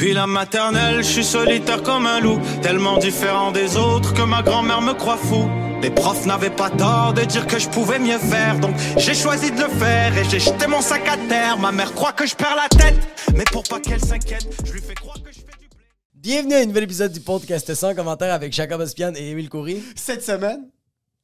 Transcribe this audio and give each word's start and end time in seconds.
Puis 0.00 0.14
la 0.14 0.26
maternelle, 0.26 1.04
je 1.04 1.10
suis 1.10 1.24
solitaire 1.24 1.82
comme 1.82 2.06
un 2.06 2.20
loup, 2.20 2.40
tellement 2.62 2.96
différent 2.96 3.52
des 3.52 3.76
autres 3.76 4.14
que 4.14 4.22
ma 4.22 4.40
grand-mère 4.40 4.80
me 4.80 4.94
croit 4.94 5.18
fou. 5.18 5.46
Les 5.82 5.90
profs 5.90 6.24
n'avaient 6.24 6.48
pas 6.48 6.70
tort 6.70 7.12
de 7.12 7.20
dire 7.24 7.46
que 7.46 7.58
je 7.58 7.68
pouvais 7.68 7.98
mieux 7.98 8.18
faire, 8.18 8.58
donc 8.60 8.74
j'ai 8.96 9.12
choisi 9.12 9.50
de 9.50 9.60
le 9.60 9.68
faire 9.68 10.16
et 10.16 10.24
j'ai 10.24 10.40
jeté 10.40 10.66
mon 10.66 10.80
sac 10.80 11.06
à 11.06 11.18
terre. 11.28 11.58
Ma 11.58 11.70
mère 11.70 11.92
croit 11.92 12.14
que 12.14 12.26
je 12.26 12.34
perds 12.34 12.56
la 12.56 12.70
tête, 12.70 12.96
mais 13.34 13.44
pour 13.44 13.62
pas 13.64 13.78
qu'elle 13.78 14.00
s'inquiète, 14.00 14.48
je 14.64 14.72
lui 14.72 14.80
fais 14.80 14.94
croire 14.94 15.22
que 15.22 15.30
je 15.32 15.40
fais 15.40 15.58
du 15.60 15.68
blé. 15.68 15.76
Bienvenue 16.14 16.54
à 16.54 16.58
un 16.60 16.64
nouvel 16.64 16.84
épisode 16.84 17.12
du 17.12 17.20
podcast 17.20 17.74
sans 17.74 17.94
commentaire 17.94 18.32
avec 18.32 18.54
Jacob 18.54 18.80
Ospian 18.80 19.12
et 19.16 19.32
Émile 19.32 19.50
Coury. 19.50 19.82
Cette 19.96 20.24
semaine, 20.24 20.62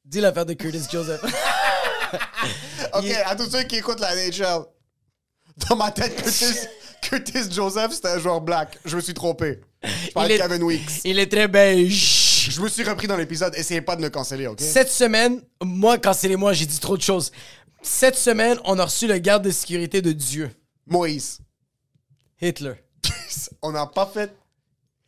Dis 0.05 0.21
l'affaire 0.21 0.45
de 0.45 0.53
Curtis 0.53 0.83
Joseph. 0.91 1.21
ok, 2.93 3.03
Il- 3.03 3.11
à 3.25 3.35
tous 3.35 3.49
ceux 3.49 3.63
qui 3.63 3.77
écoutent 3.77 4.01
la 4.01 4.15
NHL, 4.15 4.65
dans 5.67 5.75
ma 5.75 5.89
tête, 5.89 6.15
Curtis, 6.21 6.67
Curtis 7.09 7.51
Joseph, 7.51 7.91
c'était 7.93 8.09
un 8.09 8.19
joueur 8.19 8.41
black. 8.41 8.77
Je 8.85 8.95
me 8.95 9.01
suis 9.01 9.13
trompé. 9.13 9.61
Je 9.83 10.11
parlais 10.11 10.35
Il 10.35 10.39
de 10.39 10.43
est- 10.43 10.47
Kevin 10.47 10.63
Weeks. 10.63 11.01
Il 11.05 11.19
est 11.19 11.31
très 11.31 11.47
beige. 11.47 12.49
Je 12.51 12.61
me 12.61 12.67
suis 12.69 12.83
repris 12.83 13.07
dans 13.07 13.17
l'épisode. 13.17 13.53
Essayez 13.55 13.81
pas 13.81 13.95
de 13.95 14.01
me 14.01 14.09
canceller, 14.09 14.47
ok? 14.47 14.59
Cette 14.61 14.89
semaine, 14.89 15.41
moi, 15.63 15.97
quand 15.97 16.13
c'est 16.13 16.27
les 16.27 16.35
moi, 16.35 16.53
j'ai 16.53 16.65
dit 16.65 16.79
trop 16.79 16.97
de 16.97 17.01
choses. 17.01 17.31
Cette 17.81 18.15
semaine, 18.15 18.57
on 18.65 18.77
a 18.79 18.85
reçu 18.85 19.07
le 19.07 19.17
garde 19.19 19.43
de 19.45 19.51
sécurité 19.51 20.01
de 20.01 20.11
Dieu, 20.11 20.49
Moïse. 20.85 21.39
Hitler. 22.41 22.73
On 23.61 23.71
n'a 23.71 23.85
pas 23.85 24.05
fait. 24.05 24.35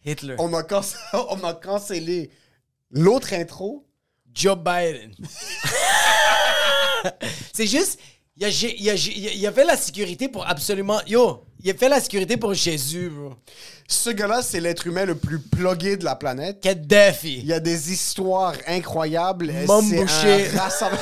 Hitler. 0.06 0.36
On 0.40 0.54
a, 0.54 0.64
canc- 0.64 0.96
on 1.30 1.44
a 1.44 1.54
cancellé 1.54 2.30
l'autre 2.92 3.34
intro. 3.34 3.86
Joe 4.34 4.58
Biden. 4.58 5.14
c'est 7.54 7.68
juste, 7.68 8.00
il 8.40 8.46
a, 8.46 8.50
il, 8.50 8.90
a, 8.90 8.94
il 8.94 9.52
fait 9.54 9.66
la 9.66 9.76
sécurité 9.76 10.30
pour 10.30 10.48
absolument. 10.48 11.02
Yo, 11.06 11.44
il 11.62 11.70
a 11.72 11.74
fait 11.74 11.90
la 11.90 12.00
sécurité 12.00 12.38
pour 12.38 12.54
Jésus, 12.54 13.10
bro. 13.10 13.34
Ce 13.86 14.10
gars-là, 14.12 14.42
c'est 14.42 14.62
l'être 14.62 14.88
humain 14.88 15.04
le 15.04 15.16
plus 15.16 15.40
plugué 15.40 15.98
de 15.98 16.06
la 16.06 16.16
planète. 16.16 16.62
Kadhafi. 16.62 17.40
Il 17.40 17.46
y 17.48 17.54
a 17.54 17.60
des 17.60 17.92
histoires 17.92 18.54
incroyables. 18.66 19.52
C'est 19.52 19.66
Boucher. 19.66 20.48
un 20.56 20.62
rassembleur. 20.62 21.02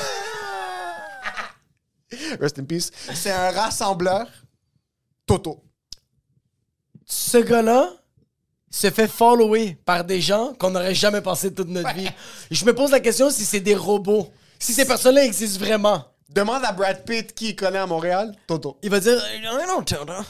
Rest 2.40 2.58
in 2.58 2.64
peace. 2.64 2.90
C'est 3.14 3.32
un 3.32 3.52
rassembleur. 3.52 4.28
Toto. 5.28 5.64
Ce 7.06 7.38
gars-là 7.38 7.92
se 8.72 8.90
fait 8.90 9.08
follower 9.08 9.78
par 9.86 10.04
des 10.04 10.22
gens 10.22 10.54
qu'on 10.56 10.72
n'aurait 10.72 10.96
jamais 10.96 11.22
pensé 11.22 11.52
de 11.52 11.56
toute 11.56 11.70
notre 11.70 11.94
vie. 11.94 12.10
Je 12.50 12.66
me 12.66 12.74
pose 12.74 12.92
la 12.92 13.00
question 13.00 13.30
si 13.30 13.46
c'est 13.46 13.60
des 13.60 13.76
robots. 13.76 14.32
Si 14.58 14.74
ces 14.74 14.86
personnes-là 14.86 15.24
existent 15.26 15.64
vraiment. 15.64 16.04
Demande 16.30 16.66
à 16.66 16.74
Brad 16.74 17.06
Pitt 17.06 17.34
qui 17.34 17.50
il 17.50 17.56
connaît 17.56 17.80
à 17.80 17.86
Montréal. 17.86 18.36
Toto. 18.48 18.78
Il 18.84 18.90
va 18.90 19.00
dire 19.00 19.18
I 19.34 19.42
don't 19.42 20.06
know. 20.06 20.24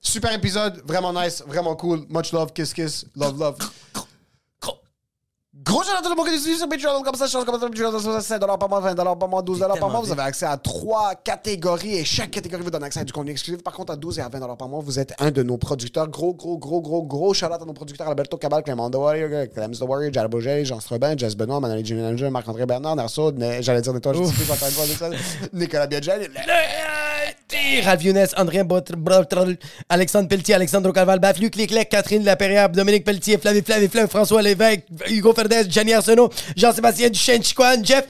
Super 0.00 0.32
épisode, 0.32 0.82
vraiment 0.86 1.12
nice, 1.12 1.42
vraiment 1.46 1.76
cool. 1.76 2.06
Much 2.08 2.32
love, 2.32 2.52
kiss 2.52 2.72
kiss, 2.72 3.06
love 3.14 3.38
love. 3.38 3.58
Gros 5.64 5.82
shout 5.82 5.90
tout 6.02 6.10
le 6.10 6.14
monde 6.16 6.26
qui 6.26 6.32
nous 6.32 6.38
suit 6.38 6.56
sur 6.56 6.68
Patreon, 6.68 7.02
comme 7.02 7.14
ça, 7.14 7.26
chose 7.26 7.44
comme 7.44 7.58
ça, 7.58 7.66
Patreon, 7.68 8.20
5 8.20 8.38
par 8.58 8.68
mois, 8.68 8.80
20 8.80 8.94
par 8.94 9.28
mois, 9.28 9.40
12 9.40 9.60
par 9.60 9.88
mois. 9.90 10.00
Vous 10.00 10.12
avez 10.12 10.20
accès 10.22 10.44
à 10.44 10.58
trois 10.58 11.14
catégories 11.14 11.96
et 11.96 12.04
chaque 12.04 12.30
catégorie 12.32 12.62
vous 12.62 12.70
donne 12.70 12.84
accès 12.84 13.00
à 13.00 13.04
du 13.04 13.12
contenu 13.12 13.30
exclusif. 13.30 13.62
Par 13.62 13.72
contre, 13.72 13.92
à 13.92 13.96
12 13.96 14.18
et 14.18 14.22
à 14.22 14.28
20 14.28 14.56
par 14.56 14.68
mois, 14.68 14.80
vous 14.84 14.98
êtes 14.98 15.14
un 15.18 15.30
de 15.30 15.42
nos 15.42 15.56
producteurs. 15.56 16.08
Gros, 16.08 16.34
gros, 16.34 16.58
gros, 16.58 16.82
gros, 16.82 17.02
gros 17.02 17.32
shout 17.32 17.46
out 17.46 17.62
à 17.62 17.64
nos 17.64 17.72
producteurs 17.72 18.06
Alberto 18.08 18.36
Cabal, 18.36 18.62
Clément 18.62 18.90
The 18.90 18.96
Warrior, 18.96 19.46
Clems 19.54 19.78
The 19.78 19.82
Warrior, 19.82 20.12
Jared 20.12 20.30
Bourget, 20.30 20.64
Jean 20.66 20.80
Strobin, 20.80 21.16
Jess 21.16 21.34
Benoît, 21.34 21.60
Manuel 21.60 21.84
Jimmy 21.84 22.02
Langer, 22.02 22.28
Marc-André 22.28 22.66
Bernard, 22.66 22.96
Narso, 22.96 23.32
Ne- 23.32 23.62
j'allais 23.62 23.80
dire 23.80 23.94
Nettoyage, 23.94 24.22
je 24.22 24.26
sais 24.26 24.32
plus 24.34 24.44
Nicolas 25.54 25.86
Biagel. 25.86 26.30
Ralph 27.84 28.02
Younes, 28.02 28.28
André 28.36 28.62
Bot- 28.64 28.92
Brotrol, 28.96 29.56
Alexandre 29.88 30.28
Pelletier, 30.28 30.54
Alexandre 30.54 30.92
Calval, 30.92 31.18
Baflu, 31.18 31.50
Cliclec, 31.50 31.88
Catherine 31.88 32.24
Lapérière, 32.24 32.68
Dominique 32.68 33.04
Pelletier, 33.04 33.38
Flavie 33.38 33.62
Flavie 33.62 33.88
Flav, 33.88 34.08
François 34.08 34.42
Lévesque, 34.42 34.84
Hugo 35.08 35.32
Ferdès, 35.34 35.64
Gianni 35.68 35.92
Arsenault, 35.94 36.30
Jean-Sébastien 36.56 37.10
Duchesne, 37.10 37.42
Chicoine, 37.42 37.84
Jeff. 37.84 38.06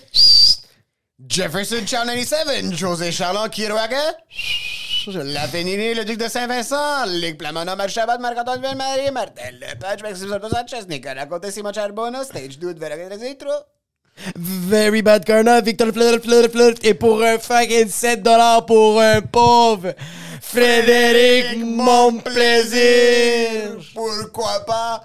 Jefferson 1.29 1.87
Chow 1.87 2.05
97, 2.05 2.75
José 2.77 3.13
Charlon 3.13 3.49
Kiroaga, 3.49 3.97
La 5.07 5.47
le 5.47 6.05
duc 6.05 6.19
de 6.19 6.29
Saint-Vincent, 6.29 7.05
Ligue 7.07 7.37
Plamona, 7.39 7.77
Marchabat, 7.77 8.19
Marc-Antoine 8.19 8.61
Ville-Marie, 8.61 9.11
Martel 9.13 9.59
Lepage, 9.61 10.03
Maxime 10.03 10.29
Soto 10.29 10.49
Sanchez, 10.49 10.87
Nicolas 10.89 11.27
Côté, 11.27 11.51
Simon 11.51 11.73
Charbonneau, 11.73 12.25
Stage 12.25 12.59
Dude, 12.59 12.79
Vera 12.79 12.97
Zitro. 13.19 13.51
Very 14.37 15.03
Bad 15.03 15.25
Karna, 15.25 15.61
Victor 15.61 15.93
Fleur, 15.93 16.19
Fleur, 16.23 16.49
Fleur, 16.51 16.75
et 16.83 16.95
pour 16.95 17.23
un 17.23 17.39
fucking 17.39 17.89
7 17.89 18.23
dollars 18.23 18.65
pour 18.65 19.01
un 19.01 19.21
pauvre 19.21 19.93
Frédéric 20.41 21.59
Mon 21.59 22.19
Plaisir. 22.19 23.79
Pourquoi 23.95 24.65
pas 24.67 25.05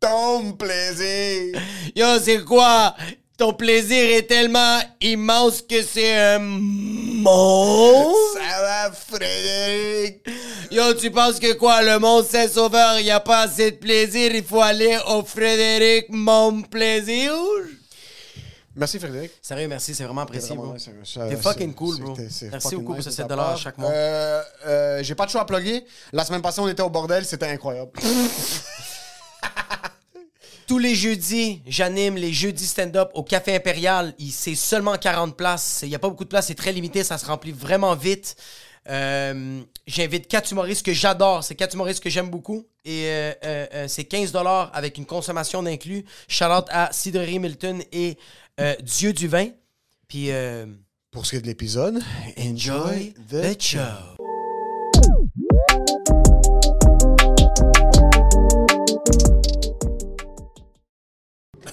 ton 0.00 0.52
plaisir? 0.52 1.60
Yo, 1.96 2.06
c'est 2.22 2.44
quoi? 2.44 2.94
Ton 3.36 3.52
plaisir 3.52 4.16
est 4.16 4.28
tellement 4.28 4.78
immense 5.00 5.60
que 5.60 5.82
c'est 5.82 6.14
un 6.14 6.38
monstre? 6.38 8.14
Ça 8.34 8.62
va, 8.62 8.92
Frédéric? 8.92 10.24
Yo, 10.70 10.94
tu 10.94 11.10
penses 11.10 11.40
que 11.40 11.54
quoi, 11.54 11.82
le 11.82 11.98
monde 11.98 12.24
Saint-Sauveur, 12.24 13.00
il 13.00 13.10
a 13.10 13.18
pas 13.18 13.40
assez 13.40 13.72
de 13.72 13.76
plaisir, 13.76 14.30
il 14.32 14.44
faut 14.44 14.62
aller 14.62 14.96
au 15.08 15.22
Frédéric 15.24 16.06
Mon 16.10 16.62
Plaisir? 16.62 17.32
Merci, 18.76 18.98
Frédéric. 18.98 19.30
Sérieux, 19.40 19.68
merci, 19.68 19.94
c'est 19.94 20.04
vraiment 20.04 20.22
apprécié, 20.22 20.56
T'es 21.28 21.36
fucking 21.36 21.74
cool, 21.74 22.00
bro. 22.00 22.16
Merci 22.50 22.76
beaucoup 22.76 22.94
pour 22.94 23.02
ce 23.02 23.10
de 23.10 23.14
ta 23.14 23.22
7 23.22 23.26
dollars 23.28 23.56
chaque 23.56 23.78
mois. 23.78 23.90
Euh, 23.90 24.42
euh, 24.66 25.02
J'ai 25.02 25.14
pas 25.14 25.26
de 25.26 25.30
choix 25.30 25.42
à 25.42 25.44
plugger. 25.44 25.84
La 26.12 26.24
semaine 26.24 26.42
passée, 26.42 26.60
on 26.60 26.68
était 26.68 26.82
au 26.82 26.90
bordel, 26.90 27.24
c'était 27.24 27.46
incroyable. 27.46 27.92
Tous 30.66 30.78
les 30.78 30.94
jeudis, 30.94 31.62
j'anime 31.66 32.16
les 32.16 32.32
jeudis 32.32 32.66
stand-up 32.66 33.10
au 33.14 33.22
Café 33.22 33.54
Impérial. 33.54 34.14
C'est 34.30 34.54
seulement 34.54 34.96
40 34.96 35.36
places. 35.36 35.80
Il 35.82 35.90
n'y 35.90 35.94
a 35.94 35.98
pas 35.98 36.08
beaucoup 36.08 36.24
de 36.24 36.30
places, 36.30 36.46
c'est 36.46 36.54
très 36.54 36.72
limité, 36.72 37.04
ça 37.04 37.18
se 37.18 37.26
remplit 37.26 37.52
vraiment 37.52 37.94
vite. 37.94 38.34
Euh, 38.88 39.62
J'invite 39.86 40.28
quatre 40.28 40.50
humoristes 40.50 40.84
que 40.84 40.94
j'adore. 40.94 41.44
C'est 41.44 41.54
quatre 41.54 41.74
humoristes 41.74 42.02
que 42.02 42.08
j'aime 42.08 42.30
beaucoup. 42.30 42.66
Et 42.86 43.04
euh, 43.04 43.32
euh, 43.44 43.66
euh, 43.74 43.88
c'est 43.88 44.04
15 44.04 44.32
avec 44.72 44.96
une 44.96 45.04
consommation 45.04 45.62
d'inclus. 45.62 46.06
Shout-out 46.26 46.66
à 46.70 46.90
Cidrerie 46.92 47.38
Milton 47.38 47.82
et 47.92 48.16
euh, 48.60 48.74
Dieu 48.82 49.12
du 49.12 49.28
vin. 49.28 49.48
Puis, 50.08 50.30
euh, 50.30 50.66
Pour 51.10 51.24
ce 51.26 51.30
qui 51.30 51.36
est 51.36 51.40
de 51.40 51.46
l'épisode, 51.46 52.00
enjoy 52.38 53.14
the 53.30 53.60
show. 53.60 53.78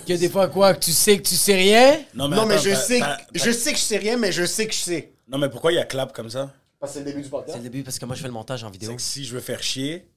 Que 0.08 0.14
des 0.14 0.30
fois, 0.30 0.48
quoi, 0.48 0.74
que 0.74 0.80
tu 0.80 0.92
sais 0.92 1.18
que 1.18 1.24
tu 1.28 1.36
sais 1.36 1.56
rien? 1.56 2.00
Non, 2.14 2.28
mais 2.28 2.38
attends, 2.38 2.58
je 2.58 2.74
sais, 2.76 3.00
que- 3.00 3.06
je 3.40 3.52
sais 3.52 3.72
que 3.74 3.78
je 3.78 3.84
sais 3.84 3.98
rien, 3.98 4.18
mais 4.18 4.32
je 4.32 4.46
sais 4.46 4.66
que 4.68 4.74
je 4.74 4.80
sais. 4.80 5.14
Non, 5.28 5.38
mais 5.38 5.50
pourquoi 5.50 5.72
il 5.72 5.76
y 5.76 5.80
a 5.80 5.86
clap 5.86 6.14
comme 6.14 6.30
ça? 6.30 6.54
Parce 6.80 6.94
que 6.94 7.00
c'est 7.00 7.06
le 7.06 7.12
début 7.12 7.20
du 7.20 7.26
C'est 7.26 7.30
podcast. 7.30 7.58
le 7.58 7.64
début 7.64 7.84
parce 7.84 8.00
que 8.00 8.06
moi 8.06 8.16
je 8.16 8.22
fais 8.22 8.28
le 8.28 8.34
montage 8.34 8.64
en 8.64 8.72
vidéo. 8.72 8.90
C'est 8.92 8.96
que 8.96 9.02
si 9.02 9.24
je 9.26 9.34
veux 9.36 9.40
faire 9.40 9.62
chier. 9.62 10.08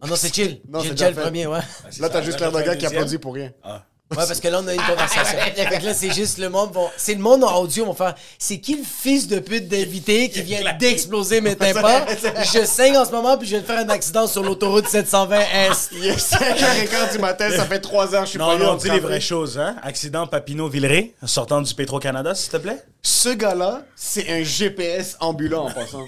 Ah 0.00 0.06
non, 0.06 0.16
c'est 0.16 0.32
chill. 0.34 0.60
Non, 0.68 0.80
J'ai 0.80 0.88
c'est 0.88 0.94
déjà 0.94 1.08
le 1.10 1.14
fait. 1.16 1.20
premier, 1.22 1.46
ouais. 1.46 1.60
c'est 1.90 2.00
Là, 2.00 2.08
t'as 2.08 2.22
juste 2.22 2.40
l'air 2.40 2.50
d'un 2.52 2.62
gars 2.62 2.76
qui 2.76 2.86
applaudit 2.86 3.18
pour 3.18 3.34
rien. 3.34 3.52
Ah. 3.62 3.84
Ouais, 4.10 4.24
parce 4.26 4.40
que 4.40 4.48
là, 4.48 4.60
on 4.62 4.66
a 4.66 4.72
une 4.72 4.80
conversation. 4.80 5.38
fait 5.54 5.78
que 5.80 5.84
là, 5.84 5.92
c'est 5.92 6.12
juste 6.14 6.38
le 6.38 6.48
monde. 6.48 6.72
Vont... 6.72 6.88
C'est 6.96 7.12
le 7.14 7.20
monde 7.20 7.44
en 7.44 7.60
audio, 7.60 7.84
vont 7.84 7.92
faire. 7.92 8.14
C'est 8.38 8.58
qui 8.58 8.76
le 8.76 8.82
fils 8.84 9.28
de 9.28 9.38
pute 9.38 9.68
d'invité 9.68 10.30
qui 10.30 10.40
vient 10.40 10.60
d'exploser 10.78 11.42
mes 11.42 11.54
tympans? 11.56 12.06
Je 12.52 12.64
saigne 12.64 12.96
en 12.96 13.04
ce 13.04 13.10
moment, 13.12 13.36
puis 13.36 13.46
je 13.46 13.56
viens 13.56 13.60
de 13.60 13.66
faire 13.66 13.78
un 13.80 13.88
accident 13.90 14.26
sur 14.26 14.42
l'autoroute 14.42 14.86
720S. 14.86 15.88
Il 15.92 16.06
est 16.06 16.16
5h15 16.16 17.12
du 17.12 17.18
matin, 17.18 17.50
ça 17.50 17.66
fait 17.66 17.80
3 17.80 18.14
heures, 18.14 18.24
je 18.24 18.30
suis 18.30 18.38
Non, 18.38 18.46
pas 18.46 18.56
non, 18.56 18.72
là. 18.72 18.78
dis 18.80 18.88
les 18.90 19.00
vraies 19.00 19.20
choses, 19.20 19.58
hein? 19.58 19.76
Accident 19.82 20.26
Papineau-Villeray, 20.26 21.14
sortant 21.26 21.60
du 21.60 21.74
Petro-Canada, 21.74 22.34
s'il 22.34 22.50
te 22.50 22.56
plaît? 22.56 22.82
Ce 23.02 23.28
gars-là, 23.28 23.82
c'est 23.94 24.28
un 24.30 24.42
GPS 24.42 25.16
ambulant 25.20 25.66
en 25.66 25.70
passant. 25.70 26.06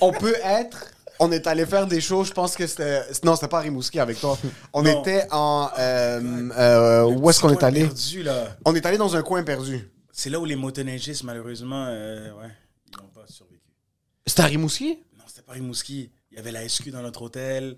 On 0.00 0.12
peut 0.12 0.36
être. 0.42 0.86
On 1.18 1.30
est 1.30 1.46
allé 1.46 1.66
faire 1.66 1.86
des 1.86 2.00
shows, 2.00 2.24
je 2.24 2.32
pense 2.32 2.56
que 2.56 2.66
c'était. 2.66 3.02
Non, 3.22 3.36
c'était 3.36 3.48
pas 3.48 3.58
à 3.58 3.62
Rimouski 3.62 4.00
avec 4.00 4.18
toi. 4.20 4.36
On 4.72 4.82
Non. 4.82 5.00
était 5.02 5.26
en. 5.30 5.70
euh, 5.78 6.50
euh, 6.58 7.04
où 7.04 7.30
est-ce 7.30 7.40
qu'on 7.40 7.52
est 7.52 7.62
allé? 7.62 7.82
perdu, 7.86 8.22
là? 8.22 8.56
On 8.64 8.74
est 8.74 8.84
allé 8.86 8.98
dans 8.98 9.14
un 9.14 9.22
coin 9.22 9.42
perdu. 9.44 9.88
C'est 10.10 10.30
là 10.30 10.40
où 10.40 10.44
les 10.44 10.56
motoneigistes, 10.56 11.22
malheureusement, 11.24 11.86
euh, 11.88 12.32
ouais, 12.34 12.50
ils 12.90 12.96
n'ont 12.96 13.08
pas 13.08 13.24
survécu. 13.28 13.62
C'était 14.26 14.42
à 14.42 14.46
Rimouski? 14.46 14.98
Non, 15.16 15.24
c'était 15.26 15.42
pas 15.42 15.52
Rimouski. 15.52 16.10
Il 16.30 16.36
y 16.36 16.40
avait 16.40 16.52
la 16.52 16.68
SQ 16.68 16.90
dans 16.90 17.02
notre 17.02 17.22
hôtel. 17.22 17.76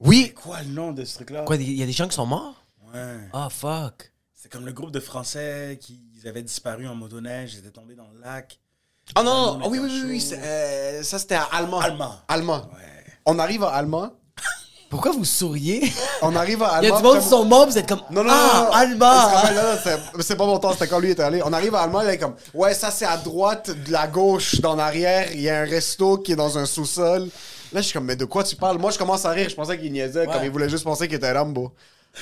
Oui. 0.00 0.32
Quoi 0.34 0.62
le 0.62 0.70
nom 0.70 0.92
de 0.92 1.04
ce 1.04 1.16
truc-là? 1.16 1.42
Quoi, 1.44 1.56
il 1.56 1.72
y 1.72 1.82
a 1.82 1.86
des 1.86 1.92
gens 1.92 2.08
qui 2.08 2.14
sont 2.14 2.26
morts? 2.26 2.64
Ouais. 2.94 3.18
Ah, 3.32 3.48
fuck. 3.50 4.12
C'est 4.34 4.50
comme 4.50 4.64
le 4.64 4.72
groupe 4.72 4.90
de 4.90 5.00
Français 5.00 5.78
qui 5.80 6.00
ils 6.16 6.26
avaient 6.26 6.42
disparu 6.42 6.88
en 6.88 6.94
motoneige, 6.94 7.54
ils 7.54 7.58
étaient 7.58 7.70
tombés 7.70 7.94
dans 7.94 8.08
le 8.08 8.20
lac. 8.20 8.58
Ah 9.14 9.22
non, 9.22 9.30
On 9.30 9.58
non, 9.58 9.60
ah 9.64 9.68
oui, 9.68 9.78
oui, 9.82 9.90
oui, 9.92 10.02
oui, 10.08 10.20
c'est, 10.20 10.38
euh, 10.42 11.02
ça 11.02 11.18
c'était 11.18 11.34
à. 11.34 11.48
Alma. 11.52 11.78
Alma. 12.28 12.68
Ouais. 12.72 13.12
On 13.26 13.38
arrive 13.38 13.64
à 13.64 13.70
Alma. 13.70 14.12
Pourquoi 14.88 15.12
vous 15.12 15.24
souriez? 15.24 15.82
On 16.22 16.34
arrive 16.34 16.64
à 16.64 16.80
Il 16.82 16.88
y 16.88 16.90
a 16.92 16.96
du 16.96 17.02
monde 17.04 17.20
qui 17.20 17.28
sont 17.28 17.44
morts, 17.44 17.66
vous 17.68 17.78
êtes 17.78 17.88
comme. 17.88 18.02
Non, 18.10 18.24
non, 18.24 18.32
ah, 18.32 18.84
non, 18.86 18.94
non. 18.94 18.98
Là, 18.98 19.78
c'est- 19.82 19.98
C'est 20.22 20.34
pas 20.34 20.46
mon 20.46 20.58
temps, 20.58 20.72
c'était 20.72 20.88
quand 20.88 20.98
lui 20.98 21.10
était 21.12 21.22
allé. 21.22 21.40
On 21.44 21.52
arrive 21.52 21.76
à 21.76 21.82
Allemagne, 21.82 22.06
il 22.08 22.14
est 22.14 22.18
comme, 22.18 22.34
ouais, 22.54 22.74
ça 22.74 22.90
c'est 22.90 23.04
à 23.04 23.16
droite, 23.16 23.70
de 23.70 23.92
la 23.92 24.08
gauche, 24.08 24.60
dans 24.60 24.74
l'arrière, 24.74 25.28
il 25.32 25.42
y 25.42 25.48
a 25.48 25.60
un 25.60 25.64
resto 25.64 26.18
qui 26.18 26.32
est 26.32 26.36
dans 26.36 26.58
un 26.58 26.66
sous-sol. 26.66 27.28
Là, 27.72 27.80
je 27.80 27.86
suis 27.86 27.92
comme, 27.92 28.06
mais 28.06 28.16
de 28.16 28.24
quoi 28.24 28.42
tu 28.42 28.56
parles? 28.56 28.78
Moi, 28.78 28.90
je 28.90 28.98
commence 28.98 29.24
à 29.24 29.30
rire, 29.30 29.48
je 29.48 29.54
pensais 29.54 29.78
qu'il 29.78 29.92
niaisait, 29.92 30.26
comme 30.26 30.42
il 30.42 30.50
voulait 30.50 30.68
juste 30.68 30.82
penser 30.82 31.06
qu'il 31.06 31.16
était 31.18 31.30
Rambo. 31.32 31.70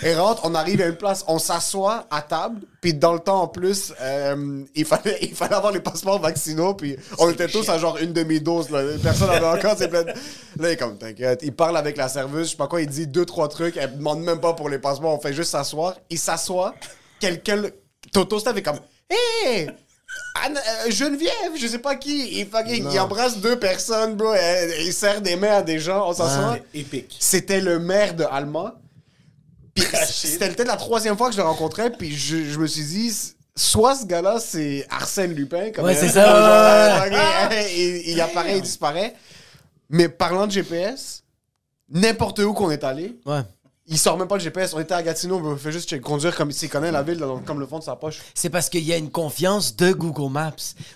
Et 0.03 0.15
rentre, 0.15 0.43
on 0.45 0.55
arrive 0.55 0.83
à 0.83 0.87
une 0.87 0.97
place, 0.97 1.25
on 1.29 1.39
s'assoit 1.39 2.07
à 2.11 2.21
table, 2.23 2.61
puis 2.81 2.93
dans 2.95 3.15
le 3.15 3.21
temps 3.21 3.41
en 3.43 3.49
plus, 3.49 3.93
euh, 4.01 4.63
il, 4.75 4.85
fallait, 4.85 5.19
il 5.23 5.35
fallait 5.35 5.55
avoir 5.55 5.73
les 5.73 5.81
passeports 5.81 6.21
vaccinaux, 6.21 6.75
puis 6.75 6.97
on 7.19 7.31
était 7.31 7.49
tous 7.49 7.69
à 7.71 7.79
genre 7.79 7.97
une 7.97 8.13
demi-dose, 8.13 8.69
là. 8.71 8.83
Personne 9.03 9.29
n'avait 9.29 9.47
encore 9.59 9.77
ses 9.79 9.89
plein 9.89 10.03
de- 10.03 10.09
Là, 10.09 10.15
il 10.61 10.67
est 10.67 10.77
comme, 10.77 10.99
t'inquiète, 10.99 11.41
il 11.43 11.53
parle 11.55 11.77
avec 11.79 11.97
la 11.97 12.09
serveuse, 12.09 12.47
je 12.49 12.51
sais 12.53 12.57
pas 12.57 12.69
quoi, 12.69 12.83
il 12.83 12.87
dit 12.87 13.07
deux, 13.07 13.25
trois 13.25 13.49
trucs, 13.49 13.77
elle 13.79 13.97
demande 13.97 14.21
même 14.21 14.41
pas 14.41 14.53
pour 14.53 14.69
les 14.69 14.79
passeports, 14.79 15.15
on 15.15 15.21
fait 15.21 15.33
juste 15.33 15.51
s'asseoir. 15.53 15.95
Il 16.11 16.19
s'assoit, 16.19 16.75
quelqu'un, 17.19 17.63
Toto, 18.13 18.39
c'était 18.39 18.63
comme, 18.63 18.79
hé! 19.11 19.69
Anne- 20.45 20.59
euh, 20.87 20.91
Geneviève, 20.91 21.33
je 21.59 21.67
sais 21.67 21.79
pas 21.79 21.97
qui, 21.97 22.41
il, 22.41 22.47
fucking- 22.47 22.85
il 22.93 22.99
embrasse 23.01 23.39
deux 23.39 23.59
personnes, 23.59 24.15
bro, 24.17 24.33
il 24.85 24.93
serre 24.93 25.23
des 25.23 25.35
mains 25.37 25.57
à 25.57 25.63
des 25.63 25.79
gens, 25.79 26.09
on 26.09 26.13
s'assoit. 26.13 26.57
C'était 26.73 26.79
épique. 26.79 27.17
C'était 27.19 27.61
le 27.61 27.79
maire 27.79 28.15
de 28.15 28.25
Alma. 28.31 28.77
C'était 29.81 30.49
peut-être 30.51 30.69
la 30.69 30.77
troisième 30.77 31.17
fois 31.17 31.29
que 31.29 31.33
je 31.35 31.39
le 31.41 31.45
rencontrais, 31.47 31.91
puis 31.91 32.15
je, 32.17 32.45
je 32.45 32.59
me 32.59 32.67
suis 32.67 32.85
dit, 32.85 33.13
soit 33.57 33.95
ce 33.97 34.07
gars-là, 34.07 34.39
c'est 34.41 34.87
Arsène 34.91 35.33
Lupin. 35.35 35.71
Comme 35.73 35.85
Ouais, 35.85 35.95
il- 35.95 35.99
c'est 35.99 36.09
ça, 36.09 37.03
ouais, 37.05 37.11
genre, 37.11 37.21
ok, 37.47 37.57
il, 37.77 38.09
il 38.13 38.21
apparaît, 38.21 38.57
il 38.59 38.63
disparaît. 38.63 39.15
Mais 39.91 40.09
parlant 40.09 40.47
de 40.47 40.53
GPS, 40.53 41.23
n'importe 41.91 42.39
où 42.41 42.53
qu'on 42.53 42.71
est 42.71 42.85
allé, 42.85 43.19
Ouais. 43.25 43.41
Il 43.89 43.99
sort 43.99 44.17
même 44.19 44.29
pas 44.29 44.37
le 44.37 44.41
GPS. 44.41 44.75
On 44.75 44.81
était 44.81 44.95
à 44.95 45.03
Gatineau, 45.03 45.41
on 45.43 45.57
fait 45.57 45.73
juste 45.73 46.01
conduire 46.01 46.37
comme 46.37 46.53
s'il 46.53 46.69
connaît 46.69 46.93
la 46.93 47.03
ville, 47.03 47.17
dans- 47.19 47.39
comme 47.39 47.59
le 47.59 47.67
fond 47.67 47.79
de 47.79 47.85
sa 47.85 47.97
poche. 47.97 48.19
C'est 48.35 48.51
parce 48.51 48.69
qu'il 48.69 48.85
y 48.85 48.93
a 48.93 48.97
une 48.97 49.11
confiance 49.11 49.75
de 49.77 49.93
Google 49.93 50.31
Maps. 50.31 50.53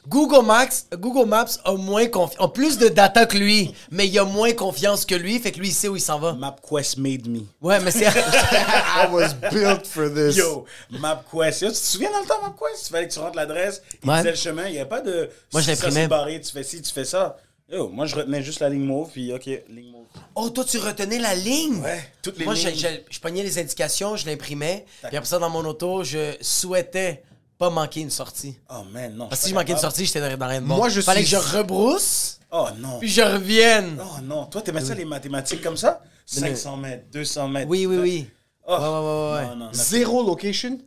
Google 0.08 0.44
Maps, 0.44 0.66
Google 0.96 1.28
Maps 1.28 1.46
a 1.64 1.72
moins 1.74 2.06
confiance, 2.06 2.40
a 2.44 2.48
plus 2.48 2.78
de 2.78 2.88
data 2.88 3.26
que 3.26 3.36
lui, 3.38 3.74
mais 3.90 4.06
il 4.08 4.18
a 4.18 4.24
moins 4.24 4.52
confiance 4.52 5.04
que 5.06 5.14
lui, 5.14 5.38
fait 5.38 5.52
que 5.52 5.58
lui 5.58 5.68
il 5.68 5.72
sait 5.74 5.88
où 5.88 5.96
il 5.96 6.00
s'en 6.00 6.18
va. 6.18 6.34
MapQuest 6.34 6.98
made 6.98 7.26
me. 7.28 7.40
Ouais, 7.60 7.80
mais 7.80 7.90
c'est 7.90 8.04
I 8.06 9.06
was 9.10 9.34
built 9.50 9.86
for 9.86 10.08
this. 10.12 10.36
Yo, 10.36 10.64
MapQuest. 10.90 11.62
Yo, 11.62 11.68
tu 11.68 11.74
te 11.74 11.78
souviens 11.78 12.10
dans 12.12 12.20
le 12.20 12.26
temps, 12.26 12.40
MapQuest? 12.42 12.88
Il 12.88 12.90
fallait 12.92 13.08
que 13.08 13.12
tu 13.12 13.18
rentres 13.18 13.36
l'adresse, 13.36 13.82
il 14.02 14.10
Ouais. 14.10 14.16
disait 14.18 14.30
le 14.30 14.36
chemin. 14.36 14.66
Il 14.66 14.72
n'y 14.72 14.78
avait 14.78 14.88
pas 14.88 15.00
de. 15.00 15.30
Moi, 15.52 15.62
je 15.62 15.70
l'imprimais. 15.70 16.40
tu 16.40 16.50
fais 16.52 16.62
ci, 16.62 16.82
tu 16.82 16.92
fais 16.92 17.04
ça. 17.04 17.36
Yo, 17.72 17.88
moi, 17.88 18.04
je 18.06 18.14
retenais 18.16 18.42
juste 18.42 18.60
la 18.60 18.68
ligne 18.68 18.84
mauve, 18.84 19.10
puis 19.10 19.32
OK, 19.32 19.46
ligne 19.46 19.90
mauve. 19.90 20.01
Oh, 20.34 20.48
toi 20.50 20.64
tu 20.64 20.78
retenais 20.78 21.18
la 21.18 21.34
ligne? 21.34 21.80
Ouais, 21.82 22.02
toutes 22.22 22.38
les 22.38 22.44
Moi 22.44 22.54
je, 22.54 22.68
lignes. 22.68 22.78
je, 22.78 22.88
je 23.14 23.20
pognais 23.20 23.42
les 23.42 23.58
indications, 23.58 24.16
je 24.16 24.26
l'imprimais, 24.26 24.86
puis 25.08 25.16
après 25.16 25.28
ça 25.28 25.38
dans 25.38 25.50
mon 25.50 25.64
auto, 25.64 26.04
je 26.04 26.36
souhaitais 26.40 27.22
pas 27.58 27.70
manquer 27.70 28.00
une 28.00 28.10
sortie. 28.10 28.58
Oh 28.70 28.82
man, 28.92 29.14
non. 29.14 29.28
Parce 29.28 29.40
que 29.40 29.44
si 29.44 29.50
je 29.50 29.54
manquais 29.54 29.72
une 29.72 29.78
sortie, 29.78 30.04
j'étais 30.06 30.20
dans 30.36 30.46
rien 30.48 30.60
de 30.60 30.66
bon. 30.66 30.76
Moi, 30.76 30.88
je 30.88 31.00
Fallait 31.00 31.22
suis- 31.24 31.36
que 31.36 31.42
je 31.42 31.56
rebrousse, 31.58 32.40
Oh 32.50 32.66
non. 32.78 32.98
puis 32.98 33.08
je 33.08 33.20
revienne. 33.22 34.00
Oh 34.00 34.20
non. 34.22 34.46
Toi, 34.46 34.62
t'aimais 34.62 34.84
ça 34.84 34.94
les 34.94 35.04
mathématiques 35.04 35.62
comme 35.62 35.76
ça? 35.76 36.02
500 36.26 36.76
mètres, 36.78 37.04
200 37.12 37.48
mètres. 37.48 37.68
Oui, 37.70 37.86
oui, 37.86 37.96
oui. 37.98 38.30
Oh. 38.66 38.72
Ouais, 38.72 38.78
ouais, 38.78 38.88
ouais, 38.88 39.32
ouais. 39.34 39.46
Non, 39.50 39.56
non, 39.56 39.64
non. 39.66 39.72
Zéro 39.72 40.22
location? 40.26 40.78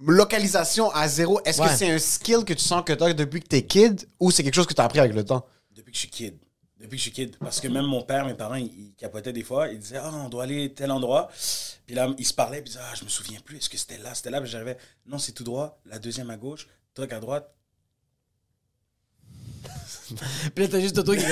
Localisation 0.00 0.90
à 0.90 1.08
zéro? 1.08 1.40
Est-ce 1.44 1.60
Ouais. 1.60 1.68
que 1.68 1.74
c'est 1.76 1.90
un 1.90 1.98
skill 1.98 2.44
que 2.44 2.52
tu 2.52 2.64
sens 2.64 2.82
que 2.84 2.92
tu 2.92 3.02
as 3.04 3.12
depuis 3.14 3.40
que 3.40 3.46
t'es 3.48 3.62
kid 3.62 4.06
ou 4.18 4.30
c'est 4.30 4.42
quelque 4.42 4.54
chose 4.54 4.66
que 4.66 4.74
tu 4.74 4.80
as 4.80 4.84
appris 4.84 4.98
avec 4.98 5.14
le 5.14 5.24
temps? 5.24 5.44
Depuis 5.74 5.92
que 5.92 5.96
je 5.96 6.00
suis 6.00 6.10
kid. 6.10 6.34
Depuis 6.82 6.90
que 6.90 6.96
je 6.96 7.02
suis 7.02 7.12
kid. 7.12 7.36
Parce 7.38 7.60
que 7.60 7.68
même 7.68 7.86
mon 7.86 8.02
père, 8.02 8.26
mes 8.26 8.34
parents, 8.34 8.56
ils, 8.56 8.92
capotaient 8.98 9.32
des 9.32 9.44
fois. 9.44 9.68
Ils 9.68 9.78
disaient, 9.78 10.00
ah, 10.02 10.10
on 10.12 10.28
doit 10.28 10.42
aller 10.42 10.74
tel 10.74 10.90
endroit. 10.90 11.30
Puis 11.86 11.94
là, 11.94 12.12
ils 12.18 12.26
se 12.26 12.34
parlaient. 12.34 12.60
Puis 12.60 12.70
ils 12.70 12.74
disaient, 12.74 12.84
ah, 12.90 12.94
je 12.98 13.04
me 13.04 13.08
souviens 13.08 13.38
plus. 13.40 13.58
Est-ce 13.58 13.70
que 13.70 13.78
c'était 13.78 13.98
là? 13.98 14.12
C'était 14.14 14.30
là? 14.30 14.40
Puis 14.40 14.50
j'arrivais, 14.50 14.76
non, 15.06 15.18
c'est 15.18 15.32
tout 15.32 15.44
droit. 15.44 15.80
La 15.86 16.00
deuxième 16.00 16.28
à 16.30 16.36
gauche. 16.36 16.66
Truc 16.94 17.12
à 17.12 17.20
droite. 17.20 17.48
Puis 20.54 20.64
là 20.64 20.68
t'as 20.68 20.80
juste 20.80 20.96
Toto 20.96 21.14
qui. 21.14 21.22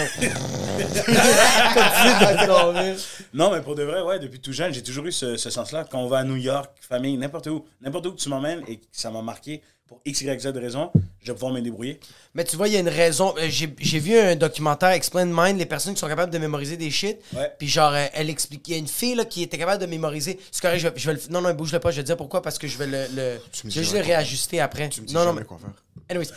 Non, 3.34 3.50
mais 3.50 3.60
pour 3.60 3.74
de 3.74 3.82
vrai, 3.82 4.00
ouais, 4.02 4.18
depuis 4.18 4.40
tout 4.40 4.52
jeune, 4.52 4.72
j'ai 4.72 4.82
toujours 4.82 5.04
eu 5.06 5.12
ce, 5.12 5.36
ce 5.36 5.50
sens-là. 5.50 5.84
Quand 5.84 6.00
on 6.00 6.06
va 6.06 6.18
à 6.18 6.24
New 6.24 6.36
York, 6.36 6.70
famille, 6.80 7.18
n'importe 7.18 7.48
où, 7.48 7.66
n'importe 7.80 8.06
où 8.06 8.12
que 8.12 8.20
tu 8.20 8.28
m'emmènes 8.28 8.62
et 8.66 8.78
que 8.78 8.86
ça 8.92 9.10
m'a 9.10 9.22
marqué 9.22 9.62
pour 9.90 10.00
X, 10.04 10.20
Y, 10.20 10.40
Z 10.40 10.46
raison, 10.54 10.92
je 11.20 11.26
vais 11.26 11.34
pouvoir 11.34 11.52
me 11.52 11.60
débrouiller. 11.60 11.98
Mais 12.32 12.44
tu 12.44 12.54
vois, 12.54 12.68
il 12.68 12.74
y 12.74 12.76
a 12.76 12.78
une 12.78 12.88
raison. 12.88 13.34
Euh, 13.38 13.48
J'ai 13.50 13.98
vu 13.98 14.16
un 14.16 14.36
documentaire 14.36 14.90
Explain 14.90 15.24
Mind, 15.24 15.58
les 15.58 15.66
personnes 15.66 15.94
qui 15.94 15.98
sont 15.98 16.06
capables 16.06 16.32
de 16.32 16.38
mémoriser 16.38 16.76
des 16.76 16.92
shit. 16.92 17.18
Ouais. 17.32 17.52
Puis 17.58 17.66
genre, 17.66 17.92
euh, 17.92 18.06
elle 18.14 18.30
explique. 18.30 18.68
Il 18.68 18.70
y 18.70 18.74
a 18.76 18.78
une 18.78 18.86
fille 18.86 19.16
là, 19.16 19.24
qui 19.24 19.42
était 19.42 19.58
capable 19.58 19.82
de 19.82 19.86
mémoriser. 19.86 20.38
C'est 20.52 20.62
correct, 20.62 20.78
je 20.78 20.86
vais, 20.86 20.94
je 20.94 21.10
vais 21.10 21.14
le. 21.14 21.20
Non, 21.30 21.40
non, 21.40 21.52
bouge-le 21.54 21.80
pas, 21.80 21.90
je 21.90 21.96
vais 21.96 22.02
te 22.02 22.06
dire 22.06 22.16
pourquoi, 22.16 22.40
parce 22.40 22.56
que 22.56 22.68
je 22.68 22.78
vais 22.78 22.86
le. 22.86 23.04
le 23.16 23.40
je 23.52 23.64
vais 23.64 23.70
juste 23.70 23.94
le 23.94 24.00
réajuster 24.00 24.60
après. 24.60 24.88
non, 25.12 25.24
non, 25.24 25.32
mais. 25.32 25.42
quoi 25.42 25.58
faire. 25.58 25.70
Anyways. 26.08 26.28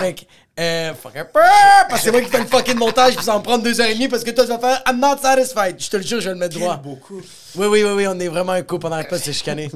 fait 0.00 0.14
que. 0.14 0.22
Euh, 0.60 0.92
fuck 0.94 1.12
Parce 1.32 2.00
que 2.00 2.04
c'est 2.04 2.10
moi 2.10 2.20
qui 2.20 2.30
fais 2.30 2.40
le 2.40 2.46
fucking 2.46 2.76
montage, 2.76 3.14
puis 3.14 3.24
ça 3.24 3.30
va 3.30 3.38
me 3.38 3.44
prendre 3.44 3.62
deux 3.62 3.80
heures 3.80 3.86
et 3.86 3.94
demie, 3.94 4.08
parce 4.08 4.24
que 4.24 4.32
toi, 4.32 4.42
tu 4.42 4.50
vas 4.50 4.58
faire 4.58 4.82
I'm 4.88 4.98
not 4.98 5.18
satisfied. 5.22 5.76
Je 5.78 5.88
te 5.88 5.96
le 5.98 6.02
jure, 6.02 6.20
je 6.20 6.30
vais 6.30 6.34
le 6.34 6.40
mettre 6.40 6.58
droit. 6.58 6.76
Beaucoup. 6.78 7.22
Oui, 7.54 7.66
oui, 7.68 7.84
oui, 7.84 7.92
oui, 7.92 8.06
on 8.08 8.18
est 8.18 8.26
vraiment 8.26 8.52
un 8.52 8.62
couple, 8.62 8.86
on 8.86 8.90
n'arrête 8.90 9.08
pas 9.08 9.18
de 9.18 9.22
se 9.22 9.30
chicaner. 9.30 9.70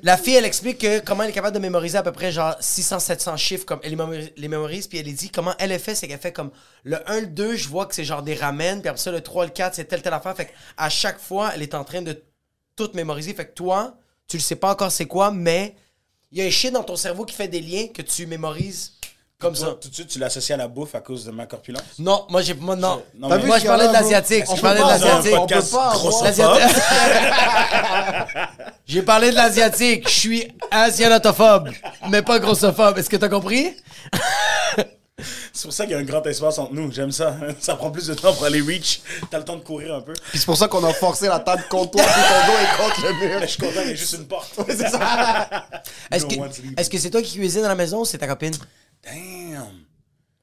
La 0.00 0.16
fille, 0.16 0.34
elle 0.34 0.46
explique 0.46 0.78
que 0.78 1.00
comment 1.00 1.22
elle 1.22 1.30
est 1.30 1.34
capable 1.34 1.54
de 1.54 1.60
mémoriser 1.60 1.98
à 1.98 2.02
peu 2.02 2.12
près 2.12 2.32
genre 2.32 2.54
600-700 2.60 3.36
chiffres, 3.36 3.66
comme 3.66 3.80
elle 3.82 3.90
les 3.90 4.48
mémorise, 4.48 4.84
les 4.84 4.88
puis 4.88 4.98
elle 4.98 5.14
dit 5.14 5.30
comment 5.30 5.54
elle 5.58 5.70
est 5.70 5.78
fait, 5.78 5.94
c'est 5.94 6.08
qu'elle 6.08 6.18
fait 6.18 6.32
comme 6.32 6.50
le 6.84 6.98
1, 7.10 7.20
le 7.20 7.26
2, 7.26 7.56
je 7.56 7.68
vois 7.68 7.84
que 7.84 7.94
c'est 7.94 8.04
genre 8.04 8.22
des 8.22 8.34
ramen, 8.34 8.80
puis 8.80 8.88
après 8.88 9.00
ça, 9.00 9.10
le 9.10 9.20
3, 9.20 9.46
le 9.46 9.50
4, 9.50 9.74
c'est 9.74 9.84
telle, 9.84 10.00
telle 10.00 10.14
affaire. 10.14 10.34
Fait 10.34 10.50
à 10.78 10.88
chaque 10.88 11.20
fois, 11.20 11.52
elle 11.54 11.62
est 11.62 11.74
en 11.74 11.84
train 11.84 12.00
de 12.00 12.22
tout 12.74 12.90
mémoriser. 12.94 13.34
Fait 13.34 13.46
que 13.46 13.52
toi, 13.52 13.98
tu 14.28 14.38
le 14.38 14.42
sais 14.42 14.56
pas 14.56 14.72
encore 14.72 14.90
c'est 14.90 15.04
quoi, 15.04 15.30
mais 15.30 15.76
il 16.30 16.38
y 16.38 16.42
a 16.42 16.46
un 16.46 16.50
shit 16.50 16.72
dans 16.72 16.84
ton 16.84 16.96
cerveau 16.96 17.26
qui 17.26 17.34
fait 17.34 17.48
des 17.48 17.60
liens 17.60 17.88
que 17.88 18.00
tu 18.00 18.26
mémorises 18.26 18.94
comme 19.42 19.54
Toi, 19.54 19.66
ça. 19.66 19.74
Tout 19.80 19.88
de 19.88 19.94
suite, 19.94 20.08
tu 20.08 20.18
l'associes 20.20 20.54
à 20.54 20.56
la 20.56 20.68
bouffe 20.68 20.94
à 20.94 21.00
cause 21.00 21.24
de 21.24 21.32
ma 21.32 21.46
corpulence? 21.46 21.82
Non, 21.98 22.24
moi, 22.30 22.42
j'ai. 22.42 22.54
Moi, 22.54 22.76
non. 22.76 23.02
Non, 23.18 23.28
mais- 23.28 23.38
moi, 23.44 23.58
je 23.58 23.66
parlais 23.66 23.88
de 23.88 23.92
l'asiatique. 23.92 24.44
On 24.48 24.56
Je 24.56 24.62
parlais 24.62 24.80
de 24.80 24.86
l'asiatique. 24.86 25.34
on 25.36 25.46
peut 25.46 25.62
pas 25.70 25.92
L'asiatique. 26.22 26.72
J'ai 28.86 29.02
parlé 29.02 29.30
de 29.30 29.36
l'asiatique. 29.36 30.08
Je 30.08 30.14
suis 30.14 30.52
asianotophobe, 30.70 31.70
mais 32.08 32.22
pas 32.22 32.38
grossophobe. 32.38 32.98
Est-ce 32.98 33.10
que 33.10 33.16
t'as 33.16 33.28
compris? 33.28 33.74
C'est 35.52 35.64
pour 35.64 35.72
ça 35.72 35.84
qu'il 35.84 35.92
y 35.92 35.94
a 35.94 35.98
un 35.98 36.04
grand 36.04 36.24
espace 36.26 36.58
entre 36.58 36.72
nous. 36.72 36.90
J'aime 36.90 37.12
ça. 37.12 37.36
Ça 37.60 37.76
prend 37.76 37.90
plus 37.90 38.06
de 38.06 38.14
temps 38.14 38.32
pour 38.32 38.44
aller 38.44 38.60
reach. 38.60 39.02
T'as 39.30 39.38
le 39.38 39.44
temps 39.44 39.56
de 39.56 39.62
courir 39.62 39.94
un 39.94 40.00
peu. 40.00 40.14
Puis 40.30 40.38
c'est 40.38 40.46
pour 40.46 40.56
ça 40.56 40.68
qu'on 40.68 40.82
a 40.84 40.92
forcé 40.92 41.28
la 41.28 41.38
table 41.40 41.64
contre 41.68 41.92
toi, 41.92 42.02
puis 42.02 42.22
ton 42.22 42.52
dos 42.52 42.58
est 42.58 42.76
contre 42.84 43.06
le 43.06 43.28
mur. 43.28 43.40
Mais 43.40 43.46
je 43.46 43.52
suis 43.52 43.62
content, 43.62 43.80
il 43.82 43.88
y 43.90 43.92
a 43.92 43.94
juste 43.94 44.14
une 44.14 44.26
porte. 44.26 44.50
c'est 44.68 44.88
ça. 44.88 44.98
Que 46.10 46.80
est-ce 46.80 46.90
que 46.90 46.98
c'est 46.98 47.10
toi 47.10 47.22
qui 47.22 47.36
cuisines 47.38 47.64
à 47.64 47.68
la 47.68 47.74
maison 47.74 48.00
ou 48.00 48.04
c'est 48.04 48.18
ta 48.18 48.26
copine? 48.26 48.54
Damn. 49.04 49.84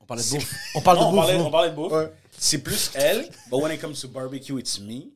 On 0.01 0.05
parle 0.05 0.21
de 0.21 0.29
bouffe. 0.29 0.53
On 0.75 0.81
parle 0.81 0.97
Non, 0.97 1.03
de 1.03 1.07
on, 1.07 1.11
bouffe. 1.11 1.25
parlait, 1.25 1.39
on 1.41 1.51
parlait 1.51 1.69
de 1.69 1.75
bouffe. 1.75 1.91
Ouais. 1.93 2.11
c'est 2.37 2.57
plus 2.59 2.91
elle. 2.95 3.29
But 3.51 3.61
when 3.61 3.71
it 3.71 3.79
comes 3.81 3.99
to 4.01 4.07
barbecue, 4.07 4.57
it's 4.59 4.79
me. 4.79 5.11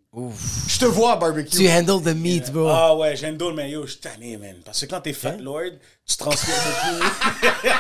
Je 0.68 0.78
te 0.78 0.86
vois 0.86 1.14
à 1.14 1.16
barbecue. 1.16 1.58
Tu 1.58 1.68
handle 1.68 2.02
the 2.04 2.16
meat, 2.16 2.52
bro. 2.52 2.68
Ah 2.70 2.96
ouais, 2.96 3.16
j'endole, 3.16 3.56
mais 3.56 3.72
yo, 3.72 3.86
je 3.88 3.92
suis 3.94 4.00
tanné, 4.00 4.38
man. 4.38 4.58
Parce 4.64 4.80
que 4.82 4.86
quand 4.86 5.02
t'es 5.02 5.14
fat 5.14 5.38
lord, 5.38 5.72
tu 6.06 6.18
transpires 6.18 6.54
beaucoup. 6.54 7.04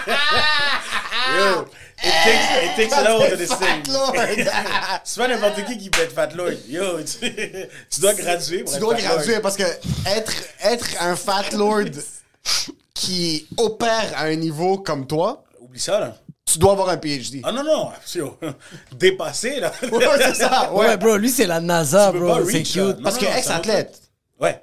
yo, 1.37 1.61
it 2.03 2.13
takes, 2.23 2.63
it 2.63 2.75
takes 2.75 2.93
a 2.93 3.03
lot 3.03 3.29
to 3.29 3.37
this 3.37 3.49
thing. 3.49 3.83
C'est 5.03 5.19
pas 5.21 5.27
n'importe 5.27 5.63
qui 5.65 5.77
qui 5.77 5.89
peut 5.91 6.01
être 6.01 6.13
fat 6.13 6.29
lord. 6.33 6.53
Yo, 6.67 7.03
tu, 7.03 7.19
tu 7.91 8.01
dois 8.01 8.13
graduer 8.15 8.63
pour 8.63 8.71
Tu 8.71 8.77
être 8.77 8.81
dois 8.81 8.95
fat 8.97 9.01
lord. 9.03 9.15
graduer 9.17 9.39
parce 9.39 9.55
que 9.55 9.63
être, 10.07 10.33
être 10.63 10.87
un 11.01 11.15
fat 11.15 11.51
lord 11.51 11.85
qui 12.95 13.47
opère 13.57 14.11
à 14.15 14.23
un 14.23 14.35
niveau 14.35 14.79
comme 14.79 15.05
toi, 15.05 15.42
Oublie 15.73 15.79
ça, 15.81 15.99
là. 15.99 16.15
tu 16.45 16.59
dois 16.59 16.73
avoir 16.73 16.89
un 16.89 16.97
PhD. 16.97 17.41
Ah 17.43 17.51
non, 17.51 17.63
non, 17.63 17.91
dépassé, 18.95 19.59
là. 19.59 19.71
Ouais, 19.91 20.05
c'est 20.19 20.35
ça. 20.35 20.71
Ouais, 20.71 20.85
Ouais. 20.87 20.97
bro, 20.97 21.17
lui, 21.17 21.31
c'est 21.31 21.47
la 21.47 21.59
NASA, 21.59 22.11
Tu 22.13 22.19
bro. 22.19 22.45
C'est 22.45 22.61
cute. 22.61 22.75
Non, 22.77 23.01
Parce 23.01 23.17
que 23.17 23.25
non, 23.25 23.31
ex-athlète, 23.35 24.01
Ouais. 24.39 24.61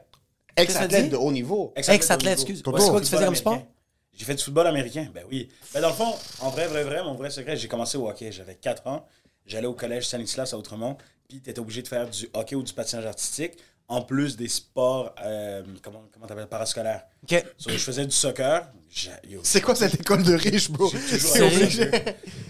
ex-athlète 0.57 1.11
de 1.11 1.17
haut 1.17 1.33
niveau. 1.33 1.73
Ex-athlète, 1.75 2.35
excuse. 2.35 2.62
Ouais, 2.64 2.81
C'est 2.81 2.90
quoi 2.90 3.00
que 3.00 3.05
tu 3.07 3.11
faisais 3.11 3.25
comme 3.25 3.35
sport? 3.35 3.59
J'ai 4.12 4.25
fait 4.25 4.35
du 4.37 4.45
football 4.45 4.69
américain, 4.69 5.09
ben 5.12 5.25
oui. 5.31 5.49
Ben 5.75 5.81
dans 5.81 5.88
le 5.88 5.95
fond, 5.95 6.14
en 6.40 6.50
vrai, 6.50 6.69
vrai, 6.69 6.85
vrai, 6.85 7.02
mon 7.02 7.14
vrai 7.14 7.31
secret, 7.31 7.57
j'ai 7.57 7.67
commencé 7.69 7.99
au 7.99 8.09
hockey. 8.09 8.31
J'avais 8.31 8.55
4 8.55 8.87
ans. 8.87 9.05
J'allais 9.47 9.67
au 9.67 9.73
collège 9.75 10.07
Saint-Nicolas 10.07 10.49
à 10.52 10.57
Outremont. 10.57 10.97
Puis 11.29 11.40
t'étais 11.40 11.59
obligé 11.59 11.83
de 11.83 11.88
faire 11.88 12.09
du 12.09 12.29
hockey 12.35 12.55
ou 12.55 12.62
du 12.62 12.73
patinage 12.73 13.07
artistique, 13.07 13.55
en 13.88 14.02
plus 14.02 14.37
des 14.37 14.49
sports, 14.49 15.12
euh, 15.25 15.62
comment, 15.83 16.02
comment 16.12 16.26
t'appelles, 16.26 16.47
parascolaires. 16.49 17.02
Ok. 17.25 17.45
So, 17.57 17.71
je 17.71 17.79
faisais 17.79 18.05
du 18.05 18.11
soccer. 18.14 18.69
C'est 19.42 19.61
quoi 19.61 19.75
cette 19.75 19.94
école 19.94 20.23
de 20.23 20.35
riche, 20.35 20.70
bro? 20.70 20.90
C'est 20.90 21.42
obligé. 21.42 21.90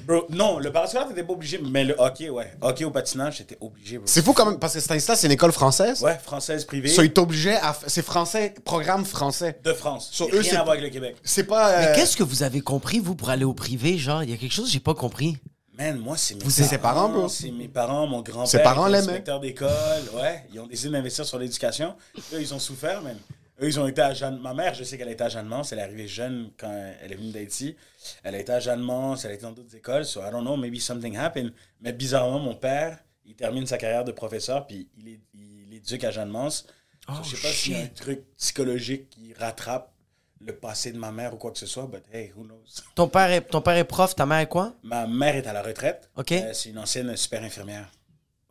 Bro, 0.07 0.27
non, 0.31 0.59
le 0.59 0.73
parascolaire, 0.73 1.07
t'étais 1.09 1.23
pas 1.23 1.35
obligé, 1.35 1.61
mais 1.63 1.85
le 1.85 1.95
hockey, 1.99 2.31
ouais. 2.31 2.51
Hockey 2.63 2.85
au 2.85 2.91
patinage, 2.91 3.37
j'étais 3.39 3.59
obligé, 3.61 3.99
bro. 3.99 4.07
C'est 4.07 4.25
fou 4.25 4.33
quand 4.33 4.47
même, 4.47 4.59
parce 4.59 4.75
que 4.75 4.81
Stanislas, 4.81 5.21
c'est 5.21 5.27
une 5.27 5.33
école 5.33 5.53
française. 5.53 6.03
Ouais, 6.03 6.19
française 6.23 6.65
privée 6.65 6.89
So, 6.89 7.03
ils 7.03 7.13
t'obligeaient 7.13 7.57
à. 7.57 7.73
f- 7.73 7.85
C'est 7.87 8.03
français, 8.05 8.55
programme 8.65 9.05
français. 9.05 9.61
de 9.63 9.73
France. 9.73 10.09
So, 10.13 10.27
Rien 10.27 10.35
eux, 10.35 10.43
c'est- 10.43 10.51
à 10.57 10.63
voir 10.63 10.71
avec 10.71 10.83
le 10.83 10.89
Québec. 10.91 11.17
C'est 11.23 11.45
pas. 11.45 11.71
euh, 11.73 11.81
Mais 11.93 11.97
qu'est-ce 11.97 12.17
que 12.17 12.23
vous 12.23 12.43
avez 12.43 12.61
compris, 12.63 12.99
vous, 13.01 13.15
pour 13.15 13.31
aller 13.31 13.45
au 13.45 13.55
privé? 13.55 13.99
Genre, 13.99 14.23
il 14.23 14.31
y 14.31 14.33
a 14.33 14.37
quelque 14.37 14.53
chose 14.55 14.67
que 14.67 14.73
j'ai 14.73 14.81
pas 14.81 14.95
compris. 14.95 15.37
Man, 15.79 15.99
moi, 15.99 16.17
c'est 16.17 16.35
mes 16.35 16.43
Vous, 16.45 16.51
c'est 16.51 16.65
ses 16.65 16.79
parents, 16.79 17.09
bro? 17.09 17.29
C'est 17.29 17.51
mes 17.51 17.69
parents, 17.69 18.07
mon 18.07 18.21
grand-père. 18.23 18.49
Ses 18.51 18.59
parents 18.59 18.87
l'aimaient. 18.87 18.99
inspecteur 19.09 19.41
d'école, 19.41 19.69
ouais. 20.15 20.45
Ils 20.53 20.61
ont 20.61 20.67
décidé 20.67 20.91
d'investir 20.91 21.25
sur 21.25 21.39
l'éducation. 21.39 21.95
Eux, 22.35 22.41
ils 22.41 22.53
ont 22.53 22.59
souffert, 22.59 23.01
man. 23.03 23.17
Eux, 23.63 23.67
ils 23.67 23.79
ont 23.79 23.87
été 23.87 24.01
à 24.01 24.15
Jeanne... 24.15 24.39
Ma 24.41 24.55
mère, 24.55 24.75
je 24.75 24.85
sais 24.85 24.97
qu'elle 24.97 25.09
a 25.09 25.13
été 25.13 25.25
à 25.25 25.29
Jeanne-Mance. 25.29 25.73
Elle 25.73 25.81
est 25.81 25.83
arrivée 25.83 26.09
jeune 26.09 26.51
quand 26.57 26.71
elle 27.03 27.13
est 27.13 27.17
venue 27.17 27.31
d'Haïti. 27.31 27.77
Elle 28.23 28.35
a 28.35 28.39
été 28.39 28.53
à 28.53 28.61
Jeanne-Mance, 28.61 29.25
elle 29.25 29.33
a 29.33 29.35
été 29.35 29.43
dans 29.43 29.53
d'autres 29.53 29.77
écoles. 29.77 30.07
So, 30.07 30.21
I 30.23 30.31
don't 30.31 30.43
know, 30.43 30.57
maybe 30.57 30.81
something 30.81 31.17
happened. 31.17 31.53
Mais 31.81 31.93
bizarrement, 31.93 32.39
mon 32.39 32.55
père, 32.55 32.99
il 33.27 33.35
termine 33.35 33.67
sa 33.67 33.77
carrière 33.77 34.05
de 34.05 34.13
professeur, 34.13 34.67
puis 34.67 34.89
il, 34.97 35.09
est, 35.09 35.21
il 35.35 35.75
éduque 35.75 36.05
à 36.05 36.11
Jeanne-Mance. 36.11 36.67
So, 37.07 37.15
je 37.23 37.37
sais 37.37 37.43
pas 37.43 37.53
s'il 37.53 37.73
y 37.73 37.77
a 37.77 37.85
un 37.85 37.89
truc 37.89 38.23
psychologique 38.37 39.11
qui 39.11 39.35
rattrape 39.35 39.93
le 40.41 40.57
passé 40.57 40.91
de 40.91 40.99
ma 40.99 41.13
mère 41.13 41.35
ou 41.35 41.37
quoi 41.37 41.51
que 41.51 41.59
ce 41.59 41.67
soit, 41.67 41.87
but 41.87 42.03
hey, 42.13 42.33
who 42.35 42.45
knows? 42.45 42.65
Ton 42.95 43.09
père 43.09 43.31
est, 43.31 43.43
ton 43.43 43.61
père 43.61 43.77
est 43.77 43.85
prof, 43.85 44.15
ta 44.17 44.25
mère 44.25 44.39
est 44.39 44.49
quoi? 44.49 44.75
Ma 44.83 45.07
mère 45.07 45.37
est 45.37 45.47
à 45.47 45.53
la 45.53 45.63
retraite. 45.63 46.11
Ok. 46.17 46.33
Euh, 46.33 46.55
c'est 46.55 46.71
une 46.71 46.79
ancienne 46.79 47.15
super 47.15 47.43
infirmière. 47.43 47.91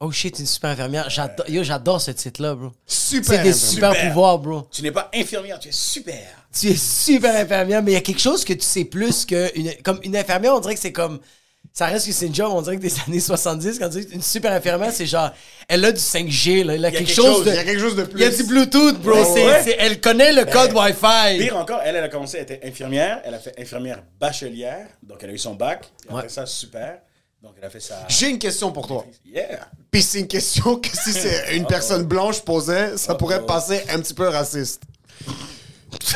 Oh 0.01 0.11
shit, 0.11 0.39
une 0.39 0.45
super 0.45 0.69
infirmière. 0.69 1.09
J'adore, 1.09 1.49
yo, 1.49 1.61
j'adore 1.63 1.99
ce 1.99 2.11
titre-là, 2.11 2.55
bro. 2.55 2.71
Super. 2.85 3.35
C'est 3.35 3.43
des 3.43 3.53
super 3.53 3.93
Super. 3.93 4.07
pouvoirs, 4.07 4.39
bro. 4.39 4.67
Tu 4.71 4.81
n'es 4.81 4.91
pas 4.91 5.09
infirmière, 5.13 5.59
tu 5.59 5.67
es 5.69 5.73
super. 5.73 6.15
Tu 6.57 6.67
es 6.69 6.75
super 6.75 7.35
infirmière, 7.35 7.83
mais 7.83 7.91
il 7.91 7.95
y 7.95 7.97
a 7.97 8.01
quelque 8.01 8.21
chose 8.21 8.45
que 8.45 8.53
tu 8.53 8.61
sais 8.61 8.85
plus 8.85 9.25
que 9.25 9.51
une, 9.57 9.73
comme 9.83 9.99
une 10.03 10.15
infirmière, 10.15 10.55
on 10.55 10.59
dirait 10.61 10.75
que 10.75 10.79
c'est 10.81 10.93
comme 10.93 11.19
ça 11.73 11.85
reste 11.85 12.07
que 12.07 12.13
c'est 12.13 12.25
une 12.27 12.33
job, 12.35 12.49
on 12.51 12.61
dirait 12.61 12.77
que 12.77 12.81
des 12.81 12.93
années 13.07 13.19
70 13.19 13.77
quand 13.77 13.89
tu 13.89 14.03
dis 14.03 14.13
une 14.13 14.21
super 14.21 14.51
infirmière, 14.53 14.91
c'est 14.93 15.05
genre 15.05 15.31
elle 15.67 15.83
a 15.85 15.91
du 15.91 15.99
5G 15.99 16.63
là, 16.63 16.73
elle 16.75 16.85
a, 16.85 16.91
quelque, 16.91 17.05
quelque 17.05 17.15
chose, 17.15 17.45
de 17.45 17.51
Il 17.51 17.55
y 17.55 17.59
a 17.59 17.63
quelque 17.65 17.79
chose 17.81 17.95
de 17.97 18.03
plus. 18.03 18.19
il 18.19 18.23
y 18.23 18.27
a 18.27 18.29
du 18.35 18.43
Bluetooth, 18.43 18.99
bro, 19.01 19.13
ouais. 19.35 19.75
elle 19.77 19.99
connaît 20.01 20.31
le 20.33 20.45
code 20.45 20.71
Wi-Fi. 20.73 21.37
Pire 21.39 21.57
encore, 21.57 21.81
elle, 21.83 21.97
elle 21.97 22.03
a 22.05 22.09
commencé, 22.09 22.37
elle 22.37 22.43
était 22.43 22.61
infirmière. 22.65 23.21
Elle 23.25 23.33
a 23.35 23.39
fait 23.39 23.53
infirmière 23.59 24.01
bachelière. 24.19 24.87
Donc, 25.03 25.19
elle 25.21 25.29
a 25.29 25.33
eu 25.33 25.37
son 25.37 25.53
bac. 25.55 25.85
Et 26.05 26.09
après 26.09 26.23
Ouais. 26.23 26.29
ça, 26.29 26.45
super. 26.45 26.99
Donc, 27.41 27.53
elle 27.57 27.65
a 27.65 27.69
fait 27.69 27.79
sa. 27.79 28.05
J'ai 28.09 28.29
une 28.29 28.39
question 28.39 28.71
pour 28.71 28.85
toi. 28.87 29.05
Yeah. 29.25 29.67
Puis 29.91 30.01
c'est 30.03 30.19
une 30.19 30.27
question 30.27 30.75
que 30.75 30.89
si 30.89 31.13
c'est 31.13 31.55
une 31.55 31.65
personne 31.65 32.03
blanche 32.03 32.41
posait, 32.41 32.97
ça 32.97 33.15
pourrait 33.15 33.45
passer 33.45 33.81
un 33.89 33.99
petit 33.99 34.13
peu 34.13 34.27
raciste. 34.27 34.81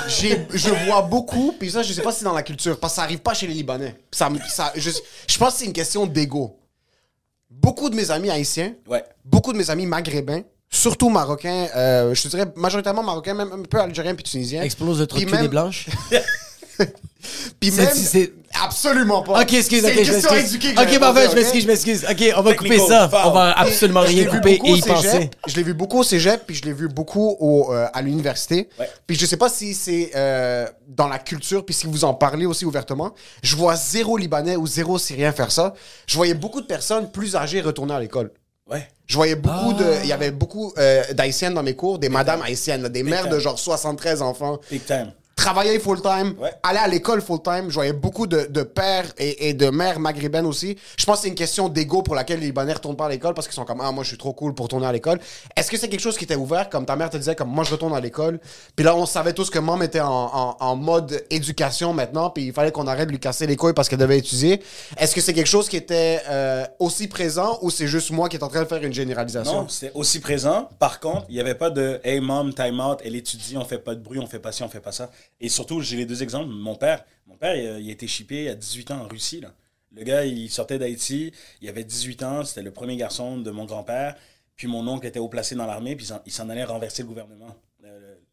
Je 0.05 0.85
vois 0.85 1.01
beaucoup, 1.03 1.53
puis 1.57 1.71
ça, 1.71 1.81
je 1.81 1.93
sais 1.93 2.01
pas 2.01 2.11
si 2.11 2.19
c'est 2.19 2.25
dans 2.25 2.33
la 2.33 2.43
culture, 2.43 2.79
parce 2.79 2.93
que 2.93 2.95
ça 2.97 3.03
arrive 3.03 3.19
pas 3.19 3.33
chez 3.33 3.47
les 3.47 3.53
Libanais. 3.53 3.95
Ça, 4.11 4.29
ça, 4.49 4.71
je, 4.75 4.89
je 5.27 5.37
pense 5.37 5.53
que 5.53 5.59
c'est 5.59 5.65
une 5.65 5.73
question 5.73 6.05
d'ego. 6.05 6.59
Beaucoup 7.49 7.89
de 7.89 7.95
mes 7.95 8.11
amis 8.11 8.29
haïtiens, 8.29 8.73
Ouais. 8.87 9.03
beaucoup 9.23 9.53
de 9.53 9.57
mes 9.57 9.69
amis 9.69 9.85
maghrébins, 9.85 10.41
surtout 10.69 11.09
marocains, 11.09 11.67
euh, 11.75 12.13
je 12.13 12.21
te 12.23 12.27
dirais 12.27 12.45
majoritairement 12.55 13.03
marocains, 13.03 13.33
même 13.33 13.51
un 13.51 13.61
peu 13.63 13.79
algériens 13.79 14.15
puis 14.15 14.23
tunisiens. 14.23 14.61
Explose 14.63 14.99
le 14.99 15.07
Puis 15.07 15.19
cul 15.19 15.25
des 15.25 15.31
même- 15.31 15.47
blanches. 15.47 15.87
Puis 17.59 17.71
même, 17.71 17.89
c'est- 17.93 18.33
absolument 18.61 19.21
pas. 19.21 19.41
Ok, 19.41 19.53
excuse, 19.53 19.83
ok, 19.83 20.03
je 20.03 20.11
m'excuse. 20.11 20.77
Ok, 20.77 20.99
parfait, 20.99 21.27
je 21.31 21.35
m'excuse, 21.35 21.63
je 21.63 21.67
m'excuse. 21.67 22.05
Ok, 22.09 22.33
on 22.37 22.41
va 22.41 22.53
couper 22.53 22.79
ça. 22.79 23.09
foul. 23.09 23.19
On 23.25 23.31
va 23.31 23.51
absolument 23.57 24.01
rien 24.01 24.25
couper 24.25 24.59
et 24.63 24.71
au 24.71 24.75
y 24.75 24.81
cégep, 24.81 24.95
penser. 24.95 25.29
Je 25.47 25.55
l'ai 25.55 25.63
vu 25.63 25.73
beaucoup 25.73 25.99
au 25.99 26.03
cégep, 26.03 26.43
puis 26.45 26.55
je 26.55 26.63
l'ai 26.63 26.73
vu 26.73 26.87
beaucoup 26.87 27.35
au, 27.39 27.73
euh, 27.73 27.87
à 27.93 28.01
l'université. 28.01 28.69
Ouais. 28.79 28.89
Puis 29.07 29.17
je 29.17 29.25
sais 29.25 29.37
pas 29.37 29.49
si 29.49 29.73
c'est 29.73 30.11
euh, 30.15 30.67
dans 30.87 31.07
la 31.07 31.19
culture, 31.19 31.65
puis 31.65 31.73
si 31.73 31.87
vous 31.87 32.03
en 32.03 32.13
parlez 32.13 32.45
aussi 32.45 32.65
ouvertement. 32.65 33.13
Je 33.41 33.55
vois 33.55 33.75
zéro 33.75 34.17
Libanais 34.17 34.55
ou 34.55 34.67
zéro 34.67 34.97
Syrien 34.97 35.31
faire 35.31 35.51
ça. 35.51 35.73
Je 36.05 36.15
voyais 36.15 36.33
beaucoup 36.35 36.61
de 36.61 36.67
personnes 36.67 37.11
plus 37.11 37.35
âgées 37.35 37.61
retourner 37.61 37.93
à 37.93 37.99
l'école. 37.99 38.31
Ouais. 38.69 38.87
Je 39.07 39.15
voyais 39.15 39.35
beaucoup 39.35 39.73
de... 39.73 39.85
Il 40.03 40.07
y 40.07 40.13
avait 40.13 40.31
beaucoup 40.31 40.73
euh, 40.77 41.03
d'haïtiennes 41.13 41.53
dans 41.53 41.63
mes 41.63 41.75
cours, 41.75 41.99
des 41.99 42.07
madames 42.09 42.41
haïtiennes, 42.41 42.83
là, 42.83 42.89
des 42.89 43.03
mères 43.03 43.23
time. 43.23 43.31
de 43.33 43.39
genre 43.39 43.59
73 43.59 44.21
enfants. 44.21 44.59
Big 44.71 44.85
time. 44.85 45.11
Travailler 45.35 45.79
full-time, 45.79 46.35
Ouais. 46.39 46.51
aller 46.61 46.77
à 46.77 46.87
l'école 46.87 47.21
full-time. 47.21 47.65
Je 47.69 47.73
voyais 47.73 47.91
beaucoup 47.91 48.27
de, 48.27 48.45
de 48.49 48.61
pères 48.63 49.05
et, 49.17 49.49
et 49.49 49.53
de 49.53 49.69
mères 49.69 49.99
maghrébines 49.99 50.45
aussi. 50.45 50.77
Je 50.97 51.05
pense 51.05 51.17
que 51.17 51.21
c'est 51.23 51.27
une 51.29 51.35
question 51.35 51.69
d'ego 51.69 52.01
pour 52.03 52.13
laquelle 52.15 52.39
les 52.39 52.45
Libanais 52.45 52.73
retournent 52.73 52.95
pas 52.95 53.07
à 53.07 53.09
l'école 53.09 53.33
parce 53.33 53.47
qu'ils 53.47 53.55
sont 53.55 53.65
comme 53.65 53.81
Ah, 53.81 53.91
moi, 53.91 54.03
je 54.03 54.09
suis 54.09 54.17
trop 54.17 54.31
cool 54.33 54.53
pour 54.53 54.65
retourner 54.65 54.85
à 54.85 54.91
l'école. 54.91 55.19
Est-ce 55.57 55.71
que 55.71 55.77
c'est 55.77 55.89
quelque 55.89 55.99
chose 55.99 56.17
qui 56.17 56.23
était 56.25 56.35
ouvert, 56.35 56.69
comme 56.69 56.85
ta 56.85 56.95
mère 56.95 57.09
te 57.09 57.17
disait, 57.17 57.35
comme 57.35 57.49
moi, 57.49 57.63
je 57.63 57.71
retourne 57.71 57.93
à 57.95 57.99
l'école. 57.99 58.39
Puis 58.75 58.85
là, 58.85 58.95
on 58.95 59.05
savait 59.07 59.33
tous 59.33 59.49
que 59.49 59.59
maman 59.59 59.81
était 59.81 59.99
en, 60.01 60.07
en- 60.09 60.57
en 60.59 60.75
mode 60.75 61.23
éducation 61.31 61.93
maintenant, 61.93 62.29
puis 62.29 62.45
il 62.45 62.53
fallait 62.53 62.71
qu'on 62.71 62.87
arrête 62.87 63.07
de 63.07 63.11
lui 63.11 63.19
casser 63.19 63.47
les 63.47 63.55
couilles 63.55 63.73
parce 63.73 63.89
qu'elle 63.89 63.99
devait 63.99 64.19
étudier. 64.19 64.61
Est-ce 64.97 65.15
que 65.15 65.19
c'est 65.21 65.33
quelque 65.33 65.47
chose 65.47 65.67
qui 65.67 65.77
était 65.77 66.21
euh, 66.29 66.65
aussi 66.79 67.07
présent 67.07 67.57
ou 67.63 67.71
c'est 67.71 67.87
juste 67.87 68.11
moi 68.11 68.29
qui 68.29 68.37
est 68.37 68.43
en 68.43 68.49
train 68.49 68.61
de 68.61 68.67
faire 68.67 68.83
une 68.83 68.93
généralisation? 68.93 69.63
Non, 69.63 69.67
c'était 69.67 69.91
aussi 69.95 70.19
présent. 70.19 70.69
Par 70.79 70.99
contre, 70.99 71.25
il 71.27 71.35
n'y 71.35 71.41
avait 71.41 71.55
pas 71.55 71.69
de 71.71 71.99
Hey 72.03 72.19
mom, 72.21 72.53
time 72.53 72.79
out, 72.79 72.99
elle 73.03 73.15
étudie, 73.15 73.57
on 73.57 73.65
fait 73.65 73.79
pas 73.79 73.95
de 73.95 73.99
bruit, 73.99 74.19
on 74.19 74.27
fait 74.27 74.39
pas 74.39 74.51
ci, 74.51 74.61
on 74.63 74.69
fait 74.69 74.79
pas 74.79 74.91
ça. 74.91 75.09
Et 75.39 75.49
surtout, 75.49 75.81
j'ai 75.81 75.97
les 75.97 76.05
deux 76.05 76.23
exemples. 76.23 76.49
Mon 76.49 76.75
père, 76.75 77.03
mon 77.27 77.35
père, 77.35 77.55
il, 77.55 77.67
a- 77.67 77.79
il 77.79 77.89
a 77.89 77.91
été 77.91 78.07
shippé 78.07 78.49
à 78.49 78.55
18 78.55 78.91
ans 78.91 79.01
en 79.01 79.07
Russie. 79.07 79.41
Là. 79.41 79.53
Le 79.95 80.03
gars, 80.03 80.25
il 80.25 80.49
sortait 80.49 80.79
d'Haïti, 80.79 81.31
il 81.61 81.69
avait 81.69 81.83
18 81.83 82.23
ans, 82.23 82.43
c'était 82.45 82.61
le 82.63 82.71
premier 82.71 82.95
garçon 82.97 83.37
de 83.37 83.51
mon 83.51 83.65
grand-père. 83.65 84.15
Puis 84.55 84.67
mon 84.67 84.87
oncle 84.87 85.05
était 85.07 85.19
haut 85.19 85.27
placé 85.29 85.55
dans 85.55 85.65
l'armée, 85.65 85.95
puis 85.95 86.07
il 86.25 86.31
s'en- 86.31 86.49
allait 86.49 86.63
renverser 86.63 87.01
le 87.03 87.07
gouvernement, 87.07 87.55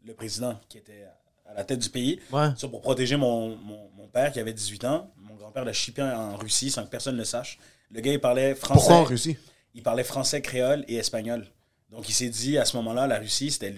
le, 0.04 0.14
président 0.14 0.58
qui 0.68 0.76
était 0.78 1.04
à 1.46 1.54
la 1.54 1.64
tête 1.64 1.78
du 1.78 1.88
pays. 1.88 2.20
Ouais. 2.32 2.48
Ça 2.56 2.68
pour 2.68 2.80
protéger 2.80 3.16
mon, 3.16 3.56
mon, 3.56 3.90
mon 3.96 4.06
père 4.08 4.32
qui 4.32 4.38
avait 4.40 4.52
18 4.52 4.84
ans. 4.84 5.10
Mon 5.16 5.34
grand-père 5.36 5.64
l'a 5.64 5.72
shippé 5.72 6.02
en 6.02 6.36
Russie 6.36 6.70
sans 6.70 6.84
que 6.84 6.90
personne 6.90 7.14
ne 7.14 7.20
le 7.20 7.24
sache. 7.24 7.58
Le 7.90 8.00
gars, 8.00 8.12
il 8.12 8.20
parlait 8.20 8.54
français. 8.54 8.78
Pourquoi 8.80 8.96
en 8.96 9.04
Russie? 9.04 9.36
Il 9.74 9.82
parlait 9.82 10.04
français, 10.04 10.42
créole 10.42 10.84
et 10.88 10.96
espagnol. 10.96 11.46
Donc, 11.90 12.08
il 12.08 12.12
s'est 12.12 12.28
dit, 12.28 12.58
à 12.58 12.64
ce 12.64 12.76
moment-là, 12.76 13.06
la 13.06 13.18
Russie, 13.18 13.50
c'était 13.50 13.74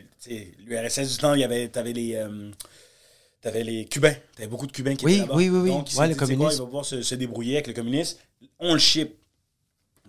l'URSS 0.59 1.13
du 1.13 1.17
temps, 1.19 1.35
il 1.35 1.41
y 1.41 1.45
avait, 1.45 1.69
t'avais 1.69 1.93
les, 1.93 2.15
euh, 2.17 2.51
t'avais 3.43 3.63
les 3.65 3.85
Cubains. 3.85 4.15
T'avais 4.37 4.49
beaucoup 4.49 4.67
de 4.67 4.73
Cubains 4.73 4.95
qui 4.97 5.05
Oui, 5.05 5.13
étaient 5.13 5.21
là-bas. 5.23 5.35
oui, 5.37 5.49
oui, 5.51 5.59
oui. 5.61 5.69
Donc, 5.69 5.91
il 5.91 5.93
s'est 5.95 6.01
Ouais, 6.01 6.07
le 6.09 6.15
tu 6.15 6.19
quoi, 6.19 6.29
il 6.53 6.59
va 6.59 6.65
pouvoir 6.65 6.85
se, 6.87 7.03
se 7.03 7.15
débrouiller 7.15 7.57
avec 7.57 7.67
le 7.67 7.75
communisme. 7.75 8.17
On 8.59 8.73
le 8.73 8.79
ship. 8.81 9.15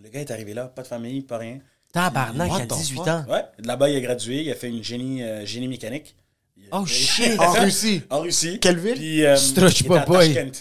Le 0.01 0.09
gars 0.09 0.21
est 0.21 0.31
arrivé 0.31 0.53
là, 0.53 0.65
pas 0.67 0.81
de 0.83 0.87
famille, 0.87 1.21
pas 1.21 1.37
rien. 1.37 1.59
Tabarnak, 1.91 2.51
à 2.51 2.65
the 2.65 2.69
18 2.73 2.95
fuck? 2.95 3.07
ans. 3.07 3.25
Ouais, 3.29 3.43
là-bas, 3.59 3.89
il 3.89 3.95
a 3.97 4.01
gradué, 4.01 4.41
il 4.43 4.51
a 4.51 4.55
fait 4.55 4.69
une 4.69 4.83
génie, 4.83 5.21
euh, 5.23 5.45
génie 5.45 5.67
mécanique. 5.67 6.15
Il 6.57 6.63
a- 6.71 6.79
Oh 6.79 6.85
shit. 6.85 7.35
En 7.39 7.51
Russie? 7.53 8.01
En 8.09 8.21
Russie. 8.21 8.59
Quelle 8.59 8.79
ville? 8.79 8.95
Puis, 8.95 9.23
euh, 9.25 9.35
Stroch 9.35 9.79
il 9.81 9.85
était 9.85 9.95
à 9.97 10.01
Popoy. 10.01 10.33
Tashkent. 10.33 10.51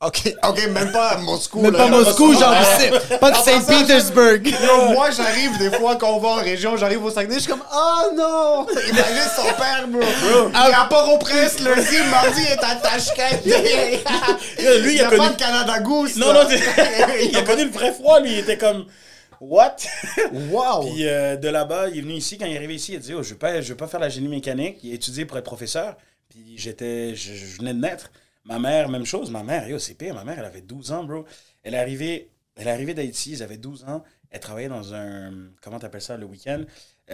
Ok, 0.00 0.32
ok, 0.44 0.68
même 0.68 0.92
pas 0.92 1.08
à 1.08 1.18
Moscou. 1.18 1.60
Même 1.60 1.72
là. 1.72 1.78
pas 1.78 1.88
Moscou, 1.88 2.32
genre, 2.32 2.54
pas 3.20 3.32
de 3.32 3.36
Saint-Petersburg. 3.36 4.46
Yo, 4.46 4.92
moi, 4.92 5.10
j'arrive 5.10 5.58
des 5.58 5.72
fois 5.76 5.96
quand 5.96 6.12
on 6.12 6.20
va 6.20 6.28
en 6.28 6.34
région, 6.36 6.76
j'arrive 6.76 7.04
au 7.04 7.10
Saguenay, 7.10 7.34
je 7.34 7.40
suis 7.40 7.50
comme 7.50 7.64
Oh 7.74 8.02
non! 8.14 8.64
Imagine 8.70 9.28
son 9.34 9.42
père, 9.54 9.88
bro. 9.88 10.00
Il 10.00 10.70
est 10.70 10.74
à 10.74 10.84
Port-au-Prince, 10.88 11.58
lundi, 11.58 11.96
mardi, 12.12 12.42
il 12.42 12.52
est 12.52 12.62
à 12.62 12.76
Tashkent. 12.76 13.44
Lui, 14.84 14.94
il 14.94 15.00
a 15.00 15.06
a 15.06 15.10
connu- 15.10 15.18
pas 15.18 15.30
de 15.30 15.36
Canada 15.36 15.80
Goose. 15.80 16.16
Non, 16.16 16.32
non, 16.32 16.42
il 17.20 17.36
a 17.36 17.42
connu 17.42 17.64
le 17.64 17.70
vrai 17.72 17.92
froid, 17.92 18.20
lui. 18.20 18.34
Il 18.34 18.38
était 18.38 18.56
comme, 18.56 18.86
what? 19.40 19.78
Wow! 20.32 20.92
Puis 20.92 21.08
euh, 21.08 21.34
de 21.34 21.48
là-bas, 21.48 21.88
il 21.88 21.98
est 21.98 22.02
venu 22.02 22.14
ici. 22.14 22.38
Quand 22.38 22.46
il 22.46 22.52
est 22.52 22.56
arrivé 22.56 22.76
ici, 22.76 22.92
il 22.92 22.96
a 22.98 23.00
dit, 23.00 23.14
oh, 23.14 23.24
je 23.24 23.30
veux 23.30 23.38
pas, 23.38 23.60
je 23.60 23.70
veux 23.70 23.76
pas 23.76 23.88
faire 23.88 23.98
la 23.98 24.10
génie 24.10 24.28
mécanique. 24.28 24.78
Il 24.84 24.92
a 24.92 24.94
étudié 24.94 25.24
pour 25.24 25.36
être 25.38 25.44
professeur. 25.44 25.96
Puis 26.28 26.54
j'étais, 26.56 27.16
je, 27.16 27.34
je 27.34 27.58
venais 27.58 27.74
de 27.74 27.80
naître. 27.80 28.12
Ma 28.48 28.58
mère, 28.58 28.88
même 28.88 29.04
chose. 29.04 29.30
Ma 29.30 29.42
mère, 29.42 29.68
yo, 29.68 29.78
c'est 29.78 29.94
pire. 29.94 30.14
Ma 30.14 30.24
mère, 30.24 30.38
elle 30.38 30.44
avait 30.44 30.62
12 30.62 30.92
ans, 30.92 31.04
bro. 31.04 31.24
Elle 31.62 31.74
est 31.74 31.78
arrivée 31.78 32.30
Elle 32.56 32.66
est 32.66 32.70
arrivée 32.72 32.94
d'Haïti, 32.94 33.32
ils 33.32 33.42
avaient 33.42 33.58
12 33.58 33.84
ans. 33.84 34.02
Elle 34.30 34.40
travaillait 34.40 34.68
dans 34.68 34.94
un. 34.94 35.32
Comment 35.62 35.78
t'appelles 35.78 36.02
ça 36.02 36.16
le 36.16 36.26
week-end? 36.26 36.64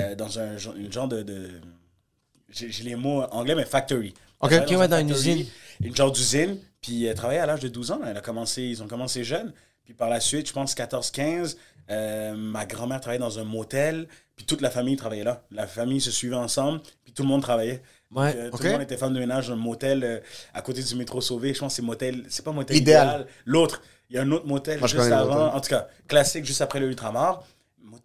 Euh, 0.00 0.14
Dans 0.14 0.38
un 0.38 0.57
une 0.57 0.93
genre 0.93 1.09
de. 1.09 1.23
de 1.23 1.61
j'ai 2.49 2.85
les 2.85 2.95
mots 2.95 3.23
anglais, 3.33 3.55
mais 3.55 3.64
factory. 3.64 4.14
Ok. 4.41 4.53
Elle 4.53 4.62
Ok, 4.62 4.71
ouais, 4.79 4.88
dans 4.88 4.97
un 4.97 5.00
une 5.00 5.11
usine. 5.11 5.47
Une 5.83 5.95
genre 5.95 6.12
d'usine. 6.12 6.59
Puis 6.81 7.05
elle 7.05 7.14
travaillait 7.17 7.41
à 7.41 7.47
l'âge 7.47 7.61
de 7.61 7.69
12 7.69 7.91
ans. 7.93 8.00
Elle 8.07 8.17
a 8.17 8.21
commencé, 8.21 8.62
ils 8.62 8.83
ont 8.83 8.87
commencé 8.87 9.25
jeune. 9.25 9.53
Puis 9.85 9.95
par 9.95 10.09
la 10.09 10.21
suite, 10.21 10.49
je 10.49 10.53
pense 10.53 10.75
14-15, 10.75 11.57
euh, 11.91 12.35
ma 12.35 12.64
grand-mère 12.64 13.00
travaillait 13.00 13.21
dans 13.21 13.38
un 13.38 13.45
motel. 13.45 14.07
Puis 14.37 14.47
toute 14.47 14.61
la 14.61 14.71
famille 14.71 14.97
travaillait 14.97 15.25
là. 15.25 15.45
La 15.50 15.67
famille 15.67 16.00
se 16.00 16.11
suivait 16.11 16.37
ensemble. 16.37 16.81
Puis 17.05 17.12
tout 17.12 17.23
le 17.23 17.29
monde 17.29 17.43
travaillait. 17.43 17.83
Ouais, 18.14 18.33
euh, 18.37 18.50
Tout 18.50 18.62
le 18.62 18.71
monde 18.73 18.83
était 18.83 18.97
femme 18.97 19.12
de 19.14 19.18
ménage 19.18 19.49
dans 19.49 19.54
un 19.54 19.56
motel 19.56 20.04
euh, 20.04 20.18
à 20.52 20.62
côté 20.62 20.83
du 20.83 20.94
métro 20.94 21.21
Sauvé. 21.21 21.52
Je 21.52 21.59
pense 21.61 21.73
que 21.73 21.76
c'est 21.76 21.83
motel. 21.83 22.25
C'est 22.28 22.44
pas 22.44 22.52
motel 22.52 22.76
Idéal. 22.76 23.06
idéal. 23.09 23.26
L'autre. 23.44 23.83
Il 24.11 24.16
y 24.16 24.18
a 24.18 24.23
un 24.23 24.30
autre 24.30 24.47
motel 24.47 24.78
Moi, 24.78 24.87
juste 24.88 25.00
avant. 25.11 25.35
motel. 25.47 25.56
En 25.56 25.61
tout 25.61 25.68
cas, 25.71 25.88
classique 26.06 26.44
juste 26.44 26.61
après 26.61 26.78
le 26.80 26.87
Ultramar. 26.88 27.42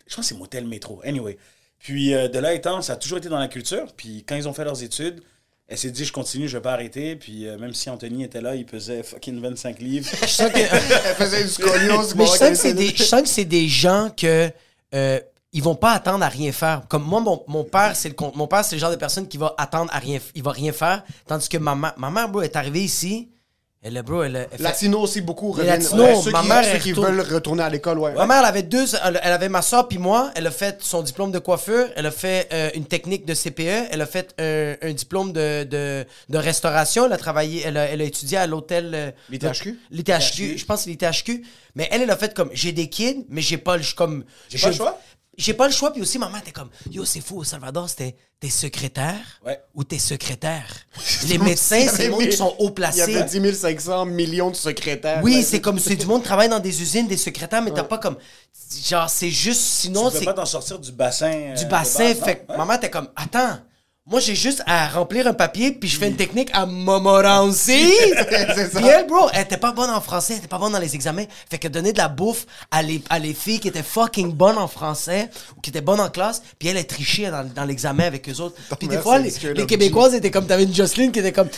Je 0.07 0.15
pense 0.15 0.25
que 0.25 0.29
c'est 0.33 0.37
motel 0.37 0.65
métro. 0.67 1.01
Anyway. 1.03 1.37
Puis 1.77 2.13
euh, 2.13 2.27
de 2.27 2.39
là 2.39 2.53
étant, 2.53 2.81
ça 2.81 2.93
a 2.93 2.95
toujours 2.95 3.17
été 3.19 3.29
dans 3.29 3.39
la 3.39 3.47
culture. 3.47 3.85
Puis 3.95 4.23
quand 4.27 4.35
ils 4.35 4.47
ont 4.47 4.53
fait 4.53 4.63
leurs 4.65 4.81
études, 4.83 5.21
elle 5.67 5.77
s'est 5.77 5.91
dit, 5.91 6.03
je 6.03 6.11
continue, 6.11 6.47
je 6.47 6.57
vais 6.57 6.61
pas 6.63 6.73
arrêter. 6.73 7.15
Puis 7.15 7.47
euh, 7.47 7.57
même 7.57 7.73
si 7.75 7.89
Anthony 7.89 8.23
était 8.23 8.41
là, 8.41 8.55
il 8.55 8.65
pesait 8.65 9.03
fucking 9.03 9.39
25 9.39 9.79
livres. 9.79 10.09
Je 10.21 10.25
sens 10.27 10.51
que- 10.51 10.57
Elle 10.57 11.15
faisait 11.15 11.43
du 11.43 11.49
scoliose. 11.49 12.15
Mais 12.15 12.25
je 12.25 12.29
pour 12.29 12.35
sens, 12.35 12.39
qu'elle 12.39 12.49
que 12.53 12.55
c'est 12.57 12.73
des, 12.73 12.87
je 12.95 13.03
sens 13.03 13.21
que 13.21 13.27
c'est 13.29 13.45
des 13.45 13.67
gens 13.67 14.09
que 14.15 14.49
euh, 14.95 15.19
ils 15.51 15.63
vont 15.63 15.75
pas 15.75 15.93
attendre 15.93 16.23
à 16.23 16.29
rien 16.29 16.51
faire. 16.51 16.83
Comme 16.87 17.03
moi, 17.03 17.19
mon, 17.21 17.43
mon 17.47 17.63
père, 17.63 17.95
c'est 17.95 18.09
le 18.09 18.15
mon 18.35 18.47
père, 18.47 18.63
c'est 18.63 18.75
le 18.75 18.79
genre 18.81 18.91
de 18.91 18.95
personne 18.95 19.27
qui 19.27 19.37
va 19.37 19.55
attendre 19.57 19.89
à 19.93 19.99
rien, 19.99 20.19
il 20.35 20.43
va 20.43 20.51
rien 20.51 20.71
faire. 20.71 21.03
Tandis 21.27 21.49
que 21.49 21.57
ma, 21.57 21.73
ma, 21.75 21.93
ma 21.97 22.09
mère, 22.11 22.29
bro, 22.29 22.41
est 22.41 22.55
arrivée 22.55 22.81
ici. 22.83 23.29
Elle, 23.81 23.95
est, 23.95 24.03
bro, 24.03 24.23
elle, 24.23 24.35
a- 24.35 24.41
elle 24.41 24.57
fait- 24.57 24.63
Latino 24.63 24.99
aussi 24.99 25.21
beaucoup. 25.21 25.55
Les 25.55 25.61
reviennent- 25.61 25.81
Latinos, 25.83 26.01
Ouais, 26.17 26.21
ceux 26.21 26.31
ma 26.31 26.41
qui, 26.41 26.47
mère, 26.49 26.65
ceux 26.65 26.77
qui 26.79 26.91
retourne- 26.91 27.15
veulent 27.15 27.33
retourner 27.33 27.63
à 27.63 27.69
l'école, 27.69 27.97
ouais. 27.99 28.13
Ma 28.13 28.25
mère, 28.27 28.39
elle 28.39 28.45
avait 28.45 28.61
deux. 28.63 28.85
Elle, 29.05 29.21
elle 29.23 29.31
avait 29.31 29.47
ma 29.47 29.61
soeur 29.61 29.87
puis 29.87 29.97
moi. 29.97 30.31
Elle 30.35 30.47
a 30.47 30.51
fait 30.51 30.83
son 30.83 31.01
diplôme 31.01 31.31
de 31.31 31.39
coiffure. 31.39 31.87
Elle 31.95 32.05
a 32.05 32.11
fait 32.11 32.49
euh, 32.51 32.69
une 32.75 32.83
technique 32.83 33.25
de 33.25 33.33
CPE. 33.33 33.87
Elle 33.89 34.01
a 34.01 34.05
fait 34.05 34.35
un, 34.37 34.75
un 34.85 34.91
diplôme 34.91 35.31
de, 35.31 35.63
de, 35.63 36.05
de 36.27 36.37
restauration. 36.37 37.05
Elle 37.05 37.13
a 37.13 37.17
travaillé. 37.17 37.63
Elle 37.65 37.77
a, 37.77 37.85
elle 37.85 38.01
a 38.01 38.03
étudié 38.03 38.37
à 38.37 38.47
l'hôtel. 38.47 38.91
euh, 38.93 39.11
L'ITHQ? 39.29 39.79
L'ITHQ. 39.91 40.57
Je 40.57 40.65
pense 40.65 40.83
que 40.83 40.89
l'ITHQ. 40.89 41.45
Mais 41.75 41.87
elle, 41.89 42.01
elle 42.01 42.11
a 42.11 42.17
fait 42.17 42.33
comme 42.33 42.49
j'ai 42.51 42.73
des 42.73 42.89
kids, 42.89 43.25
mais 43.29 43.39
j'ai 43.41 43.57
pas 43.57 43.77
le 43.77 43.83
ch- 43.83 43.95
comme. 43.95 44.25
J'ai 44.49 44.59
pas 44.59 44.67
le 44.67 44.73
choix? 44.75 44.99
J'ai 45.39 45.53
pas 45.53 45.65
le 45.67 45.73
choix. 45.73 45.91
Puis 45.91 46.01
aussi, 46.01 46.19
maman 46.19 46.37
était 46.37 46.51
comme 46.51 46.69
Yo, 46.91 47.05
c'est 47.05 47.21
fou, 47.21 47.37
au 47.39 47.43
Salvador, 47.43 47.89
c'était 47.89 48.15
t'es 48.39 48.49
secrétaire 48.49 49.15
Ouais. 49.45 49.59
ou 49.73 49.83
t'es 49.83 49.97
secrétaire. 49.99 50.65
Les 51.27 51.37
médecins, 51.37 51.87
c'est 51.91 52.05
le 52.05 52.11
monde 52.11 52.27
qui 52.27 52.37
sont 52.37 52.53
haut 52.59 52.73
Il 52.77 52.95
y 52.97 53.01
avait 53.01 53.13
placés. 53.13 53.39
10 53.41 53.55
500 53.55 54.05
millions 54.05 54.51
de 54.51 54.55
secrétaires. 54.55 55.21
Oui, 55.23 55.41
c'est 55.43 55.59
comme 55.61 55.79
c'est 55.79 55.95
du 55.95 56.05
monde 56.05 56.21
qui 56.21 56.27
travaille 56.27 56.49
dans 56.49 56.59
des 56.59 56.81
usines, 56.81 57.07
des 57.07 57.17
secrétaires, 57.17 57.61
mais 57.61 57.71
t'as 57.71 57.83
pas 57.83 57.97
comme. 57.97 58.17
Genre, 58.85 59.09
c'est 59.09 59.29
juste. 59.31 59.61
Sinon, 59.61 60.07
tu 60.07 60.13
peux 60.13 60.19
c'est 60.19 60.25
pas 60.25 60.33
t'en 60.33 60.45
sortir 60.45 60.77
du 60.79 60.91
bassin. 60.91 61.31
euh, 61.31 61.53
du 61.55 61.65
bassin. 61.65 62.03
base, 62.13 62.19
fait 62.23 62.35
que 62.45 62.51
Ouais. 62.51 62.57
maman, 62.57 62.77
t'es 62.77 62.89
comme, 62.89 63.09
attends, 63.15 63.59
moi, 64.09 64.19
j'ai 64.19 64.33
juste 64.33 64.63
à 64.65 64.87
remplir 64.87 65.27
un 65.27 65.35
papier, 65.35 65.71
puis 65.71 65.87
je 65.87 65.99
fais 65.99 66.07
une 66.07 66.15
technique 66.15 66.49
à 66.53 66.65
ça. 68.71 68.79
Puis 68.79 68.87
elle, 68.87 69.05
bro, 69.05 69.29
elle 69.33 69.43
était 69.43 69.57
pas 69.57 69.71
bonne 69.71 69.91
en 69.91 70.01
français, 70.01 70.33
elle 70.33 70.39
était 70.39 70.47
pas 70.47 70.57
bonne 70.57 70.71
dans 70.71 70.79
les 70.79 70.95
examens. 70.95 71.25
Fait 71.47 71.59
que 71.59 71.67
donner 71.67 71.93
de 71.93 71.99
la 71.99 72.07
bouffe 72.07 72.47
à 72.71 72.81
les, 72.81 73.03
à 73.11 73.19
les 73.19 73.35
filles 73.35 73.59
qui 73.59 73.67
étaient 73.67 73.83
fucking 73.83 74.33
bonnes 74.33 74.57
en 74.57 74.67
français 74.67 75.29
ou 75.55 75.61
qui 75.61 75.69
étaient 75.69 75.81
bonnes 75.81 75.99
en 75.99 76.09
classe, 76.09 76.41
puis 76.57 76.69
elle, 76.69 76.77
elle 76.77 76.87
trichait 76.87 77.29
dans, 77.29 77.43
dans 77.43 77.65
l'examen 77.65 78.05
avec 78.05 78.27
eux 78.27 78.41
autres. 78.41 78.55
Puis 78.79 78.87
des 78.87 78.97
fois, 78.97 79.19
les, 79.19 79.31
Québécoises 79.67 80.15
étaient 80.15 80.31
comme, 80.31 80.47
t'avais 80.47 80.63
une 80.63 80.73
Jocelyne 80.73 81.11
qui 81.11 81.19
était 81.19 81.31
comme, 81.31 81.49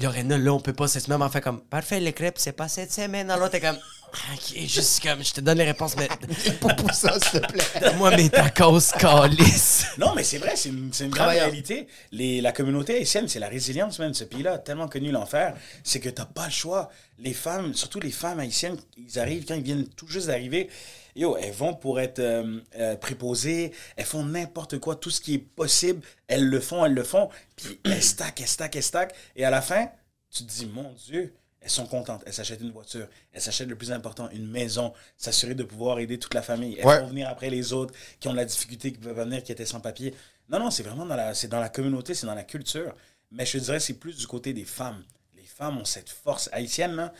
Lorena, 0.00 0.36
là, 0.36 0.52
on 0.52 0.60
peut 0.60 0.72
pas, 0.72 0.88
c'est 0.88 0.98
ce 0.98 1.08
même 1.08 1.22
fait 1.30 1.40
comme, 1.40 1.60
parfait, 1.60 2.00
les 2.00 2.12
crêpes, 2.12 2.38
c'est 2.38 2.50
pas 2.50 2.66
cette 2.66 2.92
semaine. 2.92 3.30
Alors, 3.30 3.48
t'es 3.48 3.60
comme, 3.60 3.78
ok, 4.12 4.58
juste 4.66 5.02
comme, 5.02 5.24
je 5.24 5.32
te 5.32 5.40
donne 5.40 5.58
les 5.58 5.64
réponses, 5.64 5.96
mais 5.96 6.08
Pour 6.60 6.74
pour 6.76 6.92
ça, 6.92 7.18
s'il 7.20 7.40
te 7.40 7.46
plaît. 7.52 7.64
donne-moi 7.80 8.16
mes 8.16 8.28
tacos, 8.30 8.92
calice. 8.98 9.86
Non, 9.98 10.14
mais 10.14 10.22
c'est 10.24 10.38
vrai, 10.38 10.54
c'est 10.56 10.68
une, 10.68 10.92
c'est 10.92 11.04
une 11.04 11.10
grande 11.10 11.28
réalité. 11.28 11.86
Les, 12.10 12.40
la 12.40 12.52
communauté 12.52 12.96
haïtienne, 12.96 13.28
c'est 13.28 13.38
la 13.38 13.48
résilience, 13.48 13.98
même. 13.98 14.14
Ce 14.14 14.24
pays-là 14.24 14.54
a 14.54 14.58
tellement 14.58 14.88
connu 14.88 15.10
l'enfer, 15.10 15.54
c'est 15.84 16.00
que 16.00 16.08
t'as 16.08 16.24
pas 16.26 16.46
le 16.46 16.52
choix. 16.52 16.90
Les 17.18 17.32
femmes, 17.34 17.74
surtout 17.74 18.00
les 18.00 18.10
femmes 18.10 18.40
haïtiennes, 18.40 18.76
ils 18.96 19.18
arrivent, 19.18 19.44
quand 19.46 19.54
ils 19.54 19.62
viennent 19.62 19.86
tout 19.88 20.08
juste 20.08 20.26
d'arriver, 20.26 20.68
yo, 21.14 21.36
elles 21.36 21.52
vont 21.52 21.74
pour 21.74 22.00
être 22.00 22.18
euh, 22.18 22.60
euh, 22.78 22.96
préposées, 22.96 23.72
elles 23.96 24.04
font 24.06 24.24
n'importe 24.24 24.78
quoi, 24.78 24.96
tout 24.96 25.10
ce 25.10 25.20
qui 25.20 25.34
est 25.34 25.38
possible, 25.38 26.00
elles 26.26 26.46
le 26.46 26.60
font, 26.60 26.84
elles 26.84 26.94
le 26.94 27.04
font, 27.04 27.28
puis 27.56 27.78
elles 27.84 28.02
stackent, 28.02 28.40
elles 28.40 28.48
stackent, 28.48 28.76
elles 28.76 28.82
stackent, 28.82 29.14
et 29.36 29.44
à 29.44 29.50
la 29.50 29.60
fin, 29.62 29.88
tu 30.30 30.44
te 30.44 30.50
dis, 30.50 30.66
mon 30.66 30.92
Dieu, 30.94 31.34
elles 31.62 31.70
sont 31.70 31.86
contentes, 31.86 32.22
elles 32.26 32.32
s'achètent 32.34 32.60
une 32.60 32.72
voiture, 32.72 33.06
elles 33.32 33.40
s'achètent 33.40 33.68
le 33.68 33.76
plus 33.76 33.92
important, 33.92 34.28
une 34.30 34.46
maison, 34.48 34.92
s'assurer 35.16 35.54
de 35.54 35.62
pouvoir 35.64 35.98
aider 36.00 36.18
toute 36.18 36.34
la 36.34 36.42
famille, 36.42 36.76
elles 36.78 36.86
Ouais. 36.86 37.00
vont 37.00 37.06
venir 37.08 37.28
après 37.28 37.50
les 37.50 37.72
autres 37.72 37.94
qui 38.20 38.28
ont 38.28 38.32
de 38.32 38.36
la 38.36 38.44
difficulté, 38.44 38.92
qui 38.92 38.98
peuvent 38.98 39.16
venir, 39.16 39.42
qui 39.42 39.52
étaient 39.52 39.64
sans 39.66 39.80
papier. 39.80 40.14
Non, 40.48 40.58
non, 40.58 40.70
c'est 40.70 40.82
vraiment 40.82 41.06
dans 41.06 41.16
la, 41.16 41.34
c'est 41.34 41.48
dans 41.48 41.60
la 41.60 41.68
communauté, 41.68 42.14
c'est 42.14 42.26
dans 42.26 42.34
la 42.34 42.44
culture. 42.44 42.94
Mais 43.30 43.46
je 43.46 43.52
te 43.58 43.64
dirais, 43.64 43.80
c'est 43.80 43.94
plus 43.94 44.16
du 44.16 44.26
côté 44.26 44.52
des 44.52 44.64
femmes. 44.64 45.02
Les 45.36 45.44
femmes 45.44 45.78
ont 45.78 45.84
cette 45.84 46.10
force 46.10 46.50
haïtienne, 46.52 46.94
là. 46.96 47.12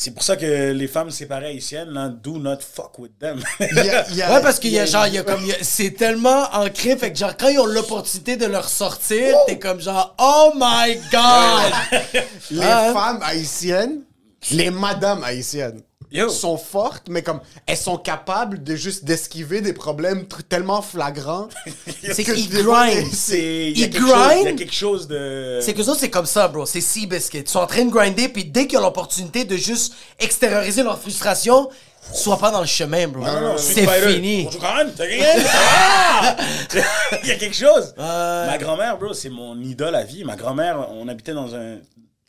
C'est 0.00 0.12
pour 0.12 0.22
ça 0.22 0.36
que 0.36 0.70
les 0.70 0.86
femmes 0.86 1.10
séparées 1.10 1.46
haïtiennes, 1.46 1.88
là, 1.90 2.08
do 2.08 2.38
not 2.38 2.58
fuck 2.60 2.96
with 3.00 3.18
them. 3.18 3.40
Il 3.58 3.66
y 3.74 3.80
a- 3.90 4.08
il 4.10 4.16
y 4.16 4.22
a- 4.22 4.32
Ouais, 4.32 4.40
parce 4.40 4.60
qu'il 4.60 4.70
y 4.70 4.78
a 4.78 4.86
genre, 4.86 5.08
il 5.08 5.14
y 5.14 5.18
a 5.18 5.24
comme, 5.24 5.40
il 5.42 5.48
y 5.48 5.52
a- 5.52 5.56
c'est 5.60 5.90
tellement 5.90 6.44
ancré, 6.52 6.96
fait 6.96 7.12
que 7.12 7.18
genre, 7.18 7.36
quand 7.36 7.48
ils 7.48 7.58
ont 7.58 7.66
l'opportunité 7.66 8.36
de 8.36 8.46
leur 8.46 8.68
sortir, 8.68 9.36
t'es 9.48 9.58
comme 9.58 9.80
genre, 9.80 10.14
oh 10.20 10.52
my 10.54 10.94
god! 11.10 11.72
Les 12.52 12.60
Ah. 12.62 12.92
femmes 12.94 13.20
haïtiennes, 13.24 14.02
les 14.52 14.70
madames 14.70 15.24
haïtiennes, 15.24 15.82
Yo. 16.10 16.28
sont 16.30 16.56
fortes, 16.56 17.08
mais 17.08 17.22
comme 17.22 17.40
elles 17.66 17.76
sont 17.76 17.98
capables 17.98 18.62
de 18.62 18.74
juste 18.76 19.04
d'esquiver 19.04 19.60
des 19.60 19.72
problèmes 19.72 20.26
tellement 20.48 20.80
flagrants. 20.82 21.48
C'est 22.02 22.24
que 22.24 22.32
qu'ils 22.32 22.48
grind. 22.48 22.94
Ils 22.96 23.10
chose- 23.10 23.28
il 23.34 23.78
y 23.78 23.84
a 23.84 23.88
grind. 23.88 24.56
quelque 24.58 24.74
chose 24.74 25.06
de... 25.06 25.58
C'est 25.62 25.74
que 25.74 25.82
ça, 25.82 25.94
c'est 25.94 26.10
comme 26.10 26.26
ça, 26.26 26.48
bro. 26.48 26.64
C'est 26.66 26.80
Seabiscuit. 26.80 27.40
Ils 27.40 27.48
sont 27.48 27.58
en 27.58 27.66
train 27.66 27.84
de 27.84 27.90
grinder, 27.90 28.28
puis 28.28 28.44
dès 28.44 28.66
qu'ils 28.66 28.78
ont 28.78 28.82
l'opportunité 28.82 29.44
de 29.44 29.56
juste 29.56 29.94
extérioriser 30.18 30.82
leur 30.82 30.98
frustration, 30.98 31.68
sois 32.12 32.38
pas 32.38 32.50
dans 32.50 32.60
le 32.60 32.66
chemin, 32.66 33.06
bro. 33.08 33.22
Non, 33.24 33.40
non, 33.40 33.58
c'est 33.58 33.86
fini. 33.86 34.44
Bonjour? 34.44 34.62
Ah! 34.64 34.84
Il 37.22 37.28
y 37.28 37.32
a 37.32 37.36
quelque 37.36 37.56
chose. 37.56 37.94
Ma 37.96 38.56
grand-mère, 38.58 38.98
bro, 38.98 39.12
c'est 39.12 39.28
mon 39.30 39.60
idole 39.60 39.94
à 39.94 40.04
vie. 40.04 40.24
Ma 40.24 40.36
grand-mère, 40.36 40.88
on 40.90 41.06
habitait 41.08 41.34
dans 41.34 41.54
un 41.54 41.76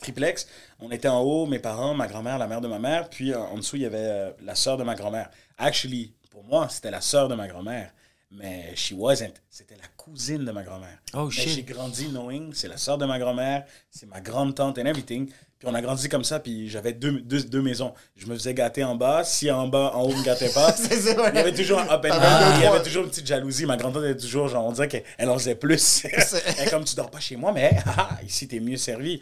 triplex. 0.00 0.48
On 0.80 0.90
était 0.90 1.08
en 1.08 1.20
haut, 1.20 1.46
mes 1.46 1.58
parents, 1.58 1.94
ma 1.94 2.08
grand-mère, 2.08 2.38
la 2.38 2.46
mère 2.46 2.60
de 2.60 2.68
ma 2.68 2.78
mère. 2.78 3.08
Puis 3.08 3.34
en, 3.34 3.42
en 3.42 3.56
dessous, 3.56 3.76
il 3.76 3.82
y 3.82 3.86
avait 3.86 3.98
euh, 3.98 4.30
la 4.42 4.54
sœur 4.54 4.76
de 4.76 4.82
ma 4.82 4.94
grand-mère. 4.94 5.30
Actually, 5.58 6.12
pour 6.30 6.44
moi, 6.44 6.68
c'était 6.68 6.90
la 6.90 7.00
sœur 7.00 7.28
de 7.28 7.34
ma 7.34 7.46
grand-mère. 7.46 7.92
Mais 8.32 8.76
she 8.76 8.92
wasn't. 8.92 9.34
C'était 9.50 9.74
la 9.74 9.88
cousine 9.96 10.44
de 10.44 10.52
ma 10.52 10.62
grand-mère. 10.62 10.98
Oh, 11.14 11.24
Mais 11.26 11.30
shit. 11.32 11.48
J'ai 11.48 11.62
grandi 11.64 12.08
knowing, 12.08 12.54
c'est 12.54 12.68
la 12.68 12.76
sœur 12.76 12.96
de 12.96 13.04
ma 13.04 13.18
grand-mère, 13.18 13.64
c'est 13.90 14.06
ma 14.06 14.20
grande 14.20 14.54
tante 14.54 14.78
and 14.78 14.86
everything. 14.86 15.28
Puis 15.58 15.68
on 15.68 15.74
a 15.74 15.82
grandi 15.82 16.08
comme 16.08 16.24
ça, 16.24 16.38
puis 16.38 16.70
j'avais 16.70 16.92
deux, 16.92 17.20
deux, 17.20 17.42
deux 17.42 17.60
maisons. 17.60 17.92
Je 18.16 18.26
me 18.26 18.34
faisais 18.34 18.54
gâter 18.54 18.82
en 18.84 18.94
bas. 18.94 19.24
Si 19.24 19.50
en 19.50 19.66
bas, 19.68 19.90
en 19.94 20.04
haut, 20.04 20.14
me 20.14 20.22
gâtait 20.24 20.48
pas. 20.48 20.72
C'est 20.76 20.96
ça, 21.00 21.20
ouais. 21.20 21.30
Il 21.34 21.36
y 21.36 21.38
avait 21.38 21.52
toujours 21.52 21.80
un 21.80 21.88
up 21.90 22.02
and 22.02 22.18
down. 22.18 22.54
Il 22.56 22.62
y 22.62 22.66
avait 22.66 22.82
toujours 22.82 23.04
une 23.04 23.10
petite 23.10 23.26
jalousie. 23.26 23.66
Ma 23.66 23.76
grand-tante 23.76 24.04
était 24.04 24.16
toujours, 24.16 24.48
genre, 24.48 24.64
on 24.64 24.72
dirait 24.72 24.88
qu'elle 24.88 25.28
en 25.28 25.36
faisait 25.36 25.56
plus. 25.56 26.06
Elle 26.58 26.70
comme, 26.70 26.84
tu 26.84 26.94
dors 26.94 27.10
pas 27.10 27.20
chez 27.20 27.36
moi, 27.36 27.52
mais 27.52 27.72
ah, 27.86 28.10
ici, 28.24 28.48
t'es 28.48 28.60
mieux 28.60 28.78
servi. 28.78 29.20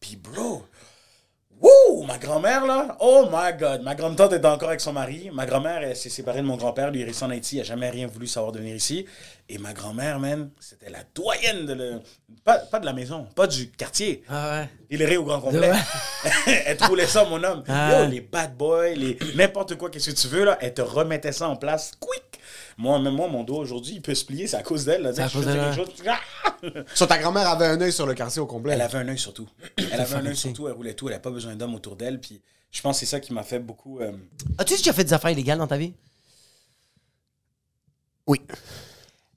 Puis, 0.00 0.16
bro, 0.16 0.64
wouh, 1.60 2.04
ma 2.04 2.18
grand-mère, 2.18 2.66
là, 2.66 2.96
oh 3.00 3.28
my 3.30 3.58
God. 3.58 3.82
Ma 3.82 3.94
grande-tante 3.94 4.32
était 4.32 4.46
encore 4.46 4.68
avec 4.68 4.80
son 4.80 4.92
mari. 4.92 5.30
Ma 5.32 5.46
grand-mère, 5.46 5.82
elle 5.82 5.96
s'est 5.96 6.10
séparée 6.10 6.40
de 6.40 6.46
mon 6.46 6.56
grand-père. 6.56 6.90
Lui, 6.90 7.00
il 7.00 7.02
est 7.02 7.06
resté 7.06 7.24
en 7.24 7.30
Haïti. 7.30 7.56
Il 7.56 7.58
n'a 7.58 7.64
jamais 7.64 7.90
rien 7.90 8.06
voulu 8.06 8.26
savoir 8.26 8.52
de 8.52 8.58
venir 8.58 8.74
ici. 8.74 9.06
Et 9.48 9.58
ma 9.58 9.72
grand-mère, 9.72 10.18
man, 10.18 10.50
c'était 10.60 10.90
la 10.90 11.00
doyenne 11.14 11.66
de 11.66 11.74
le... 11.74 12.00
Pas, 12.44 12.58
pas 12.58 12.80
de 12.80 12.84
la 12.84 12.92
maison, 12.92 13.26
pas 13.34 13.46
du 13.46 13.70
quartier. 13.70 14.22
Ah 14.28 14.60
ouais. 14.60 14.68
Il 14.90 15.02
est 15.02 15.16
au 15.16 15.24
grand 15.24 15.40
complet. 15.40 15.72
elle 16.66 16.76
te 16.76 16.84
roulait 16.84 17.06
ça, 17.06 17.24
mon 17.24 17.42
homme. 17.42 17.62
Ah. 17.68 18.02
Yo, 18.02 18.10
les 18.10 18.20
bad 18.20 18.56
boys, 18.56 18.90
les 18.90 19.16
n'importe 19.34 19.76
quoi, 19.76 19.88
qu'est-ce 19.90 20.10
que 20.10 20.16
tu 20.16 20.28
veux, 20.28 20.44
là, 20.44 20.58
elle 20.60 20.74
te 20.74 20.82
remettait 20.82 21.32
ça 21.32 21.48
en 21.48 21.56
place, 21.56 21.92
quick. 21.98 22.25
Moi, 22.78 22.98
même 22.98 23.14
moi, 23.14 23.26
mon 23.28 23.42
dos 23.42 23.56
aujourd'hui, 23.56 23.94
il 23.94 24.02
peut 24.02 24.14
se 24.14 24.24
plier, 24.24 24.46
c'est 24.46 24.56
à 24.56 24.62
cause 24.62 24.84
d'elle. 24.84 25.10
C'est 25.14 25.22
à 25.22 25.28
cause 25.30 25.46
d'elle! 25.46 26.84
Sur 26.94 27.06
ta 27.08 27.18
grand-mère 27.18 27.48
avait 27.48 27.66
un 27.66 27.80
œil 27.80 27.92
sur 27.92 28.06
le 28.06 28.14
quartier 28.14 28.40
au 28.40 28.46
complet. 28.46 28.74
Elle 28.74 28.82
avait 28.82 28.98
un 28.98 29.08
œil 29.08 29.18
sur 29.18 29.32
tout. 29.32 29.48
Elle 29.78 30.00
avait 30.00 30.14
un 30.16 30.26
œil 30.26 30.36
sur 30.36 30.52
tout, 30.52 30.68
elle 30.68 30.74
roulait 30.74 30.94
tout, 30.94 31.06
elle 31.06 31.12
n'avait 31.12 31.22
pas 31.22 31.30
besoin 31.30 31.56
d'homme 31.56 31.74
autour 31.74 31.96
d'elle. 31.96 32.20
Puis 32.20 32.42
je 32.70 32.80
pense 32.82 32.96
que 32.96 33.00
c'est 33.00 33.10
ça 33.10 33.20
qui 33.20 33.32
m'a 33.32 33.42
fait 33.42 33.58
beaucoup. 33.60 34.00
euh, 34.00 34.12
As-tu 34.58 34.76
déjà 34.76 34.92
fait 34.92 35.04
des 35.04 35.12
affaires 35.14 35.30
illégales 35.30 35.58
dans 35.58 35.66
ta 35.66 35.78
vie? 35.78 35.94
Oui. 38.26 38.40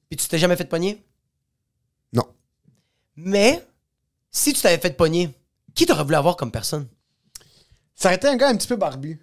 Puis 0.10 0.17
tu 0.17 0.28
t'es 0.28 0.38
jamais 0.38 0.56
fait 0.58 0.65
pogner? 0.65 1.02
Non. 2.12 2.25
Mais, 3.15 3.65
si 4.32 4.52
tu 4.52 4.62
t'avais 4.62 4.80
fait 4.80 4.97
pogner, 4.97 5.30
qui 5.75 5.86
t'aurait 5.86 6.04
voulu 6.04 6.15
avoir 6.15 6.36
comme 6.36 6.52
personne? 6.52 6.88
Ça 7.95 8.10
a 8.10 8.13
été 8.15 8.28
un 8.28 8.36
gars 8.36 8.49
un 8.49 8.58
petit 8.58 8.67
peu 8.67 8.75
barbu. 8.75 9.19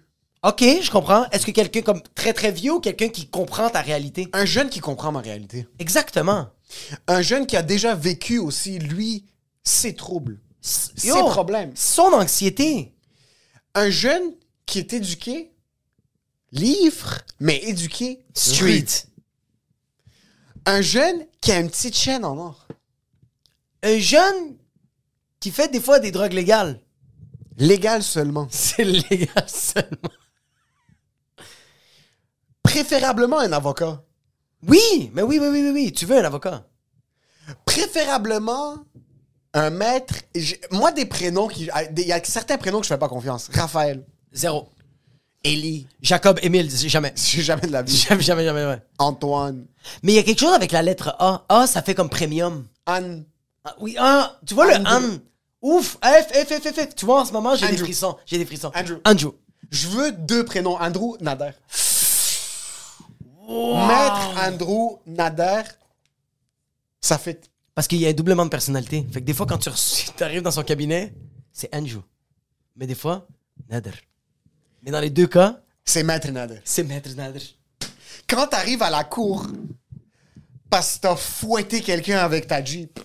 Ok, 0.47 0.61
je 0.61 0.89
comprends. 0.89 1.29
Est-ce 1.31 1.45
que 1.45 1.51
quelqu'un 1.51 1.81
comme 1.81 2.01
très 2.15 2.31
très 2.31 2.53
vieux 2.53 2.75
ou 2.75 2.79
quelqu'un 2.79 3.09
qui 3.09 3.27
comprend 3.27 3.69
ta 3.69 3.81
réalité? 3.81 4.29
Un 4.31 4.45
jeune 4.45 4.69
qui 4.69 4.79
comprend 4.79 5.11
ma 5.11 5.19
réalité. 5.19 5.67
Exactement. 5.77 6.47
Un 7.07 7.21
jeune 7.21 7.45
qui 7.45 7.57
a 7.57 7.61
déjà 7.61 7.95
vécu 7.95 8.37
aussi, 8.37 8.79
lui, 8.79 9.25
ses 9.65 9.93
troubles, 9.93 10.39
ses 10.61 11.09
problèmes. 11.09 11.73
Son 11.75 12.13
anxiété. 12.13 12.93
Un 13.75 13.89
jeune 13.89 14.23
qui 14.65 14.79
est 14.79 14.93
éduqué 14.93 15.51
livre, 16.53 17.17
mais 17.41 17.57
éduqué. 17.63 18.23
Street. 18.33 18.85
Un 20.65 20.79
jeune 20.79 21.25
qui 21.41 21.51
a 21.51 21.59
une 21.59 21.69
petite 21.69 21.97
chaîne 21.97 22.23
en 22.23 22.37
or. 22.37 22.67
Un 23.83 23.99
jeune 23.99 24.55
qui 25.41 25.51
fait 25.51 25.67
des 25.67 25.81
fois 25.81 25.99
des 25.99 26.11
drogues 26.11 26.31
légales. 26.31 26.79
Légal 27.57 28.01
seulement. 28.01 28.47
C'est 28.51 28.85
légal 28.85 29.49
seulement. 29.49 30.09
Préférablement 32.67 33.39
un 33.39 33.51
avocat. 33.53 34.01
Oui, 34.67 35.11
mais 35.13 35.21
oui, 35.21 35.39
oui, 35.39 35.47
oui, 35.49 35.61
oui, 35.63 35.71
oui. 35.73 35.91
Tu 35.93 36.05
veux 36.05 36.17
un 36.17 36.23
avocat. 36.25 36.65
Préférablement 37.65 38.75
un 39.53 39.69
maître. 39.69 40.15
j'ai- 40.35 40.59
Moi, 40.71 40.91
des 40.91 41.05
prénoms 41.05 41.47
qui. 41.47 41.69
Il 41.95 42.07
y 42.07 42.11
a 42.11 42.23
certains 42.23 42.57
prénoms 42.57 42.79
que 42.79 42.85
je 42.85 42.89
fais 42.93 42.97
pas 42.97 43.07
confiance. 43.09 43.49
Raphaël, 43.53 44.03
Zéro. 44.33 44.69
Élie, 45.43 45.87
Jacob, 46.01 46.39
Émile, 46.41 46.69
jamais. 46.69 47.13
j'ai 47.15 47.41
jamais 47.41 47.61
de 47.61 47.71
la 47.71 47.81
vie. 47.83 47.95
Jamais, 47.95 48.21
jamais, 48.23 48.43
jamais, 48.43 48.65
ouais. 48.65 48.81
Antoine, 48.97 49.65
Mais 50.03 50.11
il 50.13 50.15
y 50.15 50.19
a 50.19 50.23
quelque 50.23 50.39
chose 50.39 50.53
avec 50.53 50.71
la 50.71 50.81
lettre 50.81 51.15
A. 51.19 51.45
A, 51.47 51.67
ça 51.67 51.81
fait 51.81 51.95
comme 51.95 52.09
premium. 52.09 52.65
Anne. 52.85 53.23
Ah, 53.63 53.75
oui, 53.79 53.95
ah, 53.99 54.37
tu 54.45 54.55
vois 54.55 54.65
le 54.67 54.75
Andrew. 54.85 55.13
An. 55.15 55.17
Ouf, 55.61 55.97
F, 56.03 56.27
F, 56.33 56.47
F, 56.47 56.63
F, 56.63 56.75
F. 56.89 56.95
Tu 56.95 57.05
vois, 57.05 57.21
en 57.21 57.25
ce 57.25 57.31
moment, 57.31 57.55
j'ai 57.55 57.67
des 57.67 57.73
Andrew. 57.73 57.83
frissons. 57.85 58.17
J'ai 58.25 58.37
des 58.37 58.45
frissons. 58.45 58.71
Andrew. 58.75 58.95
Andrew. 59.05 59.31
Je 59.69 59.87
veux 59.87 60.11
deux 60.11 60.43
prénoms. 60.43 60.77
Andrew, 60.81 61.15
Nader. 61.21 61.51
Maître 63.47 64.35
Andrew, 64.45 64.99
Nader, 65.05 65.61
ça 67.01 67.17
fait. 67.17 67.49
Parce 67.73 67.87
qu'il 67.87 67.99
y 67.99 68.05
a 68.05 68.09
un 68.09 68.13
doublement 68.13 68.43
de 68.45 68.49
personnalité. 68.49 69.05
Fait 69.11 69.21
que 69.21 69.25
des 69.25 69.33
fois, 69.33 69.45
quand 69.45 69.57
tu 69.59 69.69
arrives 70.23 70.41
dans 70.41 70.51
son 70.51 70.63
cabinet, 70.63 71.13
c'est 71.51 71.73
Andrew. 71.73 72.01
Mais 72.75 72.87
des 72.87 72.95
fois, 72.95 73.27
Nader. 73.69 73.91
Mais 74.83 74.91
dans 74.91 74.99
les 74.99 75.09
deux 75.09 75.27
cas, 75.27 75.61
C'est 75.85 76.03
Maître 76.03 76.29
Nader. 76.31 76.59
c'est 76.65 76.83
Maître 76.83 77.09
Nader. 77.15 77.39
Quand 78.27 78.47
t'arrives 78.47 78.81
à 78.83 78.89
la 78.89 79.03
cour, 79.03 79.47
parce 80.69 80.95
que 80.97 81.01
t'as 81.01 81.15
fouetté 81.15 81.81
quelqu'un 81.81 82.19
avec 82.19 82.47
ta 82.47 82.63
Jeep, 82.63 82.99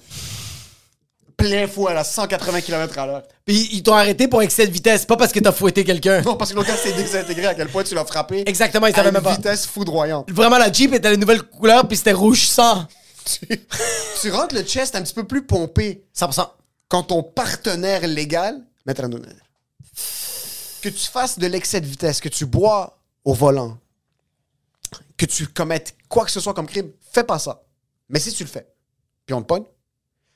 plein 1.42 1.66
fouet 1.66 1.92
à 1.92 2.04
180 2.04 2.60
km 2.60 2.98
à 2.98 3.06
l'heure. 3.06 3.22
Puis 3.44 3.68
ils 3.72 3.82
t'ont 3.82 3.94
arrêté 3.94 4.28
pour 4.28 4.42
excès 4.42 4.66
de 4.66 4.72
vitesse, 4.72 5.04
pas 5.04 5.16
parce 5.16 5.32
que 5.32 5.40
t'as 5.40 5.52
fouetté 5.52 5.84
quelqu'un. 5.84 6.20
Non, 6.22 6.36
parce 6.36 6.50
que 6.50 6.56
l'autre 6.56 6.76
s'est 6.76 6.92
désintégré 6.92 7.46
à 7.46 7.54
quel 7.54 7.68
point 7.68 7.82
tu 7.82 7.94
l'as 7.94 8.04
frappé. 8.04 8.44
Exactement, 8.46 8.86
ils 8.86 8.94
savaient 8.94 9.08
une 9.08 9.14
même 9.14 9.22
pas. 9.22 9.34
vitesse 9.34 9.66
foudroyante. 9.66 10.30
Vraiment, 10.30 10.58
la 10.58 10.70
Jeep 10.70 10.94
était 10.94 11.10
la 11.10 11.16
nouvelle 11.16 11.42
couleur, 11.42 11.88
puis 11.88 11.96
c'était 11.96 12.12
rouge 12.12 12.46
sang. 12.46 12.86
tu, 13.24 13.46
tu 14.20 14.30
rentres 14.30 14.54
le 14.54 14.62
chest 14.62 14.94
un 14.94 15.02
petit 15.02 15.14
peu 15.14 15.24
plus 15.24 15.44
pompé 15.44 16.04
100%. 16.16 16.48
quand 16.88 17.04
ton 17.04 17.22
partenaire 17.22 18.06
légal, 18.06 18.60
Maître 18.86 19.02
Nader, 19.06 19.28
que 20.82 20.88
tu 20.88 21.08
fasses 21.10 21.38
de 21.38 21.46
l'excès 21.46 21.80
de 21.80 21.86
vitesse, 21.86 22.20
que 22.20 22.28
tu 22.28 22.46
bois 22.46 22.98
au 23.24 23.34
volant, 23.34 23.78
que 25.16 25.26
tu 25.26 25.46
commettes 25.46 25.94
quoi 26.08 26.24
que 26.24 26.30
ce 26.30 26.40
soit 26.40 26.54
comme 26.54 26.66
crime, 26.66 26.90
fais 27.12 27.24
pas 27.24 27.38
ça. 27.38 27.62
Mais 28.08 28.18
si 28.18 28.32
tu 28.32 28.42
le 28.44 28.48
fais, 28.48 28.66
puis 29.24 29.34
on 29.34 29.42
te 29.42 29.46
pogne, 29.46 29.64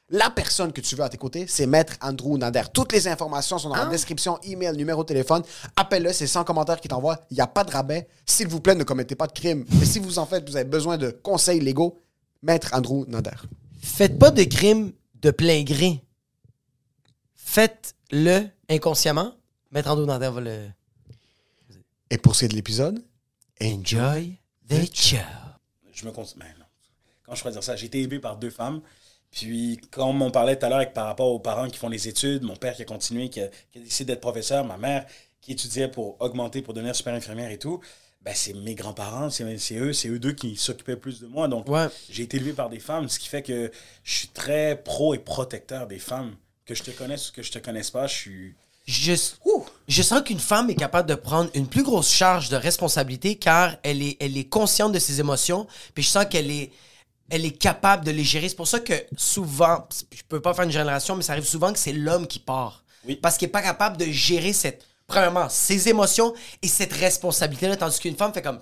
la 0.09 0.31
personne 0.31 0.73
que 0.73 0.81
tu 0.81 0.95
veux 0.95 1.03
à 1.03 1.09
tes 1.09 1.17
côtés, 1.17 1.47
c'est 1.49 1.67
Maître 1.67 1.95
Andrew 2.01 2.39
Nader. 2.39 2.63
Toutes 2.73 2.93
les 2.93 3.09
informations 3.09 3.59
sont 3.59 3.69
dans 3.69 3.77
la 3.77 3.87
description, 3.87 4.39
email, 4.43 4.77
numéro 4.77 5.03
de 5.03 5.09
téléphone. 5.09 5.43
Appelle-le, 5.75 6.13
c'est 6.13 6.27
100 6.27 6.45
commentaires 6.45 6.81
qui 6.81 6.89
t'envoient. 6.89 7.27
Il 7.31 7.35
n'y 7.35 7.41
a 7.41 7.47
pas 7.47 7.65
de 7.65 7.73
rabais. 7.73 8.07
S'il 8.25 8.49
vous 8.49 8.61
plaît, 8.61 8.75
ne 8.75 8.85
commettez 8.85 9.17
pas 9.17 9.27
de 9.27 9.33
crime. 9.33 9.65
Mais 9.79 9.85
si 9.85 9.99
vous 9.99 10.19
en 10.19 10.27
faites, 10.27 10.49
vous 10.49 10.57
avez 10.57 10.69
besoin 10.69 10.97
de 10.97 11.11
conseils 11.11 11.61
légaux, 11.61 12.01
Maître 12.43 12.71
Andrew 12.73 13.05
Nader. 13.09 13.37
Faites 13.83 14.19
pas 14.19 14.31
de 14.31 14.45
crime 14.45 14.93
de 15.23 15.31
plein 15.31 15.63
gré. 15.65 16.03
Faites-le 17.35 18.47
inconsciemment. 18.69 19.35
Maître 19.73 19.91
Andrew 19.91 20.07
Nader 20.07 20.31
va 20.31 20.41
le... 20.41 20.69
Et 22.11 22.19
pour 22.19 22.37
ce 22.37 22.41
qui 22.41 22.45
est 22.45 22.49
de 22.49 22.55
l'épisode, 22.55 23.03
Enjoy 23.61 24.39
the 24.69 24.95
show. 24.95 25.17
Je 25.93 26.05
me 26.05 26.13
cons... 26.13 26.27
ben 26.37 26.47
non. 26.59 26.67
Quand 27.25 27.35
je 27.35 27.41
pourrais 27.41 27.53
dire 27.53 27.65
ça, 27.65 27.75
j'ai 27.75 27.87
été 27.87 28.01
élevé 28.01 28.21
par 28.21 28.37
deux 28.37 28.51
femmes. 28.51 28.81
Puis, 29.41 29.79
comme 29.91 30.23
on 30.23 30.31
parlait 30.31 30.59
tout 30.59 30.65
à 30.65 30.69
l'heure 30.71 30.79
avec- 30.79 30.95
par 30.95 31.07
rapport 31.07 31.29
aux 31.31 31.39
parents 31.39 31.69
qui 31.69 31.77
font 31.79 31.91
les 31.91 32.09
études, 32.09 32.43
mon 32.43 32.57
père 32.57 32.75
qui 32.75 32.83
a 32.83 32.85
continué, 32.87 33.29
qui 33.29 33.41
a, 33.41 33.49
qui 33.71 33.79
a 33.79 33.83
décidé 33.83 34.13
d'être 34.13 34.23
professeur, 34.23 34.65
ma 34.65 34.79
mère 34.79 35.05
qui 35.43 35.53
étudiait 35.53 35.89
pour 35.89 36.17
augmenter, 36.21 36.63
pour 36.63 36.73
devenir 36.75 36.97
super 36.97 37.13
infirmière 37.15 37.51
et 37.51 37.59
tout, 37.59 37.81
ben 38.23 38.33
c'est 38.35 38.55
mes 38.55 38.75
grands-parents, 38.75 39.29
c'est 39.31 39.59
c'est 39.59 39.77
eux, 39.77 39.93
c'est 39.93 40.09
eux 40.09 40.19
deux 40.19 40.33
qui 40.33 40.57
s'occupaient 40.57 40.97
plus 40.97 41.21
de 41.21 41.27
moi. 41.27 41.49
Donc, 41.49 41.69
Ouais. 41.69 41.87
j'ai 42.11 42.23
été 42.23 42.39
élevé 42.39 42.55
par 42.55 42.71
des 42.71 42.81
femmes, 42.81 43.09
ce 43.11 43.19
qui 43.19 43.29
fait 43.29 43.43
que 43.43 43.71
je 44.05 44.15
suis 44.19 44.29
très 44.29 44.81
pro 44.83 45.15
et 45.15 45.19
protecteur 45.19 45.87
des 45.87 45.99
femmes. 45.99 46.35
Que 46.65 46.75
je 46.75 46.83
te 46.83 46.91
connaisse 46.91 47.29
ou 47.29 47.33
que 47.33 47.43
je 47.43 47.53
te 47.53 47.59
connaisse 47.61 47.91
pas, 47.91 48.07
je 48.09 48.15
suis. 48.15 48.55
Je, 48.87 49.13
je 49.89 50.03
sens 50.03 50.23
qu'une 50.23 50.39
femme 50.41 50.71
est 50.71 50.75
capable 50.77 51.09
de 51.09 51.15
prendre 51.15 51.51
une 51.55 51.67
plus 51.69 51.83
grosse 51.83 52.11
charge 52.13 52.49
de 52.49 52.57
responsabilité 52.57 53.37
car 53.37 53.77
elle 53.83 54.01
est, 54.03 54.17
elle 54.21 54.37
est 54.39 54.49
consciente 54.49 54.93
de 54.93 54.99
ses 54.99 55.21
émotions. 55.21 55.67
Puis 55.95 56.03
je 56.05 56.09
sens 56.09 56.25
qu'elle 56.27 56.51
est, 56.51 56.71
elle 57.31 57.45
est 57.45 57.59
capable 57.59 58.05
de 58.05 58.11
les 58.11 58.25
gérer. 58.25 58.49
C'est 58.49 58.57
pour 58.57 58.69
ça 58.69 58.81
que 58.81 58.95
souvent, 59.17 59.87
je 60.15 60.23
peux 60.29 60.41
pas 60.41 60.55
faire 60.55 60.65
une 60.65 60.71
génération, 60.71 61.17
mais 61.17 61.23
ça 61.23 61.33
arrive 61.33 61.47
souvent 61.47 61.73
que 61.73 61.79
c'est 61.79 61.93
l'homme 61.93 62.27
qui 62.27 62.39
part. 62.39 62.85
Oui. 63.07 63.17
Parce 63.17 63.37
qu'il 63.37 63.49
est 63.49 63.53
pas 63.53 63.63
capable 63.63 63.97
de 63.97 64.07
gérer 64.07 64.53
cette, 64.53 64.85
premièrement, 65.07 65.49
ses 65.49 65.89
émotions 65.89 66.35
et 66.63 66.69
cette 66.69 66.93
responsabilité-là. 66.93 67.77
Tandis 67.77 67.99
qu'une 67.99 68.17
femme 68.17 68.33
fait 68.33 68.43
comme, 68.43 68.61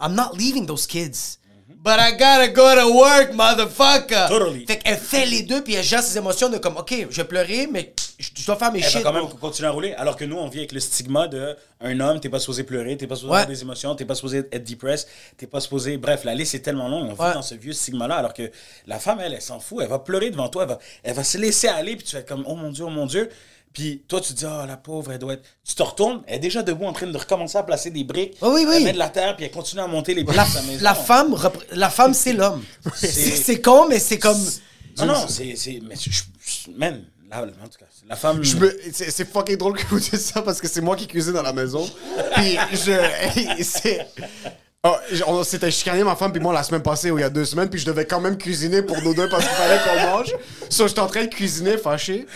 I'm 0.00 0.14
not 0.14 0.36
leaving 0.36 0.66
those 0.66 0.86
kids. 0.86 1.38
But 1.68 1.98
I 1.98 2.12
gotta 2.12 2.48
go 2.48 2.74
to 2.76 2.92
work, 2.94 3.34
motherfucker. 3.34 4.28
Totally. 4.28 4.66
Fait 4.66 4.78
qu'elle 4.78 4.96
fait 4.98 5.26
les 5.26 5.42
deux, 5.42 5.64
puis 5.64 5.74
elle 5.74 5.84
gère 5.84 6.02
ses 6.02 6.16
émotions 6.16 6.48
de 6.48 6.58
comme, 6.58 6.76
OK, 6.76 6.94
je 7.10 7.16
vais 7.16 7.26
pleurer, 7.26 7.66
mais 7.66 7.92
je 8.22 8.46
dois 8.46 8.56
faire 8.56 8.72
mes 8.72 8.78
Elle 8.78 8.84
va 8.84 8.90
shit. 8.90 9.02
quand 9.02 9.12
même 9.12 9.28
continuer 9.28 9.68
à 9.68 9.72
rouler. 9.72 9.92
Alors 9.94 10.16
que 10.16 10.24
nous, 10.24 10.36
on 10.36 10.48
vit 10.48 10.58
avec 10.60 10.72
le 10.72 10.80
stigma 10.80 11.28
de 11.28 11.56
un 11.80 11.98
homme, 12.00 12.20
t'es 12.20 12.28
pas 12.28 12.38
supposé 12.38 12.62
pleurer, 12.64 12.96
t'es 12.96 13.06
pas 13.06 13.16
supposé 13.16 13.32
Ouais. 13.32 13.38
avoir 13.40 13.54
des 13.54 13.62
émotions, 13.62 13.94
t'es 13.94 14.04
pas 14.04 14.14
supposé 14.14 14.38
être 14.52 14.64
depressed, 14.68 15.08
t'es 15.36 15.46
pas 15.46 15.60
supposé. 15.60 15.96
Bref, 15.96 16.24
la 16.24 16.34
liste 16.34 16.54
est 16.54 16.60
tellement 16.60 16.88
longue. 16.88 17.08
On 17.10 17.12
vit 17.28 17.34
dans 17.34 17.42
ce 17.42 17.54
vieux 17.54 17.72
stigma-là. 17.72 18.16
Alors 18.16 18.34
que 18.34 18.50
la 18.86 18.98
femme, 18.98 19.20
elle, 19.20 19.34
elle 19.34 19.42
s'en 19.42 19.60
fout. 19.60 19.78
Elle 19.82 19.88
va 19.88 19.98
pleurer 19.98 20.30
devant 20.30 20.48
toi. 20.48 20.62
Elle 20.62 20.68
va, 20.68 20.78
elle 21.02 21.14
va 21.14 21.24
se 21.24 21.38
laisser 21.38 21.68
aller. 21.68 21.96
Puis 21.96 22.04
tu 22.06 22.14
vas 22.14 22.20
être 22.20 22.28
comme, 22.28 22.44
oh 22.46 22.54
mon 22.54 22.70
Dieu, 22.70 22.84
oh 22.84 22.90
mon 22.90 23.06
Dieu. 23.06 23.28
Puis 23.72 24.02
toi, 24.06 24.20
tu 24.20 24.34
te 24.34 24.38
dis, 24.40 24.44
oh 24.44 24.66
la 24.66 24.76
pauvre, 24.76 25.12
elle 25.12 25.18
doit 25.18 25.32
être. 25.32 25.44
Tu 25.66 25.74
te 25.74 25.82
retournes, 25.82 26.22
elle 26.26 26.36
est 26.36 26.40
déjà 26.40 26.62
debout 26.62 26.84
en 26.84 26.92
train 26.92 27.06
de 27.06 27.16
recommencer 27.16 27.56
à 27.56 27.62
placer 27.62 27.90
des 27.90 28.04
briques. 28.04 28.36
Oh 28.42 28.52
oui, 28.54 28.66
oui. 28.68 28.74
Elle 28.76 28.84
met 28.84 28.92
de 28.92 28.98
la 28.98 29.08
terre, 29.08 29.34
puis 29.34 29.46
elle 29.46 29.50
continue 29.50 29.80
à 29.80 29.86
monter 29.86 30.12
les 30.12 30.24
briques 30.24 30.36
La, 30.36 30.44
de 30.46 30.50
sa 30.50 30.60
maison. 30.62 30.84
la 30.84 30.94
femme, 30.94 31.34
la 31.72 31.88
femme, 31.88 32.12
c'est 32.12 32.34
l'homme. 32.34 32.62
C'est- 32.94 33.62
con, 33.62 33.86
mais 33.88 33.98
c'est 33.98 34.18
comme. 34.18 34.36
Non, 34.98 35.06
non, 35.06 35.26
c'est. 35.26 35.56
c'est- 35.56 35.80
Mais 35.82 35.94
je. 35.96 36.10
je- 36.10 36.70
Man, 36.76 37.02
là, 37.40 37.46
en 37.64 37.66
tout 37.68 37.78
cas, 37.78 37.86
la 38.08 38.16
femme. 38.16 38.42
Je 38.42 38.56
me- 38.56 38.76
C'est 38.92 39.10
c'est 39.10 39.24
fucking 39.30 39.56
drôle 39.56 39.76
que 39.78 39.86
vous 39.86 39.98
dites 39.98 40.16
ça 40.18 40.42
parce 40.42 40.60
que 40.60 40.68
c'est 40.68 40.80
moi 40.80 40.94
qui 40.96 41.06
cuisine 41.06 41.32
dans 41.32 41.42
la 41.42 41.52
maison. 41.52 41.88
Puis 42.36 42.58
je. 42.72 43.62
c'est- 43.62 44.06
Oh, 44.84 44.96
on 45.28 45.44
s'était 45.44 45.70
chicané, 45.70 46.02
ma 46.02 46.16
femme, 46.16 46.32
puis 46.32 46.40
moi, 46.40 46.52
la 46.52 46.64
semaine 46.64 46.82
passée, 46.82 47.12
ou 47.12 47.16
il 47.18 47.20
y 47.20 47.24
a 47.24 47.30
deux 47.30 47.44
semaines, 47.44 47.70
puis 47.70 47.78
je 47.78 47.86
devais 47.86 48.04
quand 48.04 48.18
même 48.20 48.36
cuisiner 48.36 48.82
pour 48.82 49.00
nous 49.00 49.14
deux 49.14 49.28
parce 49.28 49.44
qu'il 49.46 49.54
fallait 49.54 49.78
qu'on 49.84 50.10
mange. 50.10 50.34
So, 50.70 50.88
j'étais 50.88 50.98
en 51.00 51.06
train 51.06 51.22
de 51.22 51.28
cuisiner, 51.32 51.78
fâché. 51.78 52.26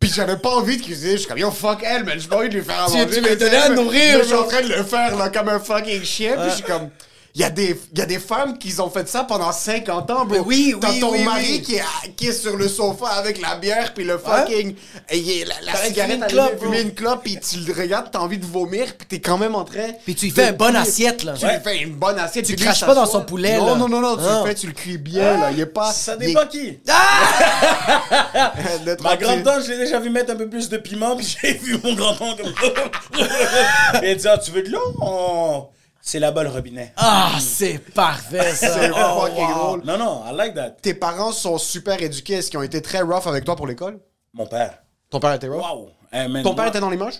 Puis 0.00 0.10
j'avais 0.14 0.38
pas 0.38 0.48
envie 0.56 0.78
de 0.78 0.82
cuisiner. 0.82 1.12
Je 1.12 1.16
suis 1.18 1.28
comme, 1.28 1.36
yo, 1.38 1.50
fuck 1.50 1.80
elle, 1.82 2.04
mais 2.04 2.18
j'ai 2.18 2.26
pas 2.28 2.38
envie 2.38 2.48
de 2.48 2.54
lui 2.54 2.64
faire 2.64 2.84
à 2.84 2.88
manger. 2.88 3.06
tu 3.06 3.20
mais 3.20 3.28
m'as 3.30 3.36
donné 3.36 3.56
à 3.56 3.68
nourrir, 3.68 4.18
Je 4.20 4.24
suis 4.24 4.34
en 4.34 4.44
train 4.44 4.62
de 4.62 4.68
le 4.68 4.82
faire, 4.82 5.14
là, 5.16 5.28
comme 5.28 5.48
un 5.50 5.60
fucking 5.60 6.02
chien. 6.04 6.36
Puis 6.38 6.50
je 6.50 6.54
suis 6.54 6.64
comme. 6.64 6.88
Il 7.36 7.40
y, 7.40 7.44
a 7.44 7.50
des, 7.50 7.76
il 7.92 7.98
y 7.98 8.00
a 8.00 8.06
des 8.06 8.20
femmes 8.20 8.58
qui 8.58 8.72
ont 8.80 8.88
fait 8.88 9.08
ça 9.08 9.24
pendant 9.24 9.50
50 9.50 10.08
ans, 10.12 10.24
bro. 10.24 10.26
Mais 10.34 10.38
oui, 10.38 10.72
T'as 10.80 10.92
oui, 10.92 11.00
ton 11.00 11.10
oui, 11.10 11.24
mari 11.24 11.44
oui. 11.50 11.62
Qui, 11.62 11.74
est, 11.74 11.82
qui 12.16 12.28
est 12.28 12.32
sur 12.32 12.56
le 12.56 12.68
sofa 12.68 13.06
avec 13.08 13.40
la 13.42 13.56
bière, 13.56 13.92
puis 13.92 14.04
le 14.04 14.18
fucking. 14.18 14.76
et 15.10 15.18
il 15.18 15.40
est- 15.40 15.44
la, 15.44 15.74
cigarette, 15.74 16.20
une 16.20 16.26
clope, 16.28 16.60
fumer 16.62 16.82
une 16.82 16.94
clope, 16.94 17.22
puis 17.24 17.36
tu 17.40 17.56
le 17.58 17.72
regardes, 17.74 18.12
t'as 18.12 18.20
envie 18.20 18.38
de 18.38 18.46
vomir, 18.46 18.84
puis 18.96 19.08
t'es 19.08 19.18
quand 19.20 19.36
même 19.36 19.56
en 19.56 19.64
train. 19.64 19.88
Puis 20.04 20.14
tu 20.14 20.26
lui 20.26 20.30
fais 20.32 20.50
une 20.50 20.54
bonne 20.56 20.74
cuire. 20.74 20.82
assiette, 20.82 21.24
là. 21.24 21.32
Tu 21.36 21.44
Ouais. 21.44 21.56
lui 21.56 21.62
fais 21.64 21.78
une 21.82 21.94
bonne 21.96 22.20
assiette. 22.20 22.46
Tu 22.46 22.54
craches 22.54 22.86
pas 22.86 22.94
dans 22.94 23.06
son 23.06 23.22
poulet, 23.22 23.58
Non, 23.58 23.66
là. 23.66 23.74
non, 23.74 23.88
non, 23.88 24.00
non, 24.00 24.16
tu 24.16 24.22
Non. 24.22 24.44
le 24.44 24.48
fais, 24.50 24.54
tu 24.54 24.66
le 24.68 24.72
cuis 24.72 24.98
bien, 24.98 25.36
là. 25.36 25.50
Il 25.50 25.58
est 25.58 25.66
pas. 25.66 25.90
Ça 25.92 26.14
dépend 26.16 26.46
qui. 26.46 26.78
D'être 28.84 29.02
Ma 29.02 29.16
grand-tante, 29.16 29.64
je 29.64 29.70
l'ai 29.72 29.78
déjà 29.78 29.98
vu 29.98 30.08
mettre 30.08 30.30
un 30.32 30.36
peu 30.36 30.48
plus 30.48 30.68
de 30.68 30.76
piment, 30.76 31.16
puis 31.16 31.36
j'ai 31.42 31.54
vu 31.54 31.78
mon 31.82 31.94
grand-oncle 31.94 32.44
comme 32.44 33.24
Et 34.04 34.16
ah, 34.24 34.38
tu 34.38 34.50
veux 34.52 34.62
de 34.62 34.70
l'eau? 34.70 35.70
C'est 36.06 36.18
là-bas 36.18 36.42
le 36.42 36.50
robinet. 36.50 36.92
Ah, 36.98 37.38
c'est 37.40 37.78
parfait, 37.78 38.52
ça. 38.54 38.74
C'est 38.78 38.90
Oh, 38.90 39.20
fucking 39.22 39.42
wow. 39.42 39.54
drôle. 39.54 39.84
Non, 39.86 39.96
non, 39.96 40.22
I 40.30 40.36
like 40.36 40.54
that. 40.54 40.72
Tes 40.82 40.92
parents 40.92 41.32
sont 41.32 41.56
super 41.56 42.00
éduqués. 42.02 42.34
Est-ce 42.34 42.50
qu'ils 42.50 42.58
ont 42.58 42.62
été 42.62 42.82
très 42.82 43.00
rough 43.00 43.26
avec 43.26 43.44
toi 43.46 43.56
pour 43.56 43.66
l'école? 43.66 43.98
Mon 44.34 44.46
père. 44.46 44.82
Ton 45.08 45.18
père 45.18 45.32
était 45.32 45.48
rough? 45.48 45.62
Wow. 45.62 45.88
Eh, 46.12 46.28
man, 46.28 46.42
Ton 46.42 46.50
père 46.54 46.64
moi- 46.64 46.68
était 46.68 46.80
dans 46.80 46.90
l'image? 46.90 47.14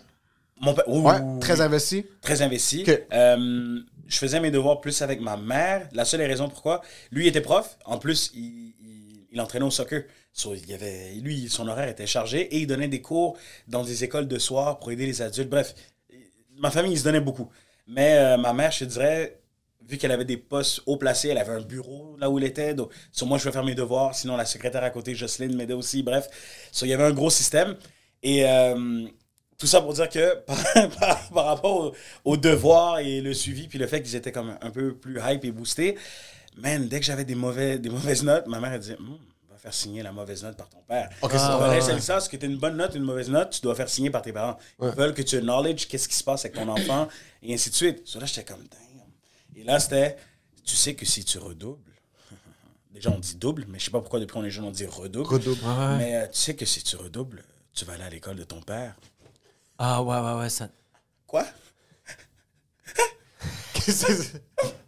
Mon 0.61 0.75
père. 0.75 0.87
Ouais, 0.87 1.19
très 1.41 1.63
investi. 1.63 2.05
très 2.21 2.43
investi. 2.43 2.83
Ok. 2.87 3.07
Euh, 3.11 3.81
je 4.07 4.19
faisais 4.19 4.39
mes 4.39 4.51
devoirs 4.51 4.83
plus 4.83 5.01
avec 5.01 5.19
ma 5.23 5.39
mère. 5.39 5.89
La 5.95 6.05
seule 6.05 6.21
raison 6.21 6.51
pourquoi, 6.51 6.83
lui 7.11 7.27
était 7.27 7.41
prof. 7.41 7.79
En 7.87 7.97
plus, 7.97 8.33
il, 8.35 8.75
il, 8.83 9.27
il 9.33 9.41
entraînait 9.41 9.65
au 9.65 9.71
soccer. 9.71 10.03
So, 10.35 10.55
il 10.55 10.69
y 10.69 10.75
avait, 10.75 11.13
lui, 11.23 11.49
son 11.49 11.69
horaire 11.69 11.89
était 11.89 12.07
chargé 12.07 12.41
et 12.55 12.59
il 12.59 12.67
donnait 12.67 12.89
des 12.89 13.01
cours 13.01 13.39
dans 13.67 13.83
des 13.83 14.05
écoles 14.05 14.29
de 14.29 14.39
soir 14.39 14.79
pour 14.79 14.91
aider 14.93 15.07
les 15.07 15.23
adultes. 15.23 15.49
Bref, 15.49 15.75
ma 16.59 16.71
famille, 16.71 16.93
il 16.93 16.99
se 16.99 17.05
donnait 17.05 17.21
beaucoup. 17.21 17.49
Mais 17.87 18.17
euh, 18.19 18.37
ma 18.37 18.53
mère, 18.53 18.71
je 18.71 18.81
te 18.81 18.85
dirais, 18.85 19.41
vu 19.87 19.99
qu'elle 19.99 20.13
avait 20.13 20.25
des 20.25 20.37
postes 20.37 20.81
haut 20.87 20.97
placés, 20.97 21.29
elle 21.29 21.39
avait 21.39 21.53
un 21.53 21.61
bureau 21.61 22.17
là 22.19 22.31
où 22.31 22.39
elle 22.39 22.45
était. 22.45 22.75
Donc, 22.75 22.93
sur 23.13 23.27
moi, 23.27 23.39
je 23.39 23.45
vais 23.45 23.53
faire 23.53 23.65
mes 23.65 23.75
devoirs. 23.75 24.15
Sinon, 24.15 24.37
la 24.37 24.47
secrétaire 24.47 24.85
à 24.85 24.91
côté, 24.91 25.15
Jocelyne, 25.15 25.55
m'aidait 25.57 25.75
aussi. 25.75 26.03
Bref, 26.03 26.29
so, 26.73 26.87
il 26.87 26.91
y 26.91 26.93
avait 26.95 27.05
un 27.05 27.13
gros 27.13 27.31
système. 27.31 27.77
Et 28.23 28.47
euh, 28.47 29.07
tout 29.59 29.67
ça 29.67 29.81
pour 29.81 29.93
dire 29.93 30.09
que 30.09 30.37
par, 31.33 31.45
rapport 31.45 31.77
au, 31.77 31.93
au 32.25 32.37
devoir 32.37 32.99
et 32.99 33.21
le 33.21 33.35
suivi, 33.35 33.69
puis 33.69 33.79
le 33.79 33.87
fait 33.87 34.03
qu'ils 34.03 34.17
étaient 34.17 34.33
comme 34.33 34.57
un 34.61 34.71
peu 34.71 34.95
plus 34.95 35.21
hype 35.23 35.45
et 35.45 35.53
boostés, 35.53 35.97
man, 36.57 36.89
dès 36.89 37.01
que 37.01 37.07
j'avais 37.07 37.25
des, 37.25 37.35
mauvais, 37.35 37.79
des 37.79 37.91
mauvaises 37.91 38.23
notes, 38.23 38.47
ma 38.47 38.61
mère 38.61 38.73
elle 38.73 38.81
disait 38.81 38.97
va 38.97 39.07
faire 39.65 39.73
signer 39.73 40.03
la 40.03 40.13
mauvaise 40.13 40.45
note 40.45 40.59
par 40.59 40.69
ton 40.69 40.83
père. 40.83 41.09
Ok, 41.23 41.33
Si 41.33 41.39
ça 41.39 41.49
ton 41.49 41.59
va. 41.59 41.69
collège, 41.69 41.85
c'est 41.85 41.99
ça, 42.01 42.21
ce 42.21 42.29
que 42.29 42.37
tu 42.37 42.45
une 42.45 42.59
bonne 42.59 42.77
note, 42.77 42.95
une 42.95 43.03
mauvaise 43.03 43.31
note, 43.31 43.49
tu 43.49 43.63
dois 43.63 43.75
faire 43.75 43.89
signer 43.89 44.11
par 44.11 44.21
tes 44.21 44.31
parents. 44.31 44.59
Ils 44.83 44.89
veulent 44.89 45.15
que 45.15 45.23
tu 45.23 45.41
knowledge 45.41 45.87
qu'est-ce 45.89 46.07
qui 46.07 46.15
se 46.17 46.23
passe 46.23 46.45
avec 46.45 46.55
ton 46.55 46.69
enfant, 46.69 47.09
et 47.43 47.55
ainsi 47.55 47.71
de 47.71 47.75
suite. 47.75 48.03
So 48.07 48.21
là, 48.21 48.27
j'étais 48.27 48.45
comme, 48.45 48.63
damn. 48.63 48.81
Et 49.57 49.65
là, 49.65 49.81
c'était, 49.81 50.19
tu 50.67 50.77
sais 50.77 50.95
que 50.95 51.07
si 51.07 51.25
tu 51.25 51.39
redoubles, 51.39 51.93
déjà 52.93 53.09
on 53.11 53.19
dit 53.19 53.37
double, 53.37 53.65
mais 53.67 53.79
je 53.79 53.87
sais 53.87 53.91
pas 53.91 54.01
pourquoi 54.01 54.21
depuis 54.21 54.37
on 54.37 54.45
est 54.45 54.51
jeune, 54.51 54.67
on 54.67 54.71
dit 54.71 54.85
redouble. 54.85 55.27
Redouble. 55.29 55.63
Mais 55.97 56.15
euh, 56.17 56.27
tu 56.27 56.39
sais 56.39 56.55
que 56.55 56.67
si 56.67 56.83
tu 56.83 56.97
redoubles, 56.97 57.43
tu 57.73 57.87
vas 57.87 57.95
aller 57.95 58.05
à 58.05 58.11
l'école 58.11 58.37
de 58.37 58.45
ton 58.45 58.61
père. 58.61 58.95
Ah, 59.79 60.03
ouais, 60.03 60.19
ouais, 60.21 60.35
ouais. 60.41 60.51
Ça... 60.51 60.69
Quoi? 61.27 61.47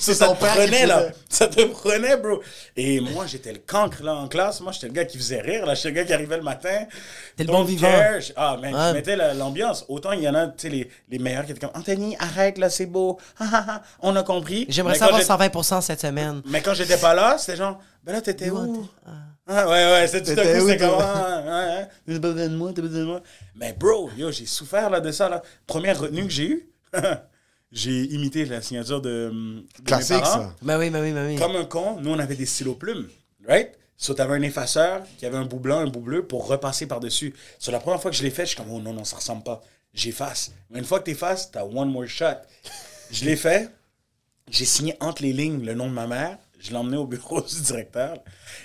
Ça, 0.00 0.28
te 0.28 0.34
prenait, 0.34 0.86
là. 0.86 1.08
Ça 1.28 1.46
te 1.48 1.62
prenait, 1.64 2.16
bro. 2.16 2.40
Et 2.76 3.00
moi, 3.00 3.26
j'étais 3.26 3.52
le 3.52 3.58
cancre, 3.58 4.02
là, 4.02 4.14
en 4.14 4.28
classe. 4.28 4.60
Moi, 4.60 4.72
j'étais 4.72 4.86
le 4.88 4.92
gars 4.92 5.04
qui 5.04 5.18
faisait 5.18 5.40
rire, 5.40 5.66
là. 5.66 5.74
J'étais 5.74 5.88
le 5.90 5.94
gars 5.94 6.04
qui 6.04 6.12
arrivait 6.12 6.36
le 6.36 6.42
matin. 6.42 6.84
T'es 7.36 7.44
le 7.44 7.52
bon 7.52 7.62
vivant. 7.64 7.88
Ah, 8.36 8.56
man, 8.60 8.74
Ouais. 8.74 8.80
je 8.88 8.92
mettais 8.94 9.16
la- 9.16 9.34
l'ambiance. 9.34 9.84
Autant 9.88 10.12
il 10.12 10.22
y 10.22 10.28
en 10.28 10.34
a, 10.34 10.46
tu 10.48 10.54
sais, 10.58 10.68
les, 10.68 10.90
les 11.10 11.18
meilleurs 11.18 11.44
qui 11.44 11.52
étaient 11.52 11.60
comme 11.66 11.78
Anthony, 11.78 12.16
arrête, 12.18 12.58
là, 12.58 12.70
c'est 12.70 12.86
beau. 12.86 13.18
On 14.00 14.14
a 14.16 14.22
compris. 14.22 14.66
J'aimerais 14.68 14.94
Mais 14.94 14.98
savoir 14.98 15.18
j'ai- 15.20 15.26
120% 15.26 15.80
cette 15.80 16.00
semaine. 16.00 16.42
Mais 16.46 16.60
quand 16.62 16.74
j'étais 16.74 16.96
pas 16.98 17.14
là, 17.14 17.36
c'était 17.38 17.56
genre, 17.56 17.78
ben 18.04 18.12
là, 18.12 18.20
t'étais 18.20 18.50
où? 18.50 18.86
Ah, 19.46 19.68
ouais, 19.68 19.72
ouais, 19.92 20.06
c'est 20.08 20.22
tout 20.22 20.30
à 20.40 20.42
coup, 20.42 20.64
où, 20.64 20.68
c'était 20.70 20.78
comme, 20.86 20.94
toi? 20.96 21.04
ah, 21.06 21.82
t'as 22.06 22.18
besoin 22.18 22.48
de 22.48 22.56
moi, 22.56 22.72
t'as 22.74 22.80
besoin 22.80 23.00
de 23.00 23.04
moi. 23.04 23.20
Mais 23.56 23.74
bro, 23.74 24.08
yo, 24.16 24.30
j'ai 24.32 24.46
souffert 24.46 24.88
là 24.88 25.00
de 25.00 25.12
ça, 25.12 25.28
là. 25.28 25.42
Première 25.66 26.00
retenue 26.00 26.24
que 26.24 26.32
j'ai 26.32 26.46
eue, 26.48 26.68
j'ai 27.74 28.04
imité 28.14 28.44
la 28.46 28.62
signature 28.62 29.02
de, 29.02 29.30
de 29.30 29.32
mes 29.80 29.84
Classique, 29.84 30.20
parents. 30.20 30.42
ça. 30.44 30.54
Ben 30.62 30.78
oui, 30.78 30.88
ben 30.90 31.02
oui, 31.02 31.12
ben 31.12 31.26
oui. 31.26 31.36
Comme 31.36 31.56
un 31.56 31.64
con, 31.64 31.98
nous, 32.00 32.10
on 32.10 32.18
avait 32.18 32.36
des 32.36 32.46
stylos 32.46 32.74
plumes, 32.76 33.08
right? 33.48 33.72
So, 33.96 34.14
t'avais 34.14 34.34
un 34.34 34.42
effaceur 34.42 35.02
qui 35.18 35.26
avait 35.26 35.36
un 35.36 35.44
bout 35.44 35.58
blanc, 35.58 35.78
un 35.80 35.86
bout 35.88 36.00
bleu 36.00 36.24
pour 36.26 36.46
repasser 36.46 36.86
par-dessus. 36.86 37.34
Sur 37.58 37.72
la 37.72 37.80
première 37.80 38.00
fois 38.00 38.10
que 38.10 38.16
je 38.16 38.22
l'ai 38.22 38.30
fait, 38.30 38.42
je 38.42 38.48
suis 38.50 38.56
comme, 38.56 38.70
oh 38.70 38.80
non, 38.80 38.92
non, 38.92 39.04
ça 39.04 39.16
ressemble 39.16 39.42
pas. 39.42 39.62
J'efface. 39.92 40.52
Mais 40.70 40.78
une 40.78 40.84
fois 40.84 40.98
que 41.00 41.04
t'effaces, 41.04 41.50
t'as 41.50 41.64
one 41.64 41.90
more 41.90 42.06
shot. 42.06 42.38
Je 43.10 43.24
l'ai 43.24 43.36
fait. 43.36 43.68
J'ai 44.50 44.64
signé 44.64 44.96
entre 45.00 45.22
les 45.22 45.32
lignes 45.32 45.64
le 45.64 45.74
nom 45.74 45.86
de 45.88 45.92
ma 45.94 46.06
mère. 46.06 46.38
Je 46.60 46.70
l'ai 46.70 46.76
emmené 46.76 46.96
au 46.96 47.06
bureau 47.06 47.40
du 47.40 47.60
directeur. 47.60 48.16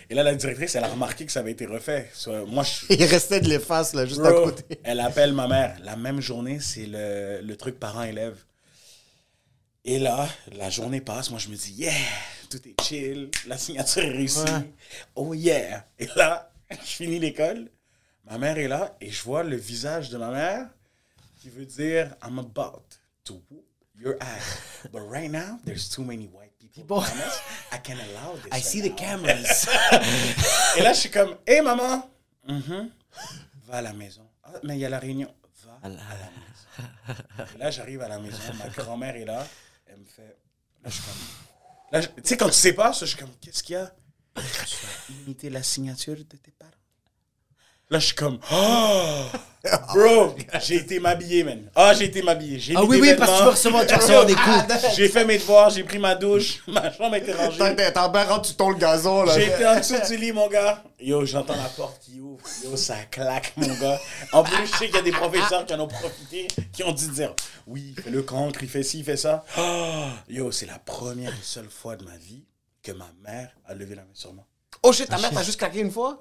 Et 0.09 0.15
là, 0.15 0.23
la 0.23 0.33
directrice, 0.35 0.75
elle 0.75 0.83
a 0.83 0.87
remarqué 0.87 1.25
que 1.25 1.31
ça 1.31 1.41
avait 1.41 1.51
été 1.51 1.65
refait. 1.65 2.09
So, 2.13 2.45
moi, 2.47 2.63
je, 2.63 2.93
Il 2.95 3.03
restait 3.05 3.41
de 3.41 3.49
l'efface, 3.49 3.93
là, 3.93 4.05
juste 4.05 4.21
à 4.21 4.31
Bro, 4.31 4.45
côté. 4.45 4.79
elle 4.83 4.99
appelle 4.99 5.33
ma 5.33 5.47
mère. 5.47 5.77
La 5.83 5.95
même 5.95 6.21
journée, 6.21 6.59
c'est 6.59 6.85
le, 6.87 7.41
le 7.43 7.55
truc 7.55 7.79
parent-élève. 7.79 8.35
Et 9.89 9.97
là, 9.97 10.29
la 10.51 10.69
journée 10.69 11.01
passe. 11.01 11.31
Moi, 11.31 11.39
je 11.39 11.47
me 11.49 11.55
dis, 11.55 11.71
yeah, 11.71 11.91
tout 12.47 12.61
est 12.67 12.79
chill. 12.79 13.31
La 13.47 13.57
signature 13.57 14.03
est 14.03 14.11
réussie. 14.11 14.45
Oh 15.15 15.33
yeah. 15.33 15.83
Et 15.97 16.07
là, 16.15 16.51
je 16.69 16.75
finis 16.85 17.17
l'école. 17.17 17.71
Ma 18.25 18.37
mère 18.37 18.59
est 18.59 18.67
là 18.67 18.95
et 19.01 19.09
je 19.09 19.23
vois 19.23 19.41
le 19.41 19.55
visage 19.55 20.09
de 20.11 20.17
ma 20.17 20.29
mère 20.29 20.67
qui 21.41 21.49
veut 21.49 21.65
dire, 21.65 22.13
I'm 22.23 22.37
about 22.37 22.83
to 23.23 23.41
whoop 23.49 23.65
your 23.99 24.13
ass. 24.19 24.59
But 24.91 25.01
right 25.09 25.31
now, 25.31 25.57
there's 25.65 25.89
too 25.89 26.03
many 26.03 26.27
white 26.27 26.51
people. 26.71 27.03
I 27.71 27.77
can't 27.81 27.99
allow 27.99 28.35
this. 28.35 28.45
I 28.51 28.57
right 28.57 28.63
see 28.63 28.81
the 28.81 28.89
now." 28.89 28.95
cameras. 28.95 29.67
Et 30.77 30.81
là, 30.83 30.93
je 30.93 30.99
suis 30.99 31.09
comme, 31.09 31.35
hé 31.47 31.61
maman, 31.61 32.07
Mhm. 32.47 32.91
va 33.65 33.77
à 33.77 33.81
la 33.81 33.93
maison. 33.93 34.27
Ah, 34.43 34.51
mais 34.61 34.75
il 34.77 34.81
y 34.81 34.85
a 34.85 34.89
la 34.89 34.99
réunion. 34.99 35.33
Va 35.65 35.79
à 35.81 35.89
la 35.89 35.95
maison. 35.95 37.55
Et 37.55 37.57
là, 37.57 37.71
j'arrive 37.71 38.01
à 38.03 38.07
la 38.07 38.19
maison, 38.19 38.37
ma 38.59 38.67
grand-mère 38.69 39.15
est 39.15 39.25
là, 39.25 39.47
elle 39.89 39.99
me 39.99 40.05
fait. 40.05 40.37
Là, 40.83 40.89
je 40.89 40.95
suis 40.95 41.03
comme. 41.03 42.15
Tu 42.15 42.21
sais, 42.23 42.37
quand 42.37 42.47
tu 42.47 42.53
sais 42.53 42.73
pas, 42.73 42.93
ça, 42.93 43.05
je 43.05 43.11
suis 43.11 43.19
comme, 43.19 43.33
qu'est-ce 43.41 43.63
qu'il 43.63 43.73
y 43.73 43.77
a? 43.77 43.93
Tu 44.35 44.41
vas 44.41 45.21
imiter 45.21 45.49
la 45.49 45.63
signature 45.63 46.15
de 46.15 46.23
tes 46.23 46.51
parents. 46.51 46.71
Là, 47.91 47.97
je 47.97 48.05
suis 48.07 48.15
comme, 48.15 48.39
oh! 48.51 49.23
Bro, 49.93 50.35
j'ai 50.61 50.75
été 50.75 50.99
m'habiller, 50.99 51.43
man. 51.43 51.69
Ah, 51.75 51.93
j'ai 51.93 52.05
été 52.05 52.21
m'habiller. 52.21 52.59
J'ai 52.59 52.73
Ah 52.77 52.81
mis 52.81 52.87
oui, 52.87 53.01
des 53.01 53.09
oui, 53.11 53.15
parce 53.17 53.31
que 53.31 53.37
tu 53.37 53.43
vas 53.43 53.49
recevoir, 53.51 53.85
tu 53.85 53.93
vas 53.93 53.99
recevoir 53.99 54.25
des 54.25 54.35
coups. 54.35 54.95
J'ai 54.95 55.09
fait 55.09 55.25
mes 55.25 55.37
devoirs, 55.37 55.69
j'ai 55.69 55.83
pris 55.83 55.99
ma 55.99 56.15
douche, 56.15 56.63
ma 56.67 56.93
chambre 56.93 57.15
été 57.15 57.33
rangée. 57.33 57.57
T'es 57.57 57.75
t'es 57.75 57.97
en 57.99 58.07
bas, 58.09 58.23
rentre, 58.23 58.47
tu 58.47 58.55
tombes 58.55 58.73
le 58.73 58.77
gazon, 58.79 59.23
là. 59.23 59.37
J'ai 59.37 59.47
été 59.47 59.65
en 59.67 59.77
dessous 59.77 59.95
du 60.07 60.17
lit, 60.17 60.31
mon 60.31 60.47
gars. 60.47 60.81
Yo, 60.99 61.25
j'entends 61.25 61.57
la 61.57 61.67
porte 61.67 61.99
qui 61.99 62.21
ouvre. 62.21 62.41
Yo, 62.63 62.77
ça 62.77 62.95
claque, 63.11 63.51
mon 63.57 63.73
gars. 63.75 63.99
En 64.31 64.43
plus, 64.43 64.65
je 64.65 64.77
sais 64.77 64.85
qu'il 64.85 64.95
y 64.95 64.99
a 64.99 65.01
des 65.01 65.11
professeurs 65.11 65.65
qui 65.65 65.73
en 65.73 65.79
ont 65.81 65.87
profité, 65.87 66.47
qui 66.71 66.83
ont 66.83 66.93
dû 66.93 67.07
dire 67.09 67.33
Oui, 67.67 67.93
il 67.97 68.01
fait 68.01 68.11
le 68.11 68.21
cancre, 68.21 68.63
il 68.63 68.69
fait 68.69 68.83
ci, 68.83 68.99
il 68.99 69.03
fait 69.05 69.17
ça. 69.17 69.43
Ah! 69.57 70.11
yo, 70.29 70.51
c'est 70.51 70.67
la 70.67 70.79
première 70.79 71.31
et 71.33 71.43
seule 71.43 71.69
fois 71.69 71.97
de 71.97 72.05
ma 72.05 72.15
vie 72.17 72.45
que 72.81 72.93
ma 72.93 73.09
mère 73.23 73.49
a 73.67 73.73
levé 73.73 73.95
la 73.95 74.03
main 74.03 74.07
sur 74.13 74.31
moi. 74.33 74.45
Oh 74.83 74.93
shit, 74.93 75.09
ta 75.09 75.17
mère 75.17 75.31
t'a 75.31 75.43
juste 75.43 75.59
claqué 75.59 75.79
une 75.79 75.91
fois? 75.91 76.17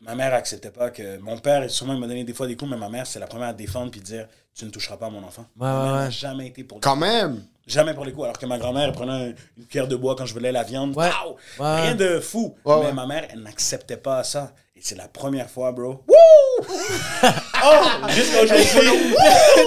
Ma 0.00 0.14
mère 0.14 0.32
acceptait 0.34 0.70
pas 0.70 0.90
que. 0.90 1.18
Mon 1.18 1.38
père, 1.38 1.68
sûrement, 1.70 1.94
il 1.94 1.98
m'a 2.00 2.06
donné 2.06 2.22
des 2.24 2.32
fois 2.34 2.46
des 2.46 2.56
coups, 2.56 2.70
mais 2.70 2.76
ma 2.76 2.88
mère, 2.88 3.06
c'est 3.06 3.18
la 3.18 3.26
première 3.26 3.48
à 3.48 3.52
défendre 3.52 3.90
puis 3.90 4.00
dire 4.00 4.28
Tu 4.54 4.64
ne 4.64 4.70
toucheras 4.70 4.96
pas 4.96 5.06
à 5.06 5.10
mon 5.10 5.22
enfant. 5.24 5.42
Ouais, 5.58 5.66
ma 5.66 5.72
mère 5.72 5.82
ouais, 5.92 5.98
n'a 5.98 6.04
ouais. 6.06 6.10
jamais 6.10 6.46
été 6.46 6.62
pour 6.64 6.80
Quand 6.80 6.94
même. 6.96 7.42
Jamais 7.66 7.92
pour 7.94 8.04
les 8.04 8.12
coups. 8.12 8.24
Alors 8.24 8.38
que 8.38 8.46
ma 8.46 8.58
grand-mère, 8.58 8.84
elle 8.84 8.92
prenait 8.92 9.12
un- 9.30 9.34
une 9.58 9.66
cuillère 9.66 9.88
de 9.88 9.96
bois 9.96 10.14
quand 10.16 10.24
je 10.24 10.32
voulais 10.32 10.52
la 10.52 10.62
viande. 10.62 10.96
Ouais. 10.96 11.10
Pow! 11.10 11.36
Ouais. 11.62 11.80
Rien 11.82 11.94
de 11.96 12.20
fou. 12.20 12.54
Ouais, 12.64 12.76
mais 12.80 12.86
ouais. 12.86 12.92
ma 12.92 13.06
mère, 13.06 13.26
elle 13.30 13.40
n'acceptait 13.42 13.96
pas 13.96 14.22
ça. 14.24 14.52
Et 14.78 14.80
c'est 14.80 14.94
la 14.94 15.08
première 15.08 15.50
fois, 15.50 15.72
bro. 15.72 16.04
Wouh! 16.06 16.64
oh! 17.64 18.08
Jusqu'à 18.10 18.42
aujourd'hui. 18.44 18.64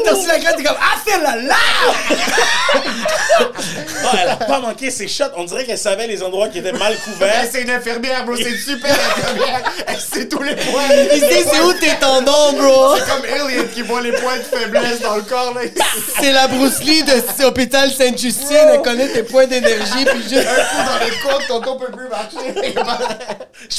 T'as 0.06 0.14
reçu 0.14 0.28
la 0.28 0.40
claque, 0.40 0.56
t'es 0.56 0.64
comme 0.64 0.78
Ah, 0.80 0.98
fais 1.06 1.22
la 1.22 1.36
là 1.36 1.56
oh, 3.42 4.08
elle 4.22 4.30
a 4.30 4.38
pas 4.38 4.60
manqué 4.60 4.90
ses 4.90 5.10
shots. 5.10 5.26
On 5.36 5.44
dirait 5.44 5.66
qu'elle 5.66 5.78
savait 5.78 6.08
les 6.08 6.24
endroits 6.24 6.48
qui 6.48 6.60
étaient 6.60 6.72
mal 6.72 6.96
couverts. 7.04 7.42
Elle, 7.42 7.50
c'est 7.52 7.62
une 7.64 7.72
infirmière, 7.72 8.26
bro. 8.26 8.38
C'est 8.38 8.52
une 8.52 8.58
super 8.58 8.92
infirmière. 8.94 9.62
Elle 9.86 10.00
sait 10.00 10.30
tous 10.30 10.44
les 10.44 10.56
points. 10.56 10.88
Il 11.14 11.20
sait 11.20 11.44
c'est 11.52 11.60
où 11.60 11.74
tes 11.74 11.96
tendons, 12.00 12.54
bro? 12.54 12.96
C'est 12.96 13.06
comme 13.06 13.26
Alien 13.26 13.68
qui 13.68 13.82
voit 13.82 14.02
les 14.02 14.14
points 14.14 14.38
de 14.38 14.44
faiblesse 14.44 15.02
dans 15.02 15.18
le 15.18 15.24
corps, 15.24 15.54
là. 15.54 15.62
C'est 16.22 16.32
la 16.32 16.48
Bruce 16.48 16.80
Lee 16.84 17.04
de 17.04 17.12
cet 17.12 17.46
hôpital 17.46 17.92
Sainte-Justine. 17.92 18.70
Elle 18.76 18.82
connaît 18.82 19.10
tes 19.10 19.24
points 19.24 19.48
d'énergie, 19.48 20.06
puis 20.06 20.24
juste. 20.24 20.48
Un 20.48 20.64
coup 20.64 20.90
dans 20.90 21.06
les 21.06 21.12
côtes, 21.22 21.48
tonton 21.50 21.78
peut 21.78 21.92
plus 21.92 22.08
marcher. 22.08 22.38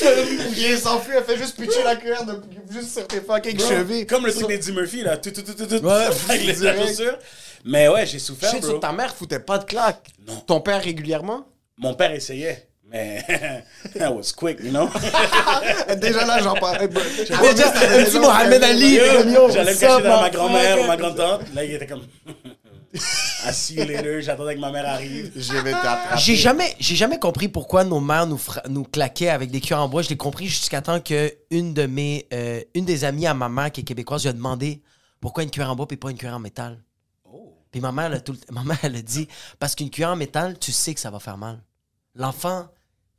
Il 0.57 0.79
s'enfuit, 0.79 1.17
elle 1.29 1.37
fait 1.37 1.43
juste 1.43 1.57
pitcher 1.61 1.83
la 1.85 1.97
cuillère 1.97 2.25
de, 2.25 2.41
juste 2.71 2.93
sur 2.95 3.07
tes 3.07 3.21
fucking 3.21 3.59
chevilles. 3.59 4.07
Comme 4.07 4.27
le 4.27 4.33
truc 4.33 4.49
d'Eddie 4.49 4.73
Murphy, 4.73 5.03
là. 5.03 5.17
Tout, 5.17 5.31
tout, 5.31 5.43
tout, 5.43 5.55
tout. 5.55 5.85
Ouais, 5.85 5.93
avec 6.29 6.41
les 6.43 6.47
la 6.55 6.73
direct. 6.73 6.89
chaussure. 6.89 7.19
Mais 7.65 7.89
ouais, 7.89 8.07
j'ai 8.07 8.19
souffert, 8.19 8.51
Shit, 8.51 8.63
bro. 8.63 8.79
ta 8.79 8.93
mère 8.93 9.15
foutait 9.15 9.39
pas 9.39 9.59
de 9.59 9.65
claque. 9.65 10.09
Non. 10.27 10.37
Ton 10.47 10.61
père 10.61 10.83
régulièrement? 10.83 11.47
Mon 11.79 11.95
père 11.95 12.13
essayait. 12.13 12.69
Mais 12.91 13.23
that 13.99 14.11
was 14.13 14.33
quick, 14.37 14.59
you 14.63 14.71
know? 14.71 14.89
Déjà 15.97 16.27
là, 16.27 16.41
j'en 16.43 16.55
parlais. 16.55 16.89
bro. 16.89 17.01
Déjà, 17.01 17.69
un 17.69 18.05
petit 18.05 18.19
Mohamed 18.19 18.63
Ali. 18.63 18.97
J'allais 18.97 19.73
up, 19.75 19.81
cacher 19.81 20.03
dans 20.03 20.21
ma 20.21 20.29
grand-mère 20.31 20.81
ou 20.81 20.85
ma 20.87 20.97
grande-tante. 20.97 21.43
Là, 21.55 21.65
il 21.65 21.75
était 21.75 21.87
comme. 21.87 22.03
I 23.45 23.53
see 23.53 23.75
you 23.77 23.85
later. 23.85 24.21
J'attendais 24.23 24.55
que 24.55 24.61
ma 24.61 24.71
mère 24.71 24.89
arrive. 24.89 25.33
Je 25.35 25.53
vais 25.55 25.73
t'attraper. 25.73 26.19
J'ai 26.21 26.37
jamais, 26.37 26.75
j'ai 26.79 26.95
jamais 26.97 27.19
compris 27.19 27.49
pourquoi 27.49 27.85
nos 27.85 28.01
mères 28.01 28.27
nous, 28.27 28.39
fra- 28.39 28.63
nous 28.69 28.85
claquaient 28.85 29.31
avec 29.31 29.51
des 29.51 29.61
cuillères 29.61 29.81
en 29.83 29.89
bois. 29.89 30.03
Je 30.03 30.11
l'ai 30.11 30.17
compris 30.17 30.47
jusqu'à 30.47 30.83
temps 30.83 31.01
que 31.01 31.33
une 31.51 31.73
de 31.75 31.87
mes, 31.87 32.27
euh, 32.33 32.61
une 32.75 32.85
des 32.85 33.05
amies 33.05 33.27
à 33.27 33.35
ma 33.35 33.49
mère 33.49 33.73
qui 33.73 33.81
est 33.81 33.85
québécoise, 33.85 34.23
lui 34.23 34.29
a 34.29 34.33
demandé 34.33 34.83
pourquoi 35.21 35.43
une 35.43 35.51
cuillère 35.51 35.71
en 35.71 35.77
bois 35.77 35.87
et 35.91 35.97
pas 35.97 36.11
une 36.11 36.17
cuillère 36.19 36.37
en 36.37 36.41
métal. 36.41 36.79
Puis 37.71 37.81
ma 37.81 37.91
mère, 37.93 38.07
elle 38.07 38.15
a 38.15 38.21
tout 38.21 38.33
le- 38.33 38.55
ma 38.55 38.63
mère, 38.65 38.79
elle 38.83 38.97
a 38.97 39.03
dit 39.03 39.27
parce 39.59 39.75
qu'une 39.75 39.89
cuillère 39.89 40.11
en 40.11 40.17
métal, 40.17 40.59
tu 40.59 40.73
sais 40.73 40.93
que 40.93 41.01
ça 41.01 41.11
va 41.11 41.19
faire 41.19 41.39
mal. 41.39 41.63
L'enfant 42.15 42.69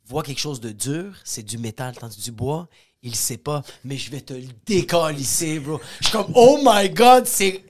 voit 0.06 0.22
quelque 0.22 0.40
chose 0.40 0.60
de 0.62 0.70
dur, 0.70 1.16
c'est 1.24 1.42
du 1.44 1.58
métal, 1.58 1.96
tandis 1.96 2.18
que 2.18 2.22
du 2.24 2.32
bois, 2.32 2.68
il 3.02 3.16
sait 3.16 3.38
pas. 3.38 3.64
Mais 3.84 3.98
je 3.98 4.12
vais 4.12 4.22
te 4.22 4.34
le 4.34 4.46
décalisser, 4.68 5.60
bro. 5.60 5.82
Je 6.00 6.06
suis 6.08 6.12
comme 6.12 6.32
oh 6.36 6.60
my 6.64 6.88
god, 6.92 7.26
c'est 7.26 7.64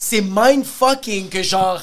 c'est 0.00 0.22
mindfucking 0.22 1.28
que 1.28 1.42
genre 1.44 1.80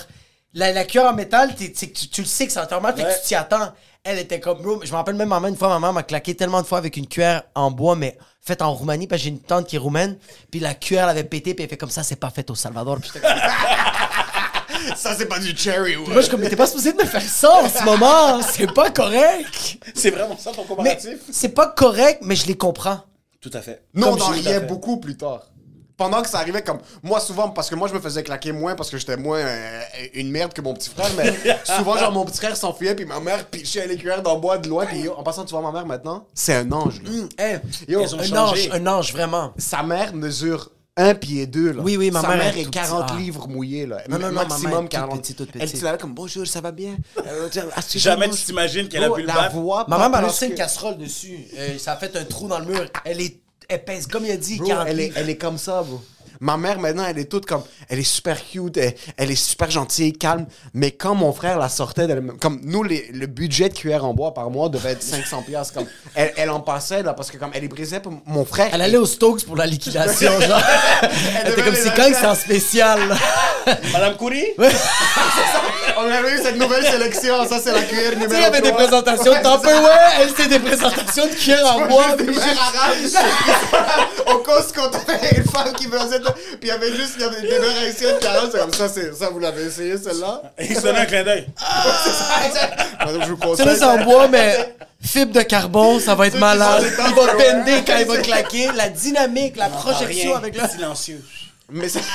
la, 0.53 0.73
la 0.73 0.83
cuillère 0.83 1.11
en 1.11 1.13
métal, 1.13 1.55
t'es- 1.55 1.71
t'sais 1.71 1.87
que 1.89 1.97
tu, 1.97 2.09
tu 2.09 2.21
le 2.21 2.27
sais 2.27 2.47
que 2.47 2.51
c'est 2.51 2.59
entièrement, 2.59 2.89
fait 2.89 3.03
que 3.03 3.07
Ouais. 3.07 3.15
tu 3.21 3.27
t'y 3.27 3.35
attends. 3.35 3.71
Elle 4.03 4.17
était 4.19 4.39
comme, 4.39 4.61
bro, 4.61 4.79
je 4.83 4.89
me 4.91 4.95
rappelle 4.95 5.15
même 5.15 5.27
maman, 5.29 5.49
une 5.49 5.57
fois, 5.57 5.67
ma 5.67 5.79
mère 5.79 5.93
m'a 5.93 6.03
claqué 6.03 6.33
tellement 6.33 6.61
de 6.61 6.65
fois 6.67 6.77
avec 6.79 6.95
une 6.97 7.07
cuillère 7.07 7.43
en 7.55 7.69
bois, 7.71 7.95
mais 7.95 8.17
faite 8.41 8.61
en 8.61 8.73
Roumanie, 8.73 9.05
parce 9.05 9.19
que 9.19 9.23
j'ai 9.25 9.29
une 9.31 9.39
tante 9.41 9.67
qui 9.67 9.75
est 9.75 9.79
roumaine, 9.79 10.17
puis 10.49 10.59
la 10.61 10.73
cuillère 10.73 11.03
elle 11.05 11.09
avait 11.11 11.25
pété, 11.25 11.53
puis 11.53 11.63
elle 11.63 11.69
fait 11.69 11.77
comme 11.77 11.89
ça, 11.89 12.03
c'est 12.03 12.15
pas 12.15 12.29
fait 12.29 12.49
au 12.49 12.55
Salvador. 12.55 12.97
Puis 12.99 13.11
j'étais 13.13 13.27
comme- 13.27 13.37
Ça, 14.95 15.15
c'est 15.17 15.25
pas 15.25 15.39
du 15.39 15.55
cherry, 15.57 15.97
ouais. 15.97 16.05
moi, 16.07 16.15
je 16.17 16.21
suis 16.21 16.29
comme, 16.31 16.39
mais 16.41 16.49
t'es 16.49 16.55
pas 16.55 16.67
supposé 16.67 16.93
de 16.93 16.97
me 16.97 17.05
faire 17.05 17.21
ça 17.21 17.51
en 17.63 17.67
ce 17.69 17.83
moment, 17.83 18.41
c'est 18.41 18.71
pas 18.73 18.89
correct. 18.91 19.77
C'est 19.93 20.11
vraiment 20.11 20.37
ça 20.37 20.51
ton 20.51 20.61
Mais 20.61 20.67
comparatif? 20.67 21.17
c'est 21.31 21.49
pas 21.49 21.67
correct, 21.67 22.19
mais 22.23 22.35
je 22.35 22.47
les 22.47 22.55
comprends. 22.55 23.01
Tout 23.41 23.51
à 23.53 23.61
fait. 23.61 23.83
Nous, 23.93 24.05
on 24.07 24.11
Comme 24.15 24.21
en 24.21 24.33
je- 24.33 24.39
riait 24.39 24.59
beaucoup 24.61 24.97
plus 24.97 25.17
tard. 25.17 25.43
Pendant 25.97 26.21
que 26.21 26.29
ça 26.29 26.37
arrivait 26.39 26.61
comme. 26.61 26.77
Moi, 27.01 27.19
souvent, 27.19 27.49
parce 27.49 27.69
que 27.69 27.75
moi, 27.75 27.87
je 27.87 27.93
me 27.95 27.99
faisais 27.99 28.21
claquer 28.23 28.51
moins 28.51 28.75
parce 28.75 28.89
que 28.91 28.97
j'étais 28.97 29.17
moins 29.17 29.39
euh, 29.39 29.81
une 30.13 30.29
merde 30.29 30.53
que 30.53 30.61
mon 30.61 30.73
petit 30.75 30.89
frère, 30.89 31.09
mais 31.17 31.33
souvent, 31.63 31.97
genre, 31.97 32.11
mon 32.11 32.23
petit 32.23 32.37
frère 32.37 32.55
s'enfuyait, 32.55 32.93
puis 32.95 33.05
ma 33.05 33.19
mère 33.19 33.45
pichait 33.47 33.87
les 33.87 33.97
cuillères 33.97 34.21
dans 34.21 34.35
le 34.35 34.39
bois 34.39 34.57
de 34.59 34.69
loin, 34.69 34.85
puis 34.85 34.99
yo, 35.01 35.13
en 35.17 35.23
passant, 35.23 35.43
tu 35.43 35.51
vois 35.51 35.61
ma 35.63 35.71
mère 35.71 35.85
maintenant, 35.87 36.27
c'est 36.35 36.53
un 36.55 36.71
ange, 36.71 37.01
là. 37.03 37.09
Hum, 37.09 37.29
hey, 37.39 37.57
Yo, 37.87 38.01
Elles 38.01 38.15
ont 38.15 38.19
un 38.19 38.23
changé. 38.23 38.69
ange, 38.71 38.79
un 38.79 38.87
ange, 38.87 39.11
vraiment. 39.11 39.53
Sa 39.57 39.81
mère 39.83 40.13
mesure 40.13 40.69
un 40.99 41.13
pied 41.13 41.45
deux. 41.45 41.73
Là. 41.73 41.81
Oui, 41.83 41.95
oui, 41.95 42.09
ma 42.09 42.21
Sa 42.21 42.27
mère 42.29 42.37
mère 42.37 42.57
est 42.57 42.61
est 42.61 42.65
tout 42.65 42.71
40 42.71 43.05
petit. 43.05 43.13
Ah. 43.15 43.19
livres 43.19 43.47
mouillés. 43.47 43.85
Là. 43.85 44.01
Non, 44.09 44.17
non, 44.17 44.31
non, 44.31 44.33
ma 44.33 44.33
mère 44.33 44.41
est 44.43 44.47
Maximum 44.49 44.81
toute 44.81 44.89
40. 44.89 45.21
petite, 45.21 45.37
toute 45.37 45.49
Elle 45.55 45.69
était 45.69 45.81
là 45.81 45.97
comme 45.97 46.13
bonjour, 46.15 46.45
ça 46.47 46.59
va 46.59 46.71
bien? 46.71 46.97
Euh, 47.25 47.49
Jamais 47.95 48.29
tu 48.29 48.37
t'imagines 48.43 48.87
qu'elle 48.87 49.03
a 49.03 49.09
pu 49.11 49.21
le 49.21 49.27
battre. 49.27 49.55
Ma 49.55 49.85
pas 49.85 49.97
maman 49.97 50.05
a 50.15 50.17
plus 50.17 50.27
lancé 50.27 50.47
une 50.47 50.55
casserole 50.55 50.97
dessus. 50.97 51.37
Euh, 51.55 51.77
ça 51.77 51.93
a 51.93 51.97
fait 51.97 52.15
un 52.15 52.23
trou 52.25 52.47
dans 52.47 52.59
le 52.59 52.65
mur. 52.65 52.85
Elle 53.05 53.21
est. 53.21 53.39
Elle 53.69 53.83
pèse, 53.83 54.07
comme 54.07 54.25
il 54.25 54.31
a 54.31 54.37
dit, 54.37 54.57
Bro, 54.57 54.67
40 54.67 54.87
elle, 54.87 54.99
est, 55.01 55.11
elle 55.15 55.29
est 55.29 55.37
comme 55.37 55.57
ça, 55.57 55.83
bro. 55.83 56.01
Ma 56.39 56.57
mère, 56.57 56.79
maintenant, 56.79 57.05
elle 57.07 57.17
est 57.19 57.25
toute 57.25 57.45
comme. 57.45 57.63
Elle 57.89 57.99
est 57.99 58.03
super 58.03 58.37
cute, 58.45 58.77
elle, 58.77 58.93
elle 59.17 59.31
est 59.31 59.35
super 59.35 59.69
gentille, 59.71 60.13
calme. 60.13 60.45
Mais 60.73 60.91
quand 60.91 61.15
mon 61.15 61.33
frère 61.33 61.57
la 61.59 61.69
sortait, 61.69 62.07
comme 62.39 62.59
nous, 62.63 62.83
les- 62.83 63.09
le 63.13 63.27
budget 63.27 63.69
de 63.69 63.73
cuillère 63.73 64.05
en 64.05 64.13
bois 64.13 64.33
par 64.33 64.49
mois 64.49 64.69
devait 64.69 64.91
être 64.91 65.03
500$. 65.03 65.43
piastres, 65.45 65.73
Comme, 65.73 65.87
elle, 66.15 66.33
elle 66.37 66.49
en 66.49 66.59
passait, 66.59 67.03
là, 67.03 67.13
parce 67.13 67.31
que 67.31 67.37
comme 67.37 67.51
elle 67.53 67.63
est 67.63 67.67
brisée, 67.67 67.99
pour 67.99 68.13
mon 68.25 68.45
frère. 68.45 68.69
Elle 68.73 68.81
allait 68.81 68.97
au 68.97 69.05
Stokes 69.05 69.45
pour 69.45 69.55
la 69.55 69.65
liquidation, 69.65 70.31
genre. 70.41 70.61
Elle 71.43 71.51
était 71.53 71.63
comme, 71.63 71.75
c'est 71.75 71.93
quand 71.95 72.09
c'est 72.13 72.25
en 72.27 72.35
spécial, 72.35 73.07
là? 73.07 73.15
Madame 73.93 74.15
Coury 74.17 74.45
On 75.99 76.11
avait 76.11 76.35
eu 76.35 76.37
cette 76.41 76.57
nouvelle 76.57 76.85
sélection, 76.85 77.47
ça, 77.49 77.59
c'est 77.63 77.71
la 77.73 77.81
cuillère 77.81 78.11
numéro 78.11 78.27
Tu 78.29 78.35
sais, 78.35 78.41
il 78.41 78.43
y 78.43 78.45
avait 78.45 78.61
des 78.61 78.71
présentations 78.71 79.31
de 79.33 79.37
Tupperware, 79.37 80.11
elle, 80.21 80.29
c'était 80.29 80.47
des 80.47 80.59
présentations 80.59 81.25
de 81.25 81.31
cuillère 81.31 81.65
en 81.75 81.87
bois. 81.87 82.05
Juste 82.09 82.17
des 82.19 82.31
mères 82.33 82.73
arabes. 82.75 84.07
Au 84.27 84.37
Costco, 84.39 84.81
t'avais 84.87 85.37
une 85.37 85.43
femme 85.45 85.73
qui 85.73 85.85
faisait. 85.87 86.19
Puis 86.59 86.59
il 86.63 86.67
y 86.67 86.71
avait 86.71 86.93
juste 86.95 87.13
il 87.17 87.21
y 87.21 87.25
avait 87.25 87.41
des 87.41 87.59
mères 87.59 87.81
haïtiennes 87.83 88.19
qui 88.19 88.27
arrivent, 88.27 88.49
c'est 88.51 88.59
comme 88.59 88.73
ça, 88.73 88.89
c'est 88.89 89.13
ça, 89.15 89.29
vous 89.29 89.39
l'avez 89.39 89.63
essayé, 89.65 89.97
celle-là? 89.97 90.41
Se 90.59 90.81
donnait 90.81 90.99
un 90.99 91.05
clin 91.05 91.23
d'œil. 91.23 91.47
Madame, 92.99 93.23
je 93.23 93.29
vous 93.29 93.37
conseille. 93.37 93.65
sais, 93.67 93.75
c'est 93.75 93.83
en 93.83 94.03
bois, 94.03 94.27
mais 94.27 94.75
fibre 95.01 95.33
de 95.33 95.41
carbone, 95.41 95.99
ça 95.99 96.15
va 96.15 96.27
être 96.27 96.39
malade. 96.39 96.83
Il 96.83 97.15
va 97.15 97.33
bender 97.33 97.83
quand 97.85 97.97
il 97.99 98.05
va 98.05 98.17
claquer. 98.21 98.69
La 98.75 98.89
dynamique, 98.89 99.55
la 99.57 99.69
projection 99.69 100.35
avec 100.35 100.59
le... 100.59 100.67
Silencieux. 100.67 101.23
Mais 101.71 101.89
c'est. 101.89 102.01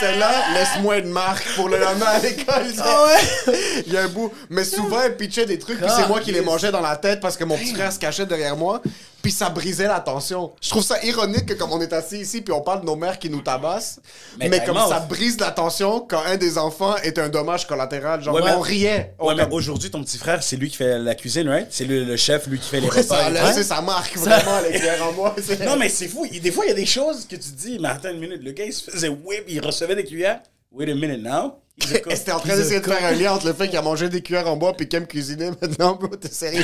Celle-là, 0.00 0.32
laisse-moi 0.54 0.98
une 0.98 1.10
marque 1.10 1.46
pour 1.54 1.68
le 1.68 1.78
lendemain 1.78 2.06
à 2.06 2.18
l'école. 2.18 2.64
Ah 2.80 3.04
ouais? 3.06 3.52
Il 3.86 3.92
y 3.92 3.96
a 3.96 4.02
un 4.02 4.08
bout. 4.08 4.32
Mais 4.50 4.64
souvent, 4.64 5.00
elle 5.04 5.16
pitchait 5.16 5.46
des 5.46 5.58
trucs, 5.58 5.80
puis 5.80 5.90
c'est 5.96 6.08
moi 6.08 6.20
qui 6.20 6.32
les 6.32 6.40
mangeais 6.40 6.72
dans 6.72 6.80
la 6.80 6.96
tête 6.96 7.20
parce 7.20 7.36
que 7.36 7.44
mon 7.44 7.56
petit 7.56 7.74
frère 7.74 7.92
se 7.92 7.98
cachait 8.00 8.26
derrière 8.26 8.56
moi, 8.56 8.82
puis 9.22 9.30
ça 9.30 9.48
brisait 9.50 9.86
la 9.86 10.00
tension. 10.00 10.52
Je 10.60 10.68
trouve 10.70 10.82
ça 10.82 11.02
ironique 11.04 11.46
que 11.46 11.54
comme 11.54 11.72
on 11.72 11.80
est 11.80 11.92
assis 11.92 12.18
ici, 12.18 12.40
puis 12.40 12.52
on 12.52 12.60
parle 12.60 12.80
de 12.80 12.86
nos 12.86 12.96
mères 12.96 13.18
qui 13.20 13.30
nous 13.30 13.40
tabassent, 13.40 14.00
mais, 14.38 14.48
Mais 14.48 14.64
comme 14.64 14.76
ça 14.76 14.98
brise 15.00 15.38
la 15.38 15.52
tension 15.52 16.00
quand 16.00 16.22
un 16.26 16.36
des 16.36 16.58
enfants 16.58 16.96
est 16.96 17.18
un 17.18 17.28
dommage 17.28 17.66
collatéral. 17.66 18.22
Genre, 18.22 18.34
Ouais, 18.34 18.42
mais- 18.44 18.50
on 18.52 18.60
riait. 18.60 19.14
On 19.20 19.28
Ouais, 19.28 19.34
mais 19.36 19.46
aujourd'hui, 19.50 19.90
ton 19.90 20.02
petit 20.02 20.18
frère, 20.18 20.42
c'est 20.42 20.56
lui 20.56 20.68
qui 20.68 20.76
fait 20.76 20.98
la 20.98 21.14
cuisine, 21.14 21.48
right? 21.48 21.68
C'est 21.70 21.84
le, 21.84 22.02
le 22.04 22.16
chef, 22.16 22.48
lui 22.48 22.58
qui 22.58 22.68
fait 22.68 22.80
les 22.80 22.88
Ouais, 22.90 23.02
ça 23.02 23.26
a 23.26 23.30
laissé 23.30 23.62
sa 23.62 23.80
marque, 23.80 24.16
vraiment, 24.16 24.58
les 24.68 24.76
cuillères 24.76 25.04
en 25.06 25.34
c'est- 25.40 25.64
Non, 25.64 25.76
mais 25.76 25.88
c'est 25.88 26.08
fou. 26.08 26.26
Des 26.26 26.50
fois, 26.50 26.64
il 26.64 26.68
y 26.70 26.72
a 26.72 26.74
des 26.74 26.84
choses 26.86 27.23
que 27.26 27.36
tu 27.36 27.50
dis, 27.50 27.78
mais 27.80 27.88
attends 27.88 28.10
une 28.10 28.20
minute, 28.20 28.42
le 28.42 28.52
gars, 28.52 28.64
il 28.64 28.72
se 28.72 28.90
faisait 28.90 29.08
whip, 29.08 29.44
il 29.48 29.60
recevait 29.64 29.96
des 29.96 30.04
cuillères. 30.04 30.40
Wait 30.72 30.90
a 30.90 30.94
minute 30.94 31.22
now. 31.22 31.60
C'était 31.80 32.30
en 32.30 32.38
train 32.38 32.56
d'essayer 32.56 32.78
de 32.78 32.84
faire 32.84 33.04
un 33.04 33.10
lien 33.12 33.32
entre 33.32 33.46
le 33.46 33.52
fait 33.52 33.66
qu'il 33.68 33.76
a 33.76 33.82
mangé 33.82 34.08
des 34.08 34.22
cuillères 34.22 34.46
en 34.48 34.56
bois 34.56 34.74
puis 34.76 34.88
qu'il 34.88 34.96
aime 34.96 35.08
cuisiner 35.08 35.50
maintenant, 35.60 35.94
bro. 35.96 36.06
T'es 36.14 36.28
sérieux? 36.28 36.62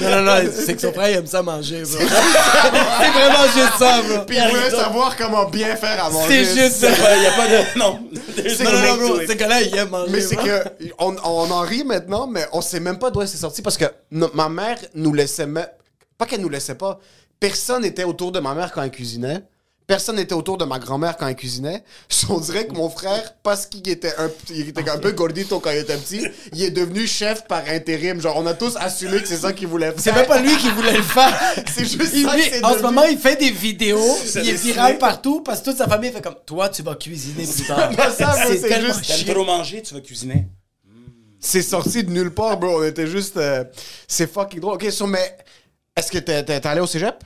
Non, 0.00 0.10
non, 0.10 0.22
non, 0.22 0.50
c'est 0.52 0.74
que 0.76 0.80
son 0.80 0.92
frère, 0.92 1.10
il 1.10 1.16
aime 1.16 1.26
ça 1.26 1.42
manger, 1.42 1.82
bro. 1.82 1.98
c'est 1.98 3.10
vraiment 3.10 3.44
juste 3.52 3.78
ça, 3.78 4.02
bro. 4.02 4.24
Puis 4.26 4.36
il 4.36 4.48
voulait 4.50 4.70
savoir 4.70 5.16
comment 5.16 5.48
bien 5.48 5.74
faire 5.74 6.04
à 6.04 6.10
manger. 6.10 6.44
C'est 6.44 6.62
juste 6.62 6.76
ça. 6.76 6.88
Il 7.16 7.20
n'y 7.20 7.26
a 7.26 7.32
pas 7.32 7.48
de. 7.48 7.78
Non. 7.78 8.00
Non, 8.14 8.64
no 8.64 8.70
non, 8.70 8.96
non, 8.96 9.08
bro. 9.08 9.20
C'est 9.26 9.36
que 9.36 9.44
là, 9.44 9.62
il 9.62 9.76
aime 9.76 9.88
manger. 9.88 10.12
Mais 10.12 10.20
c'est 10.20 10.36
que 10.36 10.64
on, 10.98 11.16
on 11.24 11.50
en 11.50 11.60
rit 11.62 11.84
maintenant, 11.84 12.28
mais 12.28 12.46
on 12.52 12.60
sait 12.60 12.80
même 12.80 12.98
pas 13.00 13.10
d'où 13.10 13.26
c'est 13.26 13.36
sorti 13.36 13.62
parce 13.62 13.76
que 13.76 13.86
no- 14.12 14.30
ma 14.34 14.48
mère 14.48 14.78
nous 14.94 15.12
laissait 15.12 15.46
me- 15.46 15.66
pas 16.18 16.26
qu'elle 16.26 16.40
nous 16.40 16.48
laissait 16.48 16.76
pas. 16.76 17.00
Personne 17.40 17.82
n'était 17.82 18.04
autour 18.04 18.30
de 18.30 18.38
ma 18.38 18.54
mère 18.54 18.70
quand 18.70 18.82
elle 18.82 18.90
cuisinait. 18.92 19.42
Personne 19.90 20.14
n'était 20.14 20.34
autour 20.34 20.56
de 20.56 20.64
ma 20.64 20.78
grand-mère 20.78 21.16
quand 21.16 21.26
elle 21.26 21.34
cuisinait. 21.34 21.82
On 22.28 22.38
dirait 22.38 22.64
que 22.68 22.74
mon 22.74 22.88
frère, 22.88 23.34
parce 23.42 23.66
qu'il 23.66 23.88
était 23.88 24.14
un, 24.18 24.30
il 24.50 24.68
était 24.68 24.88
un 24.88 24.98
peu 24.98 25.10
gordito 25.10 25.58
quand 25.58 25.72
il 25.72 25.78
était 25.78 25.96
petit, 25.96 26.24
il 26.52 26.62
est 26.62 26.70
devenu 26.70 27.08
chef 27.08 27.44
par 27.48 27.64
intérim. 27.68 28.20
Genre, 28.20 28.36
on 28.36 28.46
a 28.46 28.54
tous 28.54 28.76
assumé 28.76 29.20
que 29.20 29.26
c'est 29.26 29.38
ça 29.38 29.52
qu'il 29.52 29.66
voulait 29.66 29.90
faire. 29.90 29.98
C'est 30.00 30.12
même 30.12 30.26
pas 30.28 30.40
lui 30.40 30.56
qui 30.58 30.70
voulait 30.70 30.96
le 30.96 31.02
faire. 31.02 31.36
C'est 31.74 31.84
juste 31.86 32.12
Il 32.14 32.24
ça 32.24 32.36
c'est 32.38 32.64
en 32.64 32.74
ce 32.74 32.82
moment, 32.82 33.02
il 33.02 33.18
fait 33.18 33.34
des 33.34 33.50
vidéos. 33.50 34.16
Il 34.36 34.50
est 34.50 34.52
viral 34.52 34.98
partout 34.98 35.40
parce 35.40 35.58
que 35.58 35.64
toute 35.64 35.78
sa 35.78 35.88
famille 35.88 36.12
fait 36.12 36.22
comme 36.22 36.36
Toi, 36.46 36.68
tu 36.68 36.82
vas 36.84 36.94
cuisiner 36.94 37.44
plus 37.44 37.66
tard. 37.66 37.90
c'est 38.46 38.60
tellement 38.60 38.94
juste- 38.94 39.24
T'aimes 39.24 39.34
trop 39.34 39.44
manger, 39.44 39.82
tu 39.82 39.94
vas 39.94 40.00
cuisiner. 40.00 40.46
C'est 41.40 41.62
sorti 41.62 42.04
de 42.04 42.10
nulle 42.10 42.32
part, 42.32 42.58
bro. 42.58 42.80
On 42.80 42.84
était 42.84 43.08
juste. 43.08 43.38
euh, 43.38 43.64
c'est 44.06 44.32
fucking 44.32 44.60
drôle. 44.60 44.74
Ok, 44.74 44.88
so, 44.92 45.08
mais 45.08 45.36
est-ce 45.96 46.12
que 46.12 46.18
t'es 46.18 46.64
allé 46.64 46.80
au 46.80 46.86
cégep? 46.86 47.24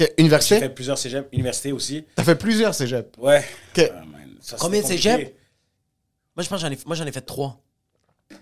Ouais. 0.00 0.06
Ok, 0.06 0.12
J'ai 0.16 0.22
université? 0.22 0.58
fait 0.58 0.68
plusieurs 0.70 0.98
cégeps, 0.98 1.28
université 1.32 1.72
aussi. 1.72 2.04
T'as 2.16 2.24
fait 2.24 2.34
plusieurs 2.36 2.74
cégeps. 2.74 3.10
Ouais. 3.18 3.44
Ok. 3.76 3.90
Ah, 3.94 4.04
man, 4.06 4.28
ça, 4.40 4.56
Combien 4.58 4.80
de 4.80 4.86
cégeps? 4.86 5.32
Moi, 6.34 6.42
je 6.44 6.48
pense 6.48 6.62
que 6.62 6.66
j'en 6.66 6.72
ai, 6.72 6.78
moi, 6.86 6.96
j'en 6.96 7.06
ai 7.06 7.12
fait 7.12 7.20
trois. 7.20 7.58
Moi, 8.30 8.38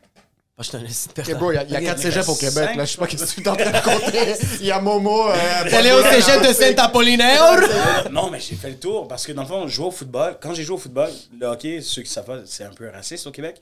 je 0.60 0.68
suis 0.68 0.76
un 0.76 0.84
esti 0.84 1.06
de 1.08 1.10
Ok, 1.12 1.16
personne. 1.16 1.38
bro, 1.38 1.52
il 1.52 1.54
y 1.54 1.58
a, 1.58 1.64
y 1.64 1.76
a 1.76 1.80
quatre 1.80 1.98
cégeps 2.00 2.28
au 2.28 2.34
Québec. 2.36 2.52
cinq. 2.68 2.76
Là, 2.76 2.84
je 2.84 2.90
sais 2.92 2.98
pas 2.98 3.06
qu'est-ce 3.06 3.34
que 3.34 3.40
tu 3.40 3.46
es 3.46 3.48
en 3.48 3.56
train 3.56 3.70
de 3.70 3.82
compter. 3.82 4.34
Il 4.60 4.66
y 4.66 4.70
a 4.70 4.78
Momo. 4.80 5.28
Euh, 5.30 5.34
T'es 5.68 5.74
allé 5.76 5.90
au 5.92 6.02
cégep 6.02 6.46
de 6.46 6.52
Saint-Apollinaire? 6.52 8.10
Non, 8.12 8.30
mais 8.30 8.38
j'ai 8.40 8.54
fait 8.56 8.68
le 8.68 8.78
tour 8.78 9.08
parce 9.08 9.26
que 9.26 9.32
dans 9.32 9.42
le 9.42 9.48
fond, 9.48 9.66
je 9.66 9.72
jouais 9.74 9.86
au 9.86 9.90
football. 9.90 10.36
Quand 10.40 10.52
j'ai 10.54 10.62
joué 10.62 10.74
au 10.76 10.78
football, 10.78 11.10
le 11.38 11.46
hockey, 11.46 11.80
ceux 11.80 12.02
qui 12.02 12.10
savent 12.10 12.26
pas, 12.26 12.40
c'est 12.44 12.64
un 12.64 12.70
peu 12.74 12.88
raciste 12.90 13.26
au 13.26 13.30
Québec. 13.30 13.56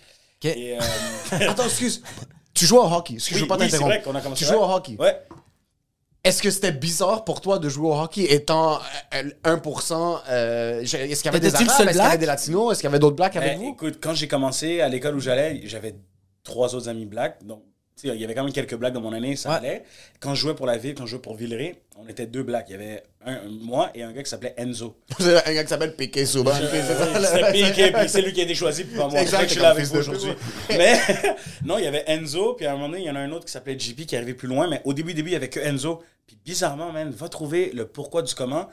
Ok. 0.45 0.51
Et, 0.51 0.77
euh, 0.77 0.81
Attends, 1.49 1.65
excuse. 1.65 2.03
Tu 2.53 2.67
joues 2.67 2.79
au 2.79 2.93
hockey. 2.93 3.15
Excuse, 3.15 3.37
je 3.39 3.39
veux 3.39 3.43
oui, 3.45 3.49
pas 3.49 3.55
oui, 3.57 3.71
c'est 3.71 3.79
t'interrompre. 3.79 3.95
vrai 3.95 4.03
qu'on 4.03 4.15
a 4.17 4.21
commencé. 4.21 4.45
Tu 4.45 4.51
joues 4.53 4.59
au 4.59 4.65
hockey. 4.71 4.97
Ouais. 4.99 5.23
Est-ce 6.25 6.43
que 6.43 6.51
c'était 6.51 6.73
bizarre 6.73 7.25
pour 7.25 7.41
toi 7.41 7.59
de 7.59 7.69
jouer 7.69 7.89
au 7.89 7.95
hockey 7.95 8.25
étant 8.33 8.81
euh, 9.15 9.31
1% 9.45 10.21
euh, 10.29 10.81
j'ai- 10.83 11.11
Est-ce 11.11 11.23
qu'il 11.23 11.27
y 11.33 11.35
avait 11.35 11.41
des 11.41 11.55
Arabes? 11.55 11.67
Est-ce 11.69 11.77
qu'il 11.77 11.85
y 11.87 11.89
avait 11.89 11.93
black? 11.99 12.21
des 12.21 12.27
Latinos? 12.27 12.73
Est-ce 12.73 12.81
qu'il 12.81 12.89
y 12.89 12.93
avait 12.93 12.99
d'autres 12.99 13.17
blacks 13.17 13.37
avec 13.37 13.53
Ben, 13.53 13.59
vous? 13.65 13.73
écoute, 13.73 13.99
quand 14.01 14.15
j'ai 14.15 14.29
commencé 14.29 14.81
à 14.81 14.89
l'école 14.89 15.15
où 15.17 15.21
j'allais, 15.21 15.61
j'avais 15.65 15.95
trois 16.43 16.75
autres 16.75 16.89
amis 16.89 17.07
blacks. 17.07 17.45
Donc, 17.45 17.63
tu 17.97 18.09
sais, 18.09 18.15
il 18.15 18.21
y 18.21 18.25
avait 18.25 18.35
quand 18.35 18.45
même 18.45 18.53
quelques 18.53 18.75
blacks 18.77 18.93
dans 18.95 19.01
mon 19.01 19.13
année, 19.13 19.37
ça 19.37 19.51
Ouais. 19.51 19.57
allait. 19.57 19.83
Quand 20.21 20.35
je 20.35 20.41
jouais 20.41 20.55
pour 20.55 20.67
la 20.67 20.77
ville, 20.77 20.95
quand 20.95 21.07
je 21.07 21.13
jouais 21.13 21.19
pour 21.21 21.35
Villeray, 21.37 21.81
on 22.01 22.07
était 22.09 22.27
deux 22.27 22.43
blacks. 22.45 22.67
Il 22.69 22.73
y 22.73 22.75
avait 22.77 23.03
un, 23.25 23.41
moi 23.49 23.91
et 23.95 24.03
un 24.05 24.13
gars 24.13 24.23
qui 24.23 24.31
s'appelait 24.31 24.55
Enzo. 24.57 24.97
C'est 25.19 25.47
un 25.49 25.53
gars 25.55 25.63
qui 25.65 25.69
s'appelle 25.69 25.97
Piqué 25.97 26.25
Souban. 26.25 26.53
C'était 26.55 27.53
piqué, 27.53 27.93
puis 27.93 28.09
c'est 28.09 28.23
lui 28.23 28.33
qui 28.33 28.41
a 28.41 28.45
été 28.45 28.55
choisi, 28.55 28.85
puis 28.85 28.97
pas 28.97 29.09
moi. 29.09 29.19
C'est 29.21 29.27
C'est 29.27 29.37
que 29.39 29.43
je 29.45 29.49
suis 29.53 29.61
là 29.61 29.71
avec 29.71 29.85
vous 29.85 29.97
aujourd'hui. 29.97 30.31
Mais 30.71 30.97
non, 31.65 31.79
il 31.79 31.85
y 31.85 31.89
avait 31.89 32.05
Enzo, 32.07 32.55
puis 32.55 32.67
à 32.67 32.71
un 32.73 32.75
moment 32.77 32.89
donné, 32.89 33.03
il 33.03 33.07
y 33.07 33.11
en 33.11 33.17
a 33.17 33.21
un 33.21 33.33
autre 33.33 33.45
qui 33.47 33.53
s'appelait 33.53 33.79
JP 33.79 34.07
qui 34.07 34.15
est 34.15 34.19
arrivé 34.19 34.35
plus 34.35 34.49
loin, 34.49 34.69
mais 34.69 34.81
au 34.85 34.93
début, 34.95 35.13
début, 35.13 35.31
il 35.31 35.33
y 35.33 35.37
avait 35.37 35.51
que 35.51 35.61
Enzo. 35.61 36.03
Puis 36.27 36.39
bizarrement, 36.45 36.93
man, 36.93 37.11
va 37.11 37.29
trouver 37.29 37.71
le 37.75 37.87
pourquoi 37.87 38.23
du 38.23 38.35
comment. 38.35 38.69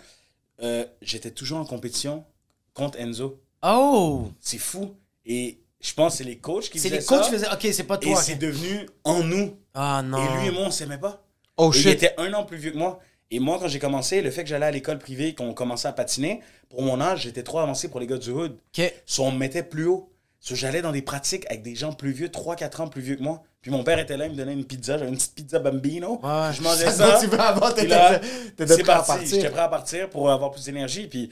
Euh, 0.61 0.85
J'étais 1.01 1.31
toujours 1.31 1.59
en 1.59 1.65
compétition 1.65 2.25
contre 2.73 2.99
Enzo. 2.99 3.41
Oh! 3.63 4.29
C'est 4.39 4.57
fou. 4.59 4.95
Et 5.25 5.59
je 5.81 5.93
pense 5.93 6.13
que 6.13 6.17
c'est 6.19 6.23
les 6.25 6.37
coachs 6.37 6.69
qui 6.69 6.79
C'est 6.79 6.89
faisaient 6.89 6.99
les 7.01 7.05
coachs 7.05 7.23
ça. 7.23 7.29
qui 7.29 7.35
faisaient. 7.35 7.51
Ok, 7.51 7.67
c'est 7.73 7.83
pas 7.83 7.95
Et 8.01 8.05
toi. 8.11 8.21
c'est 8.21 8.35
devenu 8.35 8.87
en 9.03 9.23
nous. 9.23 9.57
Ah 9.73 10.01
non. 10.03 10.17
Et 10.23 10.39
lui 10.41 10.47
et 10.47 10.51
moi, 10.51 10.63
on 10.67 10.71
s'aimait 10.71 10.97
pas. 10.99 11.23
Oh 11.57 11.71
Et 11.73 11.77
il 11.77 11.81
shit. 11.81 11.91
était 11.93 12.13
un 12.17 12.31
an 12.33 12.43
plus 12.43 12.57
vieux 12.57 12.71
que 12.71 12.77
moi. 12.77 12.99
Et 13.31 13.39
moi, 13.39 13.57
quand 13.59 13.67
j'ai 13.67 13.79
commencé, 13.79 14.21
le 14.21 14.29
fait 14.31 14.43
que 14.43 14.49
j'allais 14.49 14.67
à 14.67 14.71
l'école 14.71 14.99
privée, 14.99 15.33
qu'on 15.33 15.53
commençait 15.53 15.87
à 15.87 15.93
patiner, 15.93 16.41
pour 16.69 16.81
mon 16.83 17.01
âge, 17.01 17.21
j'étais 17.23 17.43
trop 17.43 17.59
avancé 17.59 17.87
pour 17.89 17.99
les 17.99 18.07
gars 18.07 18.17
du 18.17 18.29
hood. 18.31 18.57
Ok. 18.77 18.93
So, 19.05 19.23
on 19.23 19.31
me 19.31 19.37
mettait 19.37 19.63
plus 19.63 19.85
haut. 19.87 20.11
So, 20.39 20.53
j'allais 20.55 20.81
dans 20.83 20.91
des 20.91 21.01
pratiques 21.01 21.45
avec 21.49 21.63
des 21.63 21.75
gens 21.75 21.91
plus 21.93 22.11
vieux, 22.11 22.27
3-4 22.29 22.81
ans 22.83 22.87
plus 22.87 23.01
vieux 23.01 23.15
que 23.15 23.23
moi. 23.23 23.41
Puis 23.63 23.71
mon 23.71 23.83
père 23.83 23.97
était 23.97 24.15
là, 24.15 24.27
il 24.27 24.33
me 24.33 24.37
donnait 24.37 24.53
une 24.53 24.63
pizza, 24.63 24.95
j'avais 24.99 25.09
une 25.09 25.15
petite 25.17 25.33
pizza 25.33 25.57
bambino. 25.57 26.19
Ouais. 26.21 26.53
Je 26.53 26.61
mangeais 26.61 26.91
Ça 26.91 27.13
motivait 27.15 27.39
avant, 27.39 27.69
t'étais 27.71 27.87
là, 27.87 28.19
t'étais 28.55 28.75
c'est 28.75 28.83
prêt 28.83 28.91
à 28.93 28.95
parti. 28.97 29.11
partir. 29.13 29.27
J'étais 29.37 29.49
prêt 29.49 29.61
à 29.61 29.67
partir 29.69 30.09
pour 30.11 30.29
avoir 30.29 30.51
plus 30.51 30.63
d'énergie. 30.65 31.07
Puis 31.07 31.31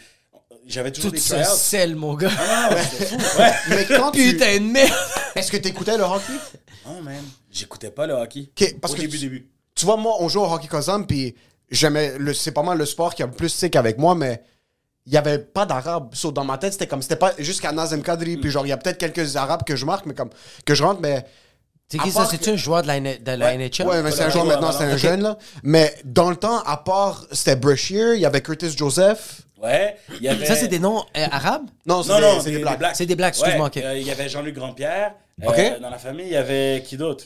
j'avais 0.66 0.92
toujours 0.92 1.12
Tout 1.12 1.18
des 1.18 1.22
ce 1.22 1.36
tryouts. 1.36 1.56
sel, 1.56 1.96
mon 1.96 2.16
gars. 2.16 2.32
Ah, 2.40 2.70
ouais, 2.74 2.82
c'était 2.82 3.06
fou. 3.06 3.18
Ouais. 3.40 3.52
Mais 3.70 3.86
quand 3.86 4.10
tu... 4.12 4.32
Putain 4.32 4.58
de 4.58 4.64
merde. 4.66 4.92
Est-ce 5.36 5.52
que 5.52 5.58
t'écoutais 5.58 5.96
le 5.96 6.04
hockey? 6.04 6.34
Non, 6.88 7.02
man. 7.04 7.22
J'écoutais 7.52 7.92
pas 7.92 8.08
le 8.08 8.14
hockey. 8.16 8.50
Ok, 8.60 8.80
parce 8.82 8.94
Au 8.94 8.96
que 8.96 9.02
début, 9.02 9.18
tu- 9.20 9.24
début. 9.26 9.48
Tu 9.76 9.86
vois, 9.86 9.98
moi, 9.98 10.16
on 10.20 10.28
joue 10.28 10.40
au 10.42 10.52
hockey 10.52 10.68
Kazam, 10.68 11.06
puis 11.06 11.36
j'aimais... 11.74 12.14
le- 12.18 12.34
C'est 12.34 12.52
pas 12.52 12.64
mal 12.64 12.78
le 12.78 12.86
sport 12.86 13.14
qui 13.16 13.24
a 13.24 13.26
le 13.26 13.32
plus 13.32 13.50
sick 13.50 13.76
avec 13.76 13.98
moi, 13.98 14.16
mais 14.16 14.42
il 15.06 15.12
y 15.14 15.18
avait 15.18 15.40
pas 15.40 15.66
d'arabes. 15.66 16.14
So, 16.16 16.32
dans 16.32 16.46
ma 16.46 16.58
tête, 16.58 16.74
c'était 16.74 16.88
comme... 16.88 17.02
C'était 17.02 17.18
pas 17.18 17.34
jusqu'à 17.40 17.72
Nazem 17.74 18.02
Kadri, 18.02 18.38
puis 18.38 18.50
genre, 18.50 18.66
il 18.66 18.70
y 18.70 18.72
a 18.72 18.78
peut-être 18.78 18.98
quelques 18.98 19.36
arabes 19.36 19.64
que 19.64 19.76
je 19.76 19.86
marque, 19.86 20.06
mais 20.06 20.14
comme... 20.14 20.30
Que 20.66 20.74
je 20.76 20.84
rentre, 20.84 21.02
mais... 21.02 21.26
C'est 21.90 21.98
qui 22.00 22.10
ça? 22.12 22.26
C'est-tu 22.26 22.46
que- 22.46 22.52
un 22.52 22.56
joueur 22.56 22.82
de 22.82 22.88
la, 22.88 23.00
de 23.00 23.18
la 23.26 23.46
Ouais. 23.48 23.58
NHL? 23.58 23.86
Ouais, 23.88 24.02
mais 24.02 24.12
c'est 24.12 24.24
un 24.24 24.30
joueur 24.30 24.46
maintenant, 24.46 24.72
c'est 24.72 24.86
un 24.86 24.98
jeune, 24.98 25.22
là. 25.22 25.38
Mais 25.62 25.94
dans 26.06 26.30
le 26.30 26.36
temps, 26.38 26.60
à 26.64 26.78
part, 26.78 27.26
c'était 27.32 27.56
Brashear, 27.56 28.16
il 28.16 28.22
y 28.22 28.26
avait 28.26 28.42
Curtis 28.42 28.76
Joseph. 28.76 29.42
Ouais. 29.62 29.96
Il 30.16 30.24
y 30.24 30.28
avait... 30.30 30.46
Ça, 30.46 30.56
c'est 30.56 30.68
des 30.70 30.80
noms 30.80 31.04
euh, 31.16 31.26
arabes? 31.32 31.68
Non, 31.86 32.02
c'est 32.02 32.10
Non, 32.20 32.20
des, 32.38 32.40
c'est 32.42 32.52
des, 32.52 32.58
des 32.58 32.64
blacks. 32.64 32.96
C'est 32.96 33.06
des 33.06 33.16
blacks, 33.16 33.36
excuse-moi, 33.38 33.68
ok. 33.68 33.78
euh, 33.78 33.98
Il 33.98 34.08
y 34.08 34.12
avait 34.12 34.28
Jean-Luc 34.28 34.56
Grandpierre. 34.56 35.14
Euh, 35.44 35.48
Ok. 35.50 35.82
Dans 35.82 35.90
la 35.90 35.98
famille, 36.00 36.26
il 36.28 36.32
y 36.34 36.38
avait 36.38 36.82
qui 36.86 36.98
d'autre? 36.98 37.26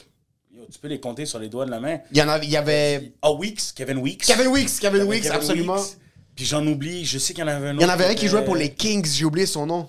Yo, 0.52 0.66
Tu 0.72 0.78
peux 0.78 0.88
les 0.88 1.00
compter 1.00 1.26
sur 1.26 1.38
les 1.38 1.48
doigts 1.48 1.66
de 1.66 1.70
la 1.70 1.80
main. 1.80 1.98
Il 2.10 2.18
y 2.18 2.22
en 2.22 2.28
avait... 2.28 2.46
Il 2.46 2.50
y 2.50 2.56
avait... 2.56 3.12
Ah, 3.22 3.32
Weeks, 3.32 3.74
Kevin 3.74 3.98
Weeks. 3.98 4.24
Kevin 4.24 4.48
Weeks, 4.48 4.80
Kevin 4.80 5.02
Weeks, 5.02 5.22
Kevin 5.22 5.36
absolument. 5.36 5.76
Weeks. 5.76 5.98
Puis 6.34 6.44
j'en 6.44 6.66
oublie, 6.66 7.04
je 7.04 7.18
sais 7.18 7.34
qu'il 7.34 7.42
y 7.42 7.44
en 7.44 7.48
avait 7.48 7.68
un 7.68 7.74
autre. 7.74 7.82
Il 7.82 7.88
y 7.88 7.90
en 7.90 7.92
avait 7.92 8.06
un 8.06 8.14
qui 8.14 8.28
jouait 8.28 8.44
pour 8.44 8.56
les 8.56 8.72
Kings, 8.72 9.04
j'ai 9.06 9.24
oublié 9.24 9.46
son 9.46 9.66
nom. 9.66 9.88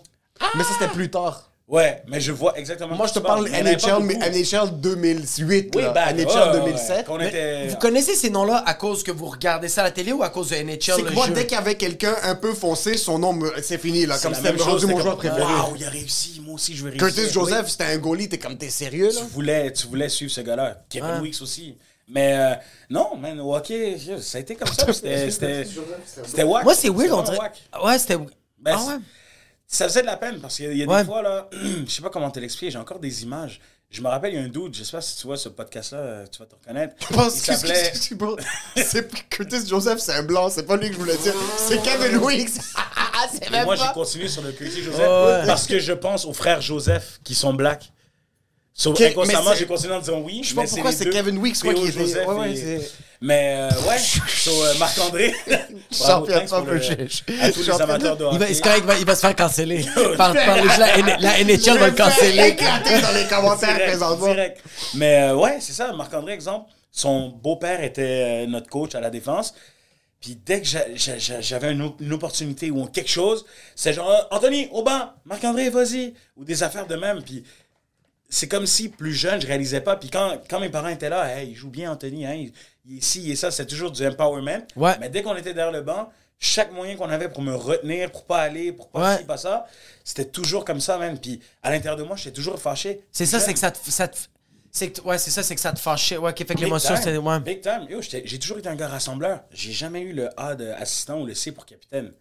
Mais 0.56 0.64
ça, 0.64 0.70
c'était 0.80 0.92
plus 0.92 1.12
tard. 1.12 1.49
Ouais, 1.70 2.02
mais 2.08 2.20
je 2.20 2.32
vois 2.32 2.58
exactement. 2.58 2.96
Moi, 2.96 3.06
je 3.06 3.14
te 3.14 3.20
parle 3.20 3.48
NHL, 3.48 4.02
mais. 4.02 4.16
NHL 4.16 4.72
2008, 4.82 5.72
Oui, 5.76 5.82
là. 5.84 5.90
bah, 5.92 6.12
NHL 6.12 6.26
ouais, 6.26 6.34
ouais, 6.34 6.48
ouais. 6.48 6.60
2007. 6.66 7.06
Quand 7.06 7.14
on 7.14 7.18
Mais 7.20 7.28
était. 7.28 7.68
Vous 7.68 7.76
connaissez 7.76 8.16
ces 8.16 8.32
noms-là 8.32 8.64
à 8.66 8.74
cause 8.74 9.04
que 9.04 9.12
vous 9.12 9.28
regardez 9.28 9.70
ça 9.70 9.82
à 9.82 9.84
la 9.84 9.92
télé 9.92 10.12
ou 10.12 10.24
à 10.24 10.30
cause 10.30 10.50
de 10.50 10.56
NHL 10.56 10.80
C'est 10.82 11.04
que 11.04 11.14
moi, 11.14 11.28
jeu? 11.28 11.34
dès 11.34 11.44
qu'il 11.46 11.56
y 11.56 11.62
avait 11.62 11.76
quelqu'un 11.76 12.16
un 12.24 12.34
peu 12.34 12.56
foncé, 12.56 12.98
son 12.98 13.20
nom, 13.20 13.38
c'est 13.62 13.78
fini, 13.78 14.08
là. 14.08 14.18
Comme 14.18 14.34
c'était 14.34 14.50
rendu 14.62 14.88
mon 14.88 15.00
joueur 15.00 15.18
préféré. 15.18 15.44
Waouh, 15.44 15.76
il 15.76 15.86
a 15.86 15.90
réussi, 15.92 16.42
moi 16.44 16.56
aussi 16.56 16.76
je 16.76 16.84
veux 16.84 16.90
réussir. 16.90 17.08
Curtis 17.08 17.32
Joseph, 17.32 17.66
Oui. 17.66 17.70
c'était 17.72 17.84
un 17.84 17.98
goalie, 18.00 18.28
t'es 18.28 18.40
comme, 18.40 18.58
t'es 18.58 18.70
sérieux, 18.72 19.10
là? 19.14 19.22
tu 19.22 19.28
voulais, 19.32 19.72
tu 19.72 19.86
voulais 19.88 20.10
suivre 20.10 20.32
ce 20.32 20.42
gars-là. 20.42 20.82
Kevin 20.90 21.10
Ouais. 21.12 21.20
Weeks 21.20 21.40
aussi. 21.42 21.78
Mais 22.08 22.34
euh, 22.36 22.56
non, 22.90 23.16
man, 23.16 23.40
au 23.40 23.56
hockey, 23.56 23.96
ça 24.22 24.40
a 24.40 24.42
été 24.42 24.56
comme 24.56 24.74
ça. 24.74 24.92
C'était 24.94 26.44
wack. 26.44 26.64
Moi, 26.64 26.74
c'est 26.74 26.90
weird, 26.90 27.12
on 27.14 27.22
dirait. 27.22 27.38
wack. 27.38 27.62
Ouais, 27.84 28.00
c'était. 28.00 28.18
Ben, 28.60 28.76
ah 28.76 28.88
ouais? 28.88 28.96
Ça 29.72 29.88
faisait 29.88 30.02
de 30.02 30.08
la 30.08 30.18
peine 30.18 30.40
parce 30.40 30.56
qu'il 30.56 30.66
y 30.66 30.68
a, 30.68 30.72
il 30.72 30.78
y 30.80 30.84
a 30.84 30.88
Ouais. 30.88 31.02
des 31.02 31.06
fois, 31.06 31.22
là, 31.22 31.48
je 31.86 31.90
sais 31.92 32.02
pas 32.02 32.10
comment 32.10 32.32
te 32.32 32.40
l'expliquer, 32.40 32.72
j'ai 32.72 32.80
encore 32.80 32.98
des 33.00 33.22
images. 33.24 33.62
Je 33.92 34.02
me 34.02 34.08
rappelle, 34.08 34.34
il 34.34 34.36
y 34.36 34.40
a 34.40 34.44
un 34.44 34.48
dude, 34.50 34.76
je 34.76 34.84
sais 34.84 34.92
pas 34.92 35.02
si 35.02 35.16
tu 35.18 35.28
vois 35.28 35.38
ce 35.38 35.50
podcast-là, 35.50 35.98
euh, 36.00 36.26
tu 36.32 36.40
vas 36.40 36.46
te 36.46 36.56
reconnaître. 36.56 36.96
Je 37.00 37.14
pense 37.16 37.38
il 37.48 37.54
s'appelait. 37.56 37.92
c'est- 38.84 39.30
Curtis 39.30 39.68
Joseph, 39.68 40.00
c'est 40.00 40.14
un 40.14 40.24
blanc, 40.24 40.50
c'est 40.50 40.64
pas 40.66 40.76
lui 40.76 40.88
que 40.90 40.96
je 40.96 41.00
voulais 41.00 41.18
dire. 41.18 41.34
C'est 41.58 41.82
Kevin 41.84 42.20
Et 43.42 43.50
même 43.52 43.66
moi, 43.66 43.76
j'ai 43.76 43.94
continué 43.94 44.28
sur 44.28 44.42
le 44.42 44.52
Curtis 44.52 44.84
Joseph 44.84 45.00
Ouais. 45.00 45.46
parce 45.46 45.68
que 45.68 45.78
je 45.80 45.94
pense 45.94 46.26
aux 46.26 46.34
frères 46.34 46.62
Joseph 46.62 47.20
qui 47.24 47.36
sont 47.36 47.54
blacks. 47.54 47.92
So, 48.74 48.94
inconsciemment, 49.00 49.54
j'ai 49.56 49.66
continué 49.68 49.94
en 49.94 50.00
disant 50.00 50.20
oui. 50.22 50.42
Je 50.44 50.50
sais 50.50 50.56
pas 50.56 50.62
mais 50.64 50.68
pourquoi 50.68 50.92
c'est 50.92 51.10
Kevin 51.10 51.38
Weeks, 51.38 51.60
quoi, 51.62 51.74
qui 51.74 51.84
était- 51.84 51.92
Joseph 51.92 52.28
ouais, 52.28 52.36
ouais, 52.36 52.90
Mais 53.22 53.56
euh, 53.58 53.70
ouais, 53.90 53.98
so, 53.98 54.64
euh, 54.64 54.74
Marc-André. 54.80 55.34
bravo, 55.48 56.26
Champion 56.26 56.34
thanks 56.40 56.50
pour 56.50 56.62
le-. 56.62 57.42
À 57.42 57.52
tous 57.52 57.60
les 57.60 57.66
Champion- 57.66 57.80
amateurs 57.84 58.16
de 58.18 58.24
Il 58.32 58.38
va, 58.40 58.46
hockey. 58.46 58.54
c'est 58.54 58.62
correct, 58.62 58.80
il 58.84 58.88
va, 58.88 58.98
il 58.98 59.06
va 59.06 59.16
se 59.16 59.20
faire 59.22 59.36
canceller. 59.36 59.86
par, 60.18 60.34
par 60.34 60.56
les 60.56 60.70
gens, 60.70 60.78
la, 60.80 60.98
N- 61.00 61.18
la 61.20 61.44
NHL 61.44 61.78
va 61.80 61.88
le 61.90 61.96
canceller. 61.96 62.48
Éclater 62.50 63.02
dans 63.02 63.12
les 63.12 63.28
commentaires 63.28 63.74
Direct, 63.76 63.88
présentement. 63.90 64.28
direct. 64.28 64.62
Mais 64.94 65.24
euh, 65.24 65.36
ouais, 65.36 65.58
c'est 65.60 65.74
ça. 65.74 65.92
Marc-André, 65.92 66.32
exemple, 66.34 66.70
son 66.92 67.28
beau-père 67.30 67.84
était 67.84 68.44
euh, 68.46 68.48
notre 68.48 68.70
coach 68.70 68.96
à 68.96 69.02
la 69.02 69.10
défense. 69.10 69.54
Puis 70.22 70.38
dès 70.46 70.62
que 70.62 70.68
j'a- 70.68 70.86
j'a- 70.96 71.18
j'a- 71.18 71.42
j'avais 71.42 71.72
une, 71.72 71.92
une 72.00 72.14
opportunité 72.14 72.72
ou 72.72 72.86
quelque 72.88 73.10
chose, 73.10 73.46
c'est 73.76 73.92
genre 73.94 74.28
Anthony, 74.32 74.68
au 74.72 74.82
banc, 74.84 75.12
Marc-André, 75.26 75.70
vas-y. 75.70 76.14
Ou 76.38 76.46
des 76.46 76.64
affaires 76.64 76.88
de 76.88 76.96
même. 76.96 77.22
Puis 77.22 77.44
c'est 78.30 78.48
comme 78.48 78.66
si 78.68 78.90
plus 78.90 79.14
jeune, 79.14 79.42
je 79.42 79.48
réalisais 79.48 79.82
pas. 79.82 79.96
Puis 79.96 80.10
quand, 80.10 80.40
quand 80.50 80.60
mes 80.60 80.70
parents 80.70 80.88
étaient 80.90 81.10
là, 81.10 81.36
hey, 81.38 81.50
il 81.50 81.56
joue 81.56 81.70
bien 81.70 81.92
Anthony, 81.92 82.26
hein, 82.26 82.34
il, 82.36 82.52
il 82.86 82.96
est 82.96 83.00
ici, 83.00 83.22
il 83.24 83.32
est 83.32 83.36
ça, 83.36 83.52
c'est 83.52 83.66
toujours 83.66 83.92
du 83.92 84.06
empowerment. 84.08 84.66
Ouais. 84.76 84.98
Mais 85.00 85.10
dès 85.10 85.24
qu'on 85.24 85.36
était 85.36 85.54
derrière 85.54 85.72
le 85.74 85.82
banc, 85.82 86.10
chaque 86.40 86.72
moyen 86.72 86.96
qu'on 86.96 87.10
avait 87.10 87.28
pour 87.30 87.42
me 87.42 87.54
retenir, 87.54 88.12
pour 88.12 88.26
pas 88.26 88.38
aller, 88.40 88.72
pour 88.72 88.90
pas 88.90 89.12
Ouais. 89.14 89.18
ci, 89.18 89.24
pas 89.26 89.38
ça, 89.38 89.66
c'était 90.04 90.26
toujours 90.26 90.64
comme 90.64 90.80
ça, 90.80 90.98
man. 90.98 91.18
Puis 91.20 91.42
à 91.64 91.72
l'intérieur 91.72 91.98
de 91.98 92.04
moi, 92.04 92.16
j'étais 92.16 92.32
toujours 92.32 92.60
fâché. 92.60 93.02
C'est 93.12 93.26
ça, 93.26 93.40
c'est 93.40 93.54
que 93.54 93.60
ça 93.60 93.72
te. 93.72 93.78
Ça 93.92 94.08
te 94.08 94.18
c'est 94.72 94.92
que- 94.92 95.02
ouais, 95.02 95.18
c'est 95.18 95.32
ça, 95.32 95.42
c'est 95.42 95.56
que 95.56 95.62
ça 95.62 95.74
te 95.74 95.80
fâchait. 95.80 96.18
Ouais, 96.18 96.32
qui 96.34 96.46
fait 96.46 96.54
que 96.54 96.62
l'émotion, 96.62 96.96
c'était. 96.96 97.18
Ouais. 97.18 97.40
Big 97.40 97.62
time. 97.62 97.88
Yo, 97.90 98.00
j'ai 98.02 98.40
toujours 98.40 98.60
été 98.60 98.70
un 98.70 98.76
gars 98.76 98.88
rassembleur. 98.88 99.42
J'ai 99.52 99.72
jamais 99.72 100.02
eu 100.02 100.14
le 100.14 100.30
A 100.40 100.54
d'assistant 100.56 101.20
ou 101.22 101.26
le 101.26 101.34
C 101.34 101.52
pour 101.52 101.66
capitaine. 101.66 102.14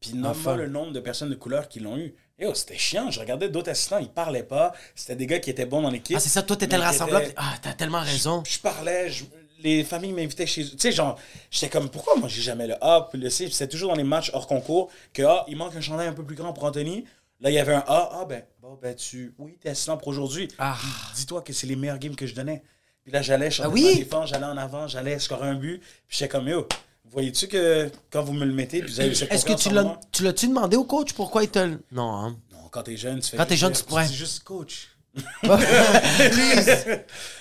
Puis 0.00 0.10
nomme-moi 0.12 0.30
Enfin. 0.30 0.56
le 0.56 0.66
nombre 0.68 0.92
de 0.92 1.00
personnes 1.00 1.30
de 1.30 1.34
couleur 1.34 1.68
qui 1.68 1.80
l'ont 1.80 1.96
eu. 1.98 2.14
Yo, 2.40 2.54
c'était 2.54 2.78
chiant. 2.78 3.10
Je 3.10 3.20
regardais 3.20 3.48
d'autres 3.48 3.70
assistants, 3.70 3.98
ils 3.98 4.08
parlaient 4.08 4.42
pas. 4.42 4.72
C'était 4.94 5.16
des 5.16 5.26
gars 5.26 5.38
qui 5.38 5.50
étaient 5.50 5.66
bons 5.66 5.82
dans 5.82 5.90
l'équipe. 5.90 6.16
Ah, 6.16 6.20
c'est 6.20 6.28
ça, 6.30 6.42
toi, 6.42 6.56
t'étais 6.56 6.76
le 6.78 6.82
rassembleur. 6.82 7.20
étaient- 7.20 7.34
Ah, 7.36 7.54
t'as 7.60 7.72
tellement 7.74 8.00
raison. 8.00 8.42
je 8.46 8.58
parlais, 8.58 9.10
je- 9.10 9.24
les 9.62 9.84
familles 9.84 10.12
m'invitaient 10.12 10.46
chez 10.46 10.62
eux. 10.62 10.70
Tu 10.70 10.78
sais, 10.78 10.92
genre, 10.92 11.18
j'étais 11.50 11.68
comme, 11.68 11.90
pourquoi 11.90 12.16
moi 12.16 12.28
j'ai 12.28 12.40
jamais 12.40 12.66
le 12.66 12.82
A 12.82 13.08
puis 13.10 13.20
le 13.20 13.28
C? 13.28 13.48
C'était 13.50 13.68
toujours 13.68 13.90
dans 13.90 13.96
les 13.96 14.04
matchs 14.04 14.30
hors 14.32 14.46
concours 14.46 14.90
que, 15.12 15.22
ah, 15.22 15.44
il 15.48 15.56
manque 15.56 15.76
un 15.76 15.82
chandail 15.82 16.08
un 16.08 16.14
peu 16.14 16.24
plus 16.24 16.34
grand 16.36 16.52
pour 16.54 16.64
Anthony. 16.64 17.04
Là, 17.42 17.50
il 17.50 17.54
y 17.54 17.58
avait 17.58 17.74
un 17.74 17.84
A. 17.86 18.10
Ah, 18.20 18.24
ben, 18.26 18.42
bon, 18.62 18.78
ben, 18.80 18.94
tu, 18.94 19.34
oui, 19.38 19.58
t'es 19.60 19.68
assistant 19.70 19.98
pour 19.98 20.08
aujourd'hui. 20.08 20.48
Ah. 20.58 20.76
Dis-toi 21.14 21.42
que 21.42 21.52
c'est 21.52 21.66
les 21.66 21.76
meilleurs 21.76 21.98
games 21.98 22.16
que 22.16 22.26
je 22.26 22.34
donnais. 22.34 22.62
Puis 23.02 23.12
là, 23.12 23.20
j'allais 23.22 23.50
chanter 23.50 23.68
Ah 23.70 23.72
oui? 23.72 23.84
ma 23.92 23.94
défense, 23.96 24.28
j'allais 24.30 24.44
en 24.46 24.56
avant, 24.56 24.86
j'allais 24.88 25.18
scorer 25.18 25.48
un 25.48 25.54
but. 25.54 25.78
Puis 26.08 26.18
j'étais 26.18 26.28
comme, 26.28 26.48
yo, 26.48 26.66
voyez-tu 27.10 27.48
que 27.48 27.90
quand 28.10 28.22
vous 28.22 28.32
me 28.32 28.44
le 28.44 28.52
mettez, 28.52 28.80
puis 28.80 28.90
vous 28.92 29.00
avez 29.00 29.10
eu 29.10 29.14
cette 29.14 29.32
Est-ce 29.32 29.44
que 29.44 29.52
tu 29.52 29.70
l'as, 29.70 29.98
tu 30.12 30.22
l'as-tu 30.22 30.48
demandé 30.48 30.76
au 30.76 30.84
coach 30.84 31.12
pourquoi 31.12 31.42
il 31.44 31.50
te. 31.50 31.58
le- 31.58 31.82
Non, 31.92 32.12
hein. 32.12 32.36
Non, 32.52 32.68
quand 32.70 32.82
t'es 32.82 32.96
jeune, 32.96 33.20
tu 33.20 33.30
fais 33.30 33.36
Quand 33.36 33.46
t'es 33.46 33.56
jeune, 33.56 33.72
tu- 33.72 33.92
ouais. 33.92 34.06
dis 34.06 34.14
juste 34.16 34.42
coach. 34.44 34.88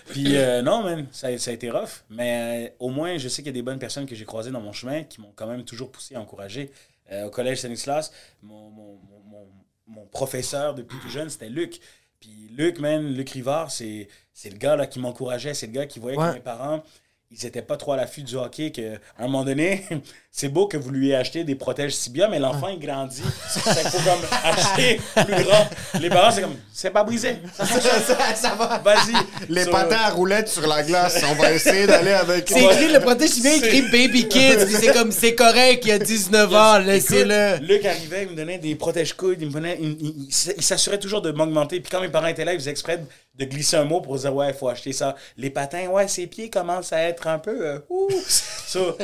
Puis 0.09 0.35
euh, 0.37 0.61
non, 0.61 0.83
man, 0.83 1.05
ça, 1.11 1.27
a- 1.27 1.37
ça 1.37 1.51
a 1.51 1.53
été 1.53 1.69
rough. 1.69 2.03
Mais 2.09 2.67
euh, 2.67 2.75
au 2.79 2.89
moins, 2.89 3.17
je 3.17 3.27
sais 3.27 3.41
qu'il 3.41 3.47
y 3.47 3.49
a 3.49 3.53
des 3.53 3.61
bonnes 3.61 3.79
personnes 3.79 4.05
que 4.05 4.15
j'ai 4.15 4.25
croisées 4.25 4.51
dans 4.51 4.61
mon 4.61 4.71
chemin 4.73 5.03
qui 5.03 5.21
m'ont 5.21 5.31
quand 5.35 5.47
même 5.47 5.63
toujours 5.63 5.91
poussé 5.91 6.15
à 6.15 6.19
encourager. 6.21 6.71
Euh, 7.11 7.25
au 7.25 7.29
collège 7.29 7.59
Stanislas, 7.59 8.11
mon, 8.41 8.69
mon, 8.69 8.99
mon, 9.09 9.19
mon- 9.25 9.47
mon 9.87 10.05
professeur 10.07 10.75
depuis 10.75 10.97
plus 10.99 11.09
jeune, 11.11 11.29
c'était 11.29 11.49
Luc. 11.49 11.79
Puis 12.19 12.49
Luc, 12.55 12.79
man, 12.79 13.05
Luc 13.13 13.29
Rivard, 13.31 13.71
c'est 13.71 14.07
c'est 14.33 14.49
le 14.49 14.57
gars 14.57 14.75
là, 14.75 14.87
qui 14.87 14.99
m'encourageait. 14.99 15.53
C'est 15.53 15.67
le 15.67 15.73
gars 15.73 15.85
qui 15.85 15.99
voyait 15.99 16.17
Ouais. 16.17 16.29
que 16.29 16.33
mes 16.35 16.39
parents, 16.39 16.83
ils 17.31 17.45
étaient 17.45 17.61
pas 17.61 17.77
trop 17.77 17.93
à 17.93 17.97
l'affût 17.97 18.23
du 18.23 18.35
hockey. 18.35 18.71
Que, 18.71 18.95
à 18.95 19.23
un 19.23 19.23
moment 19.23 19.43
donné, 19.43 19.85
c'est 20.31 20.49
beau 20.49 20.67
que 20.67 20.77
vous 20.77 20.89
lui 20.89 21.07
ayez 21.07 21.15
acheté 21.15 21.43
des 21.43 21.55
protèges 21.55 21.93
Sibia, 21.95 22.27
mais 22.27 22.39
l'enfant, 22.39 22.69
il 22.69 22.79
grandit. 22.79 23.21
Il 23.23 23.61
faut 23.61 23.97
comme 23.99 24.19
acheter 24.43 24.99
plus 25.25 25.43
grand. 25.43 25.69
Les 25.99 26.09
parents, 26.09 26.31
c'est 26.31 26.41
comme, 26.41 26.55
c'est 26.73 26.89
pas 26.91 27.03
brisé. 27.03 27.37
Ça 27.55 27.65
fonctionne. 27.65 28.01
ça, 28.07 28.35
ça 28.35 28.55
va. 28.55 28.79
Vas-y. 28.79 29.13
Les 29.49 29.65
patins 29.65 29.97
à 30.05 30.09
roulettes 30.09 30.47
sur 30.49 30.65
la 30.65 30.81
glace, 30.83 31.21
on 31.29 31.35
va 31.35 31.51
essayer 31.53 31.85
d'aller 31.85 32.11
avec. 32.11 32.47
C'est 32.49 32.63
écrit, 32.63 32.91
le 32.91 32.99
protège 32.99 33.29
civil 33.29 33.63
écrit 33.63 33.81
Baby 33.83 34.27
Kids. 34.27 34.67
c'est 34.79 34.93
comme, 34.93 35.11
c'est 35.11 35.35
correct, 35.35 35.83
il 35.85 35.91
a 35.91 35.99
19 35.99 36.53
ans, 36.53 36.79
laissez-le. 36.79 37.57
Luc 37.65 37.85
arrivait, 37.85 38.23
il 38.23 38.29
me 38.29 38.35
donnait 38.35 38.57
des 38.57 38.75
protège-coudes, 38.75 39.37
il 39.41 39.47
me 39.49 39.53
donnait, 39.53 39.77
il, 39.79 39.89
il- 40.01 40.23
il 40.23 40.29
s- 40.29 40.53
il 40.57 40.63
s'assurait 40.63 40.99
toujours 40.99 41.21
de 41.21 41.31
m'augmenter. 41.31 41.79
Puis 41.79 41.91
quand 41.91 42.01
mes 42.01 42.09
parents 42.09 42.27
étaient 42.27 42.45
là, 42.45 42.53
ils 42.53 42.59
faisaient 42.59 42.71
exprès 42.71 42.97
de, 42.97 43.03
de 43.39 43.45
glisser 43.45 43.77
un 43.77 43.85
mot 43.85 44.01
pour 44.01 44.17
dire 44.17 44.35
ouais, 44.35 44.49
il 44.49 44.53
faut 44.53 44.67
acheter 44.67 44.93
ça. 44.93 45.15
Les 45.37 45.49
patins, 45.49 45.87
ouais, 45.87 46.07
ses 46.07 46.27
pieds 46.27 46.49
commencent 46.49 46.93
à 46.93 47.01
être 47.01 47.25
un 47.27 47.39
peu. 47.39 47.65
euh, 47.65 47.79
ouh. 47.89 48.09
So, 48.67 48.95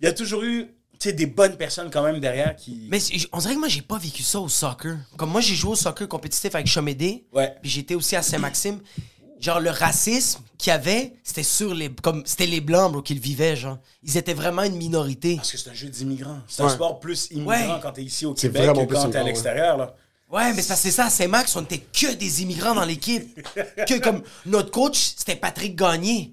il 0.00 0.04
y 0.04 0.08
a 0.08 0.12
toujours 0.12 0.42
eu, 0.42 0.66
tu 0.98 1.08
sais, 1.08 1.12
des 1.14 1.24
bonnes 1.26 1.56
personnes 1.56 1.90
quand 1.90 2.02
même 2.02 2.20
derrière 2.20 2.54
qui. 2.56 2.86
Mais 2.90 2.98
on 3.32 3.38
dirait 3.38 3.54
que 3.54 3.58
moi, 3.60 3.68
j'ai 3.68 3.80
pas 3.82 3.96
vécu 3.98 4.22
ça 4.22 4.40
au 4.40 4.48
soccer. 4.48 4.96
Comme 5.16 5.30
moi, 5.30 5.40
j'ai 5.40 5.54
joué 5.54 5.70
au 5.70 5.76
soccer 5.76 6.06
compétitif 6.08 6.54
avec 6.54 6.66
Chomédé. 6.66 7.24
Ouais. 7.32 7.54
Puis 7.62 7.70
j'étais 7.70 7.94
aussi 7.94 8.14
à 8.16 8.22
Saint-Maxime. 8.22 8.80
Genre, 9.38 9.60
le 9.60 9.68
racisme 9.70 10.40
qu'il 10.58 10.70
y 10.70 10.74
avait, 10.74 11.12
c'était 11.22 11.42
sur 11.42 11.74
les. 11.74 11.90
Comme 11.90 12.22
c'était 12.26 12.46
les 12.46 12.60
Blancs, 12.62 12.90
bro, 12.92 13.02
qui 13.02 13.14
le 13.14 13.20
vivaient, 13.20 13.54
genre. 13.56 13.78
Ils 14.02 14.16
étaient 14.16 14.34
vraiment 14.34 14.62
une 14.62 14.76
minorité. 14.76 15.36
Parce 15.36 15.52
que 15.52 15.58
c'est 15.58 15.70
un 15.70 15.74
jeu 15.74 15.88
d'immigrants. 15.88 16.40
C'est 16.48 16.62
un 16.62 16.68
sport 16.70 16.98
plus 17.00 17.28
immigrant 17.30 17.50
Ouais. 17.52 17.80
quand 17.82 17.92
t'es 17.92 18.02
ici 18.02 18.24
au 18.26 18.34
C'est 18.36 18.50
Québec 18.50 18.72
que 18.88 18.92
quand 18.94 19.10
t'es 19.10 19.18
à 19.18 19.22
l'extérieur. 19.22 19.76
là. 19.76 19.94
Ouais, 20.28 20.52
mais 20.52 20.62
c'est 20.62 20.68
parce 20.68 20.80
que 20.80 20.88
c'est 20.88 20.94
ça, 20.94 21.04
à 21.04 21.10
Saint-Max, 21.10 21.54
on 21.54 21.62
était 21.62 21.78
que 21.78 22.12
des 22.14 22.42
immigrants 22.42 22.74
dans 22.74 22.84
l'équipe. 22.84 23.40
Que 23.86 24.00
comme 24.00 24.22
notre 24.44 24.72
coach, 24.72 25.14
c'était 25.16 25.36
Patrick 25.36 25.76
Gagné. 25.76 26.32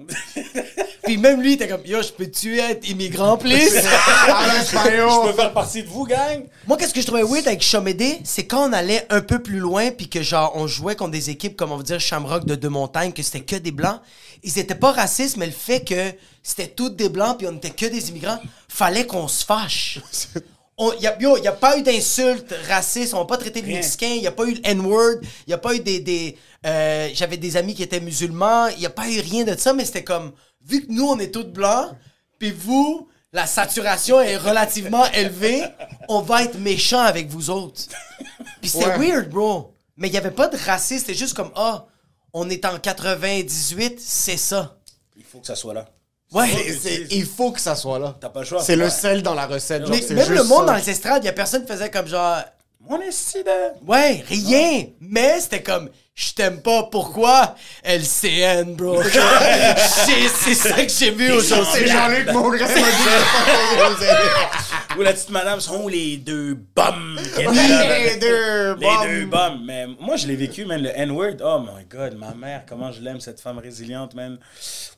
Puis 1.04 1.18
même 1.18 1.42
lui, 1.42 1.52
il 1.52 1.54
était 1.56 1.68
comme 1.68 1.86
Yo, 1.86 2.02
je 2.02 2.12
peux-tu 2.12 2.58
être 2.60 2.90
immigrant, 2.90 3.38
please? 3.38 3.76
L'espagnol. 4.54 5.10
Je 5.10 5.28
peux 5.30 5.36
faire 5.36 5.54
partie 5.54 5.84
de 5.84 5.90
vous, 5.90 6.06
gang? 6.06 6.44
Moi, 6.66 6.78
qu'est-ce 6.78 6.94
que 6.94 7.02
je 7.02 7.06
trouvais 7.06 7.24
weird 7.24 7.46
avec 7.48 7.62
Chomédé, 7.62 8.20
c'est 8.24 8.48
quand 8.48 8.68
on 8.68 8.74
allait 8.74 9.06
un 9.12 9.22
peu 9.22 9.40
plus 9.40 9.60
loin, 9.60 9.92
puis 9.92 10.10
que 10.10 10.24
genre, 10.24 10.54
on 10.56 10.66
jouait 10.66 10.96
contre 10.96 11.12
des 11.12 11.30
équipes, 11.30 11.56
comme 11.56 11.72
on 11.72 11.78
va 11.78 11.84
dire, 11.84 12.00
Shamrock 12.00 12.46
de 12.46 12.56
Deux-Montagnes, 12.56 13.12
que 13.12 13.22
c'était 13.22 13.42
que 13.42 13.58
des 13.58 13.72
blancs. 13.72 14.00
Ils 14.42 14.58
étaient 14.58 14.76
pas 14.76 14.92
racistes, 14.92 15.38
mais 15.38 15.46
le 15.46 15.52
fait 15.52 15.84
que 15.84 16.14
c'était 16.42 16.68
toutes 16.68 16.96
des 16.96 17.10
blancs, 17.10 17.38
puis 17.38 17.48
on 17.48 17.56
était 17.56 17.70
que 17.70 17.86
des 17.86 18.10
immigrants, 18.10 18.40
fallait 18.68 19.06
qu'on 19.06 19.28
se 19.28 19.46
fâche. 19.46 20.00
On, 20.78 20.92
y 20.94 21.06
a, 21.06 21.16
yo, 21.20 21.38
il 21.38 21.42
n'y 21.42 21.48
a 21.48 21.52
pas 21.52 21.78
eu 21.78 21.84
d'insultes 21.84 22.54
racistes, 22.68 23.14
on 23.14 23.20
n'a 23.20 23.26
pas 23.26 23.38
traité 23.38 23.62
de 23.62 23.68
Rien. 23.68 23.76
Mexicains, 23.78 24.08
il 24.16 24.22
n'y 24.22 24.28
a 24.28 24.32
pas 24.32 24.46
eu 24.46 24.54
le 24.56 24.62
N-word, 24.64 25.18
il 25.22 25.50
n'y 25.50 25.54
a 25.54 25.58
pas 25.60 25.76
eu 25.76 25.80
des. 25.80 26.00
des 26.00 26.38
euh, 26.66 27.10
J'avais 27.14 27.38
des 27.38 27.58
amis 27.58 27.76
qui 27.76 27.84
étaient 27.84 28.00
musulmans, 28.00 28.68
il 28.68 28.80
n'y 28.80 28.86
a 28.86 28.90
pas 28.90 29.08
eu 29.10 29.20
rien 29.20 29.44
de 29.44 29.56
ça, 29.56 29.74
mais 29.74 29.86
c'était 29.86 30.04
comme, 30.04 30.32
vu 30.66 30.86
que 30.86 30.92
nous, 30.92 31.06
on 31.08 31.20
est 31.20 31.32
tous 31.32 31.44
blancs, 31.44 31.92
puis 32.40 32.50
vous, 32.52 33.08
la 33.32 33.46
saturation 33.46 34.20
est 34.20 34.38
relativement 34.38 35.06
élevée, 35.14 35.64
on 36.10 36.22
va 36.22 36.44
être 36.44 36.58
méchant 36.58 37.02
avec 37.02 37.28
vous 37.30 37.50
autres. 37.52 37.82
Puis 38.62 38.70
c'était 38.72 38.86
Ouais. 38.86 38.98
weird, 39.12 39.30
bro. 39.30 39.74
Mais 39.96 40.08
il 40.08 40.12
n'y 40.12 40.18
avait 40.18 40.32
pas 40.32 40.48
de 40.48 40.58
racisme, 40.58 41.02
c'était 41.06 41.14
juste 41.20 41.36
comme, 41.36 41.52
ah, 41.56 41.86
on 42.34 42.50
est 42.50 42.66
en 42.66 42.80
98, 42.80 44.00
c'est 44.00 44.38
ça. 44.38 44.80
Il 45.16 45.24
faut 45.24 45.40
que 45.40 45.46
ça 45.46 45.56
soit 45.56 45.76
là. 45.76 45.86
Ouais. 46.34 46.48
C'est- 46.50 46.74
c'est- 46.80 47.08
il 47.12 47.26
faut 47.26 47.52
que 47.52 47.60
ça 47.62 47.76
soit 47.76 48.00
là. 48.00 48.16
T'as 48.20 48.30
pas 48.30 48.40
le 48.42 48.46
choix. 48.46 48.62
C'est 48.64 48.76
le 48.76 48.90
sel 48.90 49.22
dans 49.22 49.36
la 49.36 49.46
recette. 49.46 49.82
genre, 49.86 49.90
Mais 49.92 50.02
c'est 50.02 50.16
même 50.16 50.28
le 50.30 50.36
juste 50.38 50.50
monde 50.50 50.62
ça. 50.68 50.74
dans 50.74 50.76
les 50.78 50.90
estrades, 50.90 51.22
il 51.22 51.26
n'y 51.26 51.30
a 51.30 51.34
personne 51.34 51.64
qui 51.66 51.72
faisait 51.72 51.92
comme 51.92 52.08
genre, 52.08 52.38
Mon 52.90 53.00
esti 53.02 53.44
de... 53.44 53.86
Ouais, 53.88 54.24
rien. 54.28 54.86
Mais 55.00 55.40
c'était 55.40 55.64
comme, 55.64 55.90
je 56.16 56.34
t'aime 56.34 56.62
pas, 56.62 56.84
pourquoi? 56.92 57.56
LCN, 57.84 58.76
bro. 58.76 59.02
C'est- 59.78 60.28
c'est 60.30 60.54
ça 60.56 60.86
que 60.86 60.92
j'ai 60.92 61.12
vu 61.12 61.28
C'est 61.28 61.32
aujourd'hui. 61.34 61.88
Jean-Luc 61.88 62.32
Mongrain 62.32 62.68
m'a 62.68 63.90
dit 64.00 64.06
Ou 64.98 65.02
la 65.02 65.14
petite 65.14 65.30
madame 65.30 65.60
sont 65.62 65.88
les 65.88 66.18
deux 66.18 66.56
bums. 66.76 67.18
les 67.38 68.18
deux 68.18 68.76
Les 68.76 68.86
bums. 68.86 69.08
deux 69.08 69.26
bums. 69.26 69.62
Mais 69.66 69.88
moi, 70.00 70.18
je 70.18 70.28
l'ai 70.28 70.36
vécu, 70.36 70.66
man, 70.66 70.82
le 70.82 70.90
N-word. 70.90 71.38
Oh 71.44 71.60
my 71.60 71.86
God, 71.90 72.18
ma 72.18 72.34
mère, 72.34 72.64
comment 72.68 72.92
je 72.92 73.02
l'aime, 73.02 73.20
cette 73.22 73.40
femme 73.40 73.58
résiliente, 73.60 74.14
man. 74.14 74.38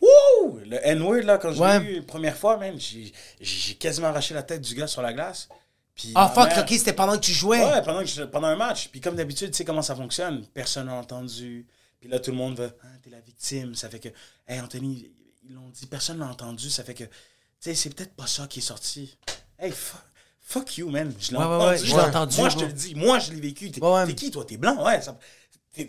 Wouh! 0.01 0.59
Le 0.69 0.77
N-word, 0.87 1.21
là, 1.23 1.37
quand 1.37 1.51
je 1.53 1.63
l'ai 1.63 1.95
la 1.97 2.01
première 2.01 2.35
fois, 2.35 2.57
man, 2.57 2.75
j'ai 2.79 3.73
quasiment 3.75 4.07
arraché 4.07 4.33
la 4.33 4.43
tête 4.43 4.61
du 4.61 4.73
gars 4.75 4.87
sur 4.87 5.01
la 5.01 5.13
glace. 5.13 5.47
Puis 5.95 6.11
Ah, 6.15 6.25
ma 6.27 6.29
fuck, 6.33 6.49
mère- 6.55 6.63
ok, 6.63 6.69
c'était 6.69 6.93
pendant 6.93 7.13
que 7.13 7.23
tu 7.25 7.31
jouais. 7.31 7.63
Ouais, 7.63 7.81
pendant, 7.81 8.01
que 8.01 8.05
je- 8.07 8.23
pendant 8.23 8.47
un 8.47 8.55
match. 8.55 8.89
Puis 8.89 8.99
comme 9.01 9.15
d'habitude, 9.15 9.51
tu 9.51 9.57
sais 9.57 9.65
comment 9.65 9.81
ça 9.81 9.95
fonctionne. 9.95 10.45
Personne 10.53 10.87
n'a 10.87 10.93
entendu. 10.95 11.65
Puis 11.99 12.09
là, 12.09 12.19
tout 12.19 12.31
le 12.31 12.37
monde 12.37 12.57
veut, 12.57 12.71
ah, 12.83 12.87
t'es 13.01 13.09
la 13.09 13.19
victime. 13.21 13.75
Ça 13.75 13.89
fait 13.89 13.99
que, 13.99 14.09
hey, 14.47 14.59
Anthony, 14.59 15.09
ils 15.47 15.53
l'ont 15.55 15.69
dit, 15.69 15.85
personne 15.87 16.17
n'a 16.19 16.27
entendu. 16.27 16.69
Ça 16.69 16.83
fait 16.83 16.93
que, 16.93 17.05
tu 17.05 17.09
sais, 17.59 17.75
c'est 17.75 17.89
peut-être 17.95 18.13
pas 18.13 18.27
ça 18.27 18.45
qui 18.47 18.59
est 18.59 18.61
sorti. 18.61 19.17
Hey, 19.57 19.71
fuck, 19.71 20.01
fuck 20.41 20.77
you, 20.77 20.89
man. 20.89 21.13
Je 21.19 21.31
l'ai 21.31 21.37
Ouais, 21.37 21.43
entendu. 21.43 21.65
ouais, 21.65 21.77
je 21.77 21.85
l'ai 21.85 22.01
entendu, 22.01 22.37
Moi, 22.37 22.49
je 22.49 22.57
te 22.57 22.63
le 22.65 22.73
dis. 22.73 22.95
Moi, 22.95 23.19
je 23.19 23.31
l'ai 23.31 23.39
vécu. 23.39 23.71
T'es 23.71 23.81
qui, 24.15 24.31
toi? 24.31 24.43
T'es 24.45 24.57
blanc? 24.57 24.83
Ouais. 24.85 25.01
ça- 25.01 25.17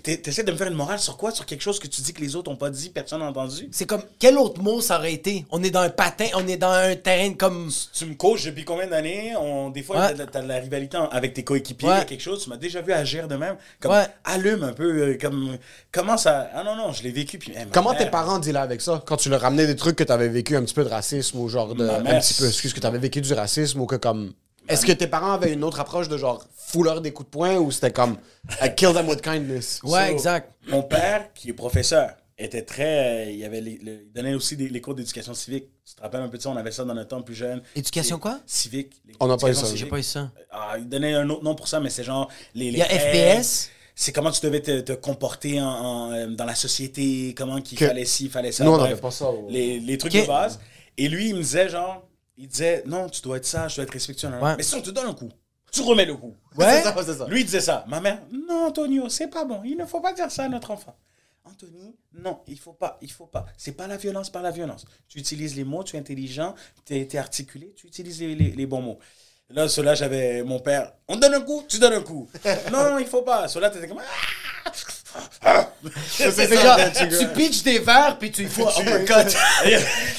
T'essaies 0.02 0.42
de 0.42 0.50
me 0.50 0.56
faire 0.56 0.66
une 0.66 0.74
morale 0.74 0.98
sur 0.98 1.16
quoi? 1.16 1.30
Sur 1.30 1.46
quelque 1.46 1.60
chose 1.60 1.78
que 1.78 1.86
tu 1.86 2.02
dis 2.02 2.12
que 2.12 2.20
les 2.20 2.34
autres 2.34 2.50
ont 2.50 2.56
pas 2.56 2.70
dit, 2.70 2.90
personne 2.90 3.20
n'a 3.20 3.26
entendu? 3.26 3.68
C'est 3.70 3.86
comme, 3.86 4.02
quel 4.18 4.36
autre 4.36 4.60
mot 4.60 4.80
ça 4.80 4.98
aurait 4.98 5.12
été? 5.12 5.46
On 5.50 5.62
est 5.62 5.70
dans 5.70 5.80
un 5.80 5.90
patin, 5.90 6.26
on 6.34 6.46
est 6.48 6.56
dans 6.56 6.70
un 6.72 6.96
terrain 6.96 7.32
comme. 7.34 7.70
tu 7.92 8.06
me 8.06 8.14
coaches 8.14 8.46
depuis 8.46 8.64
combien 8.64 8.88
d'années? 8.88 9.34
On, 9.36 9.70
des 9.70 9.82
fois, 9.84 9.96
Ouais. 9.98 10.14
t'as, 10.14 10.26
t'as 10.26 10.42
de 10.42 10.48
la 10.48 10.58
rivalité 10.58 10.98
avec 11.12 11.34
tes 11.34 11.44
coéquipiers, 11.44 11.88
Ouais. 11.88 11.94
il 11.94 11.98
y 11.98 12.02
a 12.02 12.04
quelque 12.04 12.20
chose. 12.22 12.42
Tu 12.42 12.50
m'as 12.50 12.56
déjà 12.56 12.80
vu 12.82 12.92
agir 12.92 13.28
de 13.28 13.36
même. 13.36 13.56
Comme, 13.80 13.92
Ouais. 13.92 14.06
allume 14.24 14.64
un 14.64 14.72
peu. 14.72 14.84
euh, 15.12 15.18
comme, 15.20 15.56
comment 15.92 16.16
ça. 16.16 16.50
Ah 16.52 16.64
non, 16.64 16.74
non, 16.74 16.92
je 16.92 17.02
l'ai 17.04 17.12
vécu. 17.12 17.38
Puis, 17.38 17.52
hey, 17.52 17.64
ma 17.66 17.70
Comment 17.70 17.90
mère- 17.92 17.98
tes 18.00 18.06
parents 18.10 18.38
dealaient 18.40 18.58
avec 18.58 18.80
ça? 18.80 19.02
Quand 19.06 19.16
tu 19.16 19.28
leur 19.28 19.40
ramenais 19.40 19.66
des 19.66 19.76
trucs 19.76 19.94
que 19.96 20.04
tu 20.04 20.12
avais 20.12 20.28
vécu 20.28 20.56
un 20.56 20.62
petit 20.64 20.74
peu 20.74 20.82
de 20.84 20.88
racisme 20.88 21.38
ou 21.38 21.48
genre 21.48 21.74
de. 21.74 21.84
Ma 21.84 21.94
Un 21.98 22.20
petit 22.20 22.34
peu, 22.34 22.46
excuse, 22.48 22.72
que 22.74 22.80
tu 22.80 22.86
avais 22.86 22.98
vécu 22.98 23.20
du 23.20 23.32
racisme 23.32 23.80
ou 23.80 23.86
que 23.86 23.96
comme. 23.96 24.32
Est-ce 24.68 24.86
que 24.86 24.92
tes 24.92 25.06
parents 25.06 25.32
avaient 25.32 25.52
une 25.52 25.64
autre 25.64 25.80
approche 25.80 26.08
de 26.08 26.16
genre 26.16 26.44
fouleur 26.56 27.00
des 27.00 27.12
coups 27.12 27.26
de 27.28 27.30
poing 27.30 27.56
ou 27.56 27.70
c'était 27.70 27.92
comme 27.92 28.16
I 28.62 28.74
kill 28.74 28.92
them 28.92 29.08
with 29.08 29.20
kindness? 29.22 29.80
Ouais, 29.84 30.06
So, 30.08 30.12
exact. 30.12 30.52
Mon 30.68 30.82
père, 30.82 31.32
qui 31.34 31.50
est 31.50 31.52
professeur, 31.52 32.10
était 32.38 32.62
très. 32.62 33.26
euh, 33.26 33.30
il, 33.30 33.44
avait 33.44 33.60
les- 33.60 33.78
le- 33.82 34.02
il 34.06 34.12
donnait 34.12 34.34
aussi 34.34 34.56
des, 34.56 34.68
les 34.68 34.80
cours 34.80 34.94
d'éducation 34.94 35.32
civique. 35.34 35.68
Tu 35.88 35.94
te 35.94 36.02
rappelles 36.02 36.20
un 36.20 36.28
peu 36.28 36.36
de 36.36 36.42
ça? 36.42 36.50
On 36.50 36.56
avait 36.56 36.72
ça 36.72 36.84
dans 36.84 36.92
notre 36.94 37.08
temps 37.08 37.22
plus 37.22 37.34
jeune. 37.34 37.62
Éducation 37.74 38.18
quoi? 38.18 38.40
Civique. 38.46 38.92
On 39.20 39.26
n'a 39.28 39.36
pas 39.36 39.50
eu 39.50 39.54
ça. 39.54 39.66
J'ai 39.74 39.86
pas 39.86 39.98
eu 39.98 40.02
ça. 40.02 40.30
Ah, 40.50 40.74
il 40.78 40.88
donnait 40.88 41.14
un 41.14 41.28
autre 41.30 41.44
nom 41.44 41.54
pour 41.54 41.68
ça, 41.68 41.80
mais 41.80 41.88
c'est 41.90 42.04
genre. 42.04 42.28
Les, 42.54 42.66
Il 42.66 42.76
y 42.76 42.82
a 42.82 42.86
FPS? 42.86 43.70
C'est 43.98 44.12
comment 44.12 44.30
tu 44.30 44.40
devais 44.44 44.60
te, 44.60 44.80
te 44.80 44.92
comporter 44.92 45.58
en, 45.58 45.64
en, 45.66 46.12
euh, 46.12 46.26
dans 46.26 46.44
la 46.44 46.54
société, 46.54 47.32
comment 47.34 47.62
qu'il 47.62 47.78
Que- 47.78 47.86
fallait 47.86 48.04
ci, 48.04 48.24
il 48.26 48.30
fallait 48.30 48.52
ça. 48.52 48.62
Nous, 48.64 48.70
on 48.72 48.76
n'avait 48.76 48.96
pas 48.96 49.10
ça 49.10 49.30
Les, 49.48 49.80
les 49.80 49.96
trucs 49.96 50.12
de 50.12 50.26
base. 50.26 50.60
Et 50.98 51.08
lui, 51.08 51.30
il 51.30 51.34
me 51.36 51.40
disait 51.40 51.70
genre, 51.70 52.05
il 52.36 52.48
disait, 52.48 52.82
non, 52.86 53.08
tu 53.08 53.20
dois 53.22 53.36
être 53.38 53.46
sage, 53.46 53.72
tu 53.74 53.76
dois 53.80 53.84
être 53.84 53.92
respectueux. 53.92 54.28
Ouais. 54.28 54.56
Mais 54.56 54.62
si 54.62 54.74
on 54.74 54.82
te 54.82 54.90
donne 54.90 55.06
un 55.06 55.14
coup, 55.14 55.30
tu 55.72 55.82
remets 55.82 56.04
le 56.04 56.14
coup. 56.16 56.34
Ouais? 56.56 56.82
Ça, 56.82 56.94
ça. 57.02 57.26
Lui, 57.26 57.40
il 57.40 57.44
disait 57.44 57.60
ça. 57.60 57.84
Ma 57.88 58.00
mère, 58.00 58.20
non, 58.30 58.66
Antonio, 58.66 59.08
c'est 59.08 59.28
pas 59.28 59.44
bon. 59.44 59.62
Il 59.64 59.76
ne 59.76 59.84
faut 59.86 60.00
pas 60.00 60.12
dire 60.12 60.30
ça 60.30 60.44
à 60.44 60.48
notre 60.48 60.70
enfant. 60.70 60.96
Anthony, 61.44 61.94
non, 62.12 62.40
il 62.48 62.58
faut 62.58 62.72
pas, 62.72 62.98
il 63.00 63.10
faut 63.12 63.26
pas. 63.26 63.46
C'est 63.56 63.72
pas 63.72 63.86
la 63.86 63.96
violence 63.96 64.30
par 64.30 64.42
la 64.42 64.50
violence. 64.50 64.84
Tu 65.08 65.18
utilises 65.18 65.54
les 65.54 65.62
mots, 65.64 65.84
tu 65.84 65.94
es 65.96 65.98
intelligent, 65.98 66.54
tu 66.84 66.96
es, 66.96 67.16
articulé, 67.16 67.72
tu 67.76 67.86
utilises 67.86 68.20
les, 68.20 68.34
les- 68.34 68.50
les 68.50 68.66
bons 68.66 68.82
mots. 68.82 68.98
Là, 69.50 69.68
cela, 69.68 69.94
j'avais 69.94 70.42
mon 70.42 70.58
père. 70.58 70.92
On 71.06 71.14
te 71.14 71.20
donne 71.20 71.34
un 71.34 71.40
coup, 71.40 71.62
tu 71.68 71.78
donnes 71.78 71.92
un 71.92 72.00
coup. 72.02 72.28
non, 72.72 72.90
non, 72.90 72.98
il 72.98 73.06
faut 73.06 73.22
pas. 73.22 73.46
Cela, 73.46 73.70
t'étais 73.70 73.86
comme. 73.86 74.00
C'est 76.08 76.60
genre, 76.60 76.78
tu 77.18 77.28
pitches 77.28 77.62
des 77.62 77.78
verres 77.78 78.18
puis 78.18 78.30
tu 78.30 78.42
il 78.42 78.48
faut 78.48 78.68
uppercut. 78.68 79.36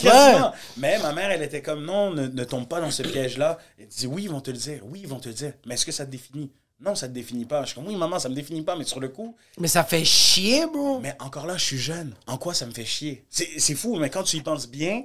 Quasiment. 0.02 0.54
Mais 0.78 0.98
ma 1.00 1.14
mère, 1.14 1.32
elle 1.32 1.42
était 1.44 1.62
comme 1.62 1.84
non, 1.86 2.12
ne, 2.12 2.28
ne 2.28 2.44
tombe 2.44 2.68
pas 2.68 2.82
dans 2.82 2.92
ce 2.92 3.04
piège-là. 3.04 3.58
Elle 3.80 3.88
dit 3.88 4.08
oui, 4.08 4.24
ils 4.24 4.30
vont 4.30 4.42
te 4.42 4.52
le 4.52 4.58
dire, 4.58 4.82
oui, 4.84 5.00
ils 5.04 5.08
vont 5.10 5.20
te 5.20 5.28
le 5.30 5.34
dire. 5.34 5.54
Mais 5.66 5.76
est-ce 5.76 5.86
que 5.86 5.92
ça 5.92 6.06
te 6.06 6.12
définit? 6.12 6.52
Non, 6.80 6.94
ça 6.94 7.08
te 7.08 7.14
définit 7.14 7.46
pas. 7.46 7.62
Je 7.64 7.68
suis 7.68 7.76
comme 7.76 7.88
oui, 7.88 7.96
maman, 7.96 8.20
ça 8.20 8.30
me 8.30 8.36
définit 8.36 8.62
pas, 8.62 8.76
mais 8.76 8.84
sur 8.84 9.00
le 9.00 9.10
coup, 9.10 9.36
Mais 9.60 9.68
ça 9.68 9.84
fait 9.84 10.06
chier, 10.06 10.68
bro. 10.68 11.00
mais 11.00 11.16
encore 11.20 11.48
là, 11.48 11.58
je 11.58 11.64
suis 11.66 11.80
jeune. 11.80 12.14
En 12.28 12.38
quoi 12.38 12.54
ça 12.54 12.66
me 12.68 12.72
fait 12.72 12.86
chier? 12.86 13.26
C'est 13.30 13.74
fou, 13.76 13.96
mais 13.98 14.10
quand 14.12 14.24
tu 14.24 14.38
y 14.38 14.42
penses 14.42 14.68
bien, 14.68 15.04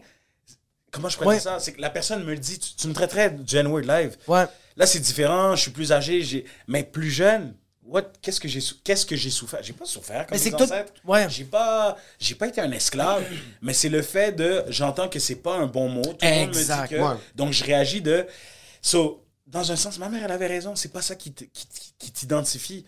comment 0.90 1.08
je 1.08 1.18
Ouais. 1.20 1.34
dire 1.36 1.42
ça? 1.42 1.58
C'est 1.60 1.72
que 1.72 1.80
la 1.80 1.88
personne 1.90 2.24
me 2.24 2.32
le 2.32 2.38
dit. 2.38 2.58
Tu, 2.58 2.74
tu 2.76 2.88
me 2.88 2.92
traiterais 2.92 3.30
de 3.30 3.48
Gen 3.48 3.66
Word 3.68 3.84
Live. 3.86 4.16
Ouais. 4.28 4.44
Là, 4.76 4.84
c'est 4.86 5.00
différent. 5.00 5.56
Je 5.56 5.62
suis 5.62 5.70
plus 5.70 5.92
âgé, 5.92 6.20
j'ai 6.22 6.44
mais 6.66 6.82
plus 6.84 7.10
jeune. 7.10 7.54
Qu'est-ce 8.20 8.40
que 8.40 8.48
j'ai 8.48 8.60
qu'est-ce 8.84 9.04
que 9.04 9.16
j'ai 9.16 9.30
souffert? 9.30 9.60
J'ai 9.62 9.72
pas 9.72 9.84
souffert 9.84 10.26
comme 10.26 10.38
Mais 10.38 10.50
mes 10.50 10.54
ancêtres. 10.54 10.92
ouais. 11.04 11.28
J'ai 11.28 11.44
pas 11.44 11.96
j'ai 12.18 12.34
pas 12.36 12.46
été 12.48 12.60
un 12.60 12.70
esclave, 12.70 13.24
mais 13.62 13.74
c'est 13.74 13.88
le 13.88 14.02
fait 14.02 14.32
de 14.32 14.64
j'entends 14.68 15.08
que 15.08 15.18
c'est 15.18 15.36
pas 15.36 15.56
un 15.56 15.66
bon 15.66 15.88
mot. 15.88 16.02
Tout 16.02 16.16
le 16.22 16.30
monde 16.30 16.48
me 16.48 16.52
dit 16.54 16.88
que 16.88 17.00
ouais. 17.00 17.16
donc 17.34 17.52
je 17.52 17.64
réagis 17.64 18.00
de 18.00 18.26
so 18.80 19.24
dans 19.46 19.70
un 19.72 19.76
sens 19.76 19.98
ma 19.98 20.08
mère 20.08 20.24
elle 20.24 20.30
avait 20.30 20.46
raison, 20.46 20.76
c'est 20.76 20.92
pas 20.92 21.02
ça 21.02 21.16
qui 21.16 21.32
t'identifie. 21.32 22.86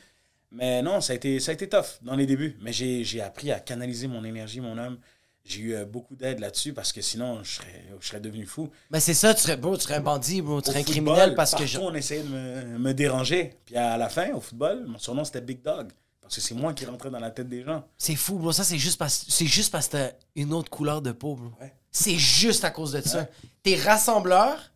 Mais 0.53 0.82
non, 0.82 1.01
ça 1.01 1.12
a 1.12 1.16
été 1.16 1.40
ça 1.40 1.51
a 1.51 1.55
été 1.55 1.68
tough 1.68 1.99
dans 2.03 2.14
les 2.14 2.26
débuts, 2.26 2.57
mais 2.62 2.72
j'ai 2.72 3.20
appris 3.20 3.51
à 3.51 3.59
canaliser 3.59 4.07
mon 4.07 4.24
énergie, 4.24 4.61
mon 4.61 4.78
âme. 4.78 4.99
J'ai 5.45 5.61
eu 5.61 5.74
euh, 5.74 5.84
beaucoup 5.84 6.16
d'aide 6.16 6.40
là-dessus 6.40 6.72
parce 6.72 6.90
que 6.90 7.03
sinon 7.03 7.42
je 7.42 7.57
serais 7.57 7.84
je 8.01 8.07
serais 8.07 8.20
devenu 8.20 8.47
fou. 8.47 8.70
Mais 8.90 9.01
c'est 9.01 9.14
ça, 9.14 9.34
tu 9.34 9.42
serais, 9.42 9.59
bro, 9.59 9.76
tu 9.76 9.82
serais 9.82 9.97
un 9.97 10.01
bandit, 10.01 10.40
bro. 10.40 10.62
Tu 10.62 10.70
serais 10.70 10.80
un 10.80 10.84
football, 10.84 11.05
criminel 11.05 11.34
parce 11.34 11.55
que 11.55 11.66
je. 11.66 11.78
on 11.78 11.95
essayait 11.95 12.22
de 12.22 12.28
me, 12.28 12.78
me 12.78 12.95
déranger. 12.95 13.59
Puis 13.66 13.76
à 13.76 13.99
la 13.99 14.09
fin, 14.09 14.32
au 14.32 14.40
football, 14.40 14.86
mon 14.86 14.99
surnom 14.99 15.24
c'était 15.24 15.42
Big 15.42 15.62
Dog. 15.62 15.92
Parce 16.24 16.36
que 16.36 16.40
c'est 16.40 16.55
moi 16.55 16.72
qui 16.72 16.86
rentrais 16.86 17.11
dans 17.11 17.18
la 17.18 17.30
tête 17.30 17.51
des 17.51 17.62
gens. 17.62 17.84
C'est 17.99 18.16
fou, 18.16 18.38
bro. 18.38 18.51
Ça, 18.51 18.64
c'est 18.64 18.78
juste 18.78 18.99
parce 18.99 19.26
c'est 19.28 19.47
juste 19.47 19.70
parce 19.70 19.88
que 19.88 19.92
t'as 19.92 20.11
une 20.34 20.55
autre 20.55 20.70
couleur 20.70 21.03
de 21.03 21.12
peau, 21.12 21.34
bro. 21.34 21.51
Ouais. 21.61 21.74
C'est 21.90 22.16
juste 22.16 22.64
à 22.64 22.70
cause 22.70 22.92
de 22.92 23.03
ça. 23.03 23.28
T'es 23.62 23.76
rassembleur, 23.76 24.72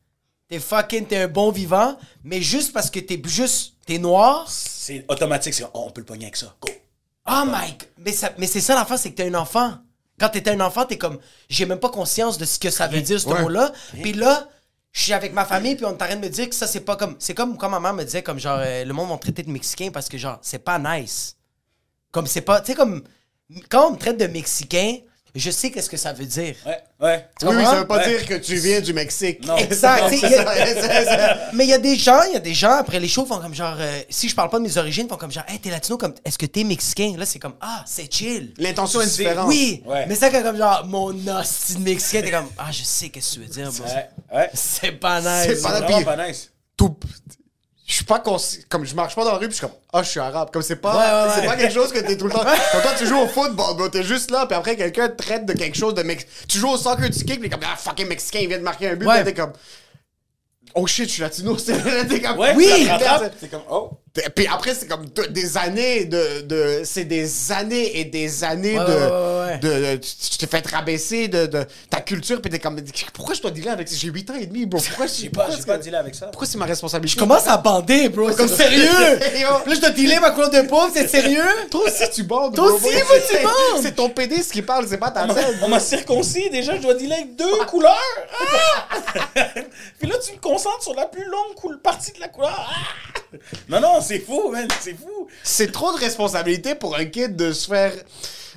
t'es 0.46 0.60
fucking, 0.60 1.06
t'es 1.06 1.16
un 1.16 1.28
bon 1.28 1.50
vivant, 1.50 1.96
mais 2.22 2.42
juste 2.42 2.74
parce 2.74 2.90
que 2.90 3.00
t'es 3.00 3.20
juste, 3.24 3.74
t'es 3.86 3.98
noir. 3.98 4.46
C'est 4.50 5.06
automatique, 5.08 5.54
c'est 5.54 5.64
oh, 5.64 5.70
on 5.86 5.90
peut 5.90 6.02
le 6.02 6.06
pogner 6.06 6.26
avec 6.26 6.36
ça. 6.36 6.54
Go. 6.60 6.68
Oh 7.26 7.44
my 7.46 7.70
God. 7.70 7.88
Mais, 7.96 8.12
ça, 8.12 8.32
mais 8.36 8.46
c'est 8.46 8.60
ça 8.60 8.74
l'enfant, 8.74 8.98
c'est 8.98 9.10
que 9.10 9.16
t'es 9.16 9.28
un 9.28 9.34
enfant. 9.34 9.78
Quand 10.18 10.28
t'étais 10.30 10.50
un 10.50 10.60
enfant, 10.60 10.84
t'es 10.84 10.98
comme, 10.98 11.18
j'ai 11.48 11.66
même 11.66 11.78
pas 11.80 11.90
conscience 11.90 12.38
de 12.38 12.44
ce 12.44 12.58
que 12.58 12.70
ça 12.70 12.86
veut 12.88 13.00
dire, 13.00 13.20
ce 13.20 13.28
Ouais. 13.28 13.40
mot-là. 13.42 13.72
Puis 14.02 14.12
là, 14.12 14.48
je 14.92 15.02
suis 15.02 15.12
avec 15.12 15.32
ma 15.32 15.44
famille, 15.44 15.76
puis 15.76 15.84
on 15.84 15.90
est 15.90 15.92
en 15.92 15.96
train 15.96 16.16
de 16.16 16.20
me 16.20 16.28
dire 16.28 16.48
que 16.48 16.54
ça, 16.54 16.66
c'est 16.66 16.80
pas 16.80 16.96
comme. 16.96 17.16
C'est 17.18 17.34
comme 17.34 17.56
quand 17.56 17.68
ma 17.68 17.78
mère 17.80 17.94
me 17.94 18.04
disait, 18.04 18.22
comme 18.22 18.38
genre, 18.38 18.58
euh, 18.60 18.84
le 18.84 18.92
monde 18.92 19.08
m'a 19.10 19.18
traité 19.18 19.42
de 19.42 19.50
mexicain 19.50 19.90
parce 19.92 20.08
que 20.08 20.18
genre, 20.18 20.38
c'est 20.42 20.58
pas 20.64 20.78
nice. 20.78 21.36
Comme 22.10 22.26
c'est 22.26 22.40
pas. 22.40 22.60
Tu 22.60 22.68
sais, 22.72 22.74
comme. 22.74 23.02
Quand 23.70 23.88
on 23.88 23.92
me 23.92 23.96
traite 23.98 24.18
de 24.18 24.26
mexicain, 24.26 24.96
je 25.34 25.50
sais 25.50 25.70
qu'est-ce 25.70 25.90
que 25.90 25.96
ça 25.96 26.12
veut 26.12 26.24
dire. 26.24 26.54
Ouais, 26.66 26.78
ouais. 27.00 27.28
Tu 27.38 27.46
Oui, 27.46 27.54
oui, 27.56 27.64
ça 27.64 27.76
veut 27.80 27.86
pas 27.86 27.98
Ouais. 27.98 28.08
dire 28.08 28.26
que 28.26 28.34
tu 28.34 28.56
viens 28.56 28.80
du 28.80 28.92
Mexique. 28.92 29.46
Non. 29.46 29.56
Exact. 29.56 30.04
Non, 30.12 30.18
a-. 30.48 31.36
Mais 31.52 31.64
il 31.64 31.70
y 31.70 31.74
a 31.74 31.78
des 31.78 31.96
gens, 31.96 32.20
il 32.28 32.32
y 32.34 32.36
a 32.36 32.40
des 32.40 32.54
gens 32.54 32.72
après 32.72 32.98
les 33.00 33.08
shows 33.08 33.26
font 33.26 33.38
comme 33.38 33.54
genre 33.54 33.76
euh, 33.78 34.00
si 34.08 34.28
je 34.28 34.34
parle 34.34 34.50
pas 34.50 34.58
de 34.58 34.64
mes 34.64 34.76
origines, 34.78 35.08
font 35.08 35.16
comme 35.16 35.30
genre 35.32 35.44
hey, 35.48 35.58
t'es 35.58 35.70
latino 35.70 35.96
comme 35.98 36.14
est-ce 36.24 36.38
que 36.38 36.46
t'es 36.46 36.64
mexicain? 36.64 37.14
Là 37.18 37.26
c'est 37.26 37.38
comme 37.38 37.54
ah, 37.60 37.82
c'est 37.86 38.12
chill. 38.12 38.52
L'intention 38.58 39.00
est 39.00 39.06
différente. 39.06 39.48
Oui, 39.48 39.82
Ouais. 39.86 40.06
mais 40.06 40.14
ça 40.14 40.30
quand 40.30 40.42
comme 40.42 40.56
genre 40.56 40.84
mon 40.86 41.14
hostie 41.28 41.78
mexicain, 41.78 42.22
t'es 42.22 42.30
comme 42.30 42.48
ah, 42.58 42.70
je 42.70 42.82
sais 42.82 43.08
qu'est-ce 43.08 43.30
que 43.30 43.34
tu 43.34 43.40
veux 43.40 43.46
dire. 43.52 43.70
bro. 43.72 43.84
Ouais, 43.84 44.08
ouais. 44.38 44.50
C'est 44.54 44.92
pas 44.92 45.20
C'est 45.22 45.48
nice. 45.54 45.62
pas- 45.62 45.74
C'est 45.78 45.84
vraiment 45.84 46.02
pas 46.02 46.28
nice. 46.28 46.50
tout. 46.76 46.96
Je 47.88 47.94
suis 47.94 48.04
pas 48.04 48.18
consci- 48.18 48.64
comme 48.68 48.84
je 48.84 48.94
marche 48.94 49.14
pas 49.14 49.24
dans 49.24 49.32
la 49.32 49.38
rue 49.38 49.48
puis 49.48 49.52
je 49.56 49.64
suis 49.64 49.66
comme 49.66 49.74
ah 49.94 50.02
je 50.02 50.10
suis 50.10 50.20
arabe 50.20 50.50
comme 50.52 50.60
c'est 50.60 50.76
pas 50.76 50.92
Ouais, 50.94 51.26
ouais, 51.28 51.34
c'est 51.34 51.40
ouais. 51.40 51.46
pas 51.46 51.56
quelque 51.56 51.72
chose 51.72 51.90
que 51.90 52.00
t'es 52.00 52.16
tout 52.18 52.26
le 52.26 52.32
temps 52.32 52.44
comme 52.72 52.82
toi 52.82 52.90
tu 52.98 53.06
joues 53.06 53.18
au 53.18 53.26
football 53.26 53.90
t'es 53.90 54.02
juste 54.02 54.30
là 54.30 54.44
puis 54.46 54.54
après 54.56 54.76
quelqu'un 54.76 55.08
te 55.08 55.16
traite 55.22 55.46
de 55.46 55.54
quelque 55.54 55.76
chose 55.76 55.94
de 55.94 56.02
mex 56.02 56.26
tu 56.46 56.58
joues 56.58 56.68
au 56.68 56.76
soccer 56.76 57.08
tu 57.10 57.24
kicks 57.24 57.40
puis 57.40 57.48
comme 57.48 57.60
ah 57.64 57.76
fucking 57.76 58.06
mexicain 58.06 58.40
il 58.42 58.48
vient 58.48 58.58
de 58.58 58.62
marquer 58.62 58.90
un 58.90 58.96
but 58.96 59.08
t'es 59.24 59.32
comme 59.32 59.52
oh 60.74 60.86
shit 60.86 61.06
je 61.08 61.12
suis 61.14 61.22
latino 61.22 61.56
c'est 61.58 62.06
t'es 62.08 62.20
comme 62.20 62.38
Oui! 62.56 62.86
ça 62.86 62.98
te 62.98 63.04
rattrape, 63.04 63.32
C'est 63.40 63.48
comme 63.50 63.62
oh. 63.70 63.90
Puis 64.34 64.46
après, 64.46 64.74
c'est 64.74 64.86
comme 64.88 65.06
de- 65.06 65.26
des 65.26 65.56
années 65.56 66.04
de. 66.06 66.42
de 66.42 66.82
c'est 66.84 67.04
des 67.04 67.52
années 67.52 67.98
et 68.00 68.04
des 68.04 68.44
années 68.44 68.78
Ouais, 68.78 68.84
de, 68.84 68.90
ouais, 68.92 68.98
ouais, 69.00 69.46
ouais. 69.46 69.58
de, 69.58 69.68
de- 69.68 70.00
Tu 70.30 70.38
t'es 70.38 70.46
fait 70.46 70.66
rabaisser 70.66 71.28
de, 71.28 71.46
de 71.46 71.64
ta 71.90 72.00
culture, 72.00 72.40
puis 72.40 72.50
t'es 72.50 72.58
comme. 72.58 72.80
Pourquoi 73.12 73.34
je 73.34 73.42
dois 73.42 73.50
dealer 73.50 73.70
avec 73.72 73.88
ça? 73.88 73.96
J'ai 73.98 74.08
8 74.08 74.30
ans 74.30 74.34
et 74.40 74.46
demi, 74.46 74.66
bro. 74.66 74.80
Pourquoi 74.80 75.06
pourquoi 75.32 75.44
pas, 75.46 75.56
c'est- 75.56 75.66
pas 75.66 75.78
dealé 75.78 75.96
avec 75.96 76.14
ça. 76.14 76.26
Pourquoi 76.26 76.46
c'est 76.46 76.58
ma 76.58 76.64
responsabilité? 76.66 77.14
Je 77.14 77.20
commence 77.20 77.46
à 77.46 77.56
bander, 77.56 78.08
bro. 78.08 78.30
Comme 78.32 78.48
sérieux. 78.48 78.84
Là, 79.66 79.74
je 79.74 79.80
dois 79.80 79.90
dealer 79.90 80.20
ma 80.20 80.30
couleur 80.30 80.50
de 80.50 80.60
peau, 80.62 80.80
c'est 80.92 81.08
sérieux? 81.18 81.42
Toi 81.70 81.82
aussi, 81.86 82.04
tu 82.14 82.22
bandes. 82.22 82.54
Toi 82.54 82.72
aussi, 82.72 82.84
tu 82.88 82.90
c'est- 83.28 83.42
bandes. 83.42 83.82
C'est 83.82 83.94
ton 83.94 84.08
pédé 84.10 84.36
qui 84.42 84.62
parle, 84.62 84.86
c'est 84.88 84.98
pas 84.98 85.10
ta 85.10 85.26
tête. 85.26 85.56
On 85.62 85.68
m'a 85.68 85.80
circoncis, 85.80 86.48
déjà, 86.50 86.76
je 86.76 86.80
dois 86.82 86.94
dealer 86.94 87.12
avec 87.14 87.36
deux 87.36 87.64
couleurs. 87.66 87.94
Ah! 88.40 88.98
Puis 89.98 90.08
là, 90.08 90.16
tu 90.24 90.32
me 90.32 90.38
concentres 90.40 90.82
sur 90.82 90.94
la 90.94 91.06
plus 91.06 91.24
longue 91.24 91.78
partie 91.82 92.12
de 92.12 92.20
la 92.20 92.28
couleur. 92.28 92.50
Ah! 92.70 93.36
Non, 93.68 93.80
non, 93.80 94.00
c'est 94.08 94.18
fou, 94.20 94.50
man, 94.50 94.66
c'est 94.80 94.94
fou. 94.94 95.28
C'est 95.44 95.70
trop 95.70 95.92
de 95.92 95.98
responsabilité 95.98 96.74
pour 96.74 96.96
un 96.96 97.04
kid 97.04 97.36
de 97.36 97.52
se 97.52 97.68
faire. 97.68 97.92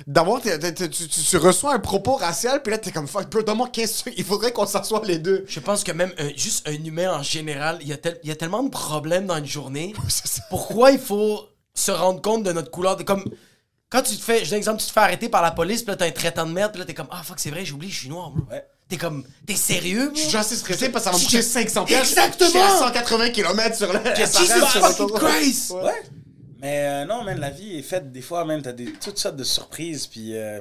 D'avoir. 0.06 0.40
Tu, 0.40 0.50
tu- 0.90 1.08
tu 1.08 1.36
reçois 1.36 1.74
un 1.74 1.78
propos 1.78 2.14
racial, 2.16 2.62
puis 2.62 2.72
là, 2.72 2.78
t'es 2.78 2.90
comme 2.90 3.06
fuck, 3.06 3.28
bro, 3.30 3.42
donne-moi 3.42 3.68
15 3.72 3.90
secondes. 3.92 4.14
Il 4.16 4.24
faudrait 4.24 4.52
qu'on 4.52 4.66
s'assoie 4.66 5.00
les 5.04 5.18
deux. 5.18 5.44
Je 5.46 5.60
pense 5.60 5.84
que 5.84 5.92
même 5.92 6.12
un- 6.18 6.30
juste 6.34 6.66
un 6.66 6.72
humain 6.72 7.12
en 7.18 7.22
général, 7.22 7.78
il 7.82 7.88
y, 7.88 7.92
a 7.92 7.96
tel- 7.98 8.18
il 8.24 8.28
y 8.28 8.32
a 8.32 8.36
tellement 8.36 8.62
de 8.62 8.70
problèmes 8.70 9.26
dans 9.26 9.36
une 9.36 9.46
journée. 9.46 9.94
Pourquoi 10.50 10.90
il 10.92 10.98
faut 10.98 11.46
se 11.74 11.92
rendre 11.92 12.20
compte 12.20 12.42
de 12.42 12.52
notre 12.52 12.70
couleur 12.70 12.96
de 12.96 13.02
comme 13.02 13.24
quand 13.90 14.02
tu 14.02 14.16
te 14.16 14.22
fais, 14.22 14.38
je 14.44 14.44
donne 14.50 14.54
un 14.54 14.58
exemple, 14.58 14.80
tu 14.80 14.86
te 14.86 14.92
fais 14.92 15.00
arrêter 15.00 15.28
par 15.28 15.42
la 15.42 15.50
police, 15.50 15.82
puis 15.82 15.90
là 15.90 15.96
t'as 15.96 16.06
un 16.06 16.10
traitant 16.10 16.46
de 16.46 16.52
merde, 16.52 16.72
puis 16.72 16.80
là 16.80 16.86
t'es 16.86 16.94
comme 16.94 17.08
ah 17.10 17.22
fuck 17.22 17.38
c'est 17.38 17.50
vrai, 17.50 17.64
j'ai 17.64 17.74
oublié, 17.74 17.92
je 17.92 17.98
suis 18.00 18.08
noir, 18.08 18.30
bro. 18.30 18.44
Ouais. 18.50 18.64
T'es 18.92 18.98
comme 18.98 19.24
t'es 19.46 19.56
sérieux? 19.56 20.10
Je 20.12 20.18
suis 20.18 20.26
déjà 20.26 20.40
assez 20.40 20.54
stressé 20.54 20.90
parce 20.90 21.06
que 21.06 21.10
ça 21.12 21.16
va 21.16 21.18
me 21.18 21.24
coûter 21.24 21.40
500 21.40 21.84
pièces. 21.86 22.10
Exactement. 22.10 22.46
Je 22.46 22.50
suis 22.50 22.60
à 22.60 22.78
180 22.78 23.30
km 23.30 23.74
sur 23.74 23.90
la. 23.90 24.00
Qu'est-ce 24.00 24.32
ça 24.34 24.40
qui 24.40 24.46
se 24.46 24.52
reste 24.52 24.60
passe? 24.64 24.72
sur 24.72 24.80
Fucking 24.82 25.06
l'autoroute. 25.08 25.30
Christ! 25.30 25.70
Ouais. 25.70 26.02
Mais 26.60 26.78
euh, 26.84 27.04
non, 27.06 27.24
man, 27.24 27.40
la 27.40 27.48
vie 27.48 27.78
est 27.78 27.82
faite 27.82 28.12
des 28.12 28.20
fois, 28.20 28.44
même, 28.44 28.60
t'as 28.60 28.72
des, 28.72 28.92
toutes 28.92 29.16
sortes 29.16 29.36
de 29.36 29.44
surprises, 29.44 30.06
puis. 30.06 30.36
Euh. 30.36 30.60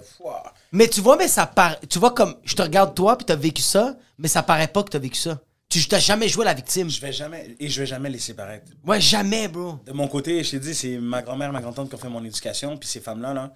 Mais 0.71 0.87
tu 0.87 1.01
vois, 1.01 1.17
mais 1.17 1.27
ça 1.27 1.45
paraît. 1.45 1.77
Tu 1.89 1.99
vois, 1.99 2.11
comme 2.11 2.33
je 2.45 2.55
te 2.55 2.61
regarde 2.61 2.95
toi, 2.95 3.17
puis 3.17 3.25
t'as 3.25 3.35
vécu 3.35 3.61
ça, 3.61 3.97
mais 4.17 4.29
ça 4.29 4.43
paraît 4.43 4.69
pas 4.69 4.81
que 4.83 4.91
t'as 4.91 4.99
vécu 4.99 5.19
ça. 5.19 5.41
Tu 5.67 5.85
t'as 5.89 5.99
jamais 5.99 6.29
joué 6.29 6.45
la 6.45 6.53
victime. 6.53 6.89
Je 6.89 7.01
vais 7.01 7.11
jamais, 7.11 7.53
et 7.59 7.67
je 7.67 7.81
vais 7.81 7.85
jamais 7.85 8.09
laisser 8.09 8.33
paraître. 8.33 8.71
Ouais, 8.87 9.01
jamais, 9.01 9.49
bro. 9.49 9.75
De 9.85 9.91
mon 9.91 10.07
côté, 10.07 10.41
je 10.41 10.51
t'ai 10.51 10.59
dit, 10.59 10.73
c'est 10.73 10.99
ma 10.99 11.21
grand-mère, 11.21 11.51
ma 11.51 11.59
grand-tante 11.59 11.89
qui 11.89 11.95
ont 11.95 11.97
fait 11.97 12.07
mon 12.07 12.23
éducation. 12.23 12.77
Puis 12.77 12.87
ces 12.87 13.01
femmes-là, 13.01 13.33
là, 13.33 13.51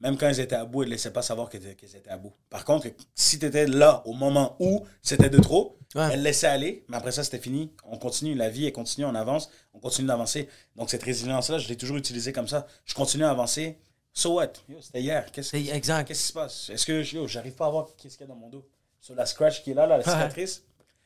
même 0.00 0.16
quand 0.16 0.26
elles 0.28 0.40
étaient 0.40 0.56
à 0.56 0.64
bout, 0.64 0.82
elles 0.82 0.88
ne 0.88 0.94
laissaient 0.94 1.12
pas 1.12 1.22
savoir 1.22 1.48
qu'elles 1.48 1.76
qu'elles 1.76 1.96
étaient 1.96 2.10
à 2.10 2.16
bout. 2.18 2.32
Par 2.48 2.64
contre, 2.64 2.88
si 3.14 3.38
tu 3.38 3.46
étais 3.46 3.66
là 3.66 4.02
au 4.06 4.12
moment 4.14 4.56
où 4.60 4.84
c'était 5.02 5.30
de 5.30 5.38
trop, 5.38 5.76
Ouais. 5.96 6.08
elles 6.12 6.22
laissaient 6.22 6.46
aller. 6.46 6.84
Mais 6.88 6.96
après 6.96 7.10
ça, 7.10 7.24
c'était 7.24 7.40
fini. 7.40 7.72
On 7.84 7.98
continue. 7.98 8.36
La 8.36 8.48
vie, 8.48 8.64
elle 8.64 8.72
continue. 8.72 9.04
On 9.06 9.14
avance. 9.16 9.50
On 9.74 9.80
continue 9.80 10.06
d'avancer. 10.06 10.48
Donc 10.76 10.88
cette 10.88 11.02
résilience-là, 11.02 11.58
je 11.58 11.68
l'ai 11.68 11.76
toujours 11.76 11.96
utilisée 11.96 12.32
comme 12.32 12.46
ça. 12.46 12.66
Je 12.84 12.94
continue 12.94 13.24
à 13.24 13.30
avancer. 13.30 13.76
So 14.12 14.34
what? 14.34 14.52
C'était 14.80 15.00
hier. 15.02 15.30
Qu'est-ce 15.32 15.50
C'est 15.50 15.66
exact. 15.66 16.06
qu'est-ce 16.06 16.20
qui 16.20 16.26
se 16.28 16.32
passe? 16.32 16.70
Est-ce 16.70 16.86
que 16.86 17.02
j'arrive 17.26 17.54
pas 17.54 17.66
à 17.66 17.70
voir 17.70 17.88
qu'est-ce 17.96 18.16
qu'il 18.16 18.24
y 18.26 18.30
a 18.30 18.32
dans 18.32 18.38
mon 18.38 18.48
dos? 18.48 18.64
Sur 19.00 19.16
la 19.16 19.26
scratch 19.26 19.64
qui 19.64 19.72
est 19.72 19.74
là, 19.74 19.86
là 19.86 19.96
la 19.98 20.04
cicatrice, 20.04 20.62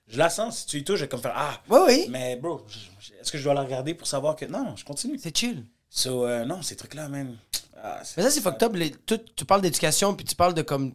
je 0.07 0.18
la 0.18 0.28
sens. 0.28 0.59
Si 0.61 0.66
tu 0.66 0.78
y 0.80 0.84
touches, 0.84 0.99
je 0.99 1.05
vais 1.05 1.09
comme 1.09 1.22
faire 1.22 1.32
Ah! 1.34 1.62
Oui, 1.70 1.78
oui. 1.86 2.07
Mais 2.11 2.36
bro, 2.36 2.61
est-ce 3.20 3.32
que 3.32 3.38
je 3.38 3.45
dois 3.45 3.55
la 3.55 3.62
regarder 3.62 3.95
pour 3.95 4.07
savoir 4.07 4.36
que. 4.36 4.45
Non, 4.45 4.76
je 4.76 4.84
continue. 4.84 5.18
C'est 5.18 5.34
chill. 5.34 5.64
So, 5.88 6.26
euh, 6.26 6.45
non, 6.45 6.61
ces 6.61 6.76
trucs-là, 6.76 7.09
man. 7.09 7.36
Ah, 7.87 8.01
Mais 8.16 8.22
ça, 8.22 8.30
c'est 8.30 8.41
fucked 8.41 8.62
up. 8.62 8.74
les- 8.74 8.93
tu, 9.07 9.16
tu 9.37 9.45
parles 9.45 9.61
d'éducation, 9.61 10.14
puis 10.14 10.24
tu 10.24 10.35
parles 10.35 10.55
de 10.55 10.62
comme. 10.62 10.95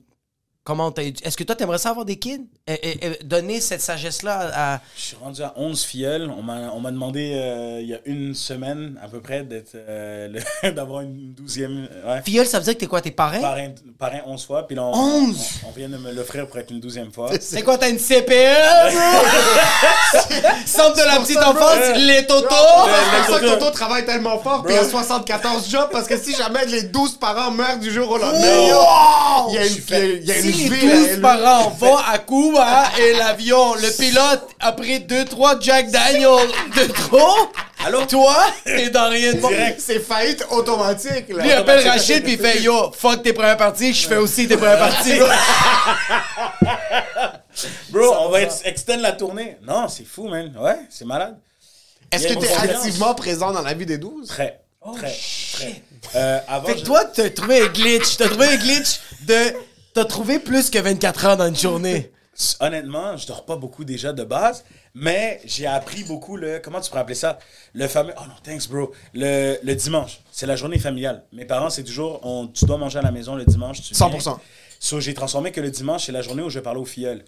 Comment 0.70 0.94
Est-ce 0.96 1.36
que 1.36 1.44
toi, 1.44 1.56
t'aimerais 1.56 1.80
ça 1.80 1.90
avoir 1.90 2.06
des 2.06 2.20
kids? 2.20 2.46
Et, 2.68 2.74
et- 2.74 3.06
et 3.08 3.20
donner 3.24 3.60
cette 3.60 3.82
sagesse-là 3.82 4.52
à. 4.54 4.80
Je 4.96 5.02
suis 5.02 5.16
rendu 5.16 5.42
à 5.42 5.52
11 5.56 5.84
filleuls. 5.84 6.32
On 6.38 6.44
m'a 6.44 6.70
on 6.76 6.80
m'a 6.80 6.92
demandé 6.92 7.32
euh, 7.34 7.80
il 7.82 7.88
y 7.88 7.96
a 7.96 8.00
une 8.06 8.36
semaine 8.36 9.00
à 9.04 9.08
peu 9.08 9.20
près 9.20 9.42
d'être 9.42 9.72
euh, 9.74 10.28
d'avoir 10.76 11.02
une 11.02 11.34
douzième. 11.34 11.88
Ouais. 12.06 12.22
Filleul, 12.24 12.46
ça 12.46 12.60
veut 12.60 12.66
dire 12.66 12.76
que 12.76 12.82
t'es 12.82 12.86
quoi? 12.86 13.02
T'es 13.02 13.10
parrain? 13.10 13.40
Parrain, 13.42 13.70
parrain 13.98 14.20
11 14.28 14.46
fois. 14.46 14.68
Puis 14.68 14.76
là, 14.76 14.84
on, 14.84 14.94
11? 14.94 15.38
on, 15.66 15.70
on 15.70 15.72
vient 15.72 15.90
de 15.90 15.98
me 15.98 16.12
l'offrir 16.12 16.46
pour 16.48 16.60
être 16.60 16.70
une 16.70 16.80
douzième 16.80 17.12
fois. 17.12 17.32
C'est 17.42 17.64
quoi, 17.64 17.80
t'as 17.80 17.90
une 17.90 17.98
CPE? 17.98 18.30
Centre 20.68 20.98
de 20.98 21.02
la 21.08 21.20
petite 21.20 21.38
enfance, 21.38 21.98
les 21.98 22.28
totos! 22.28 22.48
C'est 22.50 23.26
pour 23.26 23.36
ça 23.36 23.40
que 23.42 23.46
Toto 23.60 23.72
travaille 23.72 24.06
tellement 24.06 24.38
fort, 24.40 24.62
puis 24.64 24.74
il 24.74 24.78
y 24.78 24.80
a 24.80 24.88
74 24.88 25.68
jobs, 25.68 25.90
parce 25.92 26.08
que 26.08 26.16
si 26.18 26.36
jamais 26.36 26.66
les 26.68 26.84
12 26.84 27.16
parents 27.18 27.50
meurent 27.52 27.80
du 27.80 27.92
jour 27.92 28.10
au 28.12 28.18
lendemain, 28.20 28.68
il 29.50 29.56
y 29.56 29.58
a 29.58 29.66
une, 29.66 29.74
il 29.74 29.90
y 29.90 29.94
a- 29.96 30.06
il 30.06 30.26
y 30.26 30.32
a 30.32 30.38
une 30.40 30.59
À 30.66 30.70
12 30.70 30.84
élever. 30.84 31.22
parents 31.22 31.70
vont 31.70 31.98
à 31.98 32.18
Cuba 32.20 32.84
et 33.00 33.14
l'avion, 33.14 33.76
le 33.76 33.90
pilote 33.98 34.48
a 34.60 34.72
pris 34.74 35.00
2-3 35.00 35.62
Jack 35.62 35.90
Daniel 35.92 36.48
de 36.76 36.92
trop, 36.92 37.50
Allô? 37.86 38.06
toi, 38.06 38.36
t'es 38.66 38.90
dans 38.90 39.10
rien 39.10 39.34
de 39.34 39.40
bon. 39.40 39.48
Direct. 39.50 39.80
C'est 39.84 40.00
faillite 40.00 40.46
automatique, 40.52 41.30
là. 41.30 41.44
Lui, 41.44 41.50
il 41.50 41.52
appelle 41.54 41.88
Rachid 41.88 42.24
puis 42.24 42.34
il 42.34 42.40
fait 42.40 42.60
Yo, 42.62 42.92
fuck 42.92 43.22
tes 43.24 43.34
premières 43.34 43.58
parties, 43.58 43.94
je 43.94 44.08
fais 44.08 44.18
aussi 44.18 44.48
tes 44.48 44.58
premières 44.58 44.80
parties. 44.80 45.20
Bro, 47.90 48.14
on 48.20 48.30
va 48.30 48.42
ex- 48.44 48.62
extend 48.66 48.98
la 48.98 49.12
tournée. 49.14 49.58
Non, 49.66 49.88
c'est 49.88 50.06
fou, 50.06 50.28
man. 50.28 50.54
Ouais, 50.60 50.78
c'est 50.90 51.06
malade. 51.06 51.38
Est-ce 52.12 52.28
que 52.28 52.34
une 52.34 52.40
tu 52.40 52.46
es 52.46 52.50
confiance. 52.50 52.70
activement 52.76 53.14
présent 53.16 53.52
dans 53.52 53.62
la 53.62 53.74
vie 53.74 53.86
des 53.86 53.98
12? 53.98 54.28
Très, 54.28 54.60
très, 54.98 55.16
très. 55.54 55.82
Euh, 56.16 56.40
avant, 56.48 56.68
Fait 56.68 56.74
que 56.74 56.80
je- 56.80 56.86
toi, 56.86 57.04
t'as 57.06 57.30
trouvé 57.30 57.62
un 57.62 57.68
glitch. 57.68 58.18
T'as 58.18 58.30
trouvé 58.30 58.48
un 58.48 58.56
glitch 58.58 59.00
de. 59.24 59.54
T'as 60.00 60.06
trouvé 60.06 60.40
plus 60.40 60.70
que 60.70 60.80
24 60.80 61.26
heures 61.26 61.36
dans 61.36 61.50
une 61.50 61.58
journée? 61.58 62.10
honnêtement, 62.62 63.18
je 63.18 63.28
dors 63.28 63.44
pas 63.44 63.58
beaucoup 63.58 63.84
déjà 63.84 64.14
de 64.14 64.24
base, 64.24 64.64
mais 64.94 65.42
j'ai 65.44 65.66
appris 65.66 66.06
beaucoup 66.06 66.38
le. 66.38 66.62
Comment 66.64 66.80
tu 66.80 66.90
pourrais 66.90 67.02
appeler 67.02 67.16
ça? 67.16 67.38
Le 67.74 67.86
fameux. 67.86 68.14
Oh 68.18 68.22
non, 68.26 68.36
thanks, 68.42 68.70
bro. 68.70 68.94
Le, 69.14 69.58
le 69.62 69.76
dimanche, 69.76 70.22
c'est 70.32 70.46
la 70.46 70.56
journée 70.56 70.80
familiale. 70.80 71.26
Mes 71.34 71.44
parents, 71.44 71.70
c'est 71.70 71.84
toujours. 71.84 72.22
On, 72.24 72.48
tu 72.48 72.64
dois 72.64 72.78
manger 72.78 73.00
à 73.00 73.02
la 73.02 73.12
maison 73.12 73.36
le 73.36 73.44
dimanche. 73.44 73.82
Tu 73.82 73.94
100%. 73.94 74.22
viens. 74.22 74.40
So, 74.80 75.02
j'ai 75.02 75.14
transformé 75.14 75.52
que 75.52 75.60
le 75.60 75.70
dimanche, 75.70 76.06
c'est 76.06 76.14
la 76.14 76.22
journée 76.22 76.44
où 76.44 76.50
je 76.50 76.60
vais 76.60 76.64
parler 76.64 76.80
aux 76.80 76.86
filleuls. 76.86 77.26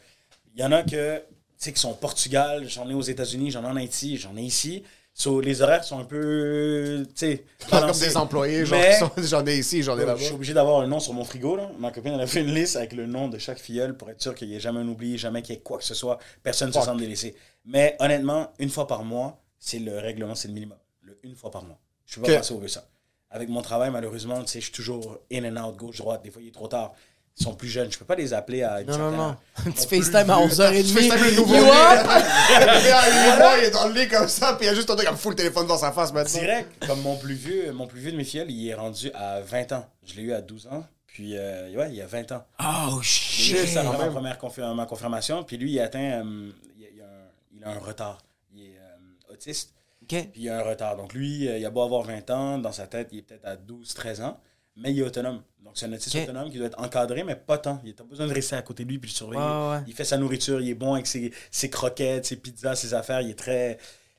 Il 0.56 0.62
y 0.62 0.64
en 0.64 0.72
a 0.72 0.82
que, 0.82 1.18
tu 1.18 1.24
sais, 1.58 1.74
qui 1.74 1.82
sont 1.82 1.92
au 1.92 1.96
Portugal, 1.96 2.64
j'en 2.70 2.90
ai 2.90 2.94
aux 2.94 3.02
États-Unis, 3.02 3.52
j'en 3.52 3.64
ai 3.64 3.68
en 3.68 3.76
Haïti, 3.76 4.16
j'en 4.16 4.38
ai 4.38 4.44
ici. 4.44 4.84
So, 5.22 5.40
les 5.40 5.62
horaires 5.62 5.84
sont 5.84 6.00
un 6.00 6.04
peu. 6.06 7.04
Tu 7.10 7.12
sais. 7.16 7.46
Pas 7.70 7.82
comme 7.88 7.92
des 8.00 8.18
employés, 8.18 8.66
genre, 8.66 8.80
Mais- 8.80 8.94
qui 8.94 9.00
sont- 9.22 9.28
j'en 9.38 9.46
ai 9.46 9.58
ici, 9.60 9.84
j'en 9.84 9.96
ai 9.98 10.02
je 10.02 10.06
là-bas. 10.08 10.20
suis 10.20 10.34
obligé 10.34 10.54
d'avoir 10.54 10.82
un 10.82 10.88
nom 10.88 11.00
sur 11.00 11.14
mon 11.14 11.24
frigo. 11.24 11.56
Là. 11.56 11.70
Ma 11.80 11.92
copine, 11.92 12.14
elle 12.14 12.22
a 12.22 12.26
fait 12.28 12.42
une 12.42 12.54
liste 12.56 12.76
avec 12.76 12.94
le 12.94 13.06
nom 13.06 13.28
de 13.28 13.38
chaque 13.38 13.60
filleule 13.60 13.96
pour 13.96 14.10
être 14.10 14.20
sûr 14.22 14.34
qu'il 14.34 14.48
n'y 14.50 14.56
ait 14.56 14.60
jamais 14.60 14.80
un 14.80 14.88
oubli, 14.88 15.18
jamais 15.20 15.42
qu'il 15.44 15.54
y 15.54 15.58
ait 15.60 15.62
quoi 15.62 15.78
que 15.78 15.84
ce 15.84 15.94
soit. 15.94 16.18
Personne 16.42 16.70
ne 16.70 16.74
se 16.74 16.82
sente 16.82 16.98
délaissé. 16.98 17.36
Mais 17.66 17.96
honnêtement, 18.00 18.52
une 18.58 18.70
fois 18.70 18.88
par 18.88 19.04
mois, 19.04 19.40
c'est 19.60 19.78
le 19.80 20.00
règlement, 20.00 20.34
c'est 20.34 20.48
le 20.48 20.56
minimum. 20.56 20.78
Le 21.02 21.20
une 21.24 21.36
fois 21.36 21.52
par 21.52 21.64
mois. 21.66 21.78
Je 22.08 22.20
ne 22.20 22.26
peux 22.26 22.32
pas 22.32 22.38
Ok. 22.38 22.40
passer 22.40 22.54
au 22.56 22.68
ça. 22.68 22.88
Avec 23.30 23.48
mon 23.48 23.62
travail, 23.62 23.92
malheureusement, 23.92 24.42
je 24.46 24.60
suis 24.60 24.72
toujours 24.72 25.20
in 25.32 25.46
and 25.56 25.64
out, 25.70 25.76
gauche, 25.78 25.98
droite. 26.00 26.24
Des 26.24 26.32
fois, 26.32 26.42
il 26.42 26.48
est 26.48 26.54
trop 26.54 26.68
tard. 26.68 26.94
Ils 27.40 27.44
sont 27.44 27.54
plus 27.56 27.70
jeunes. 27.70 27.92
Je 27.92 27.98
peux 27.98 28.06
pas 28.06 28.16
les 28.16 28.34
appeler 28.34 28.62
à. 28.64 28.82
une 28.82 28.88
Non, 28.88 28.98
non, 28.98 29.12
non. 29.12 29.36
Un 29.66 29.72
petit 29.72 29.88
FaceTime 29.88 30.30
à 30.30 30.38
vieux. 30.38 30.48
11h30. 30.48 30.94
Tu 30.94 31.08
ça, 31.10 31.16
le 31.18 31.32
nouveau 31.36 31.56
You 31.56 31.64
up? 31.64 32.08
Le 32.60 33.60
il 33.60 33.64
est 33.66 33.72
dans 33.72 33.88
le 33.88 33.94
lit 33.94 34.08
comme 34.08 34.28
ça, 34.28 34.54
puis 34.54 34.66
il 34.66 34.68
y 34.68 34.72
a 34.72 34.76
juste 34.76 34.90
un 34.90 34.96
truc 34.96 35.08
comme 35.08 35.18
full 35.18 35.36
téléphone 35.36 35.66
dans 35.66 35.78
sa 35.78 35.92
face 35.92 36.12
maintenant. 36.14 36.40
Direct, 36.40 36.86
comme 36.86 37.02
mon 37.02 37.18
plus 37.18 37.34
vieux, 37.34 37.72
mon 37.72 37.88
plus 37.88 38.00
vieux 38.00 38.12
de 38.12 38.18
mes 38.18 38.24
filles, 38.24 38.46
il 38.50 38.68
est 38.70 38.74
rendu 38.74 39.12
à 39.14 39.42
20 39.42 39.72
ans. 39.72 39.86
Je 40.06 40.16
l'ai 40.16 40.24
eu 40.24 40.34
à 40.34 40.42
12 40.42 40.68
ans. 40.68 40.86
Puis, 41.08 41.36
euh, 41.38 41.74
ouais, 41.76 41.90
il 41.90 41.96
y 41.96 42.02
a 42.02 42.06
20 42.06 42.32
ans. 42.34 42.46
Oh 42.60 43.02
shit. 43.02 43.68
ça 43.68 43.84
ma 43.84 43.92
première 44.08 44.38
confir- 44.38 44.74
ma 44.76 44.86
confirmation. 44.86 45.44
Puis 45.44 45.58
lui, 45.58 45.72
il 45.74 45.80
a 45.80 45.84
atteint. 45.86 46.24
euh, 46.24 46.52
il, 46.78 46.86
a, 46.86 46.88
il 46.94 47.02
a 47.02 47.06
un, 47.06 47.10
il 47.58 47.64
a 47.64 47.70
un 47.70 47.80
retard. 47.80 48.20
Il 48.54 48.62
est 48.64 48.78
euh, 48.78 49.34
autiste. 49.34 49.74
Ok. 50.04 50.10
Puis 50.32 50.42
il 50.44 50.50
a 50.50 50.60
un 50.60 50.64
retard. 50.64 50.96
Donc 50.96 51.14
lui, 51.14 51.48
euh, 51.48 51.58
il 51.58 51.66
a 51.66 51.70
beau 51.70 51.82
avoir 51.82 52.04
20 52.04 52.30
ans, 52.30 52.58
dans 52.60 52.72
sa 52.72 52.88
tête, 52.88 53.10
il 53.12 53.20
est 53.20 53.22
peut-être 53.24 53.46
à 53.46 53.56
12, 53.56 53.94
13 53.94 54.22
ans. 54.22 54.40
Mais 54.78 54.92
il 54.94 55.00
est 55.00 55.04
autonome. 55.04 55.42
Donc 55.72 55.78
c'est 55.78 55.86
un 55.86 55.94
autiste 55.94 56.14
autonome 56.18 56.52
qui 56.52 56.58
doit 56.58 56.68
être 56.68 56.78
encadré, 56.82 57.24
mais 57.24 57.38
pas 57.38 57.58
tant. 57.58 57.80
Il 57.86 57.92
n'a 57.92 57.96
pas 57.96 58.04
besoin 58.04 58.28
de 58.28 58.34
rester 58.34 58.58
à 58.58 58.62
côté 58.62 58.84
de 58.84 58.90
lui 58.90 59.00
puis 59.00 59.10
le 59.10 59.16
surveiller. 59.16 59.42
Ouais, 59.42 59.48
ouais, 59.50 59.70
ouais. 59.78 59.84
Il 59.88 59.94
fait 59.94 60.04
sa 60.04 60.18
nourriture, 60.18 60.60
il 60.60 60.68
est 60.68 60.74
bon 60.74 60.96
avec 60.96 61.08
ses, 61.08 61.32
ses 61.50 61.70
croquettes, 61.70 62.26
ses 62.26 62.36
pizzas, 62.36 62.76
ses 62.76 62.94
affaires. 62.94 63.22
Il 63.22 63.30
est 63.30 63.36
très. 63.40 63.78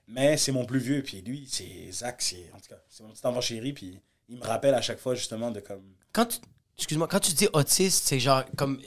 Mais 0.08 0.38
c'est 0.38 0.50
mon 0.50 0.64
plus 0.64 0.78
vieux. 0.78 1.02
Puis 1.02 1.20
lui, 1.20 1.46
c'est 1.50 1.92
Zach, 1.92 2.22
c'est. 2.22 2.50
En 2.54 2.58
tout 2.58 2.70
cas, 2.70 2.80
c'est 2.88 3.02
mon 3.02 3.10
petit 3.10 3.26
enfant 3.26 3.42
chéri. 3.42 3.74
Puis 3.74 4.00
il 4.30 4.38
me 4.38 4.42
rappelle 4.44 4.72
à 4.72 4.80
chaque 4.80 4.98
fois, 4.98 5.14
justement, 5.14 5.50
de 5.50 5.60
comme. 5.60 5.82
Quand 6.14 6.24
tu. 6.24 6.38
Excuse-moi, 6.78 7.06
quand 7.06 7.20
tu 7.20 7.32
dis 7.32 7.48
autiste, 7.52 8.04
c'est 8.06 8.18
genre 8.18 8.44
comme. 8.56 8.80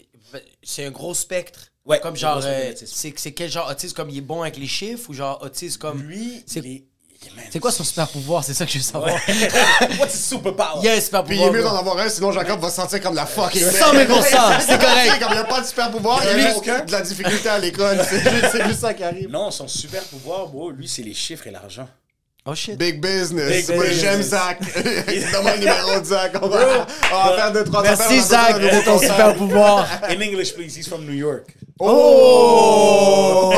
C'est 0.63 0.86
un 0.86 0.91
gros 0.91 1.13
spectre. 1.13 1.72
Ouais, 1.86 1.99
Comme 1.99 2.16
genre. 2.16 2.41
euh, 2.43 2.74
c'est 2.88 3.11
quel 3.34 3.51
genre 3.51 3.70
autiste 3.70 3.95
Comme 3.95 4.09
il 4.09 4.18
est 4.18 4.22
bon 4.22 4.41
avec 4.41 4.57
les 4.57 4.66
chiffres 4.66 5.07
ou 5.11 5.13
genre 5.13 5.39
autiste 5.43 5.78
comme. 5.78 6.01
Lui, 6.01 6.43
c'est- 6.47 6.84
il 7.26 7.32
il 7.32 7.43
C'est 7.51 7.59
quoi 7.59 7.71
son 7.71 7.84
super 7.84 8.07
pouvoir? 8.07 8.43
C'est 8.43 8.53
ça 8.53 8.65
que 8.65 8.71
je 8.71 8.78
veux 8.78 8.84
savoir. 8.84 9.11
What's 9.99 10.15
his 10.15 10.23
superpower? 10.23 10.84
Yes, 10.84 11.05
super 11.05 11.23
Puis 11.23 11.36
il 11.38 11.41
est 11.41 11.45
pouvoir. 11.45 11.53
mieux 11.53 11.61
bro. 11.61 11.71
d'en 11.71 11.78
avoir 11.80 11.97
un, 11.99 12.09
sinon 12.09 12.32
Jacob 12.32 12.59
va 12.59 12.69
se 12.69 12.76
sentir 12.76 13.01
comme 13.01 13.15
la 13.15 13.26
fucking 13.26 13.61
100 13.61 13.69
000 13.71 14.21
c'est 14.21 14.80
correct. 14.80 15.19
Comme 15.19 15.30
il 15.32 15.34
n'y 15.34 15.38
a 15.39 15.43
pas 15.43 15.61
de 15.61 15.65
super 15.65 15.91
pouvoir, 15.91 16.21
il 16.23 16.28
y 16.28 16.34
a 16.34 16.39
juste 16.47 16.57
aucun. 16.57 16.84
de 16.86 16.91
la 16.91 17.01
difficulté 17.01 17.49
à 17.49 17.59
l'école. 17.59 17.97
C'est 18.09 18.19
juste, 18.21 18.45
c'est 18.51 18.63
juste 18.67 18.80
ça 18.82 18.93
qui 18.93 19.03
arrive. 19.03 19.30
Non, 19.30 19.51
son 19.51 19.67
super 19.67 20.03
pouvoir, 20.03 20.47
bro, 20.47 20.71
lui, 20.71 20.88
c'est 20.88 21.01
les 21.01 21.13
chiffres 21.13 21.47
et 21.47 21.51
l'argent. 21.51 21.88
Oh 22.47 22.53
shit. 22.53 22.78
Big 22.78 23.01
business. 23.01 23.65
Big 23.67 23.76
Moi, 23.76 23.86
business. 23.86 24.01
j'aime 24.01 24.21
Zach. 24.21 24.59
Donne-moi 25.32 25.53
le 25.55 25.59
numéro 25.59 25.99
de 25.99 26.05
Zach. 26.05 26.32
On 26.41 26.47
va, 26.47 26.86
on 27.11 27.30
va 27.30 27.36
faire 27.38 27.51
deux, 27.53 27.63
trois 27.63 27.82
Merci 27.82 28.03
affaires, 28.19 28.19
a 28.19 28.51
Zach 28.51 28.61
nouveau 28.61 28.80
de 28.80 28.86
ton 28.86 28.99
super 28.99 29.36
pouvoir. 29.36 29.88
In 30.09 30.21
English, 30.21 30.53
please, 30.53 30.78
he's 30.78 30.88
from 30.88 31.05
New 31.05 31.13
York. 31.13 31.55
Oh! 31.78 33.51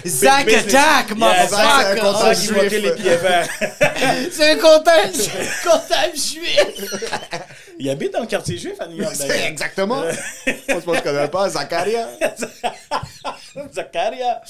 Zach 0.06 0.46
attack, 0.48 1.16
Yeah, 1.16 1.46
Zach, 1.46 1.86
c'est 1.94 2.00
un 2.00 2.04
motherfucker! 2.04 2.34
comptable 2.34 2.52
montait 2.52 2.80
juif. 2.80 3.48
C'est 4.30 4.50
un 4.52 4.56
comptable, 4.56 5.12
comptable 5.64 6.16
juif! 6.16 6.68
Il 7.80 7.90
habite 7.90 8.12
dans 8.12 8.20
le 8.20 8.26
quartier 8.26 8.56
juif 8.56 8.80
à 8.80 8.86
New 8.86 8.96
York, 9.02 9.16
d'ailleurs. 9.18 9.46
Exactement. 9.46 10.02
On 10.06 10.80
se 10.80 11.02
connaît 11.02 11.28
pas. 11.28 11.48
Zacharia. 11.48 12.08
Zacharia. 13.72 14.40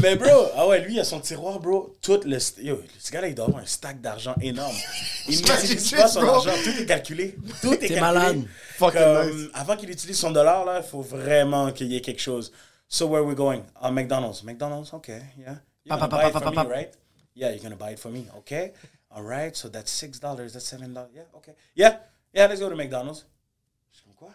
Mais 0.00 0.16
bro, 0.16 0.48
ah 0.56 0.66
ouais, 0.66 0.80
lui, 0.80 0.94
il 0.94 1.00
a 1.00 1.04
son 1.04 1.20
tiroir, 1.20 1.58
bro. 1.60 1.94
Tout 2.00 2.20
le. 2.24 2.38
st- 2.38 2.62
Yo, 2.62 2.80
ce 2.98 3.12
gars-là, 3.12 3.28
il 3.28 3.34
doit 3.34 3.46
avoir 3.46 3.62
un 3.62 3.66
stack 3.66 4.00
d'argent 4.00 4.34
énorme. 4.40 4.74
Il 5.28 5.36
n'utilise 5.36 5.90
pas 5.92 6.08
son 6.08 6.22
bro. 6.22 6.30
argent. 6.36 6.52
Tout 6.64 6.80
est 6.80 6.86
calculé. 6.86 7.34
Tout 7.60 7.74
est 7.74 7.78
calculé. 7.78 8.00
malade. 8.00 8.42
Fucking 8.78 9.00
Comme, 9.00 9.30
nice. 9.36 9.48
Avant 9.54 9.76
qu'il 9.76 9.90
utilise 9.90 10.18
son 10.18 10.30
dollar, 10.30 10.64
là, 10.64 10.80
il 10.84 10.88
faut 10.88 11.02
vraiment 11.02 11.70
qu'il 11.72 11.88
y 11.88 11.96
ait 11.96 12.00
quelque 12.00 12.20
chose. 12.22 12.52
So, 12.88 13.06
where 13.08 13.24
we 13.24 13.34
going? 13.34 13.62
Ah, 13.80 13.90
McDonald's. 13.90 14.42
McDonald's, 14.44 14.92
okay, 14.94 15.20
yeah. 15.38 15.56
You're 15.84 15.96
gonna 15.98 16.08
pa, 16.08 16.16
buy 16.18 16.28
it 16.28 16.32
pa, 16.32 16.40
for 16.40 16.52
pa, 16.52 16.64
me, 16.64 16.70
right? 16.70 16.90
Yeah, 17.34 17.50
you're 17.50 17.62
gonna 17.62 17.76
buy 17.76 17.92
it 17.92 17.98
for 17.98 18.10
me, 18.10 18.26
okay? 18.38 18.72
All 19.10 19.22
right, 19.22 19.56
so 19.56 19.68
that's 19.68 19.90
$6, 20.02 20.20
that's 20.20 20.72
$7. 20.72 21.08
Yeah, 21.14 21.22
okay. 21.36 21.52
Yeah, 21.74 21.96
yeah, 22.36 22.46
let's 22.48 22.60
go 22.60 22.68
to 22.68 22.76
McDonald's. 22.76 23.24
Je 23.92 23.96
suis 23.98 24.04
comme, 24.04 24.14
quoi? 24.14 24.28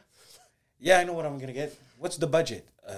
Yeah, 0.80 1.02
I 1.02 1.06
know 1.06 1.14
what 1.14 1.26
I'm 1.26 1.38
gonna 1.40 1.54
get. 1.54 1.72
What's 2.00 2.18
the 2.18 2.26
budget? 2.28 2.66
Uh, 2.88 2.94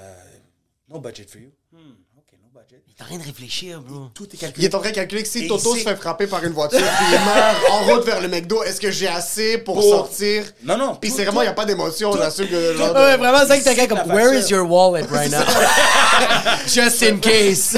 no 0.90 1.00
budget 1.00 1.30
for 1.30 1.40
you. 1.40 1.52
Hmm, 1.74 1.92
okay, 2.20 2.38
no 2.42 2.48
budget. 2.54 2.82
T'as 2.98 3.04
rien 3.06 3.18
de 3.20 3.24
réfléchir, 3.24 3.82
bro. 3.82 4.08
Tout 4.14 4.26
est 4.26 4.34
Il 4.36 4.40
calculé. 4.40 4.66
est 4.68 4.76
en 4.76 4.80
train 4.80 4.92
de 4.92 4.96
calculer 4.96 5.24
que 5.24 5.28
si 5.28 5.44
Et 5.46 5.48
Toto 5.48 5.76
il 5.76 5.80
se 5.80 5.84
fait 5.90 5.96
frapper 5.98 6.28
par 6.28 6.44
une 6.46 6.54
voiture 6.54 6.80
puis 6.80 7.06
il 7.12 7.20
meurt 7.26 7.58
en 7.72 7.84
route 7.86 8.06
vers 8.06 8.22
le 8.22 8.30
McDo, 8.30 8.64
est-ce 8.64 8.80
que 8.80 8.92
j'ai 8.92 9.08
assez 9.10 9.58
pour, 9.58 9.76
Pour- 9.76 9.84
sortir? 9.84 10.46
Non, 10.64 10.78
non. 10.78 10.96
Puis 10.96 11.10
c'est 11.12 11.24
vraiment, 11.26 11.42
il 11.42 11.46
n'y 11.46 11.50
a 11.50 11.54
pas 11.54 11.66
d'émotion, 11.66 12.16
j'assume 12.16 12.48
que... 12.48 12.78
genre 12.78 12.94
Ouais, 12.96 13.18
vraiment, 13.18 13.46
Zach, 13.46 13.62
t'as 13.64 13.74
Ici, 13.74 13.88
comme, 13.88 13.98
where 14.10 14.32
facture. 14.34 14.40
is 14.40 14.50
your 14.52 14.66
wallet 14.70 15.06
right 15.12 15.32
now? 15.32 15.44
Just 16.68 17.02
in 17.04 17.18
case. 17.20 17.76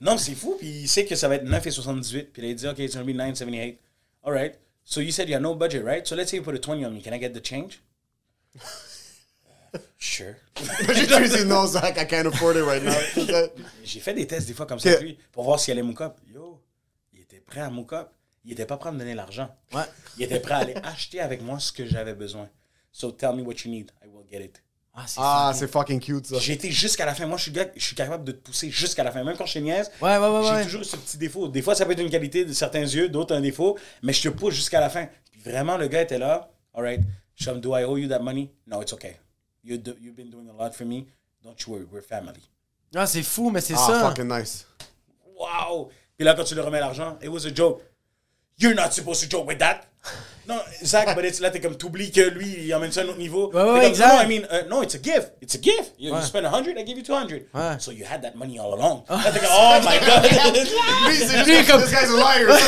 Non, 0.00 0.16
c'est 0.16 0.34
fou. 0.34 0.56
Puis 0.58 0.68
il 0.84 0.88
sait 0.88 1.04
que 1.04 1.14
ça 1.16 1.28
va 1.28 1.34
être 1.36 1.44
9,78. 1.44 2.28
Puis 2.32 2.42
là, 2.42 2.48
il 2.48 2.54
dit, 2.54 2.66
OK, 2.66 2.78
it's 2.78 2.94
going 2.94 3.04
to 3.04 3.12
be 3.12 3.16
9,78. 3.16 3.76
All 4.24 4.32
right. 4.32 4.54
So 4.84 5.00
you 5.00 5.12
said 5.12 5.28
you 5.28 5.34
have 5.34 5.42
no 5.42 5.54
budget, 5.54 5.84
right? 5.84 6.06
So 6.06 6.14
let's 6.14 6.30
say 6.30 6.36
you 6.36 6.42
put 6.42 6.54
a 6.54 6.58
20 6.58 6.84
on 6.84 6.94
me. 6.94 7.00
Can 7.00 7.14
I 7.14 7.18
get 7.18 7.34
the 7.34 7.40
change? 7.40 7.80
Sure. 9.98 10.36
J'ai 10.94 11.44
non, 11.44 11.66
Zach, 11.66 11.98
I 11.98 12.04
can't 12.04 12.26
afford 12.26 12.56
it 12.56 12.62
right 12.62 12.82
now. 12.82 12.96
J'ai 13.84 14.00
fait 14.00 14.14
des 14.14 14.26
tests 14.26 14.46
des 14.46 14.54
fois 14.54 14.66
comme 14.66 14.78
ça 14.78 14.90
avec 14.90 15.00
lui 15.00 15.18
pour 15.32 15.44
voir 15.44 15.58
s'il 15.58 15.72
allait 15.72 15.82
mook 15.82 16.00
up. 16.00 16.16
Yo, 16.32 16.60
il 17.12 17.20
était 17.20 17.40
prêt 17.40 17.60
à 17.60 17.70
mook 17.70 17.92
up. 17.92 18.10
Il 18.44 18.52
était 18.52 18.66
pas 18.66 18.76
prêt 18.76 18.90
à 18.90 18.92
me 18.92 18.98
donner 18.98 19.14
l'argent. 19.14 19.48
Ouais. 19.72 19.82
Il 20.16 20.24
était 20.24 20.40
prêt 20.40 20.54
à 20.54 20.58
aller 20.58 20.74
acheter 20.82 21.20
avec 21.20 21.42
moi 21.42 21.58
ce 21.58 21.72
que 21.72 21.86
j'avais 21.86 22.14
besoin. 22.14 22.48
So 22.92 23.10
tell 23.10 23.34
me 23.34 23.42
what 23.42 23.54
you 23.64 23.70
need, 23.70 23.90
I 24.04 24.06
will 24.06 24.24
get 24.30 24.44
it. 24.44 24.62
Ah, 24.96 25.04
c'est 25.06 25.18
Ah, 25.18 25.52
fucking- 25.68 25.98
cute, 26.00 26.26
ça. 26.28 26.38
J'ai 26.38 26.52
été 26.52 26.70
jusqu'à 26.70 27.04
la 27.04 27.14
fin. 27.14 27.26
Moi, 27.26 27.36
je 27.36 27.42
suis, 27.44 27.50
gars, 27.52 27.66
je 27.74 27.84
suis 27.84 27.96
capable 27.96 28.22
de 28.22 28.30
te 28.32 28.38
pousser 28.46 28.70
jusqu'à 28.70 29.02
la 29.02 29.10
fin. 29.10 29.24
Même 29.24 29.36
quand 29.36 29.44
je 29.44 29.50
suis 29.50 29.60
niaise, 29.60 29.90
Ouais, 30.00 30.16
ouais, 30.16 30.28
ouais, 30.28 30.42
j'ai 30.44 30.50
ouais. 30.52 30.64
toujours 30.64 30.84
ce 30.84 30.96
petit 30.96 31.18
défaut. 31.18 31.48
Des 31.48 31.62
fois, 31.62 31.74
ça 31.74 31.84
peut 31.84 31.92
être 31.92 32.00
une 32.00 32.10
qualité 32.10 32.44
de 32.44 32.52
certains 32.52 32.82
yeux, 32.82 33.08
d'autres 33.08 33.34
un 33.34 33.40
défaut, 33.40 33.76
mais 34.02 34.12
je 34.12 34.22
te 34.22 34.28
pousse 34.28 34.54
jusqu'à 34.54 34.78
la 34.80 34.88
fin. 34.90 35.08
Puis 35.32 35.40
vraiment, 35.40 35.76
le 35.76 35.88
gars 35.88 36.02
était 36.02 36.18
là. 36.18 36.48
All 36.74 36.84
right, 36.84 37.00
je 37.34 37.50
suis 37.50 37.60
do 37.60 37.76
I 37.76 37.82
owe 37.84 37.96
you 37.98 38.08
that 38.08 38.20
money? 38.20 38.50
No, 38.68 38.82
it's 38.82 38.92
okay. 38.92 39.16
You 39.64 39.78
do, 39.78 39.94
you've 40.00 40.14
been 40.14 40.30
doing 40.30 40.48
a 40.48 40.52
lot 40.62 40.72
for 40.72 40.86
me. 40.86 41.06
Don't 41.42 41.56
you 41.66 41.72
worry, 41.72 41.86
we're 41.90 42.02
family. 42.02 42.48
Ah, 42.94 43.06
c'est 43.06 43.22
fou, 43.24 43.50
mais 43.50 43.60
c'est 43.60 43.74
Ah, 43.74 43.86
ça. 43.86 44.00
fucking 44.08 44.28
nice. 44.28 44.66
Wow! 45.36 45.90
Puis 46.16 46.24
là, 46.24 46.34
quand 46.34 46.44
tu 46.44 46.54
lui 46.54 46.60
remets 46.60 46.78
l'argent, 46.80 47.18
it 47.20 47.28
was 47.28 47.44
a 47.46 47.52
joke. 47.54 47.82
You're 48.58 48.74
not 48.74 48.92
supposed 48.92 49.22
to 49.22 49.28
joke 49.28 49.48
with 49.48 49.58
that. 49.58 49.80
Non, 50.46 50.60
Zach, 50.84 51.14
but 51.16 51.24
it's 51.24 51.40
là, 51.40 51.48
t'es 51.48 51.58
comme, 51.58 51.74
t'oublies 51.74 52.10
que 52.10 52.20
lui, 52.20 52.66
il 52.66 52.74
emmène 52.74 52.92
ça 52.92 53.00
à 53.00 53.04
un 53.04 53.06
autre 53.08 53.16
niveau. 53.18 53.50
Ouais, 53.54 53.62
ouais, 53.62 53.88
exact. 53.88 54.12
No, 54.12 54.20
I 54.20 54.26
mean, 54.26 54.46
uh, 54.52 54.68
no, 54.68 54.82
it's 54.82 54.94
a 54.94 54.98
gift. 55.02 55.32
It's 55.40 55.54
a 55.54 55.58
gift. 55.58 55.94
You, 55.98 56.10
you 56.10 56.14
Ouais. 56.14 56.20
spend 56.20 56.44
100, 56.44 56.76
I 56.76 56.84
give 56.84 56.98
you 56.98 57.02
200. 57.02 57.46
Ouais. 57.54 57.76
So 57.78 57.90
you 57.92 58.04
had 58.04 58.20
that 58.20 58.34
money 58.34 58.58
all 58.58 58.74
along. 58.74 59.04
Là, 59.08 59.32
t'es 59.32 59.40
comme, 59.40 59.48
oh 59.50 59.80
my 59.82 59.98
God. 60.00 60.22
Lui, 61.08 61.16
c'est 61.16 61.44
Lui, 61.46 61.56
juste 61.56 61.70
comme- 61.70 61.80
This 61.80 61.90
guy's 61.92 62.10
a 62.10 62.16
liar. 62.18 62.58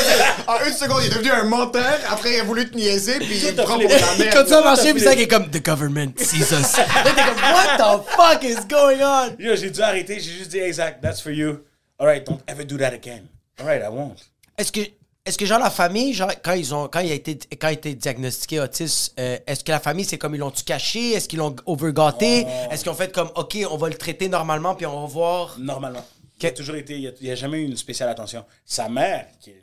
En 0.47 0.65
une 0.65 0.73
seconde, 0.73 1.03
il 1.03 1.11
est 1.11 1.13
devenu 1.13 1.29
un 1.29 1.43
menteur. 1.43 1.99
Après, 2.09 2.33
il 2.33 2.39
a 2.39 2.43
voulu 2.45 2.67
te 2.67 2.75
niaiser, 2.75 3.19
puis 3.19 3.37
il 3.45 3.53
te 3.55 3.61
a 3.61 3.63
prend 3.63 3.77
pour 3.79 3.87
la 3.87 4.15
merde. 4.17 4.33
Comme 4.33 4.47
ça 4.47 4.57
a 4.57 4.63
marché, 4.63 4.93
puis 4.95 5.03
qui 5.03 5.21
est 5.21 5.27
comme 5.27 5.51
The 5.51 5.63
government 5.63 6.13
sees 6.17 6.51
us. 6.51 6.77
Là, 6.77 6.85
t'es 7.03 7.21
comme 7.21 7.53
What 7.53 7.77
the 7.77 8.09
fuck 8.09 8.43
is 8.43 8.65
going 8.67 9.03
on? 9.03 9.35
Yo, 9.37 9.55
j'ai 9.55 9.69
dû 9.69 9.81
arrêter. 9.83 10.15
J'ai 10.19 10.31
juste 10.31 10.49
dit, 10.49 10.57
hey, 10.57 10.73
Zach, 10.73 10.99
that's 10.99 11.21
for 11.21 11.31
you. 11.31 11.59
All 11.99 12.07
right, 12.07 12.25
don't 12.25 12.41
ever 12.47 12.63
do 12.65 12.75
that 12.79 12.93
again. 12.95 13.27
All 13.59 13.67
right, 13.67 13.83
I 13.83 13.89
won't. 13.89 14.17
Est-ce 14.57 14.71
que, 14.71 14.79
est-ce 15.27 15.37
que 15.37 15.45
genre 15.45 15.59
la 15.59 15.69
famille, 15.69 16.13
genre 16.13 16.31
quand 16.41 16.53
ils 16.53 16.73
ont, 16.73 16.87
quand 16.87 17.01
il 17.01 17.11
a 17.11 17.15
été, 17.15 17.37
quand 17.57 17.67
il 17.67 17.71
a 17.71 17.73
été 17.73 17.95
diagnostiqué 17.95 18.61
autiste, 18.61 19.13
euh, 19.19 19.37
est-ce 19.45 19.63
que 19.63 19.71
la 19.71 19.79
famille 19.81 20.05
c'est 20.05 20.17
comme 20.17 20.33
ils 20.35 20.37
l'ont 20.37 20.51
tu 20.51 20.63
caché, 20.63 21.11
est-ce 21.11 21.27
qu'ils 21.27 21.39
l'ont 21.39 21.55
overgâté, 21.65 22.45
est-ce 22.71 22.83
qu'ils 22.83 22.91
ont 22.91 22.95
fait 22.95 23.11
comme 23.11 23.29
ok 23.35 23.57
on 23.69 23.75
va 23.75 23.89
le 23.89 23.95
traiter 23.95 24.29
normalement 24.29 24.73
puis 24.73 24.85
on 24.85 25.01
va 25.01 25.07
voir? 25.07 25.59
Normalement. 25.59 26.05
Il 26.39 26.45
a 26.45 26.51
toujours 26.51 26.75
été, 26.75 26.97
il 26.97 27.13
n'y 27.21 27.31
a, 27.31 27.35
jamais 27.35 27.59
eu 27.59 27.65
une 27.65 27.75
spéciale 27.75 28.09
attention. 28.09 28.45
Sa 28.63 28.89
mère, 28.89 29.25
qui 29.39 29.49
est 29.49 29.61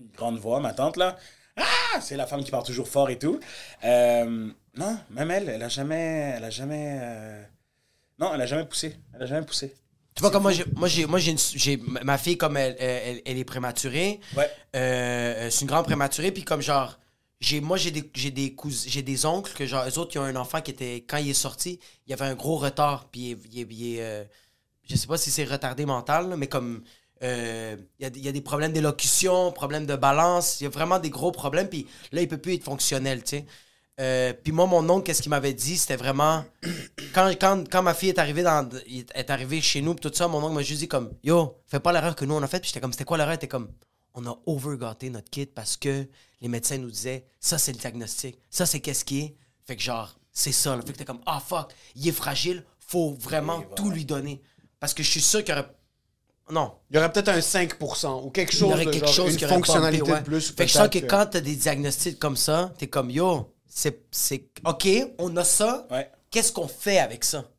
une 0.00 0.08
grande 0.16 0.38
voix, 0.38 0.60
ma 0.60 0.72
tante, 0.72 0.96
là, 0.96 1.16
ah, 1.56 2.00
c'est 2.00 2.16
la 2.16 2.26
femme 2.26 2.42
qui 2.42 2.50
parle 2.50 2.64
toujours 2.64 2.88
fort 2.88 3.10
et 3.10 3.18
tout. 3.18 3.38
Euh, 3.84 4.48
non, 4.76 4.98
même 5.10 5.30
elle, 5.30 5.48
elle 5.50 5.62
a 5.62 5.68
jamais, 5.68 6.34
elle 6.36 6.44
a 6.44 6.50
jamais, 6.50 6.98
euh, 7.00 7.42
non, 8.18 8.32
elle 8.34 8.40
a 8.40 8.46
jamais 8.46 8.64
poussé. 8.64 8.96
Elle 9.14 9.22
a 9.22 9.26
jamais 9.26 9.46
poussé. 9.46 9.74
Tu 10.16 10.22
vois 10.22 10.30
comme 10.30 10.44
moi 10.44 10.52
j'ai, 10.52 10.64
moi 11.06 11.18
j'ai, 11.18 11.76
moi 11.76 12.00
ma 12.02 12.16
fille 12.16 12.38
comme 12.38 12.56
elle, 12.56 12.74
elle, 12.78 13.20
elle 13.26 13.36
est 13.38 13.44
prématurée. 13.44 14.18
Ouais. 14.34 14.50
Euh, 14.74 15.50
c'est 15.50 15.60
une 15.60 15.66
grande 15.66 15.84
prématurée 15.84 16.32
puis 16.32 16.42
comme 16.42 16.62
genre 16.62 16.98
j'ai 17.40 17.60
moi 17.60 17.76
j'ai 17.76 17.90
des 17.90 18.10
j'ai 18.14 18.30
des 18.30 18.54
cousins 18.54 18.88
j'ai 18.88 19.02
des 19.02 19.26
oncles 19.26 19.52
que 19.52 19.66
genre 19.66 19.84
eux 19.86 19.98
autres 19.98 20.10
qui 20.10 20.18
ont 20.18 20.22
un 20.22 20.36
enfant 20.36 20.62
qui 20.62 20.70
était 20.70 21.04
quand 21.06 21.18
il 21.18 21.28
est 21.28 21.34
sorti 21.34 21.78
il 22.06 22.10
y 22.10 22.14
avait 22.14 22.24
un 22.24 22.34
gros 22.34 22.56
retard 22.56 23.08
puis 23.10 23.36
il 23.52 23.60
est, 23.60 23.66
il 23.68 23.72
il 23.72 24.00
euh, 24.00 24.24
je 24.88 24.96
sais 24.96 25.06
pas 25.06 25.18
si 25.18 25.30
c'est 25.30 25.44
retardé 25.44 25.84
mental 25.84 26.30
là, 26.30 26.36
mais 26.36 26.46
comme 26.46 26.82
euh, 27.22 27.76
il 27.98 28.04
y, 28.04 28.06
a, 28.06 28.24
y 28.24 28.28
a 28.28 28.32
des 28.32 28.40
problèmes 28.40 28.72
d'élocution 28.72 29.52
problèmes 29.52 29.84
de 29.86 29.96
balance 29.96 30.60
il 30.60 30.64
y 30.64 30.66
a 30.66 30.70
vraiment 30.70 30.98
des 30.98 31.10
gros 31.10 31.30
problèmes 31.32 31.68
puis 31.68 31.86
là 32.12 32.22
il 32.22 32.28
peut 32.28 32.38
plus 32.38 32.54
être 32.54 32.64
fonctionnel 32.64 33.22
tu 33.22 33.36
sais 33.36 33.46
Euh, 33.98 34.34
puis 34.34 34.52
moi 34.52 34.66
mon 34.66 34.86
oncle 34.90 35.04
qu'est-ce 35.04 35.22
qu'il 35.22 35.30
m'avait 35.30 35.54
dit? 35.54 35.78
C'était 35.78 35.96
vraiment 35.96 36.44
quand, 37.14 37.30
quand, 37.40 37.64
quand 37.70 37.82
ma 37.82 37.94
fille 37.94 38.10
est 38.10 38.18
arrivée 38.18 38.42
dans 38.42 38.68
est 38.86 39.30
arrivée 39.30 39.62
chez 39.62 39.80
nous 39.80 39.94
pis 39.94 40.02
tout 40.02 40.14
ça 40.14 40.28
mon 40.28 40.42
oncle 40.44 40.54
m'a 40.54 40.62
juste 40.62 40.80
dit 40.80 40.88
comme 40.88 41.12
yo 41.24 41.56
fais 41.66 41.80
pas 41.80 41.92
l'erreur 41.92 42.14
que 42.14 42.26
nous 42.26 42.34
on 42.34 42.42
a 42.42 42.46
faite 42.46 42.60
puis 42.60 42.68
j'étais 42.68 42.80
comme 42.80 42.92
c'était 42.92 43.04
quoi 43.04 43.16
l'erreur? 43.16 43.34
Était 43.34 43.48
comme 43.48 43.72
on 44.12 44.26
a 44.26 44.38
overgâté 44.46 45.08
notre 45.08 45.30
kit 45.30 45.46
parce 45.46 45.76
que 45.76 46.06
les 46.40 46.48
médecins 46.48 46.78
nous 46.78 46.90
disaient 46.90 47.26
ça 47.40 47.56
c'est 47.56 47.72
le 47.72 47.78
diagnostic, 47.78 48.38
ça 48.50 48.66
c'est 48.66 48.80
qu'est-ce 48.80 49.04
qui 49.04 49.20
est. 49.20 49.36
Fait 49.64 49.76
que 49.76 49.82
genre, 49.82 50.16
c'est 50.32 50.52
ça. 50.52 50.76
Là. 50.76 50.82
Fait 50.82 50.92
que 50.92 50.98
t'es 50.98 51.04
comme 51.04 51.20
ah 51.26 51.40
fuck, 51.40 51.72
il 51.94 52.06
est 52.06 52.12
fragile, 52.12 52.64
faut 52.78 53.14
vraiment 53.18 53.62
tout 53.74 53.90
lui 53.90 54.04
donner. 54.04 54.42
Parce 54.78 54.94
que 54.94 55.02
je 55.02 55.10
suis 55.10 55.20
sûr 55.20 55.42
qu'il 55.42 55.54
y 55.54 55.58
aurait. 55.58 55.68
Non. 56.50 56.74
Il 56.90 56.96
y 56.96 56.98
aurait 56.98 57.10
peut-être 57.10 57.30
un 57.30 57.38
5% 57.38 58.24
ou 58.24 58.30
quelque 58.30 58.52
Il 58.52 58.58
chose 58.58 58.70
y 58.70 58.72
aurait 58.72 58.84
de 58.84 58.90
quelque 58.90 59.06
genre, 59.06 59.14
chose 59.14 59.32
une 59.32 59.38
qui 59.38 59.44
aurait 59.44 59.54
fonctionnalité 59.54 60.12
ouais. 60.12 60.20
de 60.20 60.24
plus. 60.24 60.52
Fait 60.52 60.66
que 60.66 60.70
je 60.70 60.74
sens 60.74 60.88
que 60.88 60.98
quand 60.98 61.26
t'as 61.26 61.40
des 61.40 61.56
diagnostics 61.56 62.18
comme 62.18 62.36
ça, 62.36 62.72
t'es 62.78 62.86
comme 62.86 63.10
yo, 63.10 63.52
c'est. 63.76 64.00
c'est 64.10 64.44
OK, 64.64 64.88
on 65.18 65.36
a 65.36 65.44
ça. 65.44 65.86
Ouais. 65.90 66.10
Qu'est-ce 66.30 66.50
qu'on 66.52 66.68
fait 66.68 66.98
avec 66.98 67.24
ça? 67.24 67.50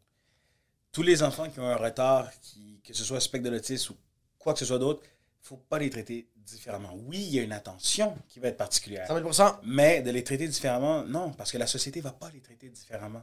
Tous 0.92 1.04
les 1.04 1.22
enfants 1.22 1.48
qui 1.50 1.60
ont 1.60 1.68
un 1.68 1.76
retard, 1.76 2.30
qui, 2.42 2.82
que 2.84 2.94
ce 2.94 3.04
soit 3.04 3.20
spectre 3.20 3.46
de 3.50 3.54
l'autisme 3.56 3.94
ou 3.94 3.98
quoi 4.40 4.54
que 4.54 4.60
ce 4.60 4.66
soit 4.66 4.80
d'autre, 4.80 5.02
il 5.04 5.48
faut 5.48 5.58
pas 5.58 5.78
les 5.78 5.90
traiter 5.92 6.28
différemment. 6.36 6.90
Oui, 7.06 7.20
il 7.20 7.36
y 7.36 7.40
a 7.40 7.44
une 7.44 7.52
attention 7.52 8.18
qui 8.30 8.40
va 8.40 8.48
être 8.48 8.58
particulière. 8.58 9.08
100%. 9.08 9.58
Mais 9.64 10.02
de 10.02 10.10
les 10.10 10.24
traiter 10.24 10.48
différemment, 10.48 11.04
non, 11.04 11.32
parce 11.34 11.52
que 11.52 11.58
la 11.60 11.68
société 11.68 12.02
va 12.02 12.12
pas 12.12 12.32
les 12.34 12.42
traiter 12.42 12.70
différemment. 12.70 13.22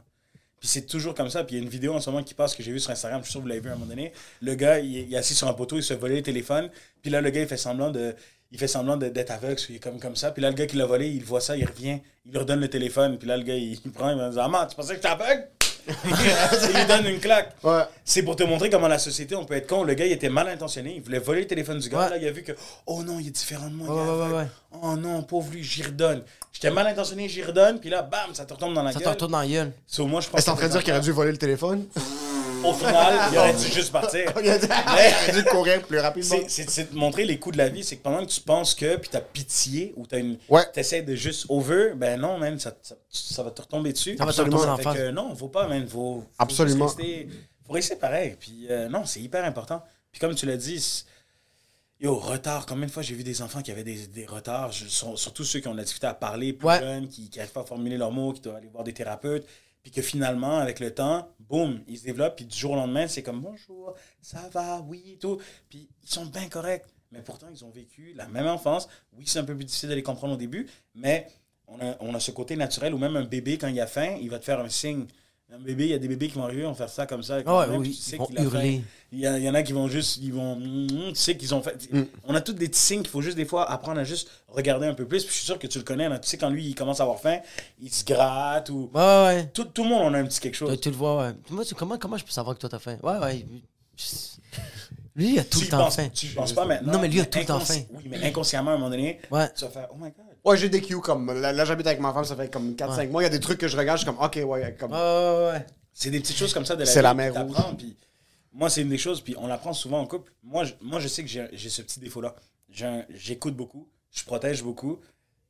Puis 0.59 0.69
c'est 0.69 0.85
toujours 0.85 1.13
comme 1.13 1.29
ça. 1.29 1.43
Puis 1.43 1.55
il 1.55 1.59
y 1.59 1.61
a 1.61 1.63
une 1.63 1.69
vidéo 1.69 1.93
en 1.93 1.99
ce 1.99 2.09
moment 2.09 2.23
qui 2.23 2.33
passe 2.33 2.55
que 2.55 2.63
j'ai 2.63 2.71
vue 2.71 2.79
sur 2.79 2.91
Instagram, 2.91 3.19
je 3.21 3.25
suis 3.25 3.31
sûr 3.33 3.39
que 3.41 3.43
vous 3.43 3.49
l'avez 3.49 3.61
vu 3.61 3.69
à 3.69 3.73
un 3.73 3.75
moment 3.75 3.87
donné. 3.89 4.13
Le 4.41 4.55
gars, 4.55 4.79
il, 4.79 5.13
est- 5.13 5.17
assis 5.17 5.35
sur 5.35 5.47
un 5.49 5.53
poteau, 5.53 5.75
il 5.77 5.83
se 5.83 5.93
voler 5.93 6.15
le 6.15 6.23
téléphone. 6.23 6.69
Puis 7.01 7.11
là, 7.11 7.19
le 7.19 7.29
gars, 7.29 7.41
il 7.41 7.47
fait 7.47 7.57
semblant 7.57 7.91
de. 7.91 8.15
Il 8.51 8.59
fait 8.59 8.67
semblant 8.67 8.95
d'être 8.95 9.31
aveugle, 9.31 9.59
il 9.69 9.75
est 9.75 9.79
comme, 9.79 9.99
comme 9.99 10.15
ça. 10.15 10.31
Puis 10.31 10.41
là, 10.41 10.49
le 10.49 10.55
gars 10.55 10.65
qui 10.65 10.77
l'a 10.77 10.85
volé, 10.85 11.07
il 11.09 11.23
voit 11.23 11.41
ça, 11.41 11.57
il 11.57 11.65
revient, 11.65 11.99
il 12.25 12.31
lui 12.31 12.37
redonne 12.37 12.59
le 12.61 12.69
téléphone. 12.69 13.17
Puis 13.17 13.27
là, 13.27 13.37
le 13.37 13.43
gars, 13.43 13.55
il, 13.55 13.73
il 13.83 13.91
prend, 13.91 14.11
il 14.11 14.17
va 14.17 14.29
dire 14.29 14.49
Ah, 14.53 14.67
tu 14.69 14.75
pensais 14.75 14.89
que 14.89 14.95
j'étais 14.95 15.07
aveugle? 15.07 15.47
Il 15.87 16.75
lui 16.75 16.85
donne 16.87 17.05
une 17.05 17.19
claque. 17.19 17.55
Ouais. 17.63 17.83
C'est 18.03 18.23
pour 18.23 18.35
te 18.35 18.41
montrer 18.41 18.71
comment 18.71 18.87
la 18.87 18.97
société, 18.97 19.35
on 19.35 19.45
peut 19.45 19.53
être 19.53 19.67
con. 19.67 19.83
Le 19.83 19.93
gars, 19.93 20.07
il 20.07 20.11
était 20.13 20.29
mal 20.29 20.47
intentionné. 20.47 20.95
Il 20.95 21.01
voulait 21.03 21.19
voler 21.19 21.41
le 21.41 21.47
téléphone 21.47 21.77
du 21.77 21.89
gars. 21.89 22.05
Ouais. 22.05 22.09
Là, 22.09 22.17
il 22.17 22.27
a 22.27 22.31
vu 22.31 22.41
que, 22.41 22.53
oh 22.87 23.03
non, 23.03 23.19
il 23.19 23.27
est 23.27 23.31
différent 23.31 23.67
de 23.67 23.75
moi. 23.75 23.87
il 23.87 24.31
est 24.33 24.35
Ouais. 24.35 24.47
Oh 24.81 24.95
non, 24.95 25.21
pauvre 25.21 25.51
lui, 25.51 25.63
j'y 25.63 25.83
redonne. 25.83 26.23
J'étais 26.51 26.71
mal 26.71 26.87
intentionné, 26.87 27.29
j'y 27.29 27.43
redonne. 27.43 27.79
Puis 27.79 27.91
là, 27.91 28.01
bam, 28.01 28.33
ça 28.33 28.45
te 28.45 28.53
retombe 28.53 28.73
dans 28.73 28.81
la 28.81 28.93
Ça 28.93 28.99
te 28.99 29.03
gueule. 29.03 29.13
retourne 29.13 29.31
dans 29.33 29.39
la 29.41 29.47
gueule. 29.47 29.71
So, 29.85 30.07
moi, 30.07 30.21
je 30.21 30.29
pense 30.29 30.39
Est-ce 30.39 30.47
que 30.47 30.51
en 30.51 30.55
train 30.55 30.67
de 30.67 30.71
dire 30.71 30.83
qu'il 30.83 30.91
aurait 30.93 31.01
dû 31.03 31.11
voler 31.11 31.31
le 31.31 31.37
téléphone? 31.37 31.85
Au 32.65 32.73
final, 32.73 33.29
il 33.31 33.37
aurait 33.37 33.53
dû 33.53 33.65
juste 33.71 33.91
partir. 33.91 34.31
Il 34.43 34.49
aurait 34.49 35.31
dû 35.33 35.43
courir 35.45 35.81
plus 35.83 35.99
rapidement. 35.99 36.37
C'est- 36.47 36.91
de 36.91 36.97
montrer 36.97 37.25
les 37.25 37.39
coups 37.39 37.53
de 37.53 37.57
la 37.57 37.69
vie. 37.69 37.83
C'est 37.83 37.97
que 37.97 38.03
pendant 38.03 38.25
que 38.25 38.31
tu 38.31 38.41
penses 38.41 38.73
que, 38.73 38.95
puis 38.97 39.09
t'as 39.09 39.21
pitié, 39.21 39.93
ou 39.95 40.05
t'as 40.05 40.19
une. 40.19 40.37
Ouais. 40.49 40.63
T'essaies 40.73 41.01
de 41.01 41.15
juste 41.15 41.45
over, 41.49 41.93
ben 41.95 42.19
non, 42.19 42.37
man, 42.37 42.59
ça, 42.59 42.73
ça, 42.81 42.95
ça 43.09 43.43
va 43.43 43.51
te 43.51 43.61
retomber 43.61 43.93
dessus. 43.93 44.17
Ça 44.17 44.25
va 44.25 44.31
te 44.33 44.41
Absolument. 44.41 44.57
retomber 44.73 44.87
en 44.89 44.93
face. 44.93 45.13
non, 45.13 45.35
faut 45.35 45.47
pas, 45.49 45.67
man. 45.67 45.87
Faut, 45.87 46.21
faut 46.21 46.25
Absolument. 46.37 46.85
rester- 46.87 47.27
faut 47.65 47.73
rester 47.73 47.95
pareil. 47.95 48.35
Puis 48.39 48.67
euh, 48.69 48.87
non, 48.89 49.05
c'est 49.05 49.19
hyper 49.21 49.43
important. 49.45 49.83
Puis 50.11 50.19
comme 50.19 50.33
tu 50.35 50.45
l'as 50.45 50.57
dit, 50.57 51.03
yo, 51.99 52.15
retard. 52.15 52.65
Combien 52.65 52.85
de 52.87 52.91
fois 52.91 53.03
j'ai 53.03 53.15
vu 53.15 53.23
des 53.23 53.41
enfants 53.41 53.61
qui 53.61 53.71
avaient 53.71 53.83
des, 53.83 54.07
des 54.07 54.25
retards, 54.25 54.71
je- 54.71 54.87
surtout 54.87 55.43
ceux 55.43 55.59
qui 55.59 55.67
ont 55.67 55.73
de 55.73 55.77
la 55.77 55.83
difficulté 55.83 56.07
à 56.07 56.13
parler, 56.13 56.53
plus 56.53 56.67
Ouais. 56.67 56.79
jeunes, 56.79 57.07
qui 57.07 57.29
n'arrivent 57.35 57.51
pas 57.51 57.61
à 57.61 57.65
formuler 57.65 57.97
leurs 57.97 58.11
mots, 58.11 58.33
qui 58.33 58.41
doivent 58.41 58.55
aller 58.57 58.67
voir 58.71 58.83
des 58.83 58.93
thérapeutes. 58.93 59.45
Puis 59.85 59.91
que 59.91 60.01
finalement, 60.01 60.57
avec 60.57 60.79
le 60.79 60.91
temps, 60.91 61.29
boum, 61.37 61.83
ils 61.87 61.99
se 61.99 62.05
développent. 62.05 62.37
Puis 62.37 62.45
du 62.45 62.57
jour 62.57 62.71
au 62.71 62.75
lendemain, 62.75 63.07
c'est 63.07 63.21
comme 63.21 63.39
bonjour, 63.39 63.93
ça 64.19 64.49
va, 64.51 64.81
oui, 64.81 65.19
tout. 65.21 65.39
Puis 65.69 65.87
ils 66.01 66.09
sont 66.09 66.25
bien 66.25 66.49
corrects. 66.49 66.87
Mais 67.11 67.21
pourtant, 67.21 67.45
ils 67.51 67.63
ont 67.63 67.69
vécu 67.69 68.11
la 68.15 68.27
même 68.27 68.47
enfance. 68.47 68.89
Oui, 69.13 69.25
c'est 69.27 69.37
un 69.37 69.43
peu 69.43 69.55
plus 69.55 69.65
difficile 69.65 69.89
de 69.89 69.93
les 69.93 70.01
comprendre 70.01 70.33
au 70.33 70.37
début, 70.37 70.67
mais 70.95 71.27
on 71.67 71.79
a, 71.79 71.97
on 71.99 72.15
a 72.15 72.19
ce 72.19 72.31
côté 72.31 72.55
naturel 72.55 72.95
où 72.95 72.97
même 72.97 73.15
un 73.15 73.25
bébé, 73.25 73.59
quand 73.59 73.67
il 73.67 73.79
a 73.79 73.85
faim, 73.85 74.17
il 74.19 74.31
va 74.31 74.39
te 74.39 74.45
faire 74.45 74.59
un 74.59 74.69
signe. 74.69 75.05
Un 75.53 75.59
bébé, 75.59 75.83
il 75.85 75.89
y 75.91 75.93
a 75.93 75.99
des 75.99 76.07
bébés 76.07 76.27
qui 76.27 76.33
vont 76.35 76.43
arriver, 76.43 76.63
vont 76.63 76.73
faire 76.73 76.89
ça 76.89 77.05
comme 77.05 77.21
ça. 77.21 77.37
Ah 77.45 77.59
ouais, 77.59 77.67
Même, 77.67 77.79
oui, 77.81 77.91
tu 77.91 78.01
sais 78.01 78.15
ils 78.15 78.19
vont 78.19 78.27
hurler. 78.43 78.81
Il 79.11 79.19
y, 79.19 79.27
a- 79.27 79.37
il 79.37 79.43
y 79.43 79.49
en 79.49 79.53
a 79.53 79.61
qui 79.61 79.73
vont 79.73 79.87
juste, 79.87 80.17
ils 80.17 80.33
vont, 80.33 80.55
mm, 80.55 81.09
tu 81.09 81.15
sais 81.15 81.37
qu'ils 81.37 81.53
ont 81.53 81.61
fait. 81.61 81.87
On 82.27 82.33
a 82.33 82.41
tous 82.41 82.53
des 82.53 82.67
petits 82.67 82.79
signes 82.79 83.01
qu'il 83.01 83.09
faut 83.11 83.21
juste 83.21 83.37
des 83.37 83.45
fois 83.45 83.69
apprendre 83.71 83.99
à 83.99 84.03
juste 84.03 84.29
regarder 84.47 84.87
un 84.87 84.95
peu 84.95 85.05
plus. 85.07 85.19
Puis 85.23 85.31
je 85.31 85.37
suis 85.37 85.45
sûr 85.45 85.59
que 85.59 85.67
tu 85.67 85.77
le 85.77 85.83
connais. 85.83 86.09
là. 86.09 86.17
Tu 86.17 86.27
sais, 86.27 86.37
quand 86.37 86.49
lui, 86.49 86.65
il 86.65 86.73
commence 86.75 86.99
à 86.99 87.03
avoir 87.03 87.19
faim, 87.21 87.37
il 87.79 87.93
se 87.93 88.03
gratte 88.03 88.69
ou. 88.71 88.89
Ouais, 88.93 89.01
ouais. 89.01 89.51
Tout, 89.53 89.65
tout 89.65 89.83
le 89.83 89.89
monde, 89.89 90.01
on 90.03 90.13
a 90.15 90.19
un 90.19 90.25
petit 90.25 90.39
quelque 90.39 90.57
Toi, 90.57 90.69
chose. 90.69 90.81
tu 90.81 90.89
le 90.89 90.95
vois, 90.95 91.17
ouais. 91.27 91.33
Moi, 91.51 91.63
comment, 91.77 91.97
comment 91.99 92.17
je 92.17 92.25
peux 92.25 92.31
savoir 92.31 92.55
que 92.55 92.61
toi 92.61 92.69
t'as 92.69 92.79
faim? 92.79 92.97
Ouais, 93.03 93.17
ouais. 93.19 93.45
Lui, 95.15 95.33
il 95.33 95.39
a 95.39 95.43
tout 95.45 95.59
tu 95.59 95.65
le 95.65 95.71
temps 95.71 95.77
penses, 95.77 95.95
faim. 95.95 96.09
tu 96.13 96.27
penses 96.27 96.51
pas 96.53 96.65
maintenant. 96.65 96.91
Non, 96.93 96.99
mais 96.99 97.07
lui 97.07 97.21
a 97.21 97.25
tout 97.25 97.39
le 97.39 97.45
temps 97.45 97.59
faim. 97.61 97.81
Oui, 97.93 98.03
mais 98.09 98.21
inconsciemment, 98.25 98.71
à 98.71 98.73
un 98.73 98.77
moment 98.77 98.89
donné, 98.89 99.19
Ouais. 99.31 99.47
tu 99.55 99.63
vas 99.63 99.69
faire 99.71 99.87
Oh 99.91 99.95
my 99.97 100.09
God. 100.09 100.24
Ouais, 100.45 100.57
j'ai 100.57 100.69
des 100.69 100.81
cues 100.81 101.01
comme. 101.01 101.41
Là, 101.41 101.51
là, 101.51 101.65
j'habite 101.65 101.87
avec 101.87 101.99
ma 101.99 102.13
femme, 102.13 102.23
ça 102.23 102.35
fait 102.35 102.51
comme 102.51 102.73
4-5 102.73 103.09
mois. 103.09 103.23
Il 103.23 103.25
y 103.25 103.27
a 103.27 103.29
des 103.29 103.39
trucs 103.39 103.59
que 103.59 103.67
je 103.67 103.75
regarde, 103.75 103.97
je 103.97 104.05
suis 104.05 104.13
comme, 104.13 104.23
ok, 104.23 104.39
ouais, 104.45 104.75
comme. 104.79 104.91
Ouais, 104.91 105.51
ouais. 105.51 105.65
C'est 105.91 106.11
des 106.11 106.19
petites 106.19 106.37
choses 106.37 106.53
comme 106.53 106.65
ça 106.65 106.75
de 106.75 106.81
la 106.81 106.85
C'est 106.85 106.99
vie 106.99 107.03
la 107.03 107.11
que 107.11 107.17
mer 107.17 107.75
Puis 107.77 107.97
moi, 108.53 108.69
c'est 108.69 108.81
une 108.81 108.89
des 108.89 108.97
choses, 108.97 109.21
puis 109.21 109.35
on 109.37 109.47
l'apprend 109.47 109.73
souvent 109.73 109.99
en 109.99 110.05
couple. 110.05 110.31
Moi, 110.43 110.63
je, 110.63 110.73
moi, 110.81 110.99
je 110.99 111.07
sais 111.07 111.23
que 111.23 111.29
j'ai 111.29 111.47
j'ai 111.53 111.69
ce 111.69 111.81
petit 111.81 111.99
défaut-là. 111.99 112.35
J'écoute 112.69 113.55
beaucoup, 113.55 113.89
je 114.11 114.23
protège 114.23 114.61
beaucoup. 114.63 114.99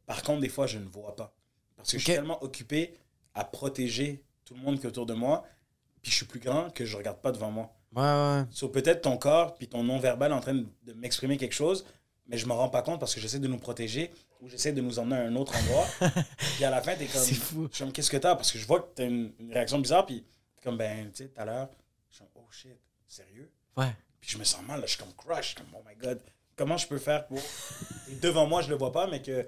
Par 0.06 0.24
contre, 0.24 0.42
des 0.42 0.50
fois, 0.50 0.66
je 0.66 0.78
ne 0.78 0.88
vois 0.88 1.16
pas. 1.16 1.34
Parce 1.76 1.92
que 1.92 1.98
je 1.98 2.04
suis 2.04 2.14
tellement 2.14 2.42
occupé 2.44 2.96
à 3.34 3.44
protéger 3.44 4.24
tout 4.46 4.54
le 4.54 4.62
monde 4.62 4.80
qui 4.80 4.86
est 4.86 4.90
autour 4.90 5.06
de 5.06 5.14
moi, 5.14 5.44
puis 6.02 6.12
je 6.12 6.18
suis 6.18 6.26
plus 6.26 6.40
grand 6.40 6.70
que 6.70 6.86
je 6.86 6.96
regarde 6.96 7.18
pas 7.18 7.32
devant 7.32 7.52
moi. 7.52 7.74
Ouais, 7.96 8.02
ouais. 8.04 8.46
So, 8.52 8.70
peut-être 8.70 9.02
ton 9.02 9.18
corps, 9.18 9.56
puis 9.56 9.68
ton 9.68 9.84
non-verbal 9.84 10.32
en 10.32 10.40
train 10.40 10.54
de, 10.54 10.66
de 10.84 10.94
m'exprimer 10.94 11.38
quelque 11.38 11.54
chose, 11.54 11.86
mais 12.28 12.38
je 12.38 12.46
me 12.48 12.54
rends 12.54 12.70
pas 12.70 12.82
compte 12.82 13.00
parce 13.00 13.14
que 13.14 13.22
j'essaie 13.22 13.40
de 13.40 13.48
nous 13.48 13.58
protéger 13.58 14.12
ou 14.42 14.50
j'essaie 14.50 14.72
de 14.72 14.82
nous 14.82 15.00
emmener 15.00 15.16
à 15.16 15.22
un 15.22 15.36
autre 15.36 15.54
endroit. 15.58 15.88
puis 16.56 16.66
à 16.66 16.70
la 16.70 16.82
fin, 16.82 16.96
t'es 16.96 17.06
comme. 17.06 17.22
C'est 17.22 17.36
fou. 17.36 17.68
Je 17.72 17.76
suis 17.76 17.84
comme, 17.84 17.94
qu'est-ce 17.94 18.10
que 18.12 18.18
t'as? 18.18 18.36
Parce 18.36 18.52
que 18.52 18.60
je 18.60 18.66
vois 18.68 18.80
que 18.82 18.88
t'as 18.96 19.06
une, 19.06 19.32
une 19.40 19.52
réaction 19.54 19.80
bizarre, 19.80 20.06
puis 20.06 20.24
comme, 20.64 20.78
ben, 20.78 21.10
tu 21.12 21.24
sais, 21.24 21.30
tout 21.30 21.42
à 21.42 21.46
l'heure, 21.46 21.70
je 22.10 22.16
suis 22.16 22.26
comme, 22.26 22.44
oh 22.44 22.48
shit, 22.52 22.78
sérieux? 23.08 23.50
Ouais. 23.78 23.94
Puis 24.20 24.32
je 24.32 24.38
me 24.38 24.44
sens 24.44 24.62
mal, 24.68 24.80
là, 24.80 24.86
je 24.88 24.92
suis 24.94 25.00
comme 25.00 25.14
crush, 25.14 25.56
comme, 25.56 25.68
oh 25.76 25.82
my 25.88 25.96
god, 25.96 26.20
comment 26.56 26.78
je 26.78 26.88
peux 26.88 26.98
faire 26.98 27.26
pour. 27.28 27.40
Et 28.12 28.16
devant 28.16 28.48
moi, 28.48 28.62
je 28.62 28.70
le 28.70 28.76
vois 28.76 28.92
pas, 28.92 29.08
mais 29.08 29.22
que. 29.22 29.46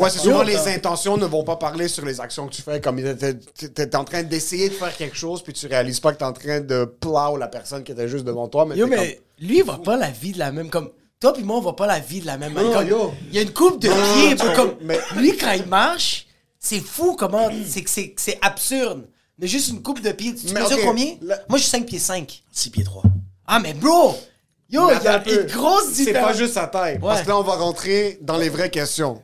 Ouais, 0.00 0.10
c'est 0.10 0.18
souvent 0.18 0.42
les 0.42 0.56
intentions 0.66 1.16
ne 1.16 1.24
vont 1.26 1.44
pas 1.44 1.54
parler 1.54 1.86
sur 1.86 2.04
les 2.04 2.20
actions 2.20 2.48
que 2.48 2.52
tu 2.54 2.62
fais. 2.62 2.80
Comme 2.80 3.00
t'es- 3.00 3.34
t'es 3.34 3.68
t'es 3.68 3.94
en 3.94 4.02
train 4.04 4.24
d'essayer 4.24 4.68
de 4.68 4.74
faire 4.74 4.96
quelque 4.96 5.16
chose, 5.16 5.40
puis 5.40 5.52
tu 5.52 5.68
réalises 5.68 6.00
pas 6.00 6.12
que 6.12 6.18
t'es 6.18 6.24
en 6.24 6.32
train 6.32 6.60
de 6.60 6.84
plow 6.84 7.36
la 7.36 7.46
personne 7.46 7.84
qui 7.84 7.92
était 7.92 8.08
juste 8.08 8.24
devant 8.24 8.48
toi. 8.48 8.66
Mais 8.66 8.76
Yo, 8.76 8.88
t'es 8.88 8.96
mais 8.96 9.20
lui, 9.38 9.58
il 9.58 9.64
va 9.64 9.78
pas 9.78 9.96
la 9.96 10.10
vie 10.10 10.32
de 10.32 10.40
la 10.40 10.50
même. 10.50 10.68
Comme 10.68 10.90
toi, 11.20 11.32
puis 11.32 11.42
moi, 11.42 11.56
on 11.56 11.60
va 11.60 11.72
pas 11.72 11.86
la 11.86 12.00
vie 12.00 12.20
de 12.20 12.26
la 12.26 12.36
même 12.36 12.52
Non, 12.52 12.62
manière. 12.74 13.10
Il 13.30 13.34
y 13.34 13.38
a 13.38 13.42
une 13.42 13.52
coupe 13.52 13.80
de 13.80 13.88
pieds. 13.88 14.36
comme, 14.54 14.74
mais- 14.82 15.00
Lui, 15.16 15.36
quand 15.36 15.52
il 15.52 15.66
marche, 15.66 16.26
c'est 16.58 16.80
fou 16.80 17.16
comment. 17.16 17.48
C'est 17.66 17.84
c'est 17.88 18.14
c'est 18.18 18.38
absurde. 18.42 19.08
Mais 19.38 19.46
juste 19.48 19.68
une 19.68 19.82
coupe 19.82 20.00
de 20.00 20.12
pieds. 20.12 20.34
Tu 20.34 20.52
Mais 20.52 20.60
mesures 20.60 20.78
combien? 20.82 21.14
Moi, 21.48 21.58
je 21.58 21.62
suis 21.62 21.70
5 21.70 21.86
pieds 21.86 21.98
5. 21.98 22.42
6 22.52 22.70
pieds 22.70 22.84
3. 22.84 23.02
Ah, 23.46 23.58
mais 23.58 23.74
bro 23.74 24.16
Yo, 24.70 24.90
il 24.90 25.02
y 25.04 25.06
a 25.08 25.22
une 25.28 25.46
grosse 25.46 25.88
C'est 25.92 26.04
différence. 26.06 26.28
pas 26.28 26.32
juste 26.36 26.54
sa 26.54 26.66
taille. 26.66 26.98
Parce 26.98 27.22
que 27.22 27.28
là, 27.28 27.38
on 27.38 27.42
va 27.42 27.54
rentrer 27.56 28.18
dans 28.22 28.36
les 28.38 28.48
vraies 28.48 28.70
questions. 28.70 29.20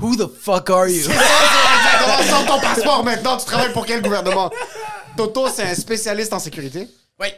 Who 0.00 0.16
the 0.16 0.26
fuck 0.32 0.70
are 0.70 0.88
you? 0.88 1.02
Sors 1.02 2.46
ton 2.46 2.58
passeport 2.60 3.04
maintenant, 3.04 3.36
tu 3.36 3.44
travailles 3.44 3.72
pour 3.72 3.84
quel 3.86 4.00
gouvernement? 4.02 4.50
Toto, 5.16 5.48
c'est 5.54 5.62
un 5.64 5.74
spécialiste 5.74 6.32
en 6.32 6.38
sécurité? 6.38 6.88
Oui. 7.20 7.28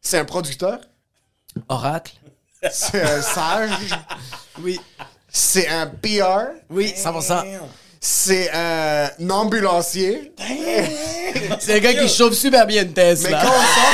C'est 0.00 0.18
un 0.18 0.24
producteur? 0.24 0.78
Oracle. 1.68 2.12
C'est 2.70 3.02
un 3.02 3.22
sage. 3.22 3.70
Oui. 4.62 4.78
C'est 5.32 5.68
un 5.68 5.86
PR. 5.86 6.52
Oui, 6.68 6.92
100%. 6.96 7.44
C'est 8.02 8.50
un 8.52 9.10
ambulancier. 9.30 10.32
C'est 11.58 11.74
un 11.76 11.78
gars 11.80 11.94
qui 11.94 12.08
chauffe 12.08 12.32
super 12.34 12.66
bien 12.66 12.82
une 12.82 12.88
Mais 12.88 12.94
Tesla. 12.94 13.40
quand 13.42 13.48
on 13.48 13.50
sort, 13.50 13.92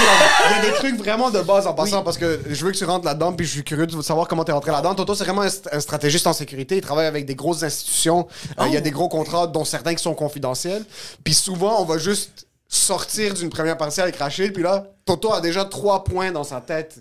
il 0.48 0.56
y 0.56 0.58
a 0.58 0.70
des 0.70 0.76
trucs 0.76 0.96
vraiment 0.96 1.30
de 1.30 1.40
base 1.40 1.66
en 1.66 1.74
passant 1.74 2.02
parce 2.04 2.16
que 2.16 2.40
je 2.48 2.64
veux 2.64 2.70
que 2.72 2.76
tu 2.76 2.84
rentres 2.84 3.04
là-dedans 3.04 3.32
puis 3.32 3.44
je 3.46 3.50
suis 3.52 3.64
curieux 3.64 3.86
de 3.86 4.00
savoir 4.02 4.28
comment 4.28 4.44
tu 4.44 4.50
es 4.50 4.54
rentré 4.54 4.70
là-dedans. 4.70 4.94
Toto, 4.94 5.14
c'est 5.16 5.24
vraiment 5.24 5.42
un, 5.42 5.48
st- 5.48 5.68
un 5.72 5.80
stratégiste 5.80 6.26
en 6.28 6.32
sécurité. 6.32 6.76
Il 6.76 6.82
travaille 6.82 7.06
avec 7.06 7.26
des 7.26 7.34
grosses 7.34 7.62
institutions. 7.64 8.28
Euh, 8.60 8.64
Il 8.68 8.72
y 8.74 8.76
a 8.76 8.80
des 8.80 8.92
gros 8.92 9.08
contrats, 9.08 9.46
dont 9.48 9.64
certains 9.64 9.94
qui 9.94 10.02
sont 10.02 10.14
confidentiels. 10.14 10.84
Puis 11.24 11.34
souvent, 11.34 11.80
on 11.80 11.84
va 11.84 11.98
juste 11.98 12.46
sortir 12.68 13.34
d'une 13.34 13.50
première 13.50 13.76
partie 13.76 14.00
avec 14.00 14.16
Rachid. 14.16 14.52
Puis 14.52 14.62
là, 14.62 14.84
Toto 15.04 15.32
a 15.32 15.40
déjà 15.40 15.64
trois 15.64 16.02
points 16.04 16.32
dans 16.32 16.44
sa 16.44 16.60
tête. 16.60 16.96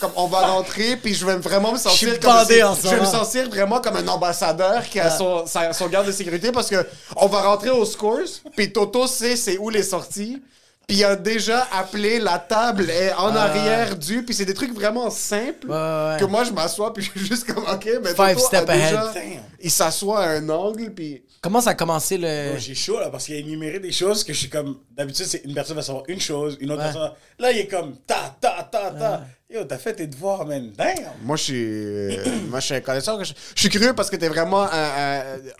Comme 0.00 0.10
on 0.16 0.26
va 0.26 0.46
rentrer, 0.46 0.96
puis 0.96 1.14
je 1.14 1.24
vais 1.24 1.36
vraiment 1.36 1.72
me 1.72 1.78
sentir 1.78 2.10
suis 2.10 2.18
comme 2.20 2.32
bandé 2.32 2.56
si- 2.56 2.62
en 2.62 2.74
ce 2.74 2.82
je 2.82 2.88
vais 2.88 2.96
me 2.96 3.00
moment. 3.06 3.24
sentir 3.24 3.48
vraiment 3.48 3.80
comme 3.80 3.96
un 3.96 4.08
ambassadeur 4.08 4.84
qui 4.84 4.98
a 5.00 5.10
son, 5.10 5.44
garde 5.88 6.06
de 6.06 6.12
sécurité 6.12 6.50
parce 6.52 6.68
que 6.68 6.84
on 7.16 7.26
va 7.26 7.42
rentrer 7.42 7.70
au 7.70 7.84
scores, 7.84 8.18
puis 8.56 8.72
Toto 8.72 9.06
sait 9.06 9.36
c'est 9.36 9.56
où 9.58 9.70
les 9.70 9.82
sorties. 9.84 10.42
Puis 10.86 10.98
il 10.98 11.04
a 11.04 11.16
déjà 11.16 11.66
appelé 11.72 12.18
la 12.20 12.38
table 12.38 12.90
est 12.90 13.12
en 13.14 13.34
arrière 13.34 13.96
du 13.96 14.22
puis 14.22 14.34
c'est 14.34 14.44
des 14.44 14.54
trucs 14.54 14.74
vraiment 14.74 15.08
simples 15.10 15.66
Ouais, 15.68 15.72
ouais. 15.74 16.16
que 16.20 16.24
moi 16.26 16.44
je 16.44 16.52
m'assois 16.52 16.92
puis 16.92 17.02
je 17.14 17.18
suis 17.18 17.26
juste 17.28 17.50
comme 17.52 17.64
OK 17.64 17.88
mais 18.02 18.10
Five 18.14 18.34
Toto 18.36 18.46
step 18.46 18.68
a 18.68 18.74
déjà 18.76 19.02
ahead. 19.10 19.14
Damn. 19.14 19.42
il 19.60 19.70
s'assoit 19.70 20.20
à 20.24 20.28
un 20.36 20.48
angle 20.48 20.90
puis 20.92 21.22
Comment 21.40 21.60
ça 21.60 21.70
a 21.70 21.74
commencé 21.74 22.16
le. 22.16 22.52
Oh, 22.54 22.58
J'ai 22.58 22.74
chaud 22.74 22.98
là 22.98 23.10
parce 23.10 23.26
qu'il 23.26 23.34
a 23.34 23.38
énuméré 23.38 23.78
des 23.78 23.92
choses 23.92 24.24
que 24.24 24.32
je 24.32 24.38
suis 24.38 24.48
comme. 24.48 24.78
D'habitude, 24.92 25.26
c'est 25.26 25.42
une 25.44 25.52
personne 25.52 25.76
va 25.76 25.82
savoir 25.82 26.04
une 26.08 26.18
chose, 26.18 26.56
une 26.58 26.70
autre 26.72 26.80
Ouais. 26.80 26.90
personne. 26.90 27.10
Là, 27.38 27.52
il 27.52 27.58
est 27.58 27.66
comme 27.66 27.96
ta, 28.06 28.34
ta, 28.40 28.66
ta, 28.72 28.90
ta. 28.92 29.24
Yo, 29.50 29.62
t'as 29.64 29.76
fait 29.76 29.92
tes 29.92 30.06
devoirs, 30.06 30.46
man. 30.46 30.72
Damn. 30.74 30.94
moi 31.22 31.36
je 31.36 31.42
suis 31.42 31.62
euh, 31.62 32.16
moi 32.48 32.60
je 32.60 32.64
suis 32.64 32.74
un 32.76 32.80
connaisseur 32.80 33.22
je, 33.22 33.34
je 33.54 33.60
suis 33.60 33.68
curieux 33.68 33.92
parce 33.92 34.08
que 34.08 34.16
t'es 34.16 34.28
vraiment 34.28 34.66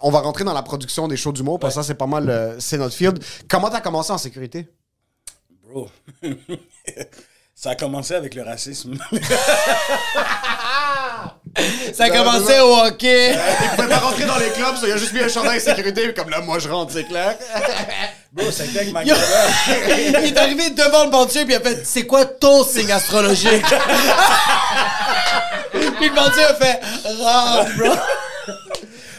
on 0.01 0.11
va 0.11 0.21
rentrer 0.21 0.45
dans 0.45 0.55
la 0.55 0.63
production 0.63 1.07
des 1.07 1.19
shows 1.19 1.33
d'humour 1.33 1.59
parce 1.61 1.75
que 1.75 1.83
ça 1.83 1.87
c'est 1.87 1.95
pas 1.99 2.07
mal 2.07 2.31
euh, 2.31 2.57
c'est 2.59 2.79
notre 2.79 2.95
field 2.95 3.23
comment 3.47 3.69
t'as 3.69 3.81
commencé 3.83 4.11
en 4.11 4.17
sécurité? 4.19 4.67
Bro. 5.75 5.91
Ça 7.57 7.71
a 7.71 7.75
commencé 7.75 8.15
avec 8.15 8.37
le 8.37 8.43
racisme. 8.43 8.95
Ça 11.93 12.05
a 12.05 12.11
commencé 12.11 12.61
au 12.61 12.77
hockey. 12.77 13.33
il 13.63 13.71
pouvait 13.77 13.89
pas 13.89 13.99
rentrer 13.99 14.25
dans 14.25 14.39
les 14.39 14.51
clubs 14.51 14.77
il 14.85 14.93
a 14.93 14.97
juste 14.97 15.13
mis 15.13 15.21
un 15.21 15.29
chandail 15.29 15.59
de 15.59 15.63
sécurité 15.65 16.05
puis 16.05 16.15
comme 16.15 16.31
là 16.31 16.41
moi 16.41 16.59
je 16.59 16.69
rentre 16.69 16.93
c'est 16.93 17.05
clair 17.05 17.37
Bro, 18.33 18.51
c'était 18.51 18.81
avec 18.81 18.93
ma 18.93 19.05
Yo. 19.05 19.15
il 19.89 20.15
est 20.17 20.37
arrivé 20.37 20.71
devant 20.71 21.05
le 21.05 21.11
banquier 21.11 21.45
puis 21.45 21.55
il 21.55 21.57
a 21.57 21.61
fait 21.61 21.85
C'est 21.85 22.07
quoi 22.07 22.25
ton 22.25 22.65
signe 22.65 22.91
astrologique? 22.93 23.65
Puis 25.73 26.09
le 26.09 26.15
banquier 26.15 26.45
a 26.45 26.55
fait 26.55 26.81
Rentre, 27.05 27.77
bro. 27.77 27.95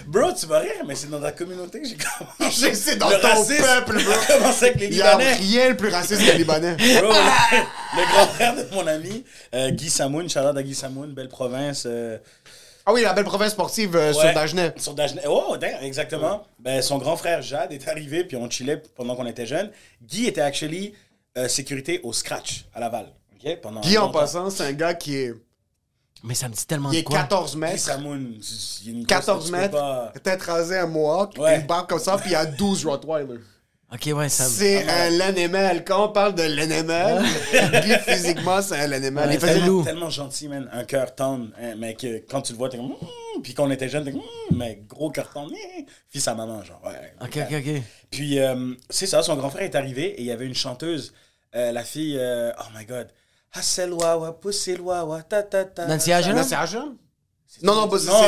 Bro, 0.07 0.33
tu 0.33 0.45
vas 0.45 0.59
rire, 0.59 0.83
mais 0.87 0.95
c'est 0.95 1.09
dans 1.09 1.19
ta 1.21 1.31
communauté 1.31 1.81
que 1.81 1.87
j'ai 1.87 1.97
commencé. 1.97 2.73
Sais, 2.75 2.95
dans 2.95 3.09
Le 3.09 3.19
ton 3.19 3.27
racisme 3.27 3.63
peuple, 3.63 4.03
bro. 4.03 4.13
a 4.29 4.37
commencé 4.37 4.65
avec 4.65 4.79
les 4.79 4.87
il 4.87 4.95
y 4.97 5.01
a 5.01 5.17
rien 5.17 5.69
de 5.71 5.75
plus 5.75 5.89
raciste 5.89 6.21
que 6.21 6.31
les 6.31 6.37
Libanais 6.39 6.75
Bro, 6.75 7.09
le, 7.11 7.97
le 8.01 8.11
grand-frère 8.13 8.55
de 8.55 8.65
mon 8.73 8.85
ami, 8.87 9.23
euh, 9.53 9.71
Guy 9.71 9.89
Samoun, 9.89 10.29
Charlotte 10.29 10.57
à 10.57 10.63
Guy 10.63 10.75
Samoun, 10.75 11.13
belle 11.13 11.29
province. 11.29 11.83
euh, 11.85 12.17
ah 12.85 12.93
oui 12.93 13.01
la 13.01 13.13
belle 13.13 13.25
province 13.25 13.51
sportive 13.53 13.95
euh, 13.95 14.13
sur 14.13 14.31
Dagenet 14.33 14.73
Sur 14.77 14.93
Dagenet. 14.93 15.23
Oh, 15.27 15.55
exactement. 15.81 16.45
Ben, 16.59 16.81
son 16.83 16.97
grand 16.99 17.17
frère 17.17 17.41
Jade 17.41 17.71
est 17.71 17.87
arrivé, 17.87 18.23
puis 18.23 18.37
on 18.37 18.47
chillait 18.49 18.81
pendant 18.95 19.15
qu'on 19.15 19.25
était 19.25 19.47
jeunes. 19.47 19.71
Guy 20.03 20.27
était 20.27 20.41
actually 20.41 20.93
sécurité 21.47 21.99
au 22.03 22.13
Scratch 22.13 22.65
à 22.75 22.79
Laval. 22.79 23.07
ok, 23.43 23.59
pendant 23.61 23.81
Guy 23.81 23.97
en 23.97 24.09
passant 24.09 24.49
c'est 24.49 24.63
un 24.63 24.71
gars 24.73 24.93
qui 24.93 25.15
est 25.17 25.33
Mais 26.25 26.33
ça 26.35 26.49
me 26.49 26.53
dit 26.53 26.65
tellement 26.65 26.91
il 26.91 26.95
de 26.95 26.99
est 26.99 27.03
quoi. 27.03 27.19
14 27.19 27.53
Guy 27.53 27.57
mètres 27.59 27.79
Samoun, 27.79 28.39
il 28.83 28.91
y 28.91 28.95
a 28.95 28.99
une 28.99 29.05
14 29.05 29.25
chose 29.25 29.43
que 29.43 29.45
tu 29.45 29.51
peux 29.51 29.61
mètres, 29.61 29.77
pas- 29.77 30.13
tête 30.23 30.41
rasée, 30.41 30.77
un 30.79 30.87
mohawk, 30.87 31.37
Ouais. 31.37 31.59
une 31.59 31.67
barbe 31.67 31.87
comme 31.87 31.99
ça, 31.99 32.17
puis 32.17 32.29
il 32.31 32.33
y 32.33 32.35
a 32.35 32.45
12 32.45 32.85
Rottweiler. 32.85 33.39
Ok, 33.93 34.09
ouais, 34.15 34.29
ça. 34.29 34.45
C'est 34.45 34.89
un 34.89 35.11
l'animal. 35.11 35.85
Quand 35.85 36.05
on 36.05 36.11
parle 36.11 36.33
de 36.33 36.41
l'animal, 36.41 37.23
Guy, 37.53 37.93
physiquement, 38.05 38.59
c'est 38.61 38.79
un 38.79 38.87
l'animal. 38.87 39.29
Ouais, 39.29 39.35
Il 39.35 39.39
faisait 39.39 39.59
loup. 39.59 39.83
Tellement 39.83 40.09
gentil, 40.09 40.47
man. 40.47 40.67
Un 40.73 40.83
cœur 40.85 41.13
tendre. 41.13 41.49
hein, 41.61 41.75
mais 41.77 41.93
que 41.93 42.17
quand 42.27 42.41
tu 42.41 42.53
le 42.53 42.57
vois, 42.57 42.67
t'es 42.67 42.77
comme. 42.77 42.87
Mm, 42.89 43.41
Puis 43.43 43.53
quand 43.53 43.63
on 43.65 43.71
était 43.71 43.87
jeune, 43.87 44.03
t'es 44.03 44.11
comme. 44.11 44.21
Mm, 44.21 44.57
mais 44.57 44.81
gros 44.89 45.11
cœur 45.11 45.29
tendre. 45.31 45.51
mm. 45.51 45.85
Fils 46.09 46.27
à 46.27 46.33
maman, 46.33 46.63
genre. 46.63 46.81
Ouais. 46.83 47.13
Ok, 47.21 47.37
ok, 47.49 47.55
ok. 47.59 47.81
Puis, 48.09 48.39
euh, 48.39 48.73
c'est 48.89 49.05
ça, 49.05 49.21
son 49.21 49.35
grand 49.35 49.51
frère 49.51 49.63
est 49.63 49.75
arrivé 49.75 50.05
et 50.19 50.21
il 50.21 50.25
y 50.27 50.31
avait 50.31 50.47
une 50.47 50.55
chanteuse, 50.55 51.13
euh, 51.55 51.71
la 51.71 51.83
fille, 51.83 52.17
euh, 52.19 52.51
oh 52.59 52.63
my 52.75 52.85
god, 52.85 53.07
Hasselwawa, 53.55 54.33
Pusselwawa, 54.33 55.21
ta 55.23 55.41
ta 55.43 55.63
ta. 55.65 55.85
Nancy 55.87 56.11
Ajana? 56.11 56.41
Non, 56.41 56.43
c'est 56.47 56.55
Aja? 56.55 56.85
Non, 57.63 57.73
non, 57.75 57.89
c'est. 57.97 58.07
Non, 58.07 58.21
non. 58.21 58.27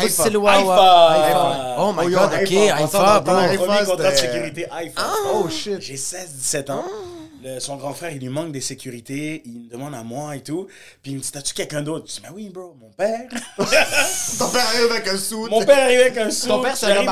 Pussy 0.00 0.20
Haïfa. 0.22 0.28
le 0.30 0.38
Wawa. 0.38 0.76
Haïfa. 1.12 1.24
Haïfa. 1.28 1.76
Oh 1.78 1.92
my 1.92 1.98
Oh, 2.04 2.08
yo, 2.08 2.18
god, 2.18 2.32
ok, 2.32 2.40
Haïfa, 2.40 2.74
en 2.74 2.76
Haïfa, 2.76 2.98
passant 2.98 3.20
bro. 3.22 3.32
dans 3.34 3.46
le 3.52 3.56
Premier 3.58 3.72
Haïfa, 3.78 3.90
contrat 3.90 4.10
de 4.10 4.16
sécurité, 4.16 4.66
iPhone. 4.72 5.04
Oh 5.32 5.48
shit. 5.48 5.80
J'ai 5.80 5.94
16-17 5.96 6.70
ans. 6.72 6.84
Le- 7.44 7.60
son 7.60 7.76
grand 7.76 7.92
frère, 7.92 8.10
il 8.10 8.18
lui 8.20 8.28
manque 8.30 8.50
des 8.52 8.60
sécurités. 8.62 9.42
Il 9.44 9.64
me 9.66 9.70
demande 9.70 9.94
à 9.94 10.02
moi 10.02 10.34
et 10.34 10.40
tout. 10.42 10.66
Puis 11.02 11.12
il 11.12 11.18
me 11.18 11.20
dit 11.22 11.30
T'as-tu 11.30 11.54
quelqu'un 11.54 11.82
d'autre? 11.82 12.06
Je 12.08 12.14
dis 12.14 12.20
Mais 12.24 12.30
oui, 12.34 12.48
bro, 12.48 12.74
mon 12.80 12.90
père. 12.90 13.28
Ton 13.58 14.48
père 14.48 14.66
arrive 14.66 14.90
avec 14.90 15.06
un 15.08 15.16
sou. 15.16 15.46
Mon 15.48 15.64
père 15.64 15.78
arrivait 15.84 16.04
avec 16.06 16.18
un 16.18 16.30
suit. 16.30 16.48
Ton 16.48 16.60
père, 16.62 16.76
c'est 16.76 16.86
un 16.86 17.06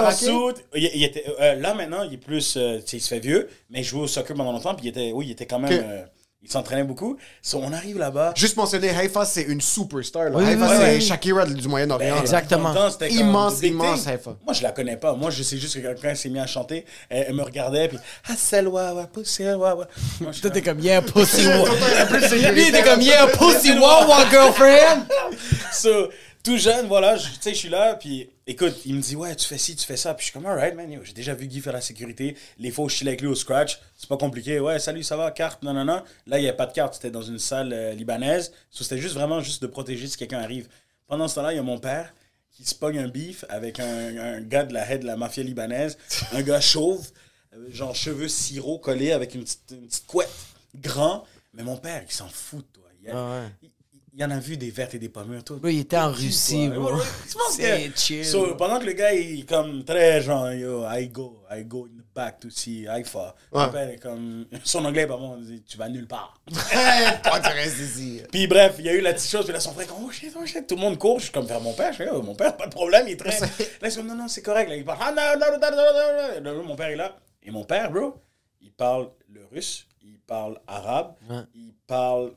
euh, 1.41 1.55
là, 1.57 1.75
maintenant, 1.75 2.03
il 2.03 2.15
est 2.15 2.17
plus. 2.17 2.57
euh, 2.57 2.81
il 2.93 3.01
se 3.01 3.09
fait 3.09 3.21
vieux, 3.21 3.49
mais 3.71 3.81
il 3.81 3.85
jouait 3.85 4.01
au 4.03 4.07
soccer 4.09 4.35
pendant 4.35 4.53
longtemps. 4.53 4.75
Puis 4.75 4.87
il 4.87 4.89
était, 4.89 5.13
oui, 5.15 5.27
il 5.29 5.31
était 5.33 5.47
quand 5.47 5.59
même. 5.61 5.71
Euh, 5.73 6.03
il 6.45 6.51
s'entraînait 6.51 6.83
beaucoup. 6.85 7.17
So, 7.41 7.61
on 7.63 7.73
arrive 7.73 7.99
là-bas. 7.99 8.33
Juste 8.37 8.57
mentionner, 8.57 8.91
Haïfa, 8.91 9.25
c'est 9.25 9.43
une 9.43 9.61
superstar. 9.61 10.25
Là. 10.25 10.31
Oui, 10.35 10.45
Haïfa, 10.45 10.67
oui, 10.69 10.77
c'est 10.79 10.95
oui. 10.97 11.01
Shakira 11.01 11.47
du 11.47 11.69
Moyen-Orient. 11.69 12.17
là. 12.17 12.21
Exactement. 12.21 12.75
Temps, 12.75 12.91
c'était 12.91 13.09
comme 13.09 13.19
Immense, 13.19 13.63
immense. 13.63 14.07
Haïfa. 14.07 14.37
Moi, 14.45 14.53
je 14.53 14.63
la 14.63 14.73
connais 14.73 14.97
pas. 14.97 15.15
Moi, 15.15 15.31
je 15.31 15.43
sais 15.45 15.57
juste 15.57 15.75
que 15.77 15.81
quelqu'un 15.81 16.15
s'est 16.17 16.29
mis 16.29 16.41
à 16.41 16.47
chanter. 16.47 16.85
Elle, 17.09 17.27
elle 17.29 17.35
me 17.35 17.43
regardait, 17.43 17.89
puis 17.89 17.99
Hasselwawa. 18.29 18.93
Moi, 18.95 19.07
je 19.15 20.33
suis 20.33 20.41
Toi, 20.43 20.51
t'es 20.51 20.63
comme- 20.63 20.77
comme, 20.77 20.85
yeah, 20.85 21.01
pussy 21.03 21.47
wa- 21.47 21.69
un 22.01 22.07
peu 22.07 22.19
de 22.21 22.27
sécurité. 22.27 22.53
Lui, 22.53 22.73
t'es 22.73 22.83
comme, 22.83 23.01
yeah, 23.03 23.27
pussy 23.39 23.73
wawa, 23.79 24.29
girlfriend. 24.31 25.07
So, 25.73 26.09
tout 26.43 26.57
jeune, 26.59 26.87
voilà, 26.89 27.17
je- 27.17 27.27
tu 27.29 27.33
sais, 27.41 27.51
je 27.51 27.59
suis 27.59 27.69
là, 27.69 27.95
puis 27.95 28.29
écoute, 28.53 28.75
il 28.87 28.95
me 28.95 29.01
dit, 29.03 29.15
ouais, 29.17 29.35
tu 29.37 29.47
fais 29.47 29.59
ci, 29.59 29.77
tu 29.77 29.85
fais 29.87 29.97
ça. 29.97 30.15
Puis 30.15 30.25
je 30.27 30.31
suis 30.31 30.33
comme, 30.33 30.47
alright, 30.47 30.75
man, 30.75 30.89
j'ai 31.03 31.13
déjà 31.13 31.35
vu 31.35 31.47
Guy 31.47 31.61
faire 31.61 31.73
la 31.73 31.81
sécurité. 31.81 32.37
Les 32.59 32.71
fois 32.71 32.85
où 32.85 32.89
je 32.89 32.95
chillais 32.97 33.11
avec 33.11 33.21
lui 33.21 33.29
au 33.29 33.35
scratch, 33.35 33.79
c'est 33.97 34.09
pas 34.09 34.17
compliqué. 34.17 34.59
Ouais, 34.61 34.79
salut, 34.79 35.03
ça 35.03 35.17
va, 35.17 35.31
carte, 35.31 35.63
non, 35.63 35.73
non, 35.75 35.85
non. 35.85 36.03
Là, 36.27 36.39
il 36.39 36.43
n'y 36.43 36.49
avait 36.49 36.57
pas 36.57 36.67
de 36.67 36.73
carte, 36.73 36.95
c'était 36.95 37.11
dans 37.11 37.23
une 37.23 37.39
salle 37.39 37.73
euh, 37.73 37.93
libanaise. 37.93 38.53
So, 38.71 38.85
c'était 38.85 38.99
juste 38.99 39.15
vraiment 39.15 39.41
juste 39.41 39.61
de 39.63 39.67
protéger 39.67 40.07
si 40.07 40.17
quelqu'un 40.17 40.41
arrive. 40.41 40.69
Pendant 41.07 41.29
ce 41.29 41.35
temps-là, 41.37 41.53
il 41.53 41.57
y 41.57 41.59
a 41.59 41.63
mon 41.63 41.79
père 41.79 42.15
qui 42.51 42.65
se 42.65 42.75
pogne 42.75 42.99
un 42.99 43.09
beef 43.09 43.45
avec 43.49 43.81
un, 43.81 44.17
un 44.19 44.41
gars 44.41 44.65
de 44.65 44.73
la 44.75 44.91
head 44.91 45.03
de 45.03 45.07
la 45.07 45.17
mafia 45.17 45.43
libanaise, 45.43 45.97
un 46.33 46.43
gars 46.43 46.61
chauve, 46.61 47.11
euh, 47.55 47.67
genre 47.71 47.95
cheveux 47.95 48.29
sirop 48.29 48.79
collés 48.79 49.13
avec 49.13 49.35
une 49.35 49.43
petite, 49.45 49.71
une 49.73 49.87
petite 49.87 50.07
couette, 50.07 50.31
grand. 50.75 51.25
Mais 51.55 51.63
mon 51.63 51.77
père, 51.77 52.03
il 52.07 52.13
s'en 52.13 52.29
fout, 52.29 52.67
toi. 52.73 52.85
Il, 53.03 53.11
a- 53.11 53.13
Ah 53.15 53.41
ouais. 53.41 53.69
Il, 54.13 54.25
en 54.25 54.31
a 54.31 54.39
vu 54.39 54.57
des 54.57 54.71
vertes 54.71 54.95
et 54.95 54.99
des 54.99 55.09
pommures, 55.09 55.43
toi. 55.45 55.57
Bro, 55.57 55.69
il 55.69 55.81
était 55.81 55.97
en 55.97 56.11
Russie, 56.13 56.69
bro. 56.69 56.97
Je 56.97 57.35
C'est 57.51 57.91
que- 57.91 57.99
chill. 57.99 58.25
So, 58.25 58.55
pendant 58.57 58.79
que 58.79 58.87
le 58.87 58.93
gars 58.93 59.13
il 59.15 59.41
est 59.41 59.49
comme 59.49 59.85
très 59.85 60.21
genre 60.21 60.53
yo 60.53 60.85
I 60.89 61.09
go 61.09 61.43
I 61.51 61.65
go 61.65 61.87
in 61.87 61.99
the 62.01 62.05
back 62.15 62.41
to 62.41 62.51
see 62.51 62.87
Haifa. 62.87 63.35
Ouais. 63.53 63.67
Mon 63.67 63.73
père 63.73 63.89
est 63.89 63.99
comme 63.99 64.47
son 64.65 64.85
anglais 64.85 65.07
par 65.07 65.21
on 65.21 65.37
dit 65.37 65.63
tu 65.63 65.77
vas 65.77 65.89
nulle 65.89 66.07
part. 66.07 66.35
Toi, 66.51 67.41
tu 67.41 67.49
restes 67.51 67.79
ici. 67.81 68.21
puis 68.31 68.47
bref 68.47 68.77
il 68.79 68.87
y 68.87 68.89
a 68.89 68.95
eu 68.95 69.01
la 69.01 69.13
petite 69.15 69.31
chose 69.31 69.45
puis 69.45 69.53
là 69.53 69.61
son 69.61 69.73
frère 69.73 69.87
comme 69.87 70.05
oh 70.05 70.11
shit 70.11 70.35
oh 70.39 70.45
shit 70.47 70.67
tout 70.67 70.75
le 70.77 70.81
monde 70.81 70.99
court 70.99 71.19
je 71.19 71.25
suis 71.25 71.33
comme 71.33 71.47
vers 71.47 71.61
mon 71.61 71.73
père 71.73 71.93
je 71.93 71.99
fais 71.99 72.09
oh, 72.11 72.23
mon 72.23 72.35
père 72.35 72.57
pas 72.57 72.67
de 72.67 72.73
problème 72.73 73.07
il 73.09 73.13
est 73.13 73.17
très 73.17 73.39
là 73.41 73.47
il 73.83 73.87
est 73.87 73.97
comme 73.97 74.07
non 74.07 74.15
non 74.15 74.29
c'est 74.29 74.43
correct 74.43 74.69
là 74.69 74.77
il 74.77 74.85
parle 74.85 74.99
ah 75.01 75.13
non 75.13 75.41
non 75.41 75.59
non 75.59 75.71
non 75.71 76.43
non 76.43 76.57
non. 76.59 76.65
Mon 76.65 76.77
père 76.77 76.89
est 76.89 76.97
là 76.97 77.17
Et 77.43 77.51
mon 77.51 77.65
père, 77.65 77.91
bro, 77.91 78.15
il 78.61 78.73
parle 78.73 79.11
le 79.29 79.45
russe, 79.51 79.87
il 80.03 80.19
parle 80.21 80.59
arabe, 80.67 81.15
il 81.55 81.73
parle 81.87 82.33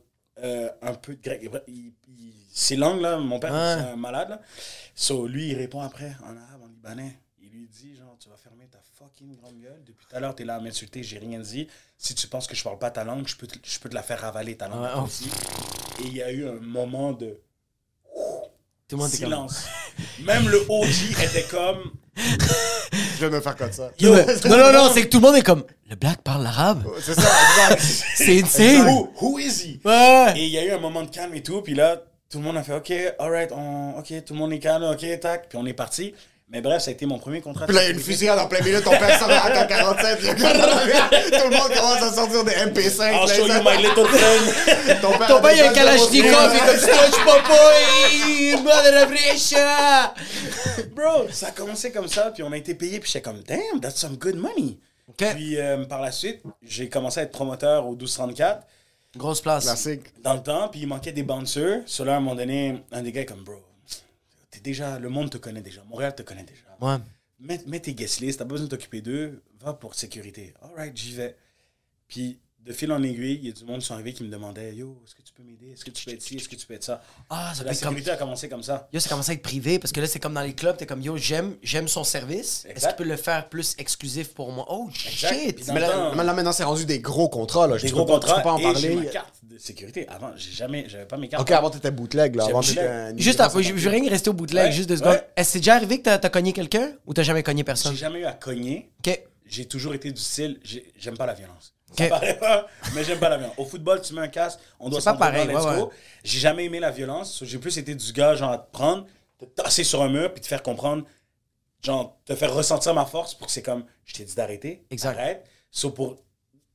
euh, 0.45 0.69
un 0.81 0.93
peu 0.93 1.15
de 1.15 1.21
grec. 1.21 1.41
Il- 1.67 1.93
il- 2.07 2.33
ces 2.51 2.75
langues-là, 2.77 3.17
mon 3.17 3.39
père, 3.39 3.51
Ouais. 3.53 3.83
c'est 3.83 3.89
un 3.91 3.95
malade. 3.97 4.29
Là. 4.29 4.41
So, 4.95 5.27
lui, 5.27 5.49
il 5.49 5.55
répond 5.55 5.81
après 5.81 6.15
en 6.23 6.37
arabe, 6.37 6.61
en 6.63 6.67
libanais. 6.67 7.19
Il 7.41 7.49
lui 7.49 7.67
dit, 7.67 7.95
genre, 7.97 8.15
tu 8.19 8.29
vas 8.29 8.37
fermer 8.37 8.65
ta 8.67 8.79
fucking 8.97 9.35
grande 9.35 9.59
gueule. 9.59 9.83
Depuis 9.85 10.05
tout 10.09 10.15
à 10.15 10.19
l'heure, 10.21 10.33
t'es 10.35 10.45
là 10.45 10.55
à 10.55 10.59
m'insulter, 10.61 11.03
j'ai 11.03 11.17
rien 11.19 11.39
dit. 11.39 11.67
Si 11.97 12.15
tu 12.15 12.27
penses 12.27 12.47
que 12.47 12.55
je 12.55 12.63
parle 12.63 12.79
pas 12.79 12.91
ta 12.91 13.03
langue, 13.03 13.27
je 13.27 13.35
peux 13.35 13.47
te, 13.47 13.57
je 13.61 13.79
peux 13.79 13.89
te 13.89 13.95
la 13.95 14.03
faire 14.03 14.19
ravaler, 14.21 14.55
ta 14.55 14.67
langue. 14.69 14.83
Ouais, 14.83 14.89
oh. 14.95 15.01
aussi. 15.01 15.29
Et 15.99 16.07
il 16.07 16.15
y 16.15 16.21
a 16.23 16.31
eu 16.31 16.47
un 16.47 16.59
moment 16.61 17.11
de 17.13 17.39
Tout 18.87 18.95
le 18.97 19.01
monde 19.01 19.09
silence. 19.11 19.65
Même 20.23 20.47
le 20.47 20.63
OG 20.69 21.11
était 21.23 21.47
comme... 21.49 21.91
Je 23.19 23.25
vais 23.25 23.35
me 23.35 23.41
faire 23.41 23.55
comme 23.55 23.71
ça. 23.71 23.91
Yo, 23.99 24.13
non, 24.45 24.57
non, 24.57 24.71
non, 24.73 24.91
c'est 24.93 25.03
que 25.03 25.07
tout 25.07 25.19
le 25.19 25.27
monde 25.27 25.35
est 25.35 25.41
comme. 25.41 25.63
Le 25.89 25.95
black 25.95 26.21
parle 26.21 26.43
l'arabe. 26.43 26.83
C'est 27.01 27.13
ça, 27.13 27.21
exact. 27.21 27.81
C'est 28.15 28.41
insane. 28.41 28.87
Who, 28.87 29.09
who 29.21 29.39
is 29.39 29.63
he? 29.63 29.85
Ouais. 29.85 30.33
Et 30.35 30.45
il 30.45 30.51
y 30.51 30.57
a 30.57 30.65
eu 30.65 30.71
un 30.71 30.79
moment 30.79 31.03
de 31.03 31.09
calme 31.09 31.33
et 31.35 31.43
tout, 31.43 31.61
puis 31.61 31.73
là, 31.75 32.01
tout 32.29 32.39
le 32.39 32.43
monde 32.43 32.57
a 32.57 32.63
fait 32.63 32.73
OK, 32.73 32.91
alright, 33.19 33.51
on, 33.51 33.97
OK, 33.99 34.13
tout 34.25 34.33
le 34.33 34.39
monde 34.39 34.53
est 34.53 34.59
calme, 34.59 34.83
OK, 34.83 35.19
tac, 35.19 35.49
puis 35.49 35.57
on 35.57 35.65
est 35.65 35.73
parti. 35.73 36.13
Mais 36.47 36.61
bref, 36.61 36.83
ça 36.83 36.91
a 36.91 36.93
été 36.93 37.07
mon 37.07 37.17
premier 37.17 37.41
contrat. 37.41 37.65
Puis 37.65 37.75
là, 37.75 37.81
il 37.83 37.85
y 37.85 37.87
a 37.87 37.93
une 37.93 37.99
fusillade 37.99 38.37
en 38.37 38.47
plein 38.47 38.61
milieu, 38.61 38.79
ton 38.81 38.91
père 38.91 39.17
sort 39.17 39.31
à 39.31 39.47
AK 39.47 39.67
47, 39.67 40.19
puis 40.19 40.27
tout 40.27 40.33
le 40.35 41.57
monde 41.57 41.73
commence 41.73 42.01
à 42.03 42.13
sortir 42.13 42.43
des 42.43 42.51
MP5. 42.51 43.13
I'll 43.13 43.27
là, 43.27 43.33
show 43.33 43.47
you 43.47 43.63
my 43.63 43.77
little 43.81 44.05
friend. 44.05 45.01
Ton 45.01 45.17
père, 45.17 45.27
Ton 45.27 45.41
père, 45.41 45.53
il 45.55 45.61
a 45.61 45.69
un 45.69 45.73
Kalachnikov, 45.73 46.51
il 46.53 46.57
est 46.57 46.91
comme 46.91 47.25
Papa, 47.25 47.71
et 48.13 48.55
Mother 48.57 49.07
Brescia. 49.07 50.13
Bro, 50.95 51.29
ça 51.31 51.47
a 51.47 51.51
commencé 51.51 51.91
comme 51.91 52.07
ça, 52.07 52.29
puis 52.31 52.43
on 52.43 52.51
a 52.51 52.57
été 52.57 52.75
payé, 52.75 52.99
puis 52.99 53.11
j'étais 53.11 53.23
comme, 53.23 53.41
damn, 53.41 53.81
that's 53.81 53.95
some 53.95 54.15
good 54.15 54.35
money. 54.35 54.77
Ok. 55.09 55.25
Puis 55.33 55.59
euh, 55.59 55.83
par 55.85 56.01
la 56.01 56.11
suite, 56.11 56.41
j'ai 56.61 56.89
commencé 56.89 57.21
à 57.21 57.23
être 57.23 57.31
promoteur 57.31 57.87
au 57.87 57.91
1234 57.91 58.67
Grosse 59.17 59.41
place. 59.41 59.63
Classique. 59.63 60.01
dans 60.21 60.33
le 60.33 60.43
temps, 60.43 60.67
puis 60.67 60.81
il 60.81 60.87
manquait 60.87 61.13
des 61.13 61.23
bouncers. 61.23 61.81
Sur 61.85 62.05
là, 62.05 62.15
à 62.15 62.17
un 62.17 62.19
moment 62.19 62.35
donné, 62.35 62.83
un 62.91 63.01
des 63.01 63.11
gars 63.11 63.21
est 63.21 63.25
comme, 63.25 63.43
bro, 63.43 63.55
t'es 64.55 64.61
déjà, 64.61 64.99
le 64.99 65.09
monde 65.09 65.29
te 65.29 65.37
connaît 65.37 65.61
déjà, 65.61 65.83
Montréal 65.85 66.15
te 66.15 66.23
connaît 66.23 66.43
déjà. 66.43 66.61
Ouais. 66.81 66.97
mets, 67.39 67.61
mets 67.67 67.79
tes 67.79 67.93
guest 67.93 68.19
lists, 68.19 68.39
t'as 68.39 68.45
pas 68.45 68.49
besoin 68.51 68.65
de 68.67 68.71
t'occuper 68.71 69.01
d'eux, 69.01 69.43
va 69.59 69.73
pour 69.73 69.95
sécurité. 69.95 70.53
Alright, 70.61 70.95
j'y 70.97 71.13
vais. 71.13 71.35
Puis, 72.07 72.39
de 72.59 72.73
fil 72.73 72.91
en 72.91 73.03
aiguille, 73.03 73.35
il 73.43 73.45
y 73.45 73.49
a 73.49 73.53
du 73.53 73.63
monde 73.63 73.79
qui 73.81 73.85
sont 73.85 73.93
arrivés 73.93 74.11
qui 74.13 74.23
me 74.23 74.29
demandait 74.29 74.73
Yo, 74.73 74.99
est-ce 75.05 75.13
que 75.13 75.21
tu 75.21 75.31
peux 75.33 75.43
m'aider? 75.43 75.73
Est-ce 75.73 75.85
que 75.85 75.91
tu 75.91 76.03
peux 76.03 76.11
être 76.13 76.21
ci? 76.23 76.37
Est-ce 76.37 76.49
que 76.49 76.55
tu 76.55 76.65
peux 76.65 76.73
être 76.73 76.83
ça? 76.83 76.99
Ah, 77.29 77.53
ça 77.53 77.63
La 77.63 77.69
comme. 77.71 77.79
sécurité 77.79 78.09
a 78.09 78.17
commencé 78.17 78.49
comme 78.49 78.63
ça. 78.63 78.89
Yo, 78.91 78.99
ça 78.99 79.07
commence 79.09 79.29
à 79.29 79.33
être 79.33 79.43
privé 79.43 79.77
parce 79.77 79.91
que 79.91 80.01
là, 80.01 80.07
c'est 80.07 80.19
comme 80.19 80.33
dans 80.33 80.41
les 80.41 80.53
clubs, 80.55 80.75
t'es 80.75 80.87
comme 80.87 81.01
yo, 81.03 81.15
j'aime, 81.15 81.57
j'aime 81.61 81.87
son 81.87 82.03
service. 82.03 82.65
Est-ce 82.67 82.87
qu'il 82.87 82.95
peut 82.95 83.03
le 83.03 83.17
faire 83.17 83.49
plus 83.49 83.75
exclusif 83.77 84.33
pour 84.33 84.51
moi? 84.51 84.65
Oh 84.69 84.89
Exact. 84.89 85.33
shit! 85.35 85.67
Mais 85.71 85.79
là, 85.79 85.91
temps, 85.91 86.15
mais 86.15 86.23
là, 86.23 86.33
maintenant, 86.33 86.51
c'est 86.53 86.63
rendu 86.63 86.85
des 86.87 86.99
gros 86.99 87.29
contrats. 87.29 87.67
Là. 87.67 87.77
Des 87.77 87.91
gros 87.91 88.03
peux 88.03 88.13
pas- 88.13 88.19
tu 88.19 88.25
contrats 88.25 88.37
peux 88.37 88.43
pas 88.43 88.53
en 88.53 88.57
et 88.57 88.61
j'ai 88.63 88.71
parler. 88.89 88.95
ma 88.95 89.05
carte 89.11 89.34
de 89.55 89.59
sécurité. 89.61 90.07
Avant, 90.09 90.31
j'ai 90.35 90.51
jamais, 90.51 90.85
j'avais 90.87 91.05
pas 91.05 91.17
mes 91.17 91.27
cartes. 91.29 91.41
Ok, 91.41 91.51
avant, 91.51 91.69
t'étais 91.69 91.91
bootleg. 91.91 92.35
Là. 92.35 92.45
Avant, 92.45 92.59
bootleg. 92.59 93.17
Juste 93.17 93.39
après, 93.39 93.63
je, 93.63 93.69
je 93.75 93.83
veux 93.83 93.89
rien 93.89 94.09
rester 94.09 94.29
au 94.29 94.33
Ouais, 94.33 94.71
juste 94.71 94.89
deux 94.89 94.97
secondes. 94.97 95.13
ouais. 95.13 95.27
Est-ce 95.35 95.49
que 95.49 95.53
c'est 95.53 95.59
déjà 95.59 95.75
arrivé 95.75 95.97
que 95.99 96.03
t'as, 96.03 96.17
t'as 96.17 96.29
cogné 96.29 96.51
quelqu'un 96.53 96.93
ou 97.05 97.13
t'as 97.13 97.23
jamais 97.23 97.41
cogné 97.43 97.63
personne? 97.63 97.93
J'ai 97.93 97.97
jamais 97.99 98.19
eu 98.19 98.25
à 98.25 98.33
cogner. 98.33 98.91
Ok. 99.05 99.21
J'ai 99.47 99.65
toujours 99.65 99.93
été 99.93 100.11
du 100.11 100.19
style, 100.21 100.59
j'ai- 100.63 100.91
j'aime 100.97 101.15
pas 101.17 101.25
la 101.25 101.33
violence. 101.35 101.73
Ok. 101.91 101.97
Ça 101.99 102.07
paraît 102.09 102.37
pas, 102.39 102.67
mais 102.95 103.03
j'aime 103.03 103.19
pas 103.19 103.29
la 103.29 103.37
violence. 103.37 103.55
Au 103.57 103.65
football, 103.65 104.01
tu 104.01 104.13
mets 104.13 104.21
un 104.21 104.27
casque, 104.27 104.59
on 104.79 104.89
doit 104.89 104.99
C'est 104.99 105.05
pas 105.11 105.13
pareil, 105.17 105.47
let's 105.47 105.63
ouais, 105.63 105.79
go. 105.81 105.91
J'ai 106.23 106.39
jamais 106.39 106.65
aimé 106.65 106.79
la 106.79 106.91
violence. 106.91 107.43
J'ai 107.45 107.59
plus 107.59 107.77
été 107.77 107.93
du 107.95 108.11
gars, 108.11 108.35
genre, 108.35 108.51
à 108.51 108.57
te 108.57 108.71
prendre, 108.71 109.05
te 109.37 109.45
tasser 109.45 109.83
sur 109.83 110.01
un 110.01 110.09
mur, 110.09 110.33
puis 110.33 110.41
te 110.41 110.47
faire 110.47 110.63
comprendre, 110.63 111.03
genre, 111.83 112.17
te 112.25 112.35
faire 112.35 112.53
ressentir 112.53 112.93
ma 112.95 113.05
force 113.05 113.35
pour 113.35 113.45
que 113.47 113.53
c'est 113.53 113.61
comme, 113.61 113.85
je 114.03 114.15
t'ai 114.15 114.23
dit 114.25 114.33
d'arrêter. 114.35 114.83
Exact. 114.89 115.17
Arrête. 115.17 115.45
So, 115.71 115.91
pour 115.91 116.17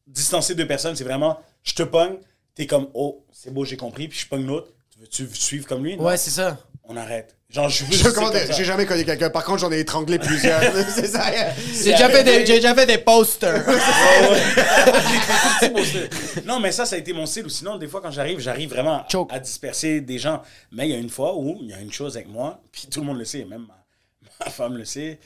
distancer 0.07 0.55
deux 0.55 0.67
personnes, 0.67 0.95
c'est 0.97 1.05
vraiment, 1.05 1.41
je 1.65 1.75
te 1.75 1.83
pogne, 1.83 2.17
t'es 2.55 2.67
comme, 2.67 2.89
oh, 2.95 3.25
c'est 3.33 3.53
beau, 3.53 3.65
j'ai 3.65 3.77
compris, 3.77 4.09
puis 4.09 4.19
je 4.19 4.27
pogne 4.27 4.47
l'autre. 4.47 4.69
Tu 5.11 5.25
veux-tu 5.25 5.41
suivre 5.41 5.67
comme 5.67 5.85
lui? 5.85 5.97
Non. 5.97 6.05
Ouais, 6.05 6.17
c'est 6.17 6.31
ça. 6.31 6.59
On 6.85 6.97
arrête. 6.97 7.37
Genre, 7.49 7.69
je. 7.69 7.85
J'ai 8.53 8.65
jamais 8.65 8.87
connu 8.87 9.05
quelqu'un. 9.05 9.31
Par 9.31 9.45
contre, 9.45 9.61
j'en 9.61 9.73
ai 9.73 9.81
étranglé 9.81 10.19
plusieurs. 10.19 10.61
c'est 10.95 11.07
ça. 11.07 11.25
J'ai 11.73 11.93
déjà, 11.93 12.11
fait 12.11 12.23
des, 12.23 12.47
j'ai 12.47 12.57
déjà 12.57 12.75
fait 12.75 12.87
des 12.87 12.99
posters. 12.99 13.65
non, 16.47 16.61
mais 16.61 16.71
ça, 16.71 16.87
ça 16.87 16.97
a 16.97 16.99
été 16.99 17.13
mon 17.13 17.27
style. 17.27 17.47
Ou 17.47 17.49
sinon, 17.49 17.77
des 17.77 17.89
fois, 17.89 18.01
quand 18.01 18.11
j'arrive, 18.11 18.39
j'arrive 18.39 18.71
vraiment 18.71 19.05
Choke. 19.09 19.33
à 19.33 19.41
disperser 19.41 20.01
des 20.01 20.19
gens. 20.19 20.43
Mais 20.71 20.89
il 20.89 20.93
y 20.93 20.95
a 20.95 20.99
une 20.99 21.11
fois 21.11 21.37
où 21.37 21.59
il 21.61 21.69
y 21.69 21.73
a 21.73 21.81
une 21.81 21.93
chose 21.93 22.17
avec 22.17 22.29
moi, 22.29 22.61
puis 22.71 22.87
tout 22.91 23.01
le 23.01 23.07
monde 23.07 23.19
le 23.19 23.25
sait, 23.25 23.45
même 23.45 23.67
ma, 23.67 23.85
ma 24.45 24.51
femme 24.51 24.77
le 24.77 24.85
sait. 24.85 25.19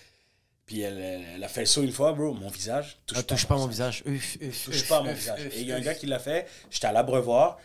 Puis 0.66 0.80
elle, 0.80 1.42
a 1.42 1.48
fait 1.48 1.60
le 1.60 1.66
saut 1.66 1.82
une 1.82 1.92
fois, 1.92 2.12
bro, 2.12 2.32
mon 2.32 2.48
visage. 2.48 2.98
Touche, 3.06 3.18
Ah, 3.18 3.22
touche 3.22 3.46
pas 3.46 3.56
mon 3.56 3.66
visage. 3.66 4.02
Uf, 4.06 4.38
uf, 4.40 4.64
Touche 4.64 4.76
uf, 4.82 4.88
pas 4.88 5.02
mon 5.02 5.12
visage. 5.12 5.40
Et 5.52 5.60
il 5.60 5.66
y 5.66 5.72
a 5.72 5.76
un 5.76 5.80
gars 5.80 5.94
qui 5.94 6.06
l'a 6.06 6.18
fait. 6.18 6.48
J'étais 6.70 6.86
à 6.86 6.92
l'abreuvoir. 6.92 7.58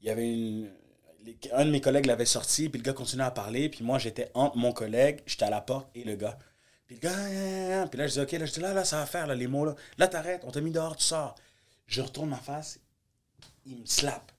Il 0.00 0.08
y 0.08 0.10
avait 0.10 0.32
une. 0.32 0.70
Un 1.52 1.64
de 1.64 1.70
mes 1.70 1.80
collègues 1.80 2.04
l'avait 2.04 2.26
sorti, 2.26 2.68
puis 2.68 2.78
le 2.78 2.84
gars 2.84 2.92
continuait 2.92 3.24
à 3.24 3.30
parler, 3.30 3.70
puis 3.70 3.82
moi 3.82 3.98
j'étais 3.98 4.30
entre 4.34 4.58
mon 4.58 4.72
collègue, 4.72 5.20
j'étais 5.24 5.46
à 5.46 5.50
la 5.50 5.62
porte 5.62 5.88
et 5.94 6.04
le 6.04 6.16
gars. 6.16 6.38
Puis 6.86 6.96
le 6.96 7.00
gars, 7.00 7.14
ah, 7.16 7.22
ah, 7.22 7.82
ah. 7.82 7.86
puis 7.86 7.98
là 7.98 8.06
je 8.06 8.12
dis 8.12 8.20
ok, 8.20 8.32
là 8.32 8.44
je 8.44 8.52
dis 8.52 8.60
là, 8.60 8.74
là 8.74 8.84
ça 8.84 8.98
va 8.98 9.06
faire 9.06 9.26
là, 9.26 9.34
les 9.34 9.46
mots 9.46 9.64
là. 9.64 9.74
Là 9.96 10.06
t'arrêtes, 10.06 10.42
on 10.44 10.50
t'a 10.50 10.60
mis 10.60 10.70
dehors, 10.70 10.94
tu 10.96 11.04
sors. 11.04 11.34
Je 11.86 12.02
retourne 12.02 12.28
ma 12.28 12.36
face, 12.36 12.78
il 13.64 13.78
me 13.78 13.86
slappe. 13.86 14.32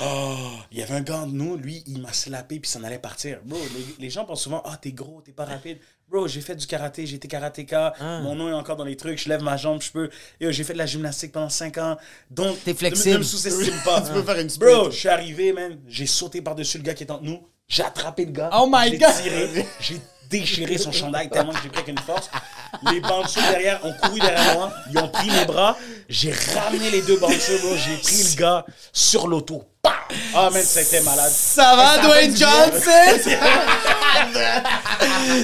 Oh, 0.00 0.36
il 0.70 0.78
y 0.78 0.82
avait 0.82 0.94
un 0.94 1.00
gars 1.02 1.26
de 1.26 1.32
nous, 1.32 1.56
lui, 1.56 1.82
il 1.86 2.00
m'a 2.00 2.12
slappé 2.12 2.58
puis 2.58 2.70
s'en 2.70 2.82
allait 2.82 2.98
partir. 2.98 3.40
Bro, 3.44 3.58
les, 3.76 4.04
les 4.04 4.10
gens 4.10 4.24
pensent 4.24 4.42
souvent, 4.42 4.62
ah, 4.64 4.78
t'es 4.80 4.92
gros, 4.92 5.20
t'es 5.20 5.32
pas 5.32 5.44
rapide. 5.44 5.78
Bro, 6.08 6.28
j'ai 6.28 6.40
fait 6.40 6.56
du 6.56 6.66
karaté, 6.66 7.06
j'ai 7.06 7.16
été 7.16 7.28
karatéka, 7.28 7.92
Ah. 8.00 8.20
mon 8.20 8.34
nom 8.34 8.48
est 8.48 8.52
encore 8.54 8.76
dans 8.76 8.84
les 8.84 8.96
trucs, 8.96 9.18
je 9.22 9.28
lève 9.28 9.42
ma 9.42 9.56
jambe, 9.56 9.82
je 9.82 9.90
peux. 9.92 10.10
J'ai 10.40 10.64
fait 10.64 10.72
de 10.72 10.78
la 10.78 10.86
gymnastique 10.86 11.32
pendant 11.32 11.48
5 11.50 11.76
ans. 11.78 11.96
Donc, 12.30 12.56
T'es 12.64 12.70
ne 12.70 12.74
me- 12.74 12.78
flexible. 12.78 13.14
Ne 13.14 13.18
me 13.18 13.22
sous-estime 13.22 13.74
pas. 13.84 14.00
Tu 14.00 14.12
peux 14.12 14.22
faire 14.22 14.38
une. 14.38 14.48
Bro, 14.58 14.90
je 14.90 14.96
suis 14.96 15.08
arrivé, 15.08 15.52
man. 15.52 15.78
J'ai 15.86 16.06
sauté 16.06 16.40
par-dessus 16.40 16.78
le 16.78 16.84
gars 16.84 16.94
qui 16.94 17.04
est 17.04 17.10
entre 17.10 17.22
nous. 17.24 17.42
J'ai 17.68 17.82
attrapé 17.82 18.24
le 18.24 18.32
gars. 18.32 18.50
Oh 18.54 18.66
my 18.70 18.96
God. 18.98 19.10
tiré. 19.22 19.66
J'ai 19.80 20.00
déchiré 20.28 20.78
son 20.78 20.92
chandail 20.92 21.28
tellement 21.28 21.52
que 21.52 21.62
j'ai 21.62 21.68
pris 21.68 21.78
avec 21.82 21.88
une 21.88 21.98
force. 21.98 22.30
Les 22.90 23.00
bouncers 23.00 23.42
derrière 23.50 23.84
ont 23.84 23.92
couru 24.02 24.18
derrière 24.20 24.54
moi. 24.54 24.72
Ils 24.90 24.98
ont 24.98 25.08
pris 25.08 25.30
mes 25.30 25.44
bras. 25.44 25.76
J'ai 26.08 26.32
ramené 26.32 26.90
les 26.90 27.02
deux 27.02 27.18
bouncers, 27.18 27.60
bro. 27.60 27.74
J'ai 27.76 27.96
pris 27.98 28.22
le 28.34 28.36
gars 28.38 28.64
sur 28.92 29.28
l'auto. 29.28 29.64
Ah, 30.34 30.50
man, 30.50 30.62
c'était 30.62 31.00
malade. 31.00 31.32
Ça 31.34 31.74
va, 31.76 31.98
Dwayne 31.98 32.36
Johnson? 32.36 33.30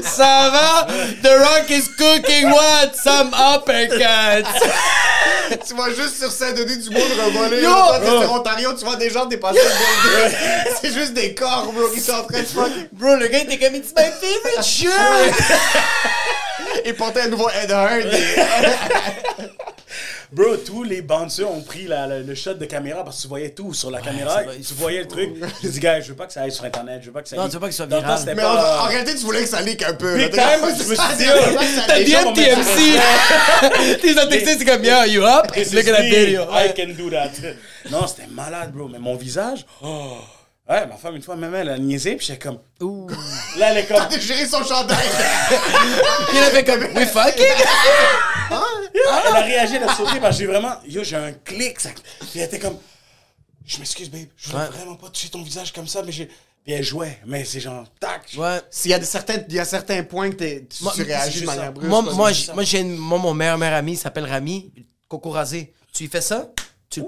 Ça 0.03 0.51
va? 0.51 0.87
The 1.23 1.39
Rock 1.39 1.71
is 1.71 1.89
cooking 1.97 2.51
what? 2.51 2.95
Some 2.95 3.33
uppercuts. 3.35 4.49
tu 5.67 5.75
vois 5.75 5.91
juste 5.91 6.19
sur 6.19 6.31
Saint-Denis 6.31 6.79
du 6.79 6.91
monde 6.91 7.03
revoler. 7.25 7.63
Yo! 7.63 7.71
toi, 7.71 8.01
t'es 8.01 8.21
sur 8.23 8.33
Ontario, 8.33 8.73
tu 8.75 8.85
vois 8.85 8.97
des 8.97 9.11
gens 9.11 9.27
dépasser 9.27 9.59
le. 9.59 10.31
C'est 10.81 10.93
juste 10.93 11.15
des 11.15 11.35
corps, 11.35 11.71
bro, 11.73 11.89
qui 11.89 12.01
sont 12.01 12.13
en 12.13 12.25
train 12.25 12.41
de 12.41 12.47
fuck. 12.47 12.71
Bro, 12.93 13.17
le 13.17 13.29
gars 13.29 13.41
était 13.41 13.59
comme, 13.59 13.75
it's 13.75 13.93
my 13.97 14.05
favorite 14.05 14.65
shirt. 14.65 15.35
Et 16.85 16.93
porter 16.93 17.23
un 17.23 17.29
nouveau 17.29 17.49
Ed. 17.51 17.73
Bro, 20.33 20.57
tous 20.59 20.83
les 20.85 21.01
bouncers 21.03 21.51
ont 21.51 21.63
pris 21.63 21.87
la- 21.87 22.07
la- 22.07 22.19
le 22.21 22.35
shot 22.35 22.55
de 22.55 22.65
caméra 22.67 23.03
parce 23.05 23.17
que 23.17 23.23
tu 23.23 23.29
voyais 23.29 23.51
tout 23.51 23.73
sur 23.75 23.91
la 23.91 24.01
caméra. 24.01 24.45
ça 24.45 24.51
Tu 24.57 24.75
voyais 24.75 25.01
le 25.01 25.09
truc. 25.09 25.31
J'ai 25.63 25.69
dit, 25.71 25.81
gars, 25.81 26.01
je 26.01 26.09
veux 26.09 26.15
pas 26.17 26.27
que 26.27 26.33
ça 26.33 26.43
aille 26.43 26.53
sur 26.53 26.65
Internet. 26.65 26.99
Je 27.01 27.07
veux 27.07 27.13
pas 27.13 27.23
que 27.23 27.29
ça 27.29 27.37
Non, 27.37 27.43
aille- 27.45 27.49
tu 27.49 27.55
veux 27.55 27.61
pas 27.61 27.67
que 27.67 27.73
ce 27.73 27.77
soit 27.79 27.87
viral. 27.87 28.19
Mais 28.27 28.33
en, 28.33 28.37
pas- 28.37 28.81
en 28.83 28.89
réalité, 28.89 29.15
tu 29.15 29.25
voulais 29.25 29.41
que 29.43 29.49
ça 29.49 29.63
leak 29.63 29.83
un 29.83 29.95
peu. 29.95 30.17
Big 30.17 30.35
là. 30.35 30.59
time, 30.59 30.69
je 30.69 30.85
me 30.85 30.95
suis 30.95 31.17
dit, 31.17 31.25
ça 31.25 31.83
T'as 31.87 31.99
mettre 31.99 32.33
TMC. 32.35 34.01
T'es 34.03 34.21
en 34.21 34.29
texté, 34.29 34.59
c'est 34.59 34.65
comme, 34.65 34.85
yo, 34.85 35.05
you 35.07 35.23
up? 35.25 35.47
Look 35.73 35.89
at 35.89 35.93
that 35.93 36.03
video. 36.03 36.43
I 36.53 36.73
can 36.77 36.93
do 36.97 37.11
that. 37.11 37.31
Non, 37.91 38.07
c'était 38.07 38.29
malade, 38.31 38.73
bro. 38.73 38.89
Mais 38.89 38.99
mon 38.99 39.17
visage, 39.17 39.65
oh. 39.83 40.19
Ouais, 40.69 40.87
ma 40.87 40.97
femme, 40.97 41.17
une 41.17 41.23
fois, 41.23 41.35
même 41.37 41.55
elle 41.55 41.71
a 41.71 41.79
niaisé, 41.79 42.17
puis 42.17 42.27
j'étais 42.27 42.39
comme. 42.47 42.59
Là, 43.57 43.71
elle 43.71 43.79
est 43.79 43.87
comme. 43.87 44.07
T'as 44.09 44.19
géré 44.19 44.47
son 44.47 44.63
chandail. 44.63 44.99
Il 46.35 46.39
a 46.41 46.51
fait 46.51 46.65
comme, 46.65 46.83
we 46.95 47.07
fucking? 47.09 47.45
Elle 48.51 49.37
a 49.37 49.41
réagi, 49.41 49.77
elle 49.77 49.85
a 49.85 49.95
sauté, 49.95 50.21
parce 50.21 50.37
que 50.37 50.41
j'ai 50.45 50.47
vraiment. 50.47 50.75
Yo, 50.87 51.03
j'ai 51.05 51.17
un 51.17 51.33
clic. 51.33 51.81
Ça... 51.81 51.91
Puis 52.21 52.41
elle 52.41 52.43
était 52.43 52.59
comme. 52.59 52.77
Je 53.67 53.79
m'excuse, 53.79 54.11
babe. 54.11 54.27
Je 54.37 54.51
voulais 54.51 54.63
Ouais. 54.65 54.69
vraiment 54.71 54.97
pas 54.97 55.09
toucher 55.09 55.29
ton 55.29 55.43
visage 55.43 55.73
comme 55.73 55.87
ça, 55.87 56.03
mais 56.03 56.13
j'ai. 56.13 56.27
Puis 56.27 56.75
elle 56.75 56.83
jouait. 56.83 57.19
Mais 57.27 57.45
c'est 57.45 57.61
genre, 57.61 57.85
tac. 58.01 58.31
Ouais. 58.37 58.61
S'il 58.71 58.91
y 58.91 58.95
a 58.95 58.99
des 58.99 59.05
certains, 59.07 59.37
il 59.49 59.55
y 59.55 59.59
a 59.59 59.65
certains 59.65 60.03
points 60.03 60.31
que 60.31 60.37
t'es- 60.37 60.67
tu, 60.69 60.83
Moi, 60.85 60.93
tu 60.95 61.03
réagis 61.03 61.41
de 61.43 61.47
manière 61.47 61.73
brusque. 61.73 61.89
Moi, 61.89 62.03
moi, 62.03 62.31
moi, 62.55 62.63
j'ai 62.65 62.81
une- 62.81 62.97
moi, 62.97 63.19
mon 63.19 63.33
meilleur, 63.35 63.57
meilleur 63.57 63.77
ami 63.77 63.93
il 63.93 63.97
s'appelle 63.97 64.27
Rami, 64.27 64.71
Coco 65.09 65.31
Rasé. 65.31 65.73
Tu 65.95 66.03
lui 66.05 66.11
fais 66.11 66.21
ça, 66.21 66.51
tu, 66.91 67.03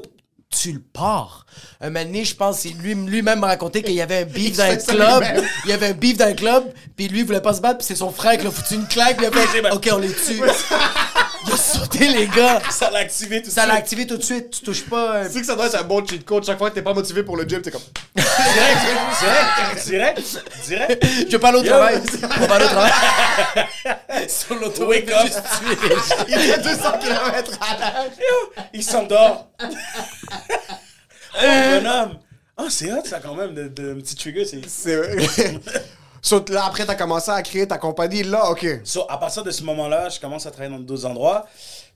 tu 0.50 0.72
le 0.72 0.80
pars. 0.80 1.46
Un 1.80 1.90
moment 1.90 2.04
donné, 2.04 2.24
je 2.24 2.34
pense, 2.34 2.64
lui, 2.64 2.94
lui-même 2.94 3.38
m'a 3.40 3.46
raconté 3.46 3.82
qu'il 3.82 3.94
y 3.94 4.00
avait 4.00 4.18
un 4.22 4.24
beef 4.24 4.56
dans 4.56 4.64
un 4.64 4.76
club. 4.76 5.24
Il 5.64 5.70
y 5.70 5.72
avait 5.72 5.88
un 5.88 5.92
beef 5.92 6.16
dans 6.16 6.26
un 6.26 6.34
club, 6.34 6.64
puis 6.96 7.08
lui, 7.08 7.20
il 7.20 7.24
voulait 7.24 7.40
pas 7.40 7.54
se 7.54 7.60
battre, 7.60 7.78
puis 7.78 7.86
c'est 7.86 7.94
son 7.96 8.10
frère 8.10 8.36
qui 8.36 8.44
l'a 8.44 8.50
foutu 8.50 8.74
une 8.74 8.86
claque, 8.88 9.16
puis 9.16 9.26
il 9.26 9.28
a 9.28 9.46
fait, 9.46 9.62
J'ai- 9.62 9.70
OK, 9.70 9.88
on 9.92 9.98
les 9.98 10.12
tue. 10.12 10.40
Il 11.46 11.52
a 11.52 11.56
sauté, 11.56 12.08
les 12.08 12.26
gars. 12.26 12.60
Ça 12.70 12.90
l'a 12.90 12.98
activé 13.00 13.40
tout 13.42 13.48
de 13.48 13.52
Ça 13.54 13.62
l'a 13.66 13.72
suite. 13.74 13.78
activé 13.82 14.06
tout 14.06 14.16
de 14.16 14.22
suite. 14.22 14.50
Tu 14.50 14.60
touches 14.62 14.84
pas. 14.84 15.16
euh, 15.16 15.26
Tu 15.26 15.32
sais 15.34 15.40
que 15.40 15.46
ça 15.46 15.54
doit 15.56 15.66
être 15.66 15.78
un 15.80 15.84
bon 15.84 16.06
cheat 16.06 16.24
code. 16.24 16.44
Chaque 16.44 16.58
fois 16.58 16.68
que 16.70 16.74
t'es 16.74 16.82
pas 16.82 16.92
motivé 16.94 17.22
pour 17.22 17.36
le 17.36 17.44
gym, 17.48 17.62
t'es 17.62 17.70
comme. 17.70 17.80
Direct, 18.14 19.86
direct, 19.86 20.20
direct. 20.66 21.06
Je 21.26 21.30
vais 21.32 21.38
pas 21.38 21.48
aller 21.48 21.58
au 21.58 21.62
travail. 21.62 22.00
Je 22.10 22.16
vais 22.18 22.46
pas 22.46 22.56
aller 22.56 22.64
au 22.64 22.68
travail. 22.68 22.92
Sur 24.28 24.54
l'auto, 24.56 24.86
Wake 24.86 25.04
il 25.06 25.12
up. 25.12 25.18
fait 25.20 25.26
juste 25.26 25.42
tuer. 25.60 26.26
Il 26.28 26.38
fait 26.38 26.58
200 26.62 26.92
km 27.00 27.58
à 27.60 27.78
l'heure. 27.78 28.10
Il 28.72 28.82
s'endort. 28.84 29.48
oh, 29.62 29.66
bonhomme. 31.40 32.18
Ah, 32.56 32.64
c'est 32.68 32.92
hot, 32.92 33.02
ça, 33.04 33.20
quand 33.20 33.34
même, 33.34 33.54
de, 33.54 33.68
de, 33.68 33.92
un 33.92 34.00
petit 34.00 34.16
trigger. 34.16 34.44
C'est... 34.44 34.60
C'est 34.68 34.96
vrai. 34.96 35.16
So, 36.22 36.44
là, 36.48 36.66
après, 36.66 36.84
t'as 36.86 36.94
commencé 36.94 37.30
à 37.30 37.42
créer 37.42 37.66
ta 37.66 37.78
compagnie. 37.78 38.22
Là, 38.22 38.50
OK. 38.50 38.66
So, 38.84 39.10
à 39.10 39.18
partir 39.18 39.42
de 39.42 39.50
ce 39.50 39.62
moment-là, 39.64 40.08
je 40.08 40.20
commence 40.20 40.46
à 40.46 40.50
travailler 40.50 40.74
dans 40.76 40.80
d'autres 40.82 41.06
endroits. 41.06 41.46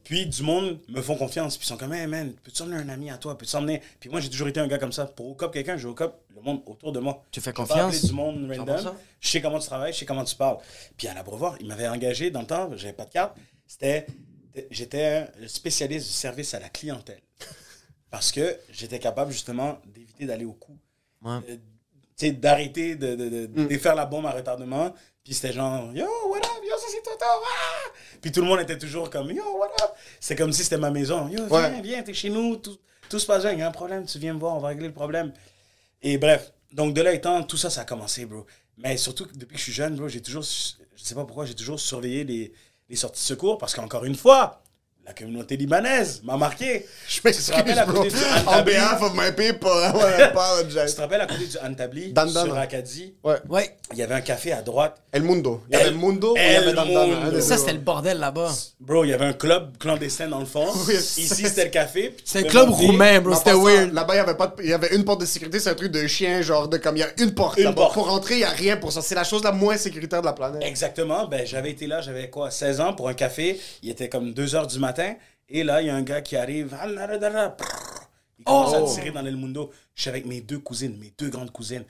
Puis 0.03 0.27
du 0.27 0.43
monde 0.43 0.79
me 0.89 1.01
font 1.01 1.17
confiance. 1.17 1.57
Puis 1.57 1.65
ils 1.67 1.69
sont 1.69 1.79
comme, 1.79 1.95
hey 1.95 2.07
man, 2.07 2.33
peux-tu 2.43 2.61
emmener 2.63 2.77
un 2.77 2.89
ami 2.91 3.11
à 3.11 3.17
toi? 3.17 3.39
Peux-tu 3.39 3.57
emmener? 3.57 3.81
Puis 4.01 4.11
moi, 4.11 4.21
j'ai 4.21 4.29
toujours 4.29 4.49
été 4.49 4.61
un 4.61 4.67
gars 4.67 4.77
comme 4.79 4.93
ça. 4.93 5.07
Pour 5.07 5.31
hook 5.31 5.43
up 5.43 5.53
quelqu'un, 5.53 5.79
je 5.79 5.89
hook 5.89 6.01
up 6.03 6.15
le 6.35 6.43
monde 6.43 6.61
autour 6.67 6.93
de 6.93 7.01
moi. 7.01 7.23
Tu 7.31 7.41
fais 7.41 7.51
Je 7.53 7.55
confiance? 7.57 7.95
appeler 7.95 8.09
du 8.09 8.13
monde 8.13 8.53
random. 8.55 8.77
100%. 8.77 8.93
Je 9.21 9.29
sais 9.29 9.41
comment 9.41 9.59
tu 9.59 9.67
travailles, 9.67 9.95
je 9.95 9.99
sais 10.01 10.05
comment 10.05 10.25
tu 10.25 10.37
parles. 10.37 10.59
Puis 10.99 11.09
à 11.09 11.15
l'abreuvoir, 11.15 11.57
il 11.61 11.67
m'avait 11.67 11.89
engagé 11.89 12.31
dans 12.31 12.41
le 12.43 12.47
temps, 12.47 12.69
j'avais 12.77 12.93
pas 12.93 13.07
de 13.07 13.11
carte. 13.13 13.35
C'était. 13.67 14.07
J'étais 14.71 15.27
un 15.43 15.49
spécialiste 15.49 16.07
du 16.07 16.13
service 16.13 16.53
à 16.55 16.61
la 16.61 16.69
clientèle. 16.69 17.21
Parce 18.11 18.31
que 18.31 18.57
j'étais 18.71 19.01
capable 19.01 19.33
justement 19.33 19.79
d'éviter 19.87 20.27
d'aller 20.27 20.45
au 20.45 20.53
coup. 20.53 20.79
Ouais. 21.23 21.41
Sais, 22.17 22.31
d'arrêter 22.33 22.95
de, 22.95 23.15
de, 23.17 23.29
de, 23.29 23.47
de 23.67 23.79
faire 23.79 23.95
la 23.95 24.07
bombe 24.07 24.27
à 24.27 24.31
retardement. 24.31 24.95
Puis 25.25 25.35
c'était 25.35 25.53
genre, 25.53 25.91
yo, 25.95 26.07
what 26.29 26.37
up, 26.39 26.63
yo, 26.63 26.77
ça 26.79 26.87
c'est 26.91 27.03
Toto, 27.03 27.25
ah! 27.25 27.91
Puis 28.21 28.31
tout 28.31 28.41
le 28.43 28.47
monde 28.47 28.61
était 28.61 28.79
toujours 28.79 29.09
comme, 29.11 29.31
yo, 29.31 29.43
what 29.59 29.71
up? 29.83 29.91
C'est 30.21 30.37
comme 30.37 30.53
si 30.53 30.63
c'était 30.63 30.77
ma 30.77 30.91
maison. 30.91 31.29
Yo, 31.29 31.47
viens, 31.47 31.49
Ouais. 31.49 31.81
viens, 31.83 32.03
t'es 32.03 32.13
chez 32.15 32.29
nous, 32.31 32.57
tout, 32.57 32.77
tout 33.09 33.19
se 33.19 33.27
passe 33.27 33.43
bien, 33.43 33.53
il 33.53 33.59
y 33.59 33.63
a 33.63 33.69
un 33.69 33.73
problème, 33.73 34.05
tu 34.05 34.19
viens 34.19 34.35
me 34.35 34.39
voir, 34.39 34.55
on 34.55 34.61
va 34.61 34.69
régler 34.69 34.89
le 34.89 34.93
problème. 34.93 35.33
Et 36.03 36.19
bref, 36.19 36.53
donc 36.73 36.93
de 36.95 37.01
là 37.01 37.13
étant, 37.15 37.43
tout 37.43 37.57
ça, 37.57 37.71
ça 37.71 37.81
a 37.83 37.85
commencé, 37.85 38.27
bro. 38.27 38.45
Mais 38.77 38.97
surtout, 38.99 39.27
depuis 39.35 39.55
que 39.55 39.59
je 39.59 39.63
suis 39.65 39.73
jeune, 39.73 39.97
bro, 39.97 40.09
j'ai 40.09 40.21
toujours, 40.21 40.43
je 40.43 41.03
sais 41.03 41.15
pas 41.15 41.25
pourquoi, 41.25 41.47
j'ai 41.47 41.55
toujours 41.55 41.81
surveillé 41.81 42.25
les, 42.25 42.53
les 42.91 42.97
sorties 42.97 43.23
de 43.23 43.27
secours 43.27 43.57
parce 43.57 43.75
qu'encore 43.75 44.05
une 44.05 44.17
fois, 44.17 44.63
la 45.07 45.13
communauté 45.13 45.57
libanaise 45.57 46.23
m'a 46.25 46.37
marqué. 46.37 46.87
Je 47.07 47.17
Tu 47.17 47.21
m'excuse, 47.25 47.83
bro. 47.87 48.05
On 48.47 48.63
behalf 48.63 49.03
of 49.03 49.13
my 49.15 49.31
people, 49.37 49.69
I 49.71 49.91
wanna 49.95 50.17
Tu 50.17 50.23
apologize. 50.23 50.95
te 50.95 51.01
rappelles 51.03 51.21
à 51.21 51.27
côté 51.27 51.47
du 51.47 51.59
Antabli, 51.63 52.13
Dan 52.13 52.33
Dan, 52.33 52.45
sur 52.47 52.55
ouais. 52.55 52.61
Acadie, 52.61 53.15
Ouais. 53.23 53.37
Ouais. 53.51 53.77
il 53.93 53.99
y 53.99 54.03
avait 54.03 54.15
un 54.15 54.21
café 54.23 54.53
à 54.53 54.63
droite. 54.63 54.97
El 55.13 55.23
Mundo. 55.23 55.63
Il 55.69 55.75
y 55.75 55.77
avait 55.77 55.89
El- 55.91 55.95
Mundo 55.95 56.35
et 56.37 56.41
il 56.41 56.53
y 56.53 56.57
avait 56.57 56.71
El 56.71 56.75
Dandana. 56.75 57.21
Mundo. 57.27 57.41
Ça, 57.41 57.59
c'était 57.59 57.75
le 57.75 57.79
bordel 57.81 58.19
là-bas. 58.19 58.51
Bro, 58.81 59.05
il 59.05 59.11
y 59.11 59.13
avait 59.13 59.27
un 59.27 59.33
club 59.35 59.77
clandestin 59.79 60.29
dans 60.29 60.41
le 60.41 60.47
fond. 60.47 60.67
Oui. 60.89 60.95
Ici, 60.95 61.27
c'était 61.45 61.65
le 61.65 61.71
café. 61.71 62.15
tu 62.17 62.23
C'est 62.25 62.39
un 62.41 62.43
club 62.49 62.69
monter. 62.71 62.87
roumain, 62.87 63.21
bro. 63.21 63.35
C'était 63.35 63.53
weird. 63.53 63.93
Là-bas, 63.93 64.15
il 64.15 64.17
y 64.17 64.21
avait 64.21 64.35
pas 64.37 64.47
de- 64.49 64.63
il 64.63 64.71
y 64.71 64.73
avait 64.73 64.95
une 64.95 65.05
porte 65.05 65.21
de 65.21 65.27
sécurité, 65.27 65.61
c'est 65.61 65.71
un 65.71 65.75
truc 65.75 65.93
de 65.93 66.07
chien, 66.07 66.41
genre 66.41 66.67
de 66.67 66.79
comme 66.79 66.97
il 66.97 67.01
y 67.01 67.03
a 67.03 67.09
une 67.19 67.35
porte. 67.35 67.59
Une 67.59 67.75
porte. 67.75 67.93
Pour 67.95 68.07
rentrer, 68.09 68.35
il 68.37 68.41
y 68.41 68.45
a 68.45 68.49
rien 68.49 68.77
pour 68.79 68.91
ça. 68.91 69.03
C'est 69.03 69.15
la 69.15 69.25
chose 69.25 69.43
la 69.45 69.53
moins 69.53 69.77
sécuritaire 69.77 70.23
de 70.23 70.27
la 70.27 70.33
planète. 70.33 70.63
Exactement. 70.65 71.27
Ben, 71.29 71.47
j'avais 71.47 71.71
été 71.71 71.87
là, 71.87 72.01
j'avais 72.01 72.31
quoi, 72.31 72.51
16 72.51 72.81
ans 72.81 72.95
pour 72.95 73.09
un 73.11 73.15
café. 73.15 73.61
Il 73.83 73.91
était 73.91 74.09
comme 74.09 74.33
2 74.33 74.55
heures 74.55 74.67
du 74.67 74.79
matin. 74.79 74.94
Et 75.49 75.63
là, 75.65 75.81
il 75.83 75.87
y 75.87 75.91
a 75.91 75.95
un 75.95 76.03
gars 76.03 76.21
qui 76.23 76.37
arrive. 76.37 76.77
Il 78.39 78.45
commence 78.45 78.73
Oh. 78.77 78.91
à 78.91 78.95
tirer 78.95 79.11
dans 79.11 79.23
le 79.23 79.31
Mundo. 79.33 79.71
Je 79.95 80.03
suis 80.03 80.11
avec 80.11 80.27
mes 80.27 80.41
deux 80.41 80.59
cousines, 80.59 80.97
mes 80.99 81.13
deux 81.17 81.29
grandes 81.31 81.51
cousines. 81.53 81.85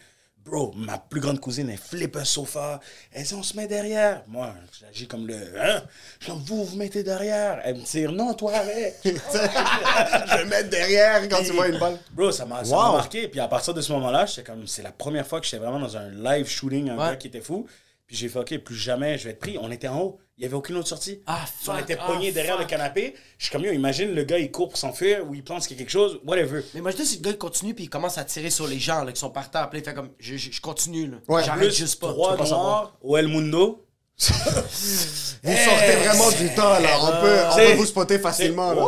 Bro, 0.45 0.73
ma 0.77 0.99
plus 0.99 1.21
grande 1.23 1.41
cousine, 1.41 1.71
elle 1.71 1.79
flippe 1.79 2.17
un 2.17 2.25
sofa. 2.25 2.79
Elle 3.13 3.25
dit, 3.25 3.33
on 3.35 3.43
se 3.43 3.57
met 3.57 3.67
derrière. 3.67 4.23
Moi, 4.27 4.55
j'agis 4.79 5.07
comme 5.09 5.27
le. 5.27 5.37
Hein? 5.59 5.83
Je 6.21 6.33
vous, 6.33 6.65
vous 6.67 6.77
mettez 6.77 7.03
derrière. 7.03 7.63
Elle 7.65 7.77
me 7.77 7.83
tire, 7.83 8.13
non, 8.13 8.35
toi 8.35 8.53
avec. 8.57 8.95
Je 9.05 10.37
vais 10.37 10.45
mettre 10.45 10.69
derrière 10.69 11.27
quand 11.31 11.43
tu 11.43 11.53
vois 11.53 11.69
une 11.69 11.79
balle. 11.79 11.99
Bro, 12.13 12.31
ça 12.31 12.45
m'a 12.45 12.63
ça 12.63 12.77
m'a 12.77 12.89
Wow. 12.89 12.93
marqué. 12.97 13.27
Puis 13.29 13.41
à 13.41 13.49
partir 13.49 13.73
de 13.73 13.81
ce 13.81 13.91
moment-là, 13.93 14.27
j'étais 14.27 14.43
comme, 14.45 14.67
c'est 14.67 14.83
la 14.83 14.93
première 14.93 15.27
fois 15.27 15.41
que 15.41 15.47
j'étais 15.47 15.59
vraiment 15.65 15.81
dans 15.81 15.97
un 15.97 16.11
live 16.11 16.47
shooting, 16.47 16.91
un 16.91 16.99
Ouais. 16.99 17.11
gars 17.13 17.17
qui 17.17 17.29
était 17.29 17.41
fou. 17.41 17.67
Puis 18.07 18.17
j'ai 18.17 18.29
fait, 18.29 18.39
OK, 18.39 18.59
plus 18.59 18.77
jamais 18.77 19.17
je 19.19 19.25
vais 19.25 19.31
être 19.31 19.39
pris. 19.41 19.57
On 19.59 19.71
était 19.71 19.89
en 19.89 20.01
haut. 20.01 20.19
Il 20.37 20.41
n'y 20.41 20.47
avait 20.47 20.57
aucune 20.57 20.77
autre 20.77 20.89
sortie. 20.89 21.23
Ah, 21.27 21.45
on 21.69 21.79
était 21.79 21.97
Ah, 21.99 22.07
pognés 22.07 22.33
derrière 22.33 22.55
fuck. 22.57 22.65
le 22.65 22.69
canapé. 22.69 23.15
Je 23.39 23.45
suis 23.47 23.53
comme, 23.53 23.63
yo, 23.65 23.73
imagine 23.73 24.13
le 24.15 24.25
gars, 24.25 24.39
il 24.39 24.51
court 24.51 24.69
pour 24.69 24.77
s'enfuir 24.79 25.25
ou 25.29 25.35
il 25.35 25.45
pense 25.45 25.67
qu'il 25.69 25.77
y 25.77 25.81
a 25.81 25.83
quelque 25.85 25.91
chose, 25.93 26.21
whatever. 26.27 26.61
Mais 26.75 26.81
imagine 26.81 27.05
si 27.05 27.17
le 27.19 27.23
gars 27.23 27.31
il 27.31 27.39
continue 27.39 27.73
puis 27.73 27.85
il 27.85 27.89
commence 27.89 28.19
à 28.19 28.25
tirer 28.25 28.51
sur 28.51 28.67
les 28.67 28.79
gens 28.81 29.05
là, 29.05 29.13
qui 29.13 29.21
sont 29.21 29.31
par 29.31 29.51
terre. 29.51 29.71
Puis 29.71 29.79
il 29.79 29.85
fait 29.85 29.95
comme 29.95 30.11
je, 30.19 30.37
je, 30.37 30.51
je 30.51 30.61
continue 30.61 31.07
là. 31.07 31.17
Ouais, 31.29 31.45
J'arrête 31.45 31.73
juste 31.73 32.01
pas. 32.01 32.09
trois 32.09 32.37
noirs 32.37 32.97
au 33.01 33.17
El 33.17 33.29
Mundo. 33.29 33.87
Vous 34.17 35.53
sortez 35.57 35.97
vraiment 35.97 36.31
du 36.31 36.49
temps, 36.55 36.79
là. 36.79 36.89
On 37.03 37.21
peut, 37.21 37.37
on 37.51 37.57
peut 37.57 37.73
vous 37.75 37.85
spotter 37.87 38.19
facilement, 38.19 38.73
là. 38.73 38.83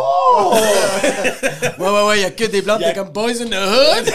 Ouais, 1.78 1.88
ouais, 1.88 2.06
ouais, 2.06 2.18
il 2.18 2.22
y 2.22 2.24
a 2.24 2.30
que 2.30 2.44
des 2.44 2.62
blancs. 2.62 2.80
Y 2.80 2.84
a- 2.84 2.88
T'es 2.92 2.94
comme 2.98 3.10
boys 3.10 3.42
in 3.42 3.46
the 3.46 3.52
hood. 3.54 4.12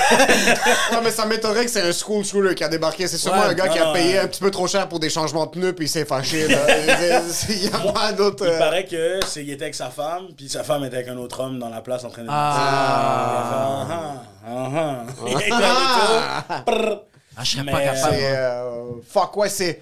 Non, 0.93 1.01
mais 1.03 1.11
ça 1.11 1.25
m'étonnerait 1.25 1.65
que 1.65 1.71
c'est 1.71 1.81
un 1.81 1.91
school 1.91 2.23
schooler 2.25 2.55
qui 2.55 2.63
a 2.63 2.69
débarqué. 2.69 3.07
C'est 3.07 3.17
sûrement 3.17 3.41
Ouais, 3.41 3.47
un 3.47 3.53
gars 3.53 3.67
qui 3.67 3.77
a 3.77 3.85
non, 3.85 3.93
payé 3.93 4.15
non. 4.15 4.21
un 4.23 4.27
petit 4.27 4.39
peu 4.39 4.49
trop 4.51 4.67
cher 4.67 4.87
pour 4.87 4.99
des 4.99 5.09
changements 5.09 5.45
de 5.45 5.51
pneus 5.51 5.73
puis 5.73 5.85
il 5.85 5.89
s'est 5.89 6.05
fâché, 6.05 6.47
là. 6.47 6.57
Il 7.49 7.65
y 7.65 7.67
a 7.67 7.91
pas 7.91 8.13
d'autre. 8.13 8.45
Il 8.45 8.53
euh, 8.53 8.57
paraît 8.57 8.85
que 8.85 9.19
c'est, 9.27 9.43
il 9.43 9.51
était 9.51 9.63
avec 9.65 9.75
sa 9.75 9.89
femme, 9.89 10.27
puis 10.35 10.47
sa 10.49 10.63
femme 10.63 10.83
était 10.85 10.95
avec 10.95 11.09
un 11.09 11.17
autre 11.17 11.41
homme 11.41 11.59
dans 11.59 11.69
la 11.69 11.81
place 11.81 12.03
en 12.05 12.09
train 12.09 12.23
de. 12.23 12.27
Ah. 12.31 13.85
Ah, 13.85 14.23
ah, 14.47 14.69
ah. 14.75 15.03
Il 15.27 15.33
était 15.33 15.51
avec 15.51 15.65
eux. 16.09 16.63
Prrr. 16.65 17.01
Ah, 17.37 17.43
je 17.43 17.51
serais 17.51 17.63
Mais, 17.63 17.71
pas 17.71 17.81
capable. 17.81 18.15
C'est, 18.15 18.35
euh, 18.35 18.71
fuck, 19.07 19.37
ouais, 19.37 19.49
c'est. 19.49 19.81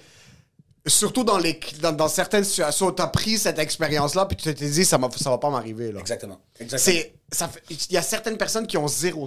Surtout 0.86 1.24
dans, 1.24 1.36
les, 1.38 1.60
dans, 1.82 1.92
dans 1.92 2.08
certaines 2.08 2.44
situations, 2.44 2.90
t'as 2.90 3.06
pris 3.08 3.36
cette 3.36 3.58
expérience-là, 3.58 4.24
puis 4.26 4.36
tu 4.36 4.54
t'es 4.54 4.68
dit, 4.70 4.84
ça, 4.84 4.98
ça 5.16 5.30
va 5.30 5.38
pas 5.38 5.50
m'arriver, 5.50 5.92
là. 5.92 6.00
Exactement. 6.00 6.40
Exactement. 6.58 6.98
C'est, 6.98 7.14
ça 7.30 7.48
fait- 7.48 7.62
il 7.70 7.92
y 7.92 7.96
a 7.98 8.02
certaines 8.02 8.38
personnes 8.38 8.66
qui 8.66 8.78
ont 8.78 8.88
zéro. 8.88 9.26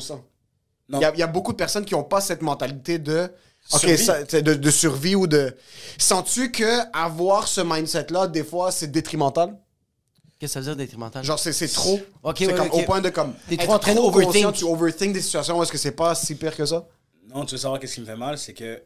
Non. 0.90 1.00
Il 1.00 1.02
y, 1.02 1.06
a, 1.06 1.14
il 1.14 1.20
y 1.20 1.24
a 1.24 1.28
beaucoup 1.28 1.52
de 1.52 1.58
personnes 1.58 1.86
qui 1.86 1.96
ont 1.96 2.04
pas 2.04 2.22
cette 2.22 2.42
mentalité 2.42 2.98
de. 3.00 3.30
Ok, 3.72 3.80
Survie. 3.80 3.98
ça, 3.98 4.18
c'est 4.28 4.42
de, 4.42 4.56
de 4.56 4.72
survie 4.72 5.16
ou 5.16 5.28
de. 5.28 5.56
Sens-tu 5.98 6.52
que 6.52 6.80
avoir 6.92 7.48
ce 7.48 7.62
mindset-là, 7.62 8.28
des 8.28 8.44
fois, 8.44 8.72
c'est 8.72 8.88
détrimental? 8.88 9.58
Qu'est-ce 10.40 10.50
que 10.50 10.54
ça 10.56 10.60
veut 10.60 10.66
dire 10.66 10.76
détrimental? 10.76 11.24
Genre, 11.24 11.40
c'est, 11.40 11.54
c'est 11.54 11.70
trop. 11.70 12.00
Ok, 12.24 12.38
c'est 12.40 12.48
ouais, 12.48 12.54
comme 12.56 12.68
ok. 12.68 12.74
au 12.74 12.82
point 12.82 13.00
de 13.00 13.10
comme. 13.10 13.34
T'es 13.48 13.56
trop 13.58 13.74
en 13.74 13.80
train 13.80 13.94
trop 13.96 14.12
d'overthink. 14.12 14.54
Tu 14.56 14.66
overthink 14.66 15.14
des 15.14 15.22
situations 15.22 15.58
où 15.58 15.64
est-ce 15.64 15.72
que 15.72 15.78
c'est 15.78 15.92
pas 15.92 16.16
si 16.16 16.36
pire 16.36 16.56
que 16.58 16.66
ça? 16.66 16.86
Non, 17.34 17.46
tu 17.46 17.56
veux 17.56 17.60
savoir 17.62 17.80
qu'est-ce 17.80 17.94
qui 17.96 18.02
me 18.02 18.06
fait 18.06 18.18
mal, 18.18 18.38
c'est 18.38 18.54
que 18.54 18.82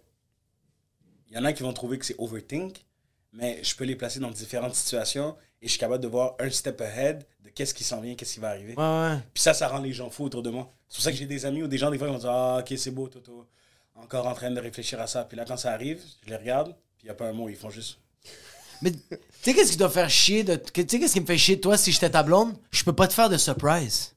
y 1.37 1.41
en 1.41 1.45
a 1.45 1.53
qui 1.53 1.63
vont 1.63 1.73
trouver 1.73 1.97
que 1.97 2.05
c'est 2.05 2.15
overthink, 2.17 2.85
mais 3.33 3.63
je 3.63 3.75
peux 3.75 3.83
les 3.83 3.95
placer 3.95 4.19
dans 4.19 4.31
différentes 4.31 4.75
situations 4.75 5.35
et 5.61 5.67
je 5.67 5.71
suis 5.71 5.79
capable 5.79 6.03
de 6.03 6.07
voir 6.07 6.35
un 6.39 6.49
step 6.49 6.81
ahead 6.81 7.25
de 7.43 7.49
qu'est-ce 7.49 7.73
qui 7.73 7.83
s'en 7.83 8.01
vient, 8.01 8.15
qu'est-ce 8.15 8.35
qui 8.35 8.39
va 8.39 8.49
arriver. 8.49 8.75
Ouais, 8.75 8.83
ouais. 8.83 9.17
Puis 9.33 9.43
ça, 9.43 9.53
ça 9.53 9.67
rend 9.67 9.79
les 9.79 9.93
gens 9.93 10.09
fous 10.09 10.25
autour 10.25 10.43
de 10.43 10.49
moi. 10.49 10.71
C'est 10.87 10.95
pour 10.95 11.03
ça 11.03 11.11
que 11.11 11.17
j'ai 11.17 11.25
des 11.25 11.45
amis 11.45 11.63
ou 11.63 11.67
des 11.67 11.77
gens, 11.77 11.91
des 11.91 11.97
fois, 11.97 12.07
qui 12.07 12.13
vont 12.13 12.19
dire 12.19 12.31
Ah, 12.31 12.59
ok, 12.59 12.77
c'est 12.77 12.91
beau, 12.91 13.07
Toto. 13.07 13.45
Encore 13.95 14.27
en 14.27 14.33
train 14.33 14.51
de 14.51 14.59
réfléchir 14.59 14.99
à 15.01 15.07
ça. 15.07 15.23
Puis 15.23 15.35
là, 15.35 15.45
quand 15.45 15.57
ça 15.57 15.71
arrive, 15.71 16.01
je 16.23 16.29
les 16.29 16.35
regarde, 16.35 16.75
puis 16.97 17.03
il 17.03 17.05
n'y 17.05 17.11
a 17.11 17.15
pas 17.15 17.27
un 17.27 17.33
mot, 17.33 17.49
ils 17.49 17.55
font 17.55 17.69
juste. 17.69 17.97
Mais 18.81 18.91
tu 18.91 18.99
sais 19.41 19.53
qu'est-ce 19.53 19.71
qui 19.71 19.77
doit 19.77 19.89
faire 19.89 20.09
chier 20.09 20.43
de. 20.43 20.55
Tu 20.55 20.81
sais 20.87 20.99
qu'est-ce 20.99 21.13
qui 21.13 21.21
me 21.21 21.25
fait 21.25 21.37
chier 21.37 21.55
de 21.55 21.61
toi 21.61 21.77
si 21.77 21.91
j'étais 21.91 22.11
ta 22.11 22.21
blonde? 22.21 22.55
Je 22.69 22.83
peux 22.83 22.93
pas 22.93 23.07
te 23.07 23.13
faire 23.13 23.29
de 23.29 23.37
surprise. 23.37 24.13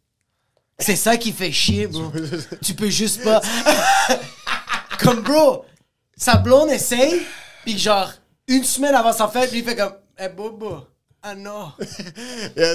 C'est 0.78 0.96
ça 0.96 1.16
qui 1.16 1.32
fait 1.32 1.52
chier, 1.52 1.86
bro. 1.86 2.12
tu 2.62 2.74
peux 2.74 2.90
juste 2.90 3.22
pas. 3.24 3.40
comme 5.00 5.22
bro, 5.22 5.64
sa 6.20 6.36
blonde 6.36 6.70
essaye, 6.70 7.22
puis 7.64 7.78
genre, 7.78 8.12
une 8.46 8.62
semaine 8.62 8.94
avant 8.94 9.12
sa 9.12 9.26
fête, 9.26 9.50
lui 9.52 9.60
il 9.60 9.64
fait 9.64 9.74
comme. 9.74 9.94
Eh, 10.18 10.28
bobo. 10.28 10.86
Ah 11.22 11.34
non. 11.34 11.72
Tu 11.78 11.86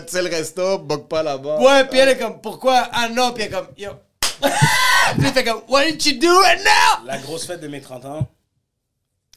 sais, 0.08 0.22
le 0.22 0.30
resto, 0.30 0.80
bug 0.80 1.08
pas 1.08 1.22
là-bas. 1.22 1.60
Ouais, 1.60 1.88
puis 1.88 2.00
elle 2.00 2.10
est 2.10 2.18
comme, 2.18 2.42
pourquoi? 2.42 2.90
Ah 2.92 3.08
non, 3.08 3.34
puis 3.34 3.44
elle 3.44 3.54
est 3.54 3.56
comme, 3.56 3.68
yo. 3.78 3.92
puis 4.42 5.28
il 5.28 5.32
fait 5.32 5.44
comme, 5.44 5.62
what 5.68 5.86
did 5.86 6.04
you 6.06 6.20
do 6.20 6.40
right 6.40 6.64
now? 6.64 7.06
La 7.06 7.20
grosse 7.20 7.46
fête 7.46 7.62
de 7.62 7.68
mes 7.68 7.82
30 7.82 8.06
ans, 8.06 8.28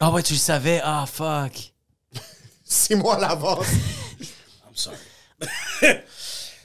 Ah 0.00 0.10
ouais, 0.10 0.22
tu 0.22 0.32
le 0.32 0.38
savais. 0.38 0.80
Ah, 0.82 1.04
fuck. 1.06 1.74
Six 2.64 2.94
mois 2.94 3.16
à 3.16 3.20
l'avance. 3.20 3.66
I'm 4.20 4.74
sorry. 4.74 4.96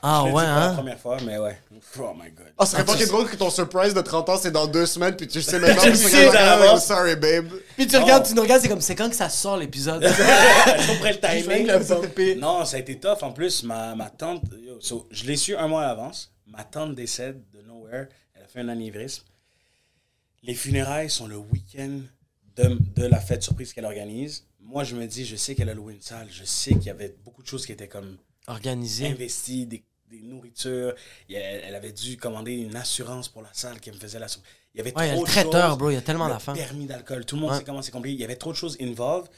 Ah 0.05 0.19
Je 0.19 0.25
l'ai 0.25 0.31
dit 0.31 0.35
ouais, 0.35 0.43
pour 0.43 0.51
la 0.51 0.65
hein? 0.65 0.73
première 0.73 0.99
fois, 0.99 1.17
mais 1.25 1.37
ouais. 1.37 1.57
Oh 1.97 2.13
my 2.13 2.29
god. 2.31 2.47
Ah, 2.57 2.65
ça 2.65 2.73
serait 2.73 2.85
pas 2.85 3.05
drôle 3.05 3.29
que 3.29 3.37
ton 3.37 3.49
surprise 3.49 3.93
de 3.93 4.01
30 4.01 4.27
ans, 4.27 4.37
c'est 4.37 4.51
dans 4.51 4.67
deux 4.67 4.85
semaines, 4.85 5.15
puis 5.15 5.29
tu 5.29 5.41
sais 5.41 5.59
maintenant. 5.59 5.81
Sais 5.95 5.95
c'est 5.95 6.29
comme. 6.29 6.77
Sorry, 6.77 7.15
babe. 7.15 7.47
Puis 7.77 7.87
tu 7.87 7.95
regardes, 7.95 8.25
tu 8.25 8.33
nous 8.33 8.41
regardes, 8.41 8.61
c'est 8.61 8.67
comme, 8.67 8.81
c'est 8.81 8.95
quand 8.95 9.09
que 9.09 9.15
ça 9.15 9.29
sort 9.29 9.55
l'épisode? 9.55 10.03
Je 10.05 10.87
comprends 10.87 11.09
le 11.09 12.15
timing. 12.15 12.37
Non, 12.39 12.65
ça 12.65 12.75
a 12.75 12.79
été 12.81 12.99
tough. 12.99 13.23
En 13.23 13.31
plus, 13.31 13.63
ma, 13.63 13.95
ma 13.95 14.09
tante, 14.09 14.43
yo, 14.61 14.77
so, 14.81 15.07
je 15.09 15.23
l'ai 15.23 15.37
su 15.37 15.55
un 15.55 15.69
mois 15.69 15.83
à 15.83 15.87
l'avance. 15.87 16.33
Ma 16.47 16.65
tante 16.65 16.95
décède 16.95 17.41
de 17.53 17.61
nowhere. 17.61 18.07
Elle 18.35 18.43
a 18.43 18.47
fait 18.47 18.59
un 18.59 18.67
anévrisme. 18.67 19.23
Les 20.43 20.53
funérailles 20.53 21.09
sont 21.09 21.27
le 21.27 21.37
week-end 21.37 21.99
de, 22.57 22.77
de 22.95 23.05
la 23.05 23.21
fête 23.21 23.41
surprise 23.41 23.71
qu'elle 23.73 23.85
organise. 23.85 24.45
Moi, 24.59 24.83
je 24.83 24.95
me 24.95 25.07
dis, 25.07 25.25
je 25.25 25.37
sais 25.37 25.55
qu'elle 25.55 25.69
a 25.69 25.73
loué 25.73 25.93
une 25.93 26.01
salle. 26.01 26.27
Je 26.29 26.43
sais 26.43 26.73
qu'il 26.73 26.87
y 26.87 26.89
avait 26.89 27.15
beaucoup 27.23 27.41
de 27.41 27.47
choses 27.47 27.65
qui 27.65 27.71
étaient 27.71 27.87
comme 27.87 28.17
Organisé. 28.47 29.07
investies, 29.07 29.65
des, 29.65 29.83
des 30.17 30.21
nourritures. 30.21 30.93
Il 31.29 31.35
Elle, 31.35 31.75
avait 31.75 31.91
dû 31.91 32.17
commander 32.17 32.53
une 32.53 32.75
assurance 32.75 33.29
pour 33.29 33.41
la 33.41 33.49
salle 33.53 33.79
qui 33.79 33.91
me 33.91 33.97
faisait 33.97 34.19
la. 34.19 34.27
Il 34.73 34.77
y 34.77 34.81
avait 34.81 34.95
Ouais, 34.97 35.07
il 35.07 35.09
y 35.09 35.11
a 35.11 35.13
trop 35.15 35.23
le 35.23 35.27
de 35.27 35.31
traiteur, 35.31 35.69
choses. 35.69 35.77
bro, 35.77 35.89
il 35.91 35.93
y 35.93 35.97
a 35.97 36.01
tellement 36.01 36.27
Le 36.27 36.33
d'affaires. 36.33 36.53
permis 36.53 36.85
d'alcool. 36.85 37.25
Tout 37.25 37.35
le 37.35 37.41
monde 37.41 37.51
Ouais. 37.51 37.57
sait 37.59 37.63
comment 37.63 37.81
c'est 37.81 37.91
compliqué. 37.91 38.15
Il 38.15 38.21
y 38.21 38.23
avait 38.23 38.35
trop 38.35 38.51
de 38.51 38.57
choses 38.57 38.77
involved. 38.81 39.29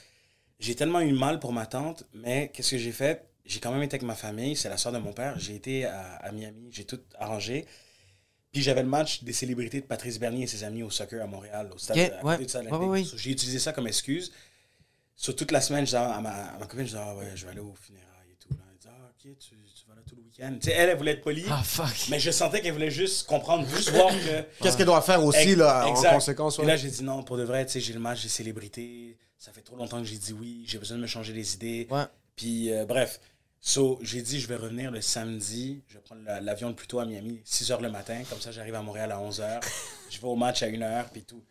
J'ai 0.60 0.76
tellement 0.76 1.02
eu 1.02 1.11
mal 1.11 1.39
pour 1.39 1.52
ma 1.53 1.65
tante, 1.65 2.03
mais 2.14 2.49
qu'est-ce 2.53 2.72
que 2.72 2.77
j'ai 2.77 2.91
fait? 2.91 3.26
j'ai 3.47 3.60
quand 3.60 3.72
même 3.72 3.84
été 3.84 3.93
avec 3.95 4.02
ma 4.07 4.15
famille, 4.15 4.56
c'est 4.56 4.69
la 4.69 4.77
soeur 4.77 4.91
de 4.91 4.97
mon 4.97 5.14
père. 5.14 5.38
J'ai 5.38 5.53
été 5.53 5.85
à, 5.85 6.15
à 6.15 6.31
Miami, 6.31 6.69
j'ai 6.72 6.84
tout 6.84 6.99
arrangé. 7.19 7.65
Puis 8.52 8.64
j'avais 8.64 8.81
le 8.81 8.89
match 8.89 9.22
des 9.23 9.34
célébrités 9.34 9.81
de 9.81 9.85
Patrice 9.85 10.18
Bernier 10.18 10.45
et 10.45 10.47
ses 10.47 10.64
amis 10.64 10.81
au 10.81 10.89
soccer 10.89 11.22
à 11.22 11.27
Montréal, 11.27 11.69
au 11.72 11.77
stade 11.77 11.97
ouais. 12.23 12.38
Ouais. 12.38 13.03
So, 13.03 13.18
j'ai 13.18 13.30
utilisé 13.31 13.60
ça 13.60 13.72
comme 13.72 13.85
excuse. 13.85 14.31
Sur 15.15 15.35
toute 15.35 15.52
la 15.52 15.61
semaine, 15.61 15.81
je 15.81 15.91
disais 15.91 15.97
à 15.97 16.19
ma, 16.22 16.31
à 16.31 16.57
ma 16.57 16.65
copine, 16.65 16.85
je 16.88 16.91
disais, 16.91 16.97
ah 16.99 17.15
ouais, 17.15 17.31
je 17.35 17.45
vais 17.45 17.52
aller 17.52 17.60
au 17.60 17.76
funérailles 17.76 18.31
et 18.31 18.35
tout. 18.38 18.49
Là. 18.53 18.64
Elle 18.72 18.77
disait, 18.80 18.89
ah, 18.97 19.10
ok, 19.11 19.38
tu, 19.38 19.55
Tu 20.35 20.43
sais, 20.61 20.71
elle, 20.71 20.89
elle 20.89 20.97
voulait 20.97 21.11
être 21.11 21.21
polie. 21.21 21.45
Ah, 21.49 21.61
fuck. 21.63 22.07
Mais 22.09 22.19
je 22.19 22.29
sentais 22.29 22.59
qu'elle 22.61 22.73
voulait 22.73 22.91
juste 22.91 23.25
comprendre, 23.25 23.65
juste 23.69 23.89
voir 23.91 24.09
que. 24.09 24.41
Qu'est-ce 24.61 24.75
qu'elle 24.75 24.85
doit 24.85 25.01
faire 25.01 25.23
aussi, 25.23 25.55
là, 25.55 25.85
exact. 25.87 26.09
en 26.09 26.13
conséquence? 26.15 26.59
Et 26.59 26.65
là, 26.65 26.75
j'ai 26.75 26.89
dit 26.89 27.03
non, 27.03 27.23
pour 27.23 27.37
de 27.37 27.43
vrai, 27.43 27.65
tu 27.65 27.73
sais, 27.73 27.79
j'ai 27.79 27.93
le 27.93 27.99
match 27.99 28.21
des 28.23 28.29
célébrités. 28.29 29.17
Ça 29.37 29.51
fait 29.53 29.61
trop 29.61 29.75
longtemps 29.77 29.99
que 29.99 30.05
j'ai 30.07 30.17
dit 30.17 30.33
oui. 30.33 30.65
J'ai 30.67 30.77
besoin 30.77 30.97
de 30.97 31.01
me 31.03 31.07
changer 31.07 31.31
les 31.33 31.53
idées. 31.53 31.87
Ouais. 31.89 32.03
Puis, 32.35 32.71
euh, 32.71 32.85
bref. 32.85 33.19
So, 33.61 33.97
j'ai 34.03 34.21
dit, 34.21 34.39
je 34.39 34.47
vais 34.47 34.57
revenir 34.57 34.91
le 34.91 35.01
samedi. 35.01 35.81
Je 35.87 35.95
vais 35.95 36.01
prendre 36.01 36.21
la- 36.23 36.39
l'avion 36.41 36.67
le 36.69 36.75
plus 36.75 36.85
tôt 36.85 36.99
à 36.99 37.05
Miami, 37.05 37.41
6 37.45 37.71
h 37.71 37.81
le 37.81 37.89
matin. 37.89 38.21
Comme 38.29 38.39
ça, 38.39 38.51
j'arrive 38.51 38.75
à 38.75 38.81
Montréal 38.81 39.11
à 39.11 39.19
11 39.19 39.39
h. 39.39 39.59
je 40.11 40.19
vais 40.19 40.27
au 40.27 40.35
match 40.35 40.61
à 40.61 40.67
1 40.67 40.71
h, 40.73 41.05
puis 41.11 41.23
tout. 41.23 41.41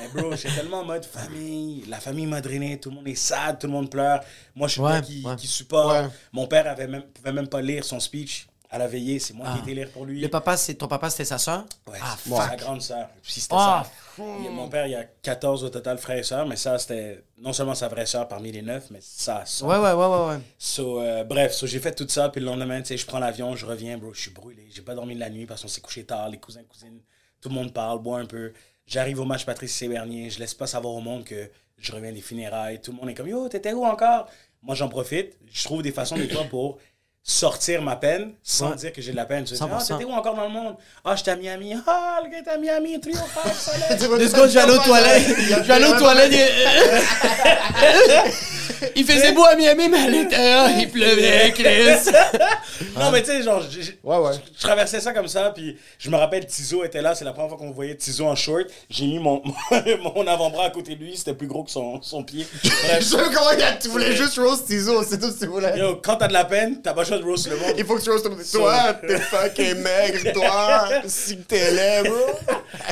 Mais 0.00 0.08
bro, 0.22 0.34
j'étais 0.36 0.54
tellement 0.54 0.80
en 0.80 0.84
mode 0.84 1.04
famille. 1.04 1.84
La 1.88 2.00
famille 2.00 2.26
m'a 2.26 2.40
drainé. 2.40 2.78
Tout 2.80 2.90
le 2.90 2.96
monde 2.96 3.08
est 3.08 3.14
sad, 3.14 3.58
tout 3.58 3.66
le 3.66 3.72
monde 3.72 3.90
pleure. 3.90 4.20
Moi, 4.54 4.68
je 4.68 4.72
suis 4.72 4.80
Ouais, 4.80 5.00
qui, 5.02 5.22
ouais. 5.24 5.36
qui 5.36 5.46
supporte. 5.46 5.92
Ouais. 5.92 6.08
Mon 6.32 6.46
père 6.46 6.66
avait 6.66 6.86
même, 6.86 7.02
pouvait 7.02 7.32
même 7.32 7.48
pas 7.48 7.60
lire 7.60 7.84
son 7.84 7.98
speech 8.00 8.46
à 8.70 8.76
la 8.78 8.86
veillée. 8.86 9.18
C'est 9.18 9.32
moi 9.34 9.46
Ah. 9.48 9.52
qui 9.54 9.58
ai 9.60 9.62
été 9.62 9.74
lire 9.80 9.90
pour 9.92 10.04
lui. 10.04 10.20
Le 10.20 10.28
papa, 10.28 10.56
c'est 10.56 10.74
ton 10.74 10.88
papa, 10.88 11.08
c'était 11.10 11.24
sa 11.24 11.38
soeur? 11.38 11.64
Ouais, 11.86 11.98
Ah, 12.02 12.16
fuck. 12.18 12.36
sa 12.42 12.56
grande 12.56 12.82
sœur. 12.82 13.08
Puis 13.22 13.32
c'était 13.40 13.54
Ah, 13.58 13.82
ça. 13.84 13.90
Il 14.18 14.50
Mon 14.50 14.68
père, 14.68 14.86
il 14.86 14.90
y 14.90 14.96
a 14.96 15.04
14 15.04 15.62
au 15.64 15.68
total 15.68 15.96
frères 15.96 16.18
et 16.18 16.22
sœurs, 16.24 16.44
mais 16.46 16.56
ça, 16.56 16.76
c'était 16.78 17.22
non 17.38 17.52
seulement 17.52 17.74
sa 17.76 17.86
vraie 17.88 18.04
sœur 18.04 18.26
parmi 18.26 18.50
les 18.50 18.62
neuf, 18.62 18.86
mais 18.90 18.98
sa 19.00 19.46
sœur. 19.46 19.68
Ouais, 19.68 19.76
ouais, 19.78 19.92
ouais, 19.92 20.06
ouais, 20.06 20.26
ouais. 20.34 20.40
So, 20.58 21.00
euh, 21.00 21.22
bref, 21.24 21.52
so, 21.54 21.66
j'ai 21.68 21.78
fait 21.78 21.94
tout 21.94 22.06
ça, 22.08 22.28
puis 22.28 22.40
le 22.40 22.46
lendemain, 22.48 22.80
tu 22.82 22.88
sais, 22.88 22.96
je 22.96 23.06
prends 23.06 23.20
l'avion, 23.20 23.54
je 23.54 23.64
reviens, 23.64 23.96
bro, 23.96 24.12
je 24.12 24.20
suis 24.20 24.30
brûlé. 24.32 24.66
J'ai 24.74 24.82
pas 24.82 24.94
dormi 24.96 25.14
de 25.14 25.20
la 25.20 25.30
nuit 25.30 25.46
parce 25.46 25.62
qu'on 25.62 25.68
s'est 25.68 25.80
couché 25.80 26.04
tard, 26.04 26.28
les 26.28 26.38
cousins, 26.38 26.62
cousines, 26.68 27.00
tout 27.40 27.48
le 27.48 27.54
monde 27.54 27.72
parle, 27.72 28.00
boit 28.02 28.18
un 28.18 28.26
peu. 28.26 28.52
J'arrive 28.88 29.20
au 29.20 29.24
match 29.26 29.44
Patrice 29.44 29.74
Sébernier, 29.74 30.30
je 30.30 30.38
laisse 30.38 30.54
pas 30.54 30.66
savoir 30.66 30.94
au 30.94 31.00
monde 31.00 31.22
que 31.24 31.50
je 31.78 31.92
reviens 31.92 32.10
des 32.10 32.22
funérailles. 32.22 32.80
Tout 32.80 32.92
le 32.92 32.96
monde 32.96 33.10
est 33.10 33.14
comme, 33.14 33.28
yo, 33.28 33.46
t'étais 33.48 33.74
où 33.74 33.84
encore? 33.84 34.26
Moi, 34.62 34.74
j'en 34.74 34.88
profite. 34.88 35.36
Je 35.52 35.62
trouve 35.64 35.82
des 35.82 35.92
façons, 35.92 36.16
des 36.16 36.26
fois, 36.28 36.44
pour 36.44 36.78
sortir 37.22 37.82
ma 37.82 37.96
peine 37.96 38.32
sans 38.42 38.70
Ouais. 38.70 38.76
dire 38.76 38.92
que 38.94 39.02
j'ai 39.02 39.10
de 39.12 39.16
la 39.16 39.26
peine. 39.26 39.44
Tu 39.44 39.52
dis, 39.52 39.60
ah, 39.62 39.66
100%. 39.78 39.98
t'étais 39.98 40.10
où 40.10 40.14
encore 40.14 40.34
dans 40.34 40.44
le 40.44 40.48
monde? 40.48 40.76
Ah, 41.04 41.14
j'étais 41.14 41.32
à 41.32 41.36
Miami. 41.36 41.74
Ah, 41.86 42.20
le 42.24 42.30
gars 42.30 42.38
est 42.38 42.48
à 42.48 42.56
Miami, 42.56 42.98
trio, 42.98 43.14
five, 43.14 43.52
soleil. 43.52 43.98
Deux 44.18 44.28
secondes, 44.28 44.48
je 44.48 44.54
vais 44.54 44.60
aller 44.60 44.72
aux 44.72 44.78
toilettes. 44.82 45.28
Je 45.38 45.54
vais 45.62 45.74
aller 45.74 45.86
aux 45.86 45.98
toilettes. 45.98 46.32
Il, 48.96 49.04
faisait 49.04 49.32
beau 49.32 49.44
à 49.44 49.54
Miami, 49.56 49.88
mais 49.88 49.98
à 49.98 50.08
l'intérieur, 50.08 50.68
il 50.78 50.90
pleuvait, 50.90 51.52
Chris. 51.52 52.10
Non, 52.96 53.10
mais 53.10 53.22
tu 53.22 53.28
sais, 53.28 53.42
genre, 53.42 53.62
Ouais, 54.04 54.18
ouais. 54.18 54.32
je 54.56 54.60
traversais 54.60 55.00
ça 55.00 55.12
comme 55.12 55.28
ça, 55.28 55.50
puis 55.54 55.76
je 55.98 56.10
me 56.10 56.16
rappelle, 56.16 56.46
Tizo 56.46 56.84
était 56.84 57.02
là, 57.02 57.14
c'est 57.14 57.24
la 57.24 57.32
première 57.32 57.50
fois 57.50 57.58
qu'on 57.58 57.70
voyait 57.70 57.96
Tizo 57.96 58.26
en 58.26 58.34
short. 58.34 58.66
J'ai 58.90 59.06
mis 59.06 59.18
mon, 59.18 59.42
mon 60.14 60.26
avant-bras 60.26 60.66
à 60.66 60.70
côté 60.70 60.94
de 60.96 61.04
lui, 61.04 61.16
c'était 61.16 61.34
plus 61.34 61.46
gros 61.46 61.64
que 61.64 61.70
son, 61.70 62.00
son 62.02 62.22
pied. 62.24 62.46
Je 62.64 62.68
Bref, 62.68 63.02
sais 63.02 63.16
comment 63.34 63.50
il 63.52 63.60
y 63.60 63.62
a- 63.62 63.72
tu 63.74 63.88
voulais 63.88 64.14
juste 64.16 64.38
roast 64.38 64.66
Tizo, 64.66 65.02
c'est 65.04 65.18
tout 65.18 65.28
ce 65.30 65.34
que 65.34 65.40
tu 65.40 65.46
voulais. 65.46 65.78
yo, 65.78 65.96
quand 65.96 66.16
t'as 66.16 66.28
de 66.28 66.32
la 66.32 66.44
peine, 66.44 66.80
t'as 66.82 66.92
pas 66.92 67.02
le 67.02 67.06
choix 67.08 67.18
de 67.18 67.24
roast 67.24 67.48
le 67.48 67.56
monde. 67.56 67.74
Il 67.78 67.84
faut 67.84 67.96
que 67.96 68.02
tu 68.02 68.10
le 68.10 68.30
monde. 68.30 68.42
Toi, 68.52 68.94
t'es 68.94 69.18
fucking 69.18 69.74
maigre, 69.76 70.32
toi, 70.32 70.88
si 71.06 71.36
que 71.38 71.42
t'es 71.42 71.70
laid, 71.70 72.08
bro. 72.08 72.16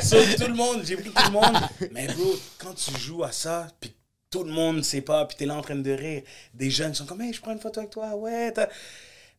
So, 0.03 0.17
tout 0.39 0.49
le 0.49 0.55
monde, 0.55 0.83
j'ai 0.85 0.97
pris 0.97 1.11
tout 1.11 1.23
le 1.27 1.33
monde. 1.33 1.57
Mais 1.93 2.07
bro, 2.09 2.35
quand 2.59 2.75
tu 2.75 2.99
joues 3.01 3.25
à 3.25 3.33
ça, 3.33 3.67
puis 3.81 3.93
tout 4.37 4.45
le 4.45 4.53
monde 4.53 4.83
sait 4.85 5.01
pas, 5.01 5.25
puis 5.25 5.37
t'es 5.37 5.47
là 5.47 5.55
en 5.57 5.63
train 5.63 5.77
de 5.77 5.91
rire, 5.91 6.23
des 6.53 6.71
jeunes 6.71 6.95
sont 6.95 7.07
comme, 7.07 7.23
hey, 7.23 7.33
je 7.33 7.41
prends 7.41 7.53
une 7.53 7.61
photo 7.61 7.81
avec 7.81 7.91
toi, 7.91 8.15
ouais. 8.17 8.53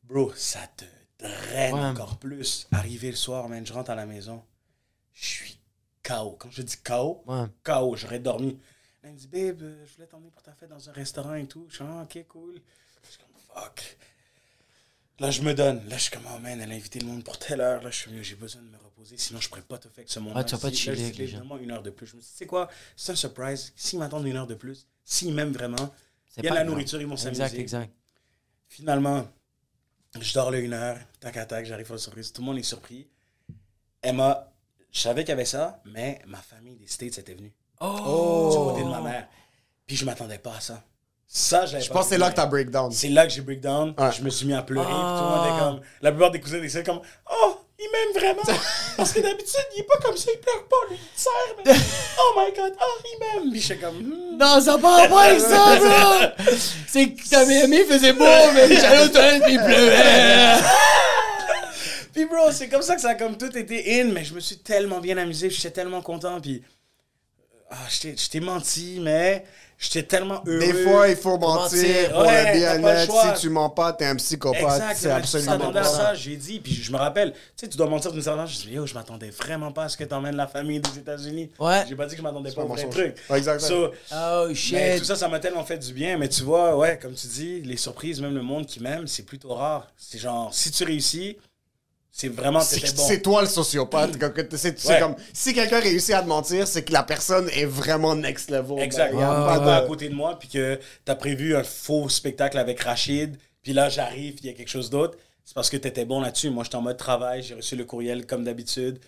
Bro, 0.03 0.33
ça 0.35 0.61
te 0.75 0.85
draine 1.19 1.73
Ouais. 1.75 1.81
encore 1.81 2.17
plus. 2.17 2.67
Arrivé 2.71 3.11
le 3.11 3.15
soir, 3.15 3.47
man, 3.47 3.65
je 3.65 3.73
rentre 3.73 3.91
à 3.91 3.95
la 3.95 4.05
maison, 4.05 4.43
je 5.13 5.25
suis 5.25 5.59
KO. 6.03 6.31
Quand 6.39 6.49
je 6.49 6.61
dis 6.63 6.77
KO, 6.77 7.23
Ouais. 7.27 7.45
KO, 7.63 7.95
j'aurais 7.95 8.19
dormi. 8.19 8.59
Elle 9.03 9.11
me 9.13 9.17
dit, 9.17 9.27
babe, 9.27 9.61
euh, 9.61 9.85
je 9.85 9.93
voulais 9.95 10.07
t'emmener 10.07 10.31
pour 10.31 10.41
ta 10.41 10.53
fête 10.53 10.69
dans 10.69 10.89
un 10.89 10.93
restaurant 10.93 11.35
et 11.35 11.45
tout. 11.45 11.65
Je 11.69 11.75
suis 11.75 11.85
ah, 11.87 12.03
ok, 12.03 12.25
cool. 12.27 12.59
Je 13.03 13.09
suis 13.09 13.19
comme, 13.19 13.29
fuck. 13.63 13.97
Là, 15.19 15.31
je 15.31 15.41
me 15.43 15.53
donne. 15.53 15.87
Là, 15.87 15.97
je 15.97 16.03
suis 16.03 16.11
comme, 16.11 16.27
oh 16.35 16.39
man, 16.39 16.59
elle 16.59 16.71
a 16.71 16.75
invité 16.75 16.99
le 16.99 17.05
monde 17.05 17.23
pour 17.23 17.37
telle 17.37 17.61
heure. 17.61 17.81
Là, 17.83 17.89
je 17.91 17.95
suis 17.97 18.11
mieux, 18.11 18.23
j'ai 18.23 18.35
besoin 18.35 18.61
de 18.63 18.67
me 18.67 18.77
Sinon, 19.15 19.39
je 19.39 19.47
pourrais 19.49 19.61
pas 19.61 19.77
te 19.77 19.87
faire 19.87 20.03
que 20.05 20.11
ce 20.11 20.19
monde. 20.19 20.35
Ouais, 20.35 20.43
tu 20.45 20.55
vas 20.55 20.61
pas 20.61 20.71
chiller 20.71 21.27
gens. 21.27 21.39
Donne-moi 21.39 21.59
une 21.61 21.71
heure 21.71 21.83
de 21.83 21.89
plus. 21.91 22.07
Je 22.07 22.15
me 22.15 22.21
suis 22.21 22.27
dit, 22.29 22.33
tu 22.33 22.37
sais 22.39 22.45
quoi, 22.47 22.69
c'est 22.95 23.11
un 23.11 23.15
surprise. 23.15 23.71
S'ils 23.75 23.99
m'attendent 23.99 24.25
une 24.25 24.35
heure 24.37 24.47
de 24.47 24.55
plus, 24.55 24.87
s'ils 25.05 25.33
m'aiment 25.33 25.53
vraiment, 25.53 25.77
C'est 26.27 26.41
il 26.41 26.45
y 26.45 26.47
a 26.47 26.51
de 26.51 26.55
la 26.55 26.61
grave. 26.63 26.73
nourriture, 26.73 26.99
ils 27.01 27.07
vont 27.07 27.15
s'amuser. 27.17 27.43
Exact, 27.43 27.59
exact. 27.59 27.93
Finalement, 28.67 29.27
je 30.19 30.33
dors 30.33 30.51
là 30.51 30.57
une 30.59 30.73
heure, 30.73 30.97
tac 31.19 31.37
à 31.37 31.45
tac, 31.45 31.65
j'arrive 31.65 31.89
à 31.91 31.95
la 31.95 31.99
surprise. 31.99 32.33
Tout 32.33 32.41
le 32.41 32.45
monde 32.47 32.57
est 32.57 32.63
surpris. 32.63 33.07
Emma, 34.01 34.51
je 34.91 34.99
savais 34.99 35.21
qu'il 35.23 35.29
y 35.29 35.33
avait 35.33 35.45
ça, 35.45 35.81
mais 35.85 36.21
ma 36.27 36.37
famille 36.41 36.75
des 36.75 36.87
States 36.87 37.17
était 37.17 37.33
venue. 37.33 37.53
Oh! 37.79 38.49
Du 38.51 38.57
côté 38.57 38.83
de 38.83 38.89
ma 38.89 39.01
mère. 39.01 39.27
Puis 39.85 39.95
je 39.95 40.05
m'attendais 40.05 40.39
pas 40.39 40.55
à 40.55 40.59
ça. 40.59 40.83
Ça, 41.29 41.65
j'avais 41.65 41.83
Je 41.83 41.89
pas 41.89 41.95
pense 41.95 42.05
que 42.05 42.09
c'est 42.11 42.17
là 42.17 42.29
que 42.31 42.35
t'as 42.35 42.45
breakdown. 42.45 42.89
C'est 42.91 43.09
là 43.09 43.27
que 43.27 43.33
j'ai 43.33 43.41
breakdown. 43.41 43.93
Ouais. 43.97 44.11
Je 44.13 44.21
me 44.23 44.29
suis 44.29 44.45
mis 44.47 44.53
à 44.53 44.61
pleurer. 44.63 44.85
puis 44.85 44.93
Tout 44.95 44.99
le 45.01 45.05
Ah. 45.07 45.35
monde 45.37 45.47
était 45.47 45.59
comme. 45.59 45.81
La 46.01 46.11
plupart 46.11 46.31
des 46.31 46.39
cousins 46.39 46.61
étaient 46.63 46.83
comme 46.83 47.01
Oh, 47.29 47.57
il 47.79 47.89
m'aime 47.91 48.21
vraiment. 48.21 48.59
Parce 48.97 49.13
que 49.13 49.19
d'habitude, 49.19 49.67
il 49.75 49.81
est 49.81 49.83
pas 49.83 49.97
comme 50.01 50.17
ça, 50.17 50.31
il 50.33 50.39
pleure 50.39 50.63
pas, 50.67 50.75
lui, 50.89 50.97
il 50.97 51.19
serre. 51.19 51.55
Mais... 51.65 51.73
Oh 52.19 52.33
my 52.35 52.51
god, 52.55 52.73
oh, 52.79 53.01
il 53.05 53.19
m'aime. 53.19 53.51
Puis 53.51 53.61
j'étais 53.61 53.77
comme. 53.79 53.97
Hmm. 53.97 54.37
Non, 54.37 54.59
ça 54.59 54.77
part 54.77 55.07
pas 55.07 55.21
avec 55.23 55.39
ça, 55.39 55.75
bro! 55.79 56.45
C'est 56.87 57.09
que 57.09 57.29
ta 57.29 57.45
Miami 57.45 57.83
faisait 57.83 58.13
beau, 58.13 58.25
mais 58.53 58.75
j'allais 58.75 59.05
aux 59.05 59.09
toilettes 59.09 59.43
pis 59.45 59.53
il 59.53 59.59
pleuvait. 59.59 60.55
Puis 62.13 62.25
bro, 62.25 62.51
c'est 62.51 62.67
comme 62.67 62.81
ça 62.81 62.95
que 62.95 63.01
ça 63.01 63.09
a 63.09 63.15
comme 63.15 63.37
tout 63.37 63.55
été 63.55 64.01
in, 64.01 64.05
mais 64.05 64.23
je 64.23 64.33
me 64.33 64.39
suis 64.39 64.57
tellement 64.57 64.99
bien 64.99 65.17
amusé, 65.17 65.51
j'étais 65.51 65.69
tellement 65.69 66.01
content, 66.01 66.41
puis 66.41 66.63
ah, 67.69 67.75
je 67.89 68.29
t'ai 68.29 68.39
menti, 68.39 68.99
mais 69.01 69.45
j'étais 69.77 70.03
tellement 70.03 70.41
heureux. 70.45 70.59
Des 70.59 70.73
fois, 70.83 71.07
il 71.09 71.15
faut 71.15 71.37
mentir 71.37 71.77
Mentir. 71.83 72.09
pour 72.11 72.19
Ouais, 72.21 72.53
le 72.53 72.59
bien 72.59 72.87
être. 72.89 73.35
Si 73.35 73.41
tu 73.41 73.49
mens 73.49 73.69
pas, 73.69 73.93
t'es 73.93 74.05
un 74.05 74.15
psychopathe. 74.15 74.61
Exact, 74.61 74.95
C'est 74.95 75.07
mais 75.07 75.13
absolument 75.13 75.71
pas 75.71 75.83
ça, 75.83 75.97
ça. 75.97 76.13
j'ai 76.15 76.35
dit, 76.35 76.59
puis 76.59 76.73
je 76.73 76.91
me 76.91 76.97
rappelle, 76.97 77.33
tu 77.33 77.39
sais, 77.57 77.67
tu 77.67 77.77
dois 77.77 77.87
mentir 77.87 78.11
d'une 78.11 78.21
certaine 78.21 78.45
façon. 78.45 78.59
Je 78.61 78.67
dis, 78.67 78.73
yo, 78.75 78.85
je 78.85 78.93
m'attendais 78.93 79.29
vraiment 79.29 79.71
pas 79.71 79.83
à 79.83 79.89
ce 79.89 79.97
que 79.97 80.03
t'emmènes 80.03 80.35
la 80.35 80.47
famille 80.47 80.79
des 80.79 80.97
États-Unis. 80.97 81.51
Ouais. 81.59 81.83
J'ai 81.87 81.95
pas 81.95 82.05
dit 82.05 82.11
que 82.11 82.17
je 82.17 82.23
m'attendais 82.23 82.51
pas 82.51 82.63
au 82.63 82.67
vrai 82.67 82.87
truc. 82.89 83.15
Ouais, 83.29 83.37
exact, 83.37 83.61
ouais. 83.61 83.67
So, 83.67 83.91
Oh 84.13 84.45
mais 84.47 84.55
shit. 84.55 84.97
tout 84.99 85.03
ça, 85.05 85.15
ça 85.15 85.27
m'a 85.27 85.39
tellement 85.39 85.63
fait 85.63 85.77
du 85.77 85.93
bien. 85.93 86.17
Mais 86.17 86.29
tu 86.29 86.43
vois, 86.43 86.75
ouais, 86.77 86.97
comme 87.01 87.13
tu 87.13 87.27
dis, 87.27 87.61
les 87.61 87.77
surprises, 87.77 88.21
même 88.21 88.35
le 88.35 88.41
monde 88.41 88.65
qui 88.65 88.79
m'aime, 88.81 89.07
c'est 89.07 89.23
plutôt 89.23 89.53
rare. 89.53 89.87
C'est 89.97 90.17
genre, 90.17 90.53
si 90.53 90.71
tu 90.71 90.83
réussis, 90.83 91.37
c'est 92.19 92.29
vraiment 92.29 92.61
C'est 92.61 92.79
t'étais 92.79 92.93
bon. 92.93 93.03
c'est 93.07 93.21
toi 93.21 93.41
le 93.43 93.47
sociopathe? 93.47 94.17
C'est 94.55 94.87
Ouais. 94.87 94.99
comme 94.99 95.15
si 95.33 95.53
quelqu'un 95.53 95.79
réussit 95.79 96.15
à 96.15 96.23
te 96.23 96.27
mentir, 96.27 96.67
c'est 96.67 96.83
que 96.83 96.91
la 96.91 97.03
personne 97.03 97.47
est 97.49 97.65
vraiment 97.65 98.15
next 98.15 98.49
level. 98.49 98.79
Exact. 98.79 99.11
Ben, 99.13 99.19
y 99.19 99.23
a 99.23 99.27
Il 99.53 99.57
pas 99.59 99.59
pas 99.59 99.75
à 99.77 99.81
côté 99.81 100.09
de 100.09 100.15
moi, 100.15 100.37
puis 100.39 100.49
que 100.49 100.79
t'as 101.05 101.13
prévu 101.15 101.55
un 101.55 101.63
faux 101.63 102.09
spectacle 102.09 102.57
avec 102.57 102.79
Rachid, 102.81 103.37
puis 103.61 103.73
là 103.73 103.89
j'arrive, 103.89 104.33
puis 104.33 104.45
il 104.45 104.47
y 104.47 104.53
a 104.53 104.57
quelque 104.57 104.69
chose 104.69 104.89
d'autre. 104.89 105.17
C'est 105.45 105.53
parce 105.53 105.69
que 105.69 105.77
t'étais 105.77 106.05
bon 106.05 106.19
là-dessus. 106.19 106.49
Moi, 106.49 106.63
j'étais 106.63 106.75
en 106.75 106.81
mode 106.81 106.97
travail, 106.97 107.41
j'ai 107.43 107.53
reçu 107.53 107.75
le 107.75 107.85
courriel 107.85 108.25
comme 108.25 108.43
d'habitude. 108.43 108.99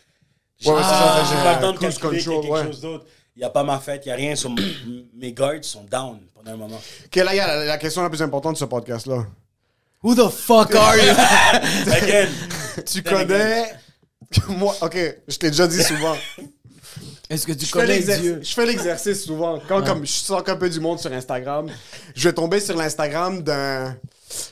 J'ai 0.59 0.69
Ouais, 0.69 0.75
c'est 0.77 0.83
pas, 0.83 0.89
ça, 0.89 1.23
j'ai 1.29 1.35
j'ai 1.35 1.43
pas 1.43 1.55
le 1.55 1.61
temps 1.61 1.73
de 1.73 1.77
calculer 1.79 2.19
qu'il 2.19 2.31
y 2.31 2.35
a 2.35 2.41
quelque 2.41 2.51
ouais. 2.53 2.63
chose 2.65 2.81
d'autre. 2.81 3.05
Il 3.35 3.39
n'y 3.39 3.45
a 3.45 3.49
pas 3.49 3.63
ma 3.63 3.79
fête, 3.79 4.05
il 4.05 4.09
n'y 4.09 4.13
a 4.13 4.15
rien. 4.15 4.35
Sur 4.35 4.51
m- 4.51 4.57
mes 5.15 5.33
guards 5.33 5.63
sont 5.63 5.83
down 5.83 6.19
pendant 6.35 6.51
un 6.51 6.55
moment. 6.57 6.79
Ok, 7.05 7.15
là, 7.15 7.33
il 7.33 7.37
y 7.37 7.39
a 7.39 7.47
la, 7.47 7.65
la 7.65 7.77
question 7.77 8.03
la 8.03 8.09
plus 8.09 8.21
importante 8.21 8.53
de 8.53 8.57
ce 8.59 8.65
podcast-là. 8.65 9.25
Who 10.03 10.15
the 10.15 10.29
fuck 10.29 10.73
are 10.75 10.97
you? 10.97 11.11
Again, 11.91 12.29
Tu 12.85 13.03
connais. 13.03 13.73
Moi, 14.47 14.75
ok, 14.81 14.97
je 15.27 15.37
t'ai 15.37 15.49
déjà 15.49 15.67
dit 15.67 15.83
souvent. 15.83 16.15
Est-ce 17.29 17.45
que 17.45 17.51
tu 17.53 17.65
Je 17.65 17.71
connais 17.71 17.87
l'exercice- 17.97 18.21
Dieu? 18.21 18.39
je 18.41 18.53
fais 18.53 18.65
l'exercice 18.65 19.23
souvent. 19.25 19.59
Quand 19.67 19.83
comme 19.83 20.05
je 20.05 20.11
sors 20.11 20.43
un 20.47 20.55
peu 20.55 20.69
du 20.69 20.79
monde 20.79 20.99
sur 20.99 21.11
Instagram, 21.11 21.67
je 22.15 22.29
vais 22.29 22.33
tomber 22.33 22.59
sur 22.59 22.75
l'Instagram 22.77 23.41
d'un 23.43 23.95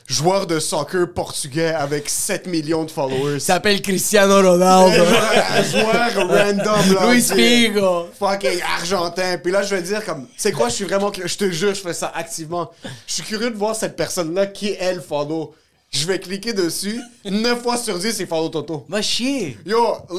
joueur 0.06 0.46
de 0.46 0.58
soccer 0.58 1.06
portugais 1.14 1.68
avec 1.74 2.08
7 2.08 2.46
millions 2.46 2.84
de 2.84 2.90
followers. 2.90 3.34
Il 3.34 3.40
s'appelle 3.40 3.80
Cristiano 3.82 4.36
Ronaldo. 4.36 5.04
joueur 5.70 6.28
random 6.28 6.94
là. 6.94 7.12
Luis 7.12 7.22
Figo. 7.22 8.08
Fucking 8.18 8.60
argentin. 8.78 9.38
Puis 9.42 9.52
là, 9.52 9.62
je 9.62 9.74
vais 9.74 9.82
dire 9.82 10.04
comme, 10.04 10.26
c'est 10.36 10.52
quoi, 10.52 10.68
je 10.68 10.74
suis 10.74 10.84
vraiment, 10.84 11.12
je 11.12 11.36
te 11.36 11.50
jure, 11.50 11.74
je 11.74 11.80
fais 11.80 11.94
ça 11.94 12.12
activement. 12.14 12.70
Je 13.06 13.14
suis 13.14 13.22
curieux 13.22 13.50
de 13.50 13.56
voir 13.56 13.74
cette 13.76 13.96
personne-là 13.96 14.46
qui 14.46 14.68
est 14.70 14.78
elle 14.80 15.00
follow. 15.00 15.54
Je 15.90 16.06
vais 16.06 16.18
cliquer 16.18 16.52
dessus. 16.52 17.00
9 17.24 17.62
fois 17.62 17.78
sur 17.78 17.98
10, 17.98 18.12
c'est 18.12 18.26
follow 18.26 18.50
Toto. 18.50 18.84
Va 18.90 19.00
chier. 19.00 19.56
Yo, 19.64 19.94
euh, 20.10 20.16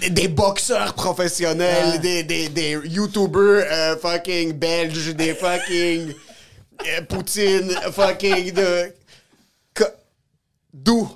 des- 0.00 0.10
des 0.10 0.28
boxeurs 0.28 0.94
professionnels, 0.94 1.92
Ah. 1.94 1.98
des, 1.98 2.22
des, 2.22 2.48
des 2.48 2.78
YouTubers 2.84 3.64
euh, 3.68 3.96
fucking 3.96 4.52
belges, 4.52 5.14
des 5.16 5.34
fucking 5.34 6.12
euh, 6.86 7.00
Poutine, 7.08 7.72
fucking 7.92 8.52
de... 8.52 8.92
D'où? 10.72 11.08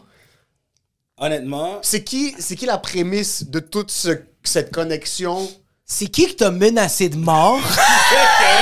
honnêtement, 1.18 1.78
C'est 1.82 2.02
qui, 2.02 2.34
c'est 2.38 2.56
qui 2.56 2.66
la 2.66 2.78
prémisse 2.78 3.44
de 3.44 3.60
toute 3.60 3.90
ce- 3.90 4.22
cette 4.42 4.72
connexion? 4.72 5.48
C'est 5.84 6.06
qui 6.08 6.26
que 6.26 6.32
t'as 6.32 6.50
menacé 6.50 7.08
de 7.08 7.16
mort? 7.16 7.60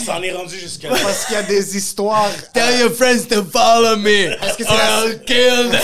s'en 0.00 0.22
est 0.22 0.32
rendu 0.32 0.58
jusqu'à 0.58 0.88
Parce 0.88 1.26
qu'il 1.26 1.34
y 1.34 1.38
a 1.38 1.42
des 1.42 1.76
histoires. 1.76 2.30
Tell 2.54 2.80
your 2.80 2.90
friends 2.92 3.26
to 3.30 3.44
follow 3.44 3.96
me. 3.96 4.08
Est-ce 4.32 4.56
que 4.58 4.64
c'est 4.64 4.76
la- 4.76 5.06
I'll 5.06 5.20
kill 5.24 5.70
them. 5.70 5.80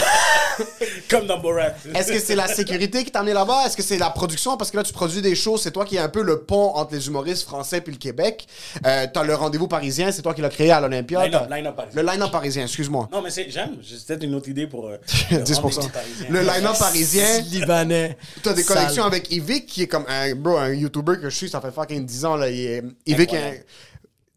Comme 1.10 1.26
dans 1.26 1.38
Borat. 1.38 1.72
Est-ce 1.94 2.10
que 2.12 2.18
c'est 2.18 2.34
la 2.34 2.48
sécurité 2.48 3.04
qui 3.04 3.10
t'a 3.10 3.18
amené 3.20 3.34
là-bas? 3.34 3.64
Est-ce 3.66 3.76
que 3.76 3.82
c'est 3.82 3.98
la 3.98 4.08
production? 4.08 4.56
Parce 4.56 4.70
que 4.70 4.78
là, 4.78 4.82
tu 4.82 4.92
produis 4.92 5.20
des 5.20 5.34
shows, 5.34 5.58
c'est 5.58 5.70
toi 5.70 5.84
qui 5.84 5.96
es 5.96 5.98
un 5.98 6.08
peu 6.08 6.22
le 6.22 6.40
pont 6.40 6.70
entre 6.74 6.94
les 6.94 7.06
humoristes 7.06 7.42
français 7.44 7.82
puis 7.82 7.92
le 7.92 7.98
Québec. 7.98 8.46
Euh, 8.86 9.06
t'as 9.12 9.22
le 9.22 9.34
rendez-vous 9.34 9.68
parisien, 9.68 10.10
c'est 10.12 10.22
toi 10.22 10.32
qui 10.32 10.40
l'as 10.40 10.48
créé 10.48 10.70
à 10.70 10.80
l'Olympia. 10.80 11.26
Le 11.26 12.02
line-up 12.02 12.30
parisien, 12.32 12.64
excuse-moi. 12.64 13.08
Non, 13.12 13.20
mais 13.20 13.30
c'est, 13.30 13.50
j'aime. 13.50 13.76
J'ai 13.82 13.96
peut-être 14.06 14.22
une 14.24 14.34
autre 14.34 14.48
idée 14.48 14.66
pour. 14.66 14.86
euh, 14.88 14.96
10%. 15.30 15.54
rendre 15.60 15.80
les 15.82 15.88
Parisiens. 15.88 16.26
Le 16.30 16.40
line-up 16.40 16.78
parisien. 16.78 17.40
Libanais. 17.50 18.16
T'as 18.42 18.54
des 18.54 18.62
Sale. 18.62 18.76
connexions 18.76 19.04
avec 19.04 19.30
Yvick, 19.30 19.66
qui 19.66 19.82
est 19.82 19.86
comme 19.88 20.06
un, 20.08 20.34
bro, 20.34 20.56
un 20.56 20.72
YouTuber 20.72 21.16
que 21.20 21.28
je 21.28 21.36
suis, 21.36 21.50
ça 21.50 21.60
fait 21.60 21.70
fucking 21.72 22.06
10 22.06 22.24
ans. 22.24 22.36
Là. 22.36 22.48
Il 22.48 22.60
est- 22.60 22.82
Yvick, 23.04 23.34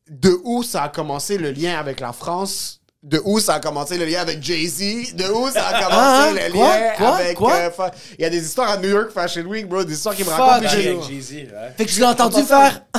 de 0.09 0.37
où 0.43 0.63
ça 0.63 0.83
a 0.83 0.89
commencé 0.89 1.37
le 1.37 1.51
lien 1.51 1.77
avec 1.79 1.99
la 1.99 2.13
France? 2.13 2.75
De 3.01 3.21
où 3.23 3.39
ça 3.39 3.53
a 3.55 3.59
commencé 3.61 3.97
le 3.97 4.03
lien 4.05 4.19
avec 4.19 4.43
Jay-Z? 4.43 5.15
De 5.15 5.23
où 5.31 5.49
ça 5.49 5.67
a 5.67 5.73
commencé 5.83 5.95
Ah, 5.95 6.31
le 6.33 6.51
quoi? 6.51 6.77
lien 6.77 6.89
Quoi? 6.97 7.15
avec... 7.15 7.37
Quoi? 7.37 7.53
euh, 7.53 7.71
fa- 7.71 7.91
Il 8.17 8.21
y 8.23 8.25
a 8.25 8.29
des 8.29 8.43
histoires 8.45 8.71
à 8.71 8.77
New 8.77 8.89
York 8.89 9.11
Fashion 9.13 9.43
Week, 9.43 9.67
bro, 9.69 9.83
des 9.85 9.93
histoires 9.93 10.15
qui 10.15 10.23
me 10.25 10.29
Fuck, 10.29 10.37
racontent. 10.39 10.67
j'ai- 10.69 10.89
avec 10.89 11.03
Jay-Z, 11.03 11.31
ouais. 11.33 11.73
Fait 11.77 11.85
que 11.85 11.91
tu 11.91 11.99
l'as 12.01 12.09
entendu 12.09 12.43
faire. 12.43 12.81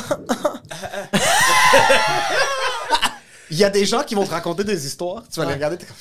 Il 3.52 3.56
y 3.58 3.64
a 3.64 3.68
des 3.70 3.84
gens 3.84 4.04
qui 4.04 4.14
vont 4.14 4.24
te 4.24 4.30
raconter 4.30 4.62
des 4.62 4.86
histoires, 4.86 5.24
tu 5.32 5.40
vas 5.40 5.46
les 5.46 5.54
regarder, 5.54 5.76
t'es 5.76 5.84
comme... 5.86 5.96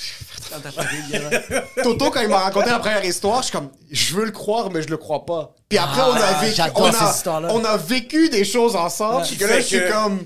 Toto, 1.84 2.11
quand 2.11 2.22
il 2.22 2.27
m'a 2.27 2.38
raconté 2.38 2.69
la 2.69 2.77
première 2.77 3.03
histoire, 3.03 3.40
je 3.40 3.48
suis 3.48 3.52
comme, 3.52 3.69
je 3.90 4.14
veux 4.15 4.26
le 4.26 4.31
croire, 4.31 4.69
mais 4.72 4.84
je 4.84 4.88
le 4.88 4.98
crois 4.98 5.26
pas. 5.26 5.56
Puis 5.68 5.80
après, 5.80 6.02
on 6.02 6.14
a 6.14 6.19
Ah, 6.22 6.41
vécu, 6.44 6.61
on 6.76 6.84
a, 6.86 7.10
histoires-là. 7.11 7.48
on 7.52 7.65
a 7.65 7.76
vécu 7.76 8.30
des 8.30 8.45
choses 8.45 8.76
ensemble, 8.76 9.26
puis 9.26 9.36
que 9.36 9.45
là, 9.45 9.60
je 9.61 9.65
suis 9.65 9.80
que- 9.80 9.91
comme, 9.91 10.19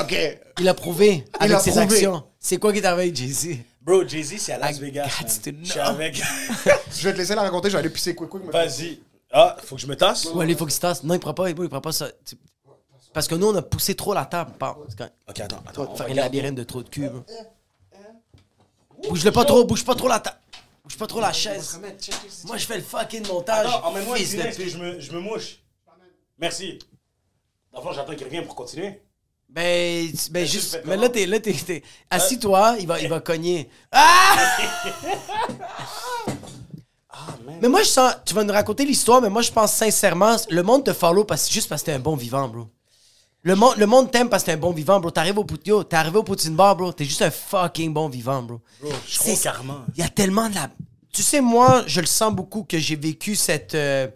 ok, 0.00 0.38
Il 0.60 0.68
a 0.68 0.74
prouvé 0.74 1.24
avec 1.38 1.56
a 1.56 1.60
ses 1.60 1.70
prouvé. 1.70 1.84
actions. 1.84 2.24
C'est 2.38 2.58
quoi 2.58 2.72
qui 2.72 2.78
est 2.78 2.84
arrivé 2.84 3.02
avec 3.04 3.16
Jay-Z? 3.16 3.58
Bro, 3.82 4.06
Jay-Z, 4.08 4.36
c'est 4.38 4.52
à 4.52 4.58
Las 4.58 4.76
I 4.76 4.80
Vegas. 4.80 5.04
got 5.06 5.24
man. 5.26 5.40
to 5.42 5.50
know. 5.50 5.64
Je 5.64 5.70
suis 5.70 5.80
avec. 5.80 6.16
je 6.96 7.02
vais 7.04 7.12
te 7.12 7.18
laisser 7.18 7.34
la 7.34 7.42
raconter, 7.42 7.68
je 7.68 7.74
vais 7.74 7.80
aller 7.80 7.90
pisser 7.90 8.14
quick 8.14 8.28
quick. 8.28 8.42
mais- 8.44 8.52
Vas-y. 8.52 9.00
Ah, 9.32 9.56
faut 9.64 9.76
que 9.76 9.80
je 9.82 9.86
me 9.86 9.96
tasse? 9.96 10.24
Ouais, 10.26 10.46
il 10.48 10.56
faut 10.56 10.64
qu'il 10.64 10.74
se 10.74 10.80
tasse. 10.80 11.02
Non, 11.04 11.14
il 11.14 11.20
prend 11.20 11.34
pas, 11.34 11.48
il 11.50 11.54
prend 11.54 11.80
pas 11.80 11.92
ça. 11.92 12.08
Tu- 12.24 12.36
Parce 13.12 13.28
que 13.28 13.34
nous, 13.34 13.46
on 13.48 13.54
a 13.56 13.62
poussé 13.62 13.94
trop 13.94 14.14
la 14.14 14.24
table. 14.24 14.52
Par- 14.58 14.78
c'est 14.88 14.96
quand- 14.98 15.10
Ok, 15.28 15.40
attends, 15.40 15.62
attends. 15.66 15.82
on 15.82 15.94
va 15.94 16.04
Faire 16.04 16.12
un 16.12 16.14
labyrinthe 16.14 16.54
de 16.54 16.64
trop 16.64 16.82
de 16.82 16.88
cubes. 16.88 17.22
Bouge-le 19.08 19.30
pas 19.30 19.44
trop, 19.44 19.64
bouge 19.64 19.84
pas 19.84 19.94
trop 19.94 20.08
la 20.08 20.20
table. 20.20 20.38
Bouge 20.84 20.96
pas 20.96 21.06
trop 21.06 21.20
la 21.20 21.32
chaise. 21.32 21.78
Moi, 22.44 22.56
je 22.56 22.66
fais 22.66 22.76
le 22.78 22.82
fucking 22.82 23.26
montage. 23.26 23.66
Attends, 23.66 23.86
emmène-moi 23.88 24.14
un 24.14 24.18
fils 24.18 24.30
de 24.32 24.36
Kleenex, 24.36 24.56
pute. 24.56 24.64
puis 24.64 24.72
je 24.72 24.78
me, 24.78 25.00
je 25.00 25.12
me 25.12 25.20
mouche. 25.20 25.60
Merci. 26.38 26.78
Dans 27.72 27.80
le 27.80 27.84
fond, 27.84 27.92
j'attends 27.92 28.14
qu'il 28.14 28.24
revienne 28.24 28.46
pour 28.46 28.54
continuer. 28.54 29.02
Ben, 29.48 30.10
tu- 30.12 30.30
ben 30.30 30.46
juste 30.46 30.80
Mais 30.84 30.90
comment? 30.92 31.02
là, 31.02 31.08
t'es. 31.08 31.26
Là, 31.26 31.40
t'es. 31.40 31.52
t'es- 31.52 31.82
Assis-toi, 32.10 32.76
il 32.80 32.86
va, 32.86 33.00
il 33.00 33.08
va 33.08 33.20
cogner. 33.20 33.68
Ah! 33.92 34.56
Mais 37.62 37.68
moi, 37.68 37.82
je 37.82 37.88
sens. 37.88 38.12
Tu 38.26 38.34
vas 38.34 38.44
nous 38.44 38.52
raconter 38.52 38.84
l'histoire, 38.84 39.22
mais 39.22 39.30
moi, 39.30 39.40
je 39.42 39.50
pense 39.50 39.72
sincèrement, 39.72 40.36
le 40.50 40.62
monde 40.62 40.84
te 40.84 40.92
follow 40.92 41.24
parce, 41.24 41.50
juste 41.50 41.68
parce 41.68 41.80
que 41.82 41.86
t'es 41.86 41.92
un 41.92 41.98
bon 41.98 42.14
vivant, 42.16 42.48
bro. 42.48 42.68
Le, 43.42 43.54
monde 43.54 43.76
le 43.78 43.86
monde 43.86 44.10
t'aime 44.10 44.28
parce 44.28 44.42
que 44.42 44.46
t'es 44.46 44.52
un 44.52 44.56
bon 44.58 44.72
vivant, 44.72 45.00
bro. 45.00 45.10
T'arrives 45.10 45.38
au 45.38 45.44
Poutio, 45.44 45.82
t'es 45.84 45.96
arrivé 45.96 46.18
au 46.18 46.22
Poutine 46.22 46.54
Bar, 46.54 46.76
bro. 46.76 46.92
T'es 46.92 47.04
juste 47.04 47.22
un 47.22 47.30
fucking 47.30 47.92
bon 47.94 48.08
vivant, 48.08 48.42
bro. 48.42 48.60
Bro, 48.80 48.90
je 49.08 49.18
crois. 49.18 49.32
Il 49.96 50.02
y 50.02 50.06
a 50.06 50.08
tellement 50.10 50.48
de 50.50 50.54
la. 50.56 50.68
Tu 51.12 51.22
sais, 51.22 51.40
moi, 51.40 51.84
je 51.86 52.00
le 52.00 52.06
sens 52.06 52.34
beaucoup 52.34 52.64
que 52.64 52.78
j'ai 52.78 52.96
vécu 52.96 53.34
cette. 53.36 53.74
euh, 53.74 54.08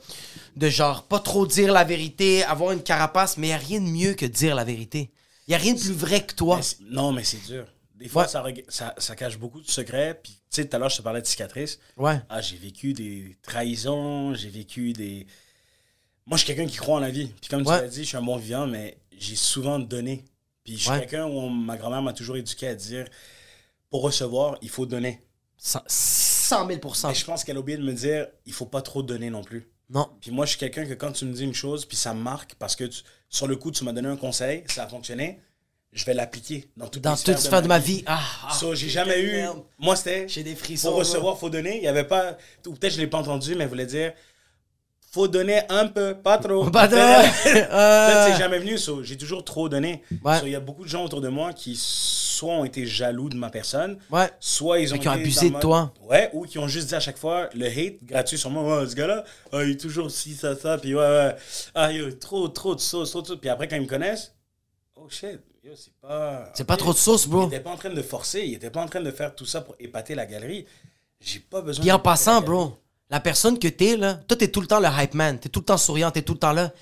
de 0.56 0.68
genre, 0.68 1.04
pas 1.04 1.20
trop 1.20 1.46
dire 1.46 1.72
la 1.72 1.84
vérité, 1.84 2.44
avoir 2.44 2.72
une 2.72 2.82
carapace, 2.82 3.38
mais 3.38 3.46
il 3.46 3.50
n'y 3.50 3.54
a 3.54 3.58
rien 3.58 3.80
de 3.80 3.86
mieux 3.88 4.12
que 4.14 4.26
dire 4.26 4.54
la 4.54 4.64
vérité. 4.64 5.10
Il 5.50 5.54
n'y 5.54 5.56
a 5.56 5.58
rien 5.58 5.74
de 5.74 5.80
plus 5.80 5.90
vrai 5.92 6.24
que 6.24 6.32
toi. 6.32 6.60
Mais 6.80 6.86
non, 6.90 7.10
mais 7.10 7.24
c'est 7.24 7.44
dur. 7.44 7.66
Des 7.96 8.06
fois, 8.06 8.22
Ouais. 8.22 8.28
ça, 8.28 8.44
ça, 8.68 8.94
ça 8.98 9.16
cache 9.16 9.36
beaucoup 9.36 9.60
de 9.60 9.68
secrets. 9.68 10.20
Puis, 10.22 10.34
tu 10.34 10.38
sais, 10.50 10.68
tout 10.68 10.76
à 10.76 10.78
l'heure, 10.78 10.88
je 10.90 10.98
te 10.98 11.02
parlais 11.02 11.20
de 11.20 11.26
cicatrices. 11.26 11.80
Ouais. 11.96 12.20
Ah, 12.28 12.40
j'ai 12.40 12.56
vécu 12.56 12.92
des 12.92 13.36
trahisons, 13.42 14.32
j'ai 14.34 14.48
vécu 14.48 14.92
des. 14.92 15.26
Moi, 16.24 16.38
je 16.38 16.44
suis 16.44 16.54
quelqu'un 16.54 16.70
qui 16.70 16.76
croit 16.76 16.94
en 16.98 17.00
la 17.00 17.10
vie. 17.10 17.26
Puis, 17.40 17.50
comme 17.50 17.64
tu 17.64 17.68
l'as 17.68 17.88
dit, 17.88 18.02
je 18.04 18.08
suis 18.08 18.16
un 18.16 18.22
bon 18.22 18.36
vivant, 18.36 18.68
mais 18.68 18.96
j'ai 19.18 19.34
souvent 19.34 19.80
donné. 19.80 20.24
Puis, 20.62 20.74
je 20.76 20.82
suis 20.82 20.90
Ouais. 20.92 21.00
quelqu'un 21.00 21.26
où 21.26 21.48
ma 21.48 21.76
grand-mère 21.76 22.00
m'a 22.02 22.12
toujours 22.12 22.36
éduqué 22.36 22.68
à 22.68 22.76
dire 22.76 23.06
pour 23.90 24.02
recevoir, 24.02 24.56
il 24.62 24.68
faut 24.70 24.86
donner. 24.86 25.20
100 25.58 25.80
100 25.88 26.66
000 26.68 26.80
Mais 27.08 27.14
je 27.14 27.24
pense 27.24 27.42
qu'elle 27.42 27.56
a 27.56 27.60
oublié 27.60 27.76
de 27.76 27.82
me 27.82 27.92
dire, 27.92 28.28
il 28.46 28.52
faut 28.52 28.66
pas 28.66 28.82
trop 28.82 29.02
donner 29.02 29.30
non 29.30 29.42
plus. 29.42 29.68
Non. 29.90 30.08
Puis 30.20 30.30
moi, 30.30 30.46
je 30.46 30.50
suis 30.50 30.58
quelqu'un 30.60 30.86
que 30.86 30.94
quand 30.94 31.10
tu 31.10 31.24
me 31.24 31.32
dis 31.32 31.42
une 31.42 31.54
chose, 31.54 31.84
puis 31.86 31.96
ça 31.96 32.14
me 32.14 32.20
marque, 32.22 32.54
parce 32.54 32.76
que 32.76 32.84
tu- 32.84 33.02
sur 33.30 33.46
le 33.46 33.56
coup, 33.56 33.70
tu 33.70 33.84
m'as 33.84 33.92
donné 33.92 34.08
un 34.08 34.16
conseil, 34.16 34.64
ça 34.66 34.84
a 34.84 34.88
fonctionné, 34.88 35.40
je 35.92 36.04
vais 36.04 36.14
l'appliquer 36.14 36.68
dans 36.76 36.88
toutes 36.88 37.02
Dans 37.02 37.12
les 37.12 37.16
toute 37.16 37.24
sphères 37.26 37.40
sphère 37.40 37.58
de 37.60 37.64
de 37.64 37.68
ma 37.68 37.78
vie. 37.78 38.04
Ah, 38.06 38.20
ah. 38.48 38.52
So, 38.52 38.74
j'ai 38.74 38.88
jamais 38.88 39.20
eu. 39.20 39.32
Merde. 39.32 39.62
Moi, 39.78 39.96
c'était. 39.96 40.28
J'ai 40.28 40.42
des 40.42 40.54
frissons. 40.54 40.90
Faut 40.90 40.96
recevoir, 40.96 41.38
faut 41.38 41.50
donner. 41.50 41.78
Il 41.78 41.82
y 41.82 41.88
avait 41.88 42.04
pas. 42.04 42.36
Ou 42.66 42.74
peut-être 42.74 42.94
je 42.94 43.00
l'ai 43.00 43.06
pas 43.08 43.18
entendu, 43.18 43.54
mais 43.56 43.66
voulait 43.66 43.86
dire. 43.86 44.12
Faut 45.12 45.26
donner 45.26 45.62
un 45.68 45.88
peu, 45.88 46.14
pas 46.14 46.38
trop. 46.38 46.70
Pas 46.70 46.86
trop. 46.86 46.96
Peut-être 46.96 47.70
Euh. 47.72 48.28
c'est 48.28 48.38
jamais 48.38 48.60
venu. 48.60 48.78
so, 48.78 49.02
j'ai 49.02 49.16
toujours 49.16 49.44
trop 49.44 49.68
donné. 49.68 50.02
Ouais. 50.24 50.38
So, 50.38 50.46
Il 50.46 50.52
y 50.52 50.56
a 50.56 50.60
beaucoup 50.60 50.84
de 50.84 50.88
gens 50.88 51.04
autour 51.04 51.20
de 51.20 51.28
moi 51.28 51.52
qui 51.52 51.74
soit 52.40 52.54
ont 52.54 52.64
été 52.64 52.86
jaloux 52.86 53.28
de 53.28 53.36
ma 53.36 53.50
personne, 53.50 53.98
Ouais. 54.10 54.30
soit 54.40 54.80
ils 54.80 54.94
ont, 54.94 54.98
qui 54.98 55.06
abusé 55.08 55.50
de 55.50 55.58
toi. 55.58 55.92
Ouais, 56.08 56.30
ou 56.32 56.46
qui 56.46 56.58
ont 56.58 56.68
juste 56.68 56.88
dit 56.88 56.94
à 56.94 57.00
chaque 57.00 57.18
fois 57.18 57.48
le 57.54 57.66
hate 57.66 58.02
gratuit 58.02 58.38
sur 58.38 58.50
moi. 58.50 58.80
Ouais, 58.80 58.88
ce 58.88 58.94
gars-là, 58.94 59.24
ah, 59.52 59.62
il 59.62 59.72
est 59.72 59.80
toujours 59.80 60.10
ci, 60.10 60.34
ça, 60.34 60.56
ça. 60.56 60.78
Puis 60.78 60.94
ouais, 60.94 61.00
ouais. 61.00 61.36
Ah, 61.74 61.92
yo, 61.92 62.10
trop, 62.12 62.48
trop 62.48 62.74
de 62.74 62.80
sauce, 62.80 63.10
trop 63.10 63.22
de 63.22 63.26
sauce. 63.26 63.38
Puis 63.40 63.50
après, 63.50 63.68
quand 63.68 63.76
ils 63.76 63.82
me 63.82 63.86
connaissent, 63.86 64.34
oh 64.96 65.06
shit, 65.08 65.40
yo, 65.62 65.72
c'est 65.76 65.92
pas. 66.00 66.50
C'est 66.54 66.64
pas 66.64 66.76
trop 66.76 66.92
de 66.92 66.98
sauce, 66.98 67.24
Il 67.24 67.30
bro. 67.30 67.46
était 67.46 67.60
pas 67.60 67.70
en 67.72 67.76
train 67.76 67.90
de 67.90 68.02
forcer, 68.02 68.40
il 68.44 68.54
était 68.54 68.70
pas 68.70 68.82
en 68.82 68.88
train 68.88 69.00
de 69.02 69.10
faire 69.10 69.34
tout 69.34 69.46
ça 69.46 69.60
pour 69.60 69.74
épater 69.78 70.14
la 70.14 70.26
galerie. 70.26 70.64
J'ai 71.20 71.40
pas 71.40 71.60
besoin 71.60 71.82
Puis 71.82 71.92
en 71.92 71.98
passant, 71.98 72.40
bro, 72.40 72.78
la 73.10 73.20
personne 73.20 73.58
que 73.58 73.68
t'es, 73.68 73.96
là, 73.96 74.14
toi, 74.26 74.36
t'es 74.36 74.48
tout 74.48 74.60
le 74.62 74.66
temps 74.66 74.80
le 74.80 74.88
hype 74.90 75.14
man. 75.14 75.38
T'es 75.38 75.48
tout 75.50 75.60
le 75.60 75.66
temps 75.66 75.76
souriant, 75.76 76.10
t'es 76.10 76.22
tout 76.22 76.32
le 76.34 76.38
temps 76.38 76.52
là. 76.52 76.72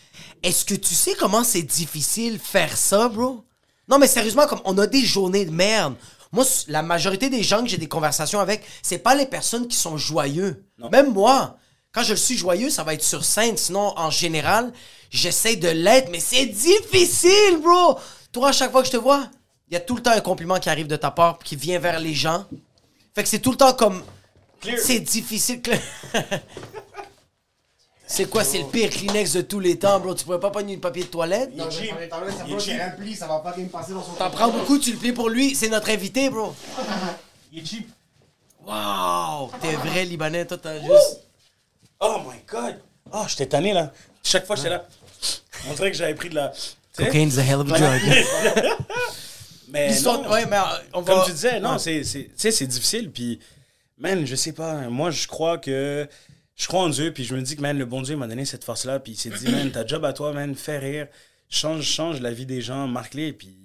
Est-ce 0.42 0.64
que 0.64 0.74
tu 0.74 0.94
sais 0.94 1.14
comment 1.18 1.42
c'est 1.42 1.62
difficile 1.62 2.38
faire 2.38 2.76
ça, 2.76 3.08
bro? 3.08 3.44
Non, 3.88 3.98
mais 3.98 4.06
sérieusement, 4.06 4.46
comme 4.46 4.60
on 4.64 4.76
a 4.78 4.86
des 4.86 5.04
journées 5.04 5.44
de 5.44 5.50
merde. 5.50 5.94
Moi, 6.30 6.44
la 6.68 6.82
majorité 6.82 7.30
des 7.30 7.42
gens 7.42 7.62
que 7.62 7.68
j'ai 7.68 7.78
des 7.78 7.88
conversations 7.88 8.40
avec, 8.40 8.62
c'est 8.82 8.98
pas 8.98 9.14
les 9.14 9.26
personnes 9.26 9.66
qui 9.66 9.76
sont 9.76 9.96
joyeux. 9.96 10.62
Même 10.92 11.12
moi, 11.12 11.56
quand 11.92 12.02
je 12.02 12.14
suis 12.14 12.36
joyeux, 12.36 12.68
ça 12.68 12.84
va 12.84 12.94
être 12.94 13.02
sur 13.02 13.24
scène. 13.24 13.56
Sinon, 13.56 13.94
en 13.96 14.10
général, 14.10 14.72
j'essaie 15.10 15.56
de 15.56 15.68
l'être, 15.68 16.10
mais 16.10 16.20
c'est 16.20 16.46
difficile, 16.46 17.58
bro! 17.62 17.98
Toi, 18.30 18.50
à 18.50 18.52
chaque 18.52 18.72
fois 18.72 18.82
que 18.82 18.88
je 18.88 18.92
te 18.92 18.98
vois, 18.98 19.26
il 19.68 19.74
y 19.74 19.76
a 19.76 19.80
tout 19.80 19.96
le 19.96 20.02
temps 20.02 20.10
un 20.10 20.20
compliment 20.20 20.58
qui 20.58 20.68
arrive 20.68 20.86
de 20.86 20.96
ta 20.96 21.10
part, 21.10 21.38
qui 21.38 21.56
vient 21.56 21.78
vers 21.78 21.98
les 21.98 22.14
gens. 22.14 22.44
Fait 23.14 23.22
que 23.22 23.28
c'est 23.28 23.38
tout 23.38 23.50
le 23.50 23.56
temps 23.56 23.72
comme. 23.72 24.02
C'est 24.76 25.00
difficile. 25.00 25.62
c'est 28.10 28.28
quoi, 28.28 28.42
c'est 28.42 28.58
le 28.58 28.64
pire 28.64 28.88
Kleenex 28.90 29.34
de 29.34 29.42
tous 29.42 29.60
les 29.60 29.78
temps, 29.78 30.00
bro? 30.00 30.14
Tu 30.14 30.24
pourrais 30.24 30.40
pas 30.40 30.50
prendre 30.50 30.68
une 30.68 30.80
papier 30.80 31.04
de 31.04 31.08
toilette? 31.08 31.50
Il 31.54 31.60
est 31.60 31.70
cheap. 31.70 31.94
Il 32.46 32.54
est 32.54 32.60
cheap. 32.60 32.80
rempli, 32.80 33.14
ça 33.14 33.26
va 33.26 33.38
pas 33.40 33.52
bien 33.54 33.66
passer 33.66 33.92
dans 33.92 34.02
son 34.02 34.12
T'en 34.12 34.30
prends 34.30 34.48
beaucoup, 34.50 34.78
tu 34.78 34.92
le 34.92 34.96
plies 34.98 35.12
pour 35.12 35.28
lui. 35.28 35.54
C'est 35.54 35.68
notre 35.68 35.90
invité, 35.90 36.30
bro. 36.30 36.54
Il 37.52 37.60
est 37.62 37.66
cheap. 37.66 37.88
Wow! 38.66 39.50
T'es 39.60 39.74
un 39.74 39.78
vrai 39.78 40.04
Libanais, 40.04 40.46
toi, 40.46 40.56
t'as 40.60 40.80
juste. 40.80 41.22
Oh 42.00 42.18
my 42.26 42.38
god. 42.50 42.80
Oh, 43.12 43.24
j'étais 43.28 43.46
tanné 43.46 43.72
là. 43.72 43.92
Chaque 44.22 44.46
fois, 44.46 44.56
j'étais 44.56 44.70
là. 44.70 44.86
On 45.68 45.74
dirait 45.74 45.90
que 45.90 45.96
j'avais 45.96 46.14
pris 46.14 46.30
de 46.30 46.34
la. 46.36 46.52
Cocaine's 46.96 47.38
a 47.38 47.42
hell 47.42 47.60
of 47.60 47.72
a 47.72 47.78
drug. 47.78 48.00
Mais 49.68 50.00
non. 50.00 50.28
Ouais, 50.30 50.46
mais 50.46 50.56
euh, 50.56 50.60
on 50.94 51.02
va. 51.02 51.14
Comme 51.14 51.24
tu 51.26 51.32
disais, 51.32 51.60
non, 51.60 51.72
Ouais. 51.72 51.78
c'est, 51.78 52.02
c'est, 52.02 52.24
tu 52.24 52.32
sais, 52.36 52.50
c'est 52.50 52.66
difficile. 52.66 53.10
Puis, 53.10 53.38
man, 53.98 54.26
je 54.26 54.34
sais 54.34 54.52
pas. 54.52 54.72
Moi, 54.88 55.10
je 55.10 55.26
crois 55.26 55.58
que. 55.58 56.08
Je 56.58 56.66
crois 56.66 56.82
en 56.82 56.88
Dieu. 56.90 57.12
Puis, 57.14 57.24
je 57.24 57.34
me 57.34 57.40
dis 57.40 57.56
que, 57.56 57.62
man, 57.62 57.78
le 57.78 57.86
bon 57.86 58.02
Dieu 58.02 58.16
m'a 58.16 58.26
donné 58.26 58.44
cette 58.44 58.64
force-là. 58.64 58.98
Puis, 59.00 59.12
il 59.12 59.16
s'est 59.16 59.30
dit, 59.30 59.48
man, 59.50 59.70
ta 59.70 59.86
job 59.86 60.04
à 60.04 60.12
toi, 60.12 60.32
man, 60.32 60.54
fais 60.54 60.78
rire. 60.78 61.06
Change, 61.48 61.82
change 61.84 62.20
la 62.20 62.32
vie 62.32 62.44
des 62.46 62.60
gens, 62.60 62.86
marque-les. 62.88 63.32
Puis, 63.32 63.56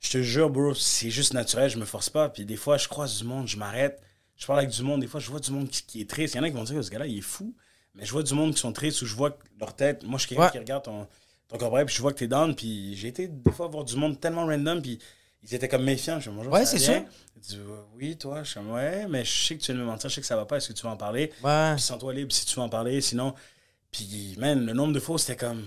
je 0.00 0.10
te 0.10 0.22
jure, 0.22 0.50
bro, 0.50 0.74
c'est 0.74 1.10
juste 1.10 1.34
naturel. 1.34 1.70
Je 1.70 1.78
me 1.78 1.84
force 1.84 2.08
pas. 2.10 2.28
Puis, 2.30 2.44
des 2.44 2.56
fois, 2.56 2.78
je 2.78 2.88
croise 2.88 3.18
du 3.18 3.24
monde, 3.24 3.46
je 3.46 3.56
m'arrête. 3.58 4.02
Je 4.36 4.46
parle 4.46 4.60
avec 4.60 4.70
du 4.70 4.82
monde. 4.82 5.02
Des 5.02 5.06
fois, 5.06 5.20
je 5.20 5.30
vois 5.30 5.40
du 5.40 5.50
monde 5.52 5.68
qui, 5.68 5.82
qui 5.84 6.00
est 6.00 6.08
triste. 6.08 6.34
Il 6.34 6.38
y 6.38 6.40
en 6.40 6.44
a 6.44 6.48
qui 6.48 6.56
vont 6.56 6.64
dire, 6.64 6.76
Oh, 6.78 6.82
ce 6.82 6.90
gars-là, 6.90 7.06
il 7.06 7.18
est 7.18 7.22
fou. 7.22 7.54
Mais 7.94 8.06
je 8.06 8.12
vois 8.12 8.22
du 8.22 8.32
monde 8.32 8.54
qui 8.54 8.60
sont 8.60 8.72
tristes 8.72 9.02
où 9.02 9.06
je 9.06 9.14
vois 9.14 9.36
leur 9.60 9.76
tête. 9.76 10.02
Moi, 10.04 10.16
je 10.18 10.20
suis 10.26 10.28
quelqu'un 10.30 10.44
Ouais. 10.44 10.50
qui 10.52 10.58
regarde 10.58 10.84
ton, 10.84 11.06
ton 11.48 11.58
corps 11.58 11.76
puis 11.84 11.94
je 11.94 12.00
vois 12.00 12.12
que 12.14 12.18
t'es 12.18 12.28
down. 12.28 12.54
Puis, 12.56 12.96
j'ai 12.96 13.08
été 13.08 13.28
des 13.28 13.52
fois 13.52 13.66
voir 13.68 13.84
du 13.84 13.96
monde 13.96 14.18
tellement 14.18 14.46
random. 14.46 14.80
Puis, 14.80 14.98
ils 15.42 15.54
étaient 15.54 15.68
comme 15.68 15.84
méfiants. 15.84 16.20
Je 16.20 16.30
bonjour, 16.30 16.52
Ouais, 16.52 16.66
c'est 16.66 16.78
sûr. 16.78 17.02
Ils 17.36 17.40
disent, 17.42 17.58
Ouais, 17.58 17.78
oui, 17.96 18.16
toi, 18.16 18.42
je 18.42 18.50
suis 18.50 18.54
comme, 18.60 18.70
ouais, 18.72 19.06
mais 19.08 19.24
je 19.24 19.46
sais 19.46 19.56
que 19.56 19.62
tu 19.62 19.72
de 19.72 19.78
me 19.78 19.84
mentir, 19.84 20.10
je 20.10 20.16
sais 20.16 20.20
que 20.20 20.26
ça 20.26 20.36
va 20.36 20.44
pas, 20.44 20.56
est-ce 20.56 20.68
que 20.68 20.72
tu 20.72 20.82
vas 20.82 20.90
en 20.90 20.96
parler? 20.96 21.32
Ouais. 21.42 21.72
Puis 21.74 21.82
sens-toi 21.82 22.14
libre 22.14 22.32
si 22.32 22.44
tu 22.44 22.56
veux 22.56 22.62
en 22.62 22.68
parler, 22.68 23.00
sinon. 23.00 23.34
Puis, 23.90 24.36
man, 24.38 24.64
le 24.64 24.72
nombre 24.72 24.92
de 24.92 25.00
fois, 25.00 25.18
c'était 25.18 25.36
comme. 25.36 25.66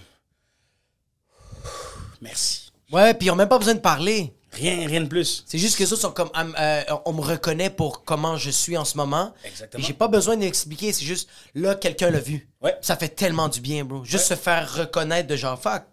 Merci. 2.21 2.71
Ouais, 2.91 3.13
puis 3.13 3.27
ils 3.27 3.31
ont 3.31 3.35
même 3.35 3.49
pas 3.49 3.57
besoin 3.57 3.73
de 3.73 3.79
parler. 3.79 4.33
Rien, 4.51 4.87
rien 4.87 5.01
de 5.01 5.07
plus. 5.07 5.43
C'est 5.47 5.57
juste 5.57 5.77
que 5.77 5.85
ça 5.85 5.95
sont 5.95 6.11
comme. 6.11 6.29
Euh, 6.37 6.83
on 7.05 7.13
me 7.13 7.21
reconnaît 7.21 7.71
pour 7.71 8.03
comment 8.03 8.37
je 8.37 8.51
suis 8.51 8.77
en 8.77 8.85
ce 8.85 8.95
moment. 8.97 9.33
Exactement. 9.43 9.83
J'ai 9.83 9.93
pas 9.93 10.07
besoin 10.07 10.37
d'expliquer, 10.37 10.93
c'est 10.93 11.05
juste 11.05 11.27
là, 11.55 11.73
quelqu'un 11.73 12.11
l'a 12.11 12.19
vu. 12.19 12.47
Ouais. 12.61 12.77
Ça 12.81 12.95
fait 12.95 13.09
tellement 13.09 13.49
du 13.49 13.61
bien, 13.61 13.83
bro. 13.83 14.03
Juste 14.05 14.25
se 14.25 14.35
faire 14.35 14.71
reconnaître 14.75 15.27
de 15.27 15.35
genre, 15.35 15.59
fuck, 15.59 15.83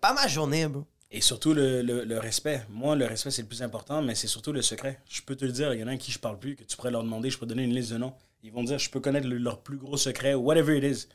pas 0.00 0.12
ma 0.14 0.28
journée, 0.28 0.68
bro. 0.68 0.84
Et 1.16 1.20
surtout 1.20 1.54
le, 1.54 1.80
le- 1.82 2.04
le 2.04 2.18
respect. 2.18 2.62
Moi, 2.70 2.96
le 2.96 3.04
respect, 3.06 3.30
c'est 3.30 3.42
le 3.42 3.48
plus 3.48 3.62
important, 3.62 4.02
mais 4.02 4.16
c'est 4.16 4.26
surtout 4.26 4.52
le 4.52 4.62
secret. 4.62 4.98
Je 5.08 5.22
peux 5.22 5.36
te 5.36 5.44
le 5.44 5.52
dire, 5.52 5.72
il 5.72 5.78
y 5.80 5.84
en 5.84 5.86
a 5.86 5.92
à 5.92 5.96
qui 5.96 6.10
je 6.10 6.18
parle 6.18 6.40
plus, 6.40 6.56
que 6.56 6.64
tu 6.64 6.76
pourrais 6.76 6.90
leur 6.90 7.04
demander, 7.04 7.30
je 7.30 7.38
peux 7.38 7.46
donner 7.46 7.62
une 7.62 7.72
liste 7.74 7.92
de 7.92 7.98
noms. 7.98 8.12
Ils 8.42 8.50
vont 8.52 8.64
dire, 8.64 8.78
je 8.80 8.90
peux 8.90 8.98
connaître 8.98 9.28
le- 9.28 9.38
leur 9.38 9.60
plus 9.60 9.76
gros 9.76 9.96
secret, 9.96 10.34
whatever 10.34 10.76
it 10.76 10.82
is. 10.84 11.06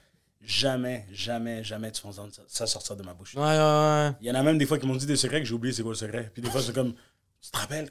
Jamais, 0.41 1.05
jamais, 1.11 1.65
jamais 1.65 1.91
tu 1.91 2.01
vas 2.03 2.09
entendre 2.11 2.31
ça, 2.47 2.65
sortir 2.65 2.95
de 2.95 3.03
ma 3.03 3.13
bouche. 3.13 3.35
Ouais, 3.35 3.41
ouais, 3.41 3.47
ouais. 3.49 4.11
Il 4.21 4.27
y 4.27 4.31
en 4.31 4.35
a 4.35 4.41
même 4.43 4.57
des 4.57 4.65
fois 4.65 4.79
qui 4.79 4.87
m'ont 4.87 4.95
dit 4.95 5.05
des 5.05 5.17
secrets 5.17 5.41
que 5.41 5.45
j'ai 5.45 5.53
oublié 5.53 5.73
c'est 5.73 5.83
quoi 5.83 5.91
le 5.91 5.97
secret? 5.97 6.31
Puis 6.33 6.41
des 6.41 6.49
fois, 6.49 6.61
c'est 6.61 6.73
comme, 6.73 6.93
tu 7.41 7.51
te 7.51 7.57
rappelles? 7.57 7.89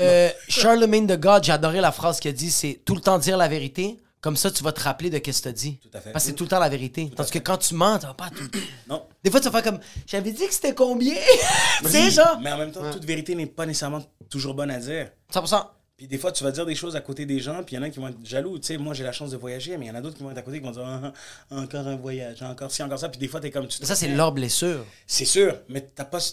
Euh, 0.00 0.30
Charlemagne 0.48 1.06
de 1.06 1.16
God, 1.16 1.44
j'ai 1.44 1.52
adoré 1.52 1.80
la 1.80 1.92
phrase 1.92 2.20
qu'il 2.20 2.28
a 2.28 2.32
dit, 2.32 2.50
c'est 2.50 2.80
tout 2.84 2.94
le 2.94 3.00
temps 3.00 3.18
dire 3.18 3.36
la 3.36 3.48
vérité. 3.48 3.98
Comme 4.20 4.36
ça, 4.36 4.50
tu 4.50 4.64
vas 4.64 4.72
te 4.72 4.80
rappeler 4.80 5.10
de 5.10 5.18
qu'est-ce 5.18 5.38
que 5.38 5.42
tu 5.44 5.48
as 5.48 5.52
dit. 5.52 5.78
Tout 5.82 5.88
à 5.92 6.00
fait. 6.00 6.10
Parce 6.10 6.24
que 6.24 6.30
c'est 6.30 6.36
tout 6.36 6.44
le 6.44 6.48
temps 6.50 6.58
la 6.58 6.68
vérité. 6.68 7.10
Tandis 7.14 7.30
que 7.30 7.38
quand 7.38 7.58
tu 7.58 7.74
mens, 7.74 7.98
tu 7.98 8.06
vas 8.06 8.14
pas 8.14 8.30
tout. 8.30 8.48
Non. 8.88 9.06
Des 9.22 9.30
fois, 9.30 9.40
tu 9.40 9.48
vas 9.48 9.60
faire 9.62 9.72
comme 9.72 9.80
J'avais 10.06 10.32
dit 10.32 10.46
que 10.46 10.54
c'était 10.54 10.74
combien? 10.74 11.14
Tu 11.82 11.88
sais, 11.90 12.10
genre. 12.10 12.40
Mais 12.40 12.50
en 12.52 12.58
même 12.58 12.72
temps, 12.72 12.90
toute 12.90 13.04
vérité 13.04 13.34
n'est 13.34 13.46
pas 13.46 13.66
nécessairement 13.66 14.02
toujours 14.30 14.54
bonne 14.54 14.70
à 14.70 14.78
dire. 14.78 15.10
100%. 15.32 15.66
Puis 15.96 16.06
des 16.06 16.18
fois, 16.18 16.30
tu 16.32 16.44
vas 16.44 16.50
dire 16.50 16.66
des 16.66 16.74
choses 16.74 16.94
à 16.94 17.00
côté 17.00 17.24
des 17.24 17.38
gens, 17.40 17.62
puis 17.62 17.74
il 17.74 17.78
y 17.78 17.80
en 17.80 17.82
a 17.82 17.88
qui 17.90 17.98
vont 17.98 18.08
être 18.08 18.18
jaloux. 18.24 18.58
Tu 18.58 18.66
sais, 18.66 18.76
moi, 18.78 18.92
j'ai 18.94 19.04
la 19.04 19.12
chance 19.12 19.30
de 19.30 19.36
voyager, 19.38 19.76
mais 19.78 19.86
il 19.86 19.88
y 19.88 19.90
en 19.92 19.94
a 19.94 20.00
d'autres 20.02 20.16
qui 20.16 20.22
vont 20.22 20.30
être 20.30 20.36
à 20.38 20.42
côté 20.42 20.58
qui 20.58 20.64
vont 20.64 20.70
dire 20.72 20.82
Ah, 20.84 21.12
ah, 21.50 21.56
encore 21.56 21.86
un 21.86 21.96
voyage, 21.96 22.42
encore 22.42 22.70
ci, 22.70 22.82
encore 22.82 22.98
ça. 22.98 23.08
Puis 23.08 23.18
des 23.18 23.28
fois, 23.28 23.40
t'es 23.40 23.50
comme. 23.50 23.66
Tu 23.68 23.78
te 23.78 23.86
Ça, 23.86 23.94
c'est 23.94 24.08
leur 24.08 24.32
blessure. 24.32 24.84
C'est 25.06 25.24
sûr, 25.24 25.58
mais 25.68 25.80
t'as 25.94 26.04
pas. 26.04 26.20
ce- 26.20 26.32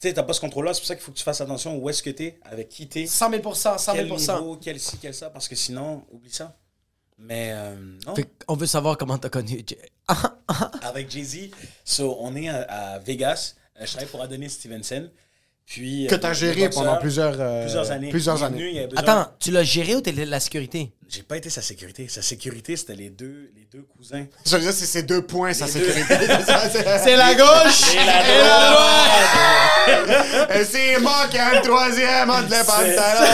Tu 0.00 0.08
sais, 0.08 0.14
t'as 0.14 0.22
pas 0.22 0.32
ce 0.32 0.40
contrôle-là. 0.40 0.74
C'est 0.74 0.80
pour 0.80 0.86
ça 0.88 0.94
qu'il 0.94 1.02
faut 1.04 1.10
que 1.12 1.16
tu 1.18 1.24
fasses 1.24 1.40
attention 1.40 1.76
où 1.78 1.88
est-ce 1.88 2.02
que 2.02 2.10
t'es, 2.10 2.38
avec 2.42 2.68
qui 2.68 2.86
t'es, 2.88 3.06
100 3.06 3.30
000 3.30 3.54
100 3.54 3.92
quel 3.94 4.06
000 4.16 4.18
niveau, 4.40 4.56
quel 4.62 4.78
ci, 4.78 4.96
quel 5.00 5.14
ça, 5.14 5.30
parce 5.30 5.48
que 5.48 5.56
sinon, 5.56 6.04
oublie 6.12 6.30
ça. 6.32 6.56
Mais 7.18 7.50
euh, 7.52 7.74
non. 8.06 8.14
Fait 8.14 8.28
on 8.48 8.56
veut 8.56 8.66
savoir 8.66 8.98
comment 8.98 9.18
t'as 9.18 9.28
connu. 9.28 9.62
Jay. 9.66 9.78
avec 10.82 11.10
Jay-Z. 11.10 11.50
So, 11.84 12.16
on 12.20 12.34
est 12.36 12.48
à, 12.48 12.62
à 12.94 12.98
Vegas. 12.98 13.54
Euh, 13.80 13.84
je 13.86 13.90
travaille 13.92 14.08
pour 14.08 14.20
Adonis 14.22 14.50
Stevenson. 14.50 15.08
Puis, 15.66 16.06
Que 16.10 16.16
euh, 16.16 16.18
t'as 16.18 16.28
le 16.28 16.34
géré 16.34 16.68
pendant 16.68 16.98
plusieurs, 16.98 17.36
euh, 17.40 17.62
plusieurs 17.62 17.90
années. 17.90 18.10
plusieurs 18.10 18.42
années. 18.42 18.58
venu, 18.74 18.86
besoin- 18.86 18.98
Attends, 19.02 19.30
tu 19.40 19.50
l'as 19.50 19.62
géré 19.64 19.94
ou 19.94 20.02
t'es 20.02 20.12
la 20.12 20.38
sécurité? 20.38 20.92
J'ai 21.08 21.22
pas 21.22 21.38
été 21.38 21.48
sa 21.48 21.62
sécurité. 21.62 22.06
Sa 22.08 22.20
sécurité, 22.20 22.76
c'était 22.76 22.94
les 22.96 23.08
deux, 23.08 23.50
les 23.56 23.66
deux 23.72 23.82
cousins. 23.96 24.26
Je 24.44 24.56
veux 24.56 24.60
dire, 24.62 24.72
c'est 24.74 24.84
ces 24.84 25.04
deux 25.04 25.22
points, 25.22 25.54
sa 25.54 25.66
sécurité. 25.66 26.02
C'est 27.02 27.16
la 27.16 27.34
gauche 27.34 27.94
Et 27.94 28.04
la 28.04 28.22
droite! 28.74 30.50
Et 30.54 30.64
c'est 30.64 31.00
moi 31.00 31.26
qui 31.30 31.36
ai 31.36 31.40
un 31.40 31.60
troisième 31.62 32.28
entre 32.30 32.50
les 32.50 32.64
pantalons. 32.64 33.32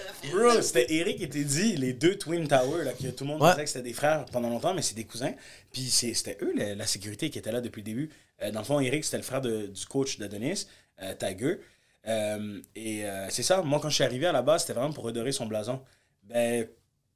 Bro, 0.32 0.62
c'était 0.62 0.92
Eric 0.94 1.18
qui 1.18 1.24
était 1.24 1.44
dit, 1.44 1.76
les 1.76 1.92
deux 1.92 2.16
Twin 2.16 2.46
Towers, 2.48 2.84
là, 2.84 2.92
que 2.92 3.08
tout 3.08 3.24
le 3.24 3.30
monde 3.30 3.42
Ouais. 3.42 3.50
disait 3.52 3.64
que 3.64 3.70
c'était 3.70 3.82
des 3.88 3.92
frères 3.92 4.24
pendant 4.26 4.48
longtemps, 4.48 4.74
mais 4.74 4.82
c'est 4.82 4.94
des 4.94 5.04
cousins. 5.04 5.32
Puis 5.72 5.82
c'est- 5.82 6.14
c'était 6.14 6.38
eux, 6.42 6.52
la, 6.56 6.74
la 6.74 6.86
sécurité, 6.86 7.30
qui 7.30 7.38
était 7.38 7.52
là 7.52 7.60
depuis 7.60 7.80
le 7.80 7.86
début. 7.86 8.10
Euh, 8.42 8.50
dans 8.50 8.60
le 8.60 8.64
fond, 8.64 8.80
Eric, 8.80 9.04
c'était 9.04 9.18
le 9.18 9.22
frère 9.22 9.40
de- 9.40 9.66
du 9.66 9.86
coach 9.86 10.18
d'Adonis, 10.18 10.66
euh, 11.02 11.14
Tiger. 11.14 11.58
Euh, 12.06 12.60
et 12.74 13.04
euh, 13.06 13.28
c'est 13.30 13.42
ça, 13.42 13.62
moi, 13.62 13.78
quand 13.80 13.88
je 13.88 13.94
suis 13.94 14.04
arrivé 14.04 14.26
à 14.26 14.32
la 14.32 14.42
base, 14.42 14.62
c'était 14.62 14.72
vraiment 14.74 14.92
pour 14.92 15.04
redorer 15.04 15.32
son 15.32 15.46
blason. 15.46 15.80
Ben, 16.24 16.66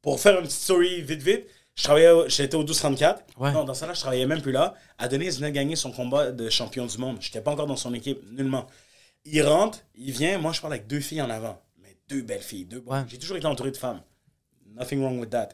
pour 0.03 0.21
faire 0.21 0.39
une 0.39 0.47
petite 0.47 0.61
story 0.61 1.03
vite, 1.03 1.23
vite, 1.23 1.47
je 1.75 1.85
travaillais, 1.85 2.13
j'étais 2.29 2.55
au 2.57 2.61
1234. 2.61 3.23
Ouais. 3.39 3.53
Non, 3.53 3.65
dans 3.65 3.75
ça 3.75 3.87
là, 3.87 3.95
je 3.95 4.01
travaillais 4.01 4.27
même 4.27 4.43
plus 4.43 4.53
là. 4.53 4.75
Adonis 4.99 5.31
venait 5.31 5.51
de 5.51 5.55
gagner 5.55 5.77
son 5.77 5.93
combat 5.93 6.31
de 6.33 6.49
champion 6.51 6.87
du 6.87 6.99
monde. 6.99 7.19
J'étais 7.21 7.41
pas 7.41 7.51
encore 7.53 7.67
dans 7.67 7.77
son 7.77 7.93
équipe, 7.95 8.19
nullement. 8.33 8.67
Il 9.25 9.43
rentre, 9.43 9.81
il 9.95 10.11
vient, 10.13 10.39
moi 10.39 10.53
je 10.53 10.61
parle 10.61 10.73
avec 10.75 10.87
deux 10.87 11.01
filles 11.01 11.21
en 11.23 11.29
avant. 11.31 11.61
Deux 12.09 12.23
belles 12.23 12.43
filles, 12.43 12.65
deux. 12.65 12.83
Ouais. 12.87 13.05
J'ai 13.09 13.19
toujours 13.19 13.37
été 13.37 13.47
entouré 13.47 13.71
de 13.71 13.77
femmes. 13.77 14.01
Nothing 14.75 15.01
wrong 15.01 15.19
with 15.19 15.31
that. 15.31 15.51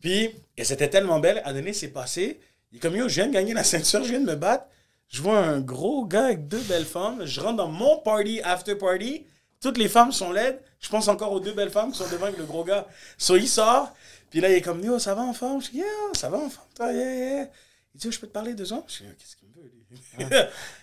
Puis, 0.00 0.30
et 0.56 0.64
c'était 0.64 0.88
tellement 0.88 1.18
belle, 1.18 1.42
Adonis 1.44 1.74
s'est 1.74 1.88
passé. 1.88 2.40
Il 2.70 2.76
est 2.76 2.80
comme, 2.80 2.96
yo, 2.96 3.08
je 3.08 3.14
viens 3.14 3.26
de 3.26 3.32
gagner 3.32 3.54
la 3.54 3.64
ceinture, 3.64 4.04
je 4.04 4.10
viens 4.10 4.20
de 4.20 4.26
me 4.26 4.36
battre. 4.36 4.66
Je 5.08 5.22
vois 5.22 5.38
un 5.38 5.60
gros 5.60 6.04
gars 6.04 6.26
avec 6.26 6.48
deux 6.48 6.62
belles 6.62 6.84
femmes. 6.84 7.24
Je 7.24 7.40
rentre 7.40 7.56
dans 7.56 7.68
mon 7.68 7.98
party, 7.98 8.40
after 8.42 8.74
party. 8.74 9.24
Toutes 9.60 9.78
les 9.78 9.88
femmes 9.88 10.12
sont 10.12 10.32
laides. 10.32 10.60
Je 10.80 10.88
pense 10.88 11.08
encore 11.08 11.32
aux 11.32 11.40
deux 11.40 11.52
belles 11.52 11.70
femmes 11.70 11.92
qui 11.92 11.98
sont 11.98 12.08
devant 12.10 12.26
avec 12.26 12.38
le 12.38 12.44
gros 12.44 12.64
gars. 12.64 12.86
So, 13.16 13.36
il 13.36 13.48
sort. 13.48 13.94
Puis 14.30 14.40
là, 14.40 14.50
il 14.50 14.56
est 14.56 14.60
comme, 14.60 14.82
yo, 14.84 14.98
ça 14.98 15.14
va 15.14 15.22
en 15.22 15.32
forme? 15.32 15.62
Je 15.62 15.70
dis, 15.70 15.78
yeah, 15.78 15.86
ça 16.12 16.28
va 16.28 16.38
en 16.38 16.50
forme, 16.50 16.68
toi, 16.74 16.92
yeah, 16.92 17.14
yeah. 17.14 17.50
Il 17.96 18.00
dit, 18.00 18.06
yo, 18.08 18.12
je 18.12 18.18
peux 18.20 18.26
te 18.26 18.32
parler 18.32 18.52
deux 18.52 18.74
ans? 18.74 18.84
Je 18.88 19.04
dis, 19.04 19.10
qu'est-ce 19.18 19.36
qu'il 19.36 19.48
me 19.48 19.54
veut, 19.54 19.72
lui? 19.72 19.82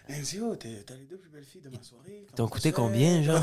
il 0.09 0.15
me 0.15 0.23
dit, 0.23 0.57
t'es- 0.59 0.83
t'as 0.83 0.95
les 0.95 1.05
deux 1.05 1.17
plus 1.17 1.29
belles 1.29 1.43
filles 1.43 1.61
de 1.61 1.69
ma 1.69 1.79
soirée. 1.83 2.25
T'as 2.29 2.37
Comment 2.37 2.49
coûté 2.49 2.71
combien, 2.71 3.21
genre 3.23 3.39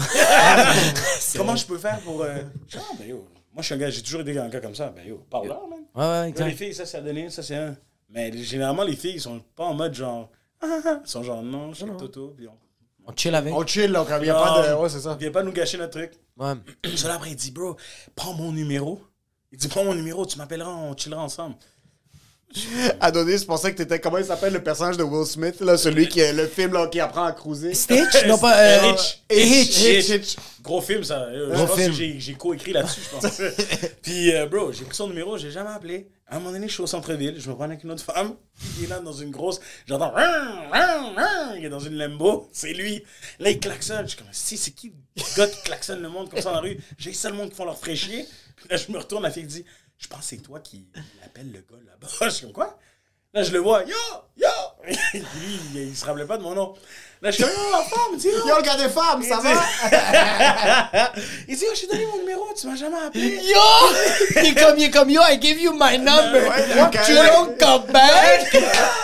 Comment 1.37 1.55
je 1.55 1.67
peux 1.67 1.79
faire 1.79 2.01
pour. 2.01 2.23
euh, 2.23 2.39
genre, 2.69 2.95
ben 2.99 3.09
yo, 3.09 3.29
moi 3.53 3.63
je 3.63 3.67
suis 3.67 3.75
un 3.75 3.79
gars, 3.79 3.89
j'ai 3.91 4.03
toujours 4.03 4.23
été 4.23 4.37
un 4.37 4.49
gars 4.49 4.61
comme 4.61 4.75
ça. 4.75 4.89
Ben 4.91 5.07
yo, 5.07 5.19
parle 5.31 5.47
là, 5.49 5.61
man. 5.71 5.79
Ouais, 5.95 6.03
ouais, 6.03 6.05
Là, 6.05 6.23
les 6.25 6.29
exact. 6.31 6.57
filles, 6.57 6.75
ça 6.75 6.85
c'est 6.85 6.97
à 6.99 7.01
donner, 7.01 7.31
ça 7.31 7.45
c'est 7.45 7.55
un. 7.55 7.77
Mais 8.09 8.37
généralement, 8.43 8.83
les 8.83 8.97
filles, 8.97 9.15
ils 9.15 9.21
sont 9.21 9.41
pas 9.55 9.65
en 9.67 9.75
mode 9.75 9.95
genre. 9.95 10.31
ah, 10.63 10.67
ah, 10.69 10.81
ah. 10.87 11.01
Ils 11.05 11.09
sont 11.09 11.23
genre, 11.23 11.41
non, 11.43 11.73
je 11.73 11.85
suis 11.85 11.97
Toto, 11.97 12.35
puis 12.37 12.49
on. 12.49 12.57
On 13.07 13.15
chill 13.17 13.35
avec. 13.37 13.55
On 13.55 13.65
chill, 13.65 13.91
là, 13.93 14.05
il 14.19 14.23
n'y 14.25 14.31
a 14.31 14.35
pas 14.35 14.69
de. 14.69 14.75
Ouais, 14.75 14.89
c'est 14.89 15.01
ça. 15.01 15.15
Viens 15.15 15.31
pas 15.31 15.45
nous 15.45 15.53
gâcher 15.53 15.79
notre 15.79 15.93
truc. 15.99 16.13
Ouais. 16.37 16.55
Là, 17.05 17.15
après, 17.15 17.31
il 17.31 17.37
dit, 17.37 17.51
bro, 17.53 17.77
prends 18.17 18.35
mon 18.35 18.51
numéro. 18.53 19.01
Il 19.53 19.59
dit, 19.59 19.69
prends 19.69 19.85
mon 19.85 19.95
numéro, 19.95 20.27
tu 20.27 20.39
m'appelleras, 20.39 20.71
on 20.71 20.97
chillera 20.97 21.23
ensemble. 21.23 21.57
Adonis, 23.01 23.39
je 23.39 23.45
pensais 23.45 23.71
que 23.73 23.77
t'étais. 23.77 24.01
Comment 24.01 24.19
il 24.19 24.25
s'appelle 24.25 24.53
le 24.53 24.63
personnage 24.63 24.97
de 24.97 25.05
Will 25.05 25.25
Smith, 25.27 25.61
là, 25.61 25.77
celui 25.77 26.09
qui 26.09 26.19
est 26.21 26.33
le 26.33 26.47
film 26.49 26.73
là, 26.73 26.89
qui 26.89 26.99
apprend 26.99 27.25
à 27.25 27.33
cruiser? 27.33 27.75
Stitch? 27.75 28.27
Non, 28.27 28.39
pas. 28.39 28.59
euh, 28.59 28.93
Hitch. 28.93 29.23
Hitch. 29.31 29.79
Hitch. 29.85 30.09
Hitch. 30.09 30.37
Gros 30.61 30.81
film, 30.81 31.05
ça. 31.05 31.23
Euh, 31.23 31.55
Gros 31.55 31.63
je 31.63 31.67
pense 31.69 31.79
film. 31.79 31.93
que 31.93 32.21
j'ai- 32.21 32.35
co-écrit 32.35 32.73
là-dessus, 32.73 33.01
je 33.03 33.09
pense. 33.21 33.41
Puis, 34.03 34.35
euh, 34.35 34.47
bro, 34.47 34.73
j'ai 34.73 34.85
pris 34.85 34.97
son 34.97 35.07
numéro, 35.09 35.39
j'ai 35.39 35.51
jamais 35.53 35.71
appelé. 35.71 36.09
À 36.27 36.37
un 36.37 36.39
moment 36.41 36.53
donné, 36.53 36.69
je 36.69 36.73
suis 36.75 36.83
au 36.83 36.87
centre-ville, 36.87 37.37
je 37.39 37.49
me 37.49 37.55
prends 37.55 37.65
avec 37.65 37.83
une 37.85 37.91
autre 37.93 38.05
femme. 38.05 38.35
Il 38.79 38.85
est 38.85 38.89
là 38.89 38.99
dans 38.99 39.13
une 39.13 39.31
grosse. 39.31 39.61
J'entends. 39.87 40.13
Il 41.57 41.65
est 41.65 41.69
dans 41.71 41.79
une 41.81 41.95
Lambo. 41.97 42.49
C'est 42.53 42.73
lui. 42.73 43.03
Là, 43.39 43.51
il 43.51 43.59
klaxonne. 43.61 44.03
Je 44.05 44.09
suis 44.11 44.19
comme, 44.19 44.27
si, 44.33 44.57
c'est 44.57 44.71
qui 44.73 44.93
le 45.17 45.23
gars 45.37 45.47
qui 45.47 45.61
klaxonne 45.63 46.03
le 46.03 46.09
monde 46.09 46.29
comme 46.31 46.41
ça 46.41 46.51
dans 46.51 46.57
la 46.57 46.61
rue? 46.63 46.79
J'ai 46.99 47.13
seul 47.13 47.33
monde 47.33 47.51
qui 47.51 47.57
font 47.57 47.65
leur 47.65 47.79
fraîchier. 47.79 48.27
Puis 48.57 48.67
là, 48.71 48.77
je 48.77 48.93
me 48.93 48.99
retourne, 48.99 49.23
la 49.23 49.31
fille 49.31 49.45
dit, 49.45 49.65
je 50.01 50.09
pense 50.09 50.21
que 50.21 50.25
c'est 50.25 50.37
toi 50.39 50.59
qui 50.61 50.89
appelle 51.25 51.53
le 51.53 51.61
gars 51.61 51.83
là-bas. 51.87 52.09
Je 52.23 52.29
suis 52.31 52.47
comme, 52.47 52.55
quoi? 52.55 52.79
Là, 53.33 53.45
je 53.45 53.53
le 53.53 53.59
vois. 53.61 53.85
Yo! 53.85 53.95
Yo! 54.37 54.49
il, 55.15 55.77
il 55.77 55.97
se 55.97 56.05
rappelait 56.05 56.27
pas 56.27 56.37
de 56.37 56.43
mon 56.43 56.55
nom. 56.55 56.75
Là, 57.23 57.31
je 57.31 57.37
suis 57.37 57.45
comme, 57.45 57.53
yo, 57.53 57.71
la 57.71 57.85
femme, 57.85 58.13
il 58.15 58.19
dit, 58.19 58.29
yo! 58.29 58.57
Le 58.57 58.63
gars 58.63 58.77
des 58.77 58.89
femmes, 58.89 59.23
ça 59.23 59.37
va? 59.43 60.89
il 61.49 61.55
dit, 61.55 61.67
oh, 61.71 61.75
je 61.75 61.81
t'ai 61.83 61.87
donné 61.89 62.07
mon 62.07 62.17
numéro, 62.17 62.47
tu 62.59 62.67
m'as 62.67 62.77
jamais 62.77 62.97
appelé. 63.07 63.39
Yo 63.45 63.59
Il 64.37 64.47
est 64.47 64.55
comme, 64.55 64.79
il 64.79 64.85
est 64.85 64.91
comme, 64.91 65.11
yo, 65.11 65.21
I 65.29 65.37
gave 65.39 65.61
you 65.61 65.73
my 65.75 65.99
number. 65.99 66.49
Ouais, 66.49 66.83
ok. 66.83 66.99
Tu 67.05 67.13
don't 67.13 67.59
come 67.59 67.93
back 67.93 68.51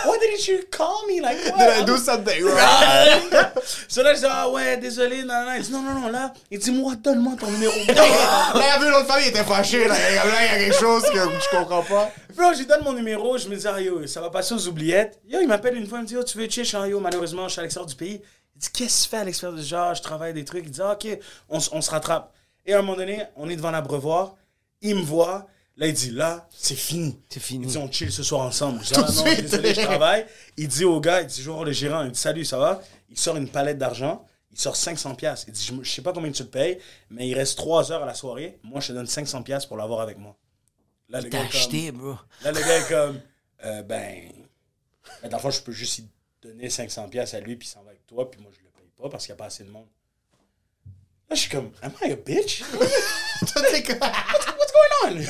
Why 0.06 0.18
didn't 0.18 0.48
you 0.48 0.60
call 0.70 1.06
me? 1.06 1.20
Like, 1.20 1.44
Did 1.44 1.52
I 1.60 1.80
what? 1.80 1.84
do 1.86 1.98
something 1.98 2.42
wrong? 2.42 3.52
So 3.86 4.02
là, 4.02 4.14
je 4.14 4.20
dis, 4.20 4.26
ah 4.30 4.48
ouais, 4.48 4.78
désolé, 4.78 5.22
non, 5.22 5.44
non. 5.44 5.52
Il 5.58 5.62
dit, 5.62 5.72
non, 5.72 5.82
non, 5.82 6.00
non, 6.00 6.08
là. 6.08 6.32
Il 6.50 6.58
dit, 6.58 6.70
moi, 6.70 6.94
donne-moi 6.96 7.34
ton 7.38 7.48
numéro. 7.48 7.74
Là, 7.86 7.94
il 8.54 8.62
a 8.62 8.78
vu 8.78 8.90
l'autre 8.90 9.08
femme, 9.08 9.20
il 9.20 9.28
était 9.28 9.44
fâché. 9.44 9.86
Là, 9.86 9.88
là, 9.88 9.96
il 10.40 10.52
y 10.52 10.54
a 10.54 10.64
quelque 10.64 10.80
chose 10.80 11.02
que 11.02 11.18
je 11.18 11.54
comprends 11.54 11.82
pas. 11.82 12.10
Bro, 12.36 12.52
je 12.52 12.58
lui 12.58 12.66
donne 12.66 12.84
mon 12.84 12.92
numéro, 12.92 13.38
je 13.38 13.48
me 13.48 13.56
dis, 13.56 13.66
ah 13.66 13.80
yo, 13.80 14.06
ça 14.06 14.20
va 14.20 14.28
passer 14.28 14.52
aux 14.52 14.68
oubliettes. 14.68 15.18
Yo, 15.26 15.40
il 15.40 15.48
m'appelle 15.48 15.74
une 15.76 15.86
fois, 15.86 15.98
il 15.98 16.02
me 16.02 16.06
dit, 16.06 16.16
oh, 16.18 16.22
tu 16.22 16.36
veux 16.36 16.46
chier, 16.48 16.64
yo, 16.86 17.00
malheureusement, 17.00 17.48
je 17.48 17.52
suis 17.52 17.60
à 17.60 17.62
l'extérieur 17.62 17.86
du 17.86 17.94
pays. 17.94 18.20
Il 18.54 18.58
dit, 18.58 18.68
qu'est-ce 18.72 18.98
que 18.98 19.04
tu 19.04 19.08
fais 19.10 19.16
à 19.16 19.24
l'extérieur 19.24 19.58
du 19.58 19.64
genre, 19.64 19.94
je 19.94 20.02
travaille 20.02 20.34
des 20.34 20.44
trucs. 20.44 20.66
Il 20.66 20.70
dit, 20.70 20.82
ah, 20.82 20.92
ok, 20.92 21.18
on, 21.48 21.58
on 21.72 21.80
se 21.80 21.90
rattrape. 21.90 22.34
Et 22.66 22.74
à 22.74 22.78
un 22.78 22.82
moment 22.82 22.96
donné, 22.96 23.22
on 23.36 23.48
est 23.48 23.56
devant 23.56 23.70
l'abreuvoir, 23.70 24.34
il 24.82 24.96
me 24.96 25.00
voit, 25.00 25.46
là, 25.78 25.86
il 25.86 25.94
dit, 25.94 26.10
là, 26.10 26.46
c'est 26.50 26.74
fini. 26.74 27.18
C'est 27.30 27.40
fini. 27.40 27.64
Il 27.64 27.70
dit, 27.70 27.78
on 27.78 27.90
chill 27.90 28.12
ce 28.12 28.22
soir 28.22 28.42
ensemble. 28.42 28.80
Je 28.82 28.88
dis, 28.88 28.92
Tout 28.92 29.00
ah 29.02 29.10
de 29.10 29.16
non, 29.16 29.24
suite. 29.26 29.40
désolé, 29.40 29.72
je 29.74 29.80
travaille. 29.80 30.26
Il 30.58 30.68
dit 30.68 30.84
au 30.84 31.00
gars, 31.00 31.22
il 31.22 31.28
dit, 31.28 31.40
voir 31.40 31.64
le 31.64 31.72
gérant, 31.72 32.04
il 32.04 32.12
dit, 32.12 32.20
salut, 32.20 32.44
ça 32.44 32.58
va? 32.58 32.82
Il 33.08 33.18
sort 33.18 33.36
une 33.38 33.48
palette 33.48 33.78
d'argent. 33.78 34.26
Il 34.52 34.60
sort 34.60 34.76
500 34.76 35.14
pièces. 35.14 35.44
Il 35.48 35.54
dit, 35.54 35.64
je, 35.64 35.72
je 35.82 35.90
sais 35.90 36.02
pas 36.02 36.12
combien 36.12 36.30
tu 36.32 36.42
le 36.42 36.48
payes, 36.50 36.78
mais 37.08 37.26
il 37.28 37.34
reste 37.34 37.56
3 37.56 37.92
heures 37.92 38.02
à 38.02 38.06
la 38.06 38.14
soirée. 38.14 38.58
Moi, 38.62 38.80
je 38.80 38.88
te 38.88 38.92
donne 38.92 39.06
500 39.06 39.42
pièces 39.42 39.64
pour 39.64 39.78
l'avoir 39.78 40.00
avec 40.02 40.18
moi. 40.18 40.36
Là, 41.08 41.20
le 41.20 41.28
T'as 41.30 41.38
gars 41.38 41.44
est 41.44 41.48
comme- 41.48 41.56
acheté, 41.60 41.92
bro. 41.92 42.14
Là, 42.42 42.52
le 42.52 42.60
gars 42.60 42.76
est 42.78 42.88
comme, 42.88 43.20
euh, 43.64 43.82
ben, 43.82 44.22
ben, 45.22 45.28
dans 45.28 45.36
le 45.36 45.42
fond, 45.42 45.50
je 45.50 45.60
peux 45.60 45.72
juste 45.72 45.98
y 45.98 46.08
donner 46.42 46.68
500 46.70 47.08
pièces 47.08 47.34
à 47.34 47.40
lui, 47.40 47.56
puis 47.56 47.68
il 47.68 47.70
s'en 47.70 47.82
va 47.82 47.90
avec 47.90 48.06
toi, 48.06 48.28
puis 48.30 48.40
moi, 48.40 48.50
je 48.52 48.58
le 48.62 48.70
paye 48.70 48.90
pas 49.00 49.08
parce 49.08 49.24
qu'il 49.26 49.32
n'y 49.34 49.38
a 49.38 49.38
pas 49.38 49.46
assez 49.46 49.64
de 49.64 49.70
monde. 49.70 49.86
Là, 51.28 51.34
je 51.34 51.40
suis 51.40 51.50
comme, 51.50 51.70
am 51.82 51.92
I 52.04 52.12
a 52.12 52.16
bitch? 52.16 52.62
Toi, 53.52 53.62
t'es 53.70 53.82
comme- 53.82 53.98
What's 53.98 54.72
going 54.72 55.18
on? 55.18 55.22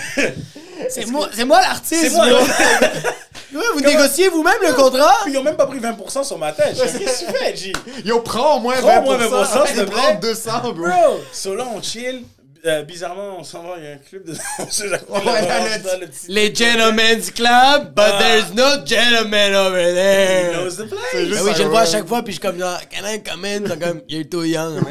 C'est 0.91 1.07
moi, 1.07 1.29
c'est 1.33 1.45
moi 1.47 1.61
l'artiste, 1.63 2.03
C'est 2.03 2.11
moi, 2.11 2.29
bro. 2.29 2.39
là. 2.47 3.13
Ouais, 3.55 3.65
vous 3.73 3.81
négociez 3.81 4.29
vous-même 4.29 4.61
le 4.61 4.75
contrat? 4.75 5.15
Puis 5.25 5.33
ils 5.33 5.39
ont 5.39 5.43
même 5.43 5.57
pas 5.57 5.67
pris 5.67 5.79
20% 5.81 6.23
sur 6.25 6.37
ma 6.37 6.53
tête. 6.53 6.77
Je 6.77 6.83
Qu'est-ce 6.83 7.25
que 7.25 7.33
tu 7.33 7.39
fais, 7.39 7.57
G? 7.57 7.73
Yo, 8.05 8.21
prends 8.21 8.59
au 8.59 8.61
moins 8.61 8.77
20%. 8.77 8.81
Prends 8.83 8.99
au 8.99 9.05
moins 9.05 9.17
20%, 9.45 9.67
s'il 9.69 9.77
te. 9.77 9.83
Prends 9.91 10.15
200, 10.17 10.61
bro. 10.61 10.73
Bro! 10.75 11.21
So 11.33 11.55
là, 11.55 11.67
on 11.75 11.81
chill. 11.81 12.25
Euh, 12.67 12.83
bizarrement, 12.83 13.37
on 13.39 13.45
s'en 13.45 13.63
va, 13.63 13.75
il 13.79 13.85
y 13.85 13.87
a 13.87 13.93
un 13.93 13.99
club 13.99 14.25
de 14.25 14.33
danse. 14.59 14.81
Ouais, 14.81 14.89
le- 14.89 16.01
le 16.01 16.07
petit... 16.09 16.27
Les 16.29 16.53
Gentlemen's 16.53 17.31
Club, 17.31 17.95
but 17.95 18.03
Ah. 18.05 18.19
there's 18.19 18.53
no 18.55 18.85
gentleman 18.85 19.55
over 19.55 19.79
He 19.79 19.95
there. 19.95 20.53
knows 20.53 20.77
the 20.77 20.89
place. 20.89 21.01
Ben 21.15 21.43
oui, 21.45 21.53
je 21.57 21.63
le 21.63 21.69
vois 21.69 21.83
à 21.83 21.87
chaque 21.87 22.07
fois, 22.09 22.23
puis 22.25 22.33
je 22.35 22.41
suis 22.41 22.49
comme, 22.49 22.59
genre, 22.59 22.81
can 22.91 23.07
I 23.07 23.23
come 23.23 23.45
in? 23.45 23.69
Comme, 23.79 24.03
you're 24.09 24.25
too 24.29 24.43
young. 24.45 24.81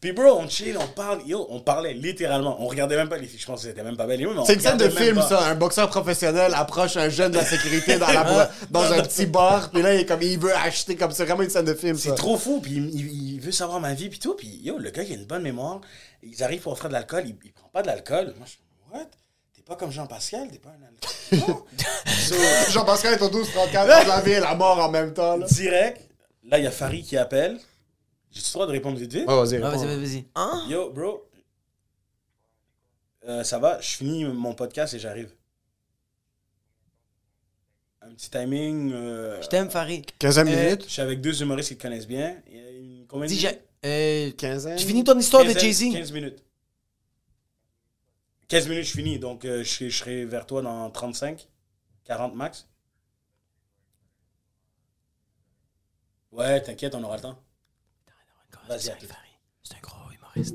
Puis, 0.00 0.12
bro, 0.12 0.38
on 0.38 0.48
chill, 0.48 0.78
on 0.78 0.86
parle. 0.86 1.20
Yo, 1.26 1.46
on 1.50 1.60
parlait 1.60 1.92
littéralement. 1.92 2.56
On 2.62 2.66
regardait 2.68 2.96
même 2.96 3.10
pas 3.10 3.18
les 3.18 3.26
filles. 3.26 3.38
Je 3.38 3.44
pense 3.44 3.62
que 3.62 3.68
c'était 3.68 3.82
même 3.82 3.98
pas 3.98 4.06
belle. 4.06 4.26
C'est 4.46 4.54
une 4.54 4.60
scène 4.60 4.78
de 4.78 4.88
film, 4.88 5.16
pas. 5.16 5.28
ça. 5.28 5.46
Un 5.48 5.54
boxeur 5.54 5.90
professionnel 5.90 6.54
approche 6.54 6.96
un 6.96 7.10
jeune 7.10 7.32
de 7.32 7.36
la 7.36 7.44
sécurité 7.44 7.98
dans, 7.98 8.06
la, 8.06 8.50
dans 8.70 8.92
un 8.92 9.02
petit 9.02 9.26
bar, 9.26 9.70
puis 9.70 9.82
là, 9.82 9.94
il, 9.94 10.00
est 10.00 10.06
comme, 10.06 10.22
il 10.22 10.38
veut 10.38 10.54
acheter, 10.54 10.96
comme 10.96 11.10
c'est 11.10 11.26
vraiment 11.26 11.42
une 11.42 11.50
scène 11.50 11.66
de 11.66 11.74
film. 11.74 11.98
C'est 11.98 12.14
trop 12.14 12.38
fou, 12.38 12.60
puis 12.62 12.72
il, 12.72 13.40
veut 13.40 13.52
savoir 13.52 13.78
ma 13.78 13.92
vie, 13.92 14.08
puis 14.08 14.18
tout. 14.18 14.34
Puis, 14.34 14.60
yo, 14.62 14.78
le 14.78 14.90
gars, 14.90 15.02
il 15.02 15.12
a 15.12 15.16
une 15.16 15.26
bonne 15.26 15.42
mémoire. 15.42 15.82
Ils 16.22 16.42
arrivent 16.42 16.62
pour 16.62 16.72
offrir 16.72 16.88
de 16.88 16.94
l'alcool, 16.94 17.24
il, 17.26 17.36
il 17.44 17.52
prend 17.52 17.68
pas 17.68 17.82
de 17.82 17.88
l'alcool. 17.88 18.34
Moi, 18.38 18.46
je 18.46 18.50
suis 18.50 18.60
what? 18.92 19.06
T'es 19.54 19.62
pas 19.62 19.76
comme 19.76 19.90
Jean-Pascal, 19.90 20.48
t'es 20.50 20.58
pas 20.58 20.70
un 20.70 21.38
alcool? 21.42 21.54
So, 22.06 22.34
Jean-Pascal 22.70 23.14
est 23.14 23.22
au 23.22 23.28
12-34 23.28 24.04
de 24.04 24.08
la 24.08 24.20
vie 24.20 24.32
et 24.32 24.40
la 24.40 24.54
mort 24.54 24.78
en 24.78 24.90
même 24.90 25.12
temps, 25.12 25.36
là. 25.36 25.46
direct, 25.46 26.00
là, 26.44 26.58
il 26.58 26.64
y 26.64 26.66
a 26.66 26.70
Farid 26.70 27.04
qui 27.04 27.16
appelle. 27.16 27.58
J'ai-tu 28.30 28.48
le 28.48 28.52
droit 28.52 28.66
de 28.66 28.72
répondre 28.72 28.96
vite 28.98 29.12
vite? 29.12 29.28
Ouais, 29.28 29.34
vas-y, 29.34 29.56
Ah, 29.62 29.70
réponds. 29.70 29.84
vas-y, 29.86 30.00
vas-y. 30.00 30.24
Hein? 30.34 30.66
Yo, 30.68 30.90
bro. 30.90 31.26
Euh, 33.26 33.44
ça 33.44 33.58
va, 33.58 33.80
je 33.80 33.88
finis 33.96 34.24
mon 34.24 34.54
podcast 34.54 34.94
et 34.94 34.98
j'arrive. 34.98 35.34
Un 38.02 38.12
petit 38.14 38.30
timing. 38.30 38.92
euh, 38.92 39.42
Je 39.42 39.48
t'aime, 39.48 39.68
Farid. 39.70 40.06
15 40.18 40.38
Euh, 40.38 40.44
minutes? 40.44 40.84
Je 40.84 40.90
suis 40.90 41.02
avec 41.02 41.20
deux 41.20 41.42
humoristes 41.42 41.68
qui 41.68 41.74
le 41.74 41.80
connaissent 41.80 42.06
bien. 42.06 42.40
Il 42.46 42.56
y 42.56 42.60
a 42.60 42.70
une- 42.70 43.06
combien 43.06 43.26
de 43.26 43.30
Dis, 43.32 43.36
minutes? 43.44 43.60
j'ai- 43.82 43.88
euh, 43.88 44.32
15 44.32 44.68
tu 44.78 44.86
finis 44.86 45.04
ton 45.04 45.18
histoire 45.18 45.44
de 45.44 45.52
15 45.52 45.60
Jay-Z? 45.62 45.92
15 45.92 46.12
minutes. 46.12 46.42
15 48.48 48.68
minutes, 48.68 48.84
je 48.86 48.92
finis. 48.92 49.18
Donc, 49.18 49.44
euh, 49.44 49.62
je, 49.62 49.68
serai- 49.68 49.90
je 49.90 49.98
serai 49.98 50.24
vers 50.24 50.46
toi 50.46 50.62
dans 50.62 50.90
35, 50.90 51.48
40 52.04 52.34
max. 52.34 52.66
Ouais, 56.32 56.60
t'inquiète, 56.62 56.94
on 56.94 57.02
aura 57.04 57.16
le 57.16 57.22
temps. 57.22 57.38
Vas-y. 58.70 58.92
C'est 59.62 59.74
un 59.74 59.80
gros 59.82 59.96
humoriste. 60.12 60.54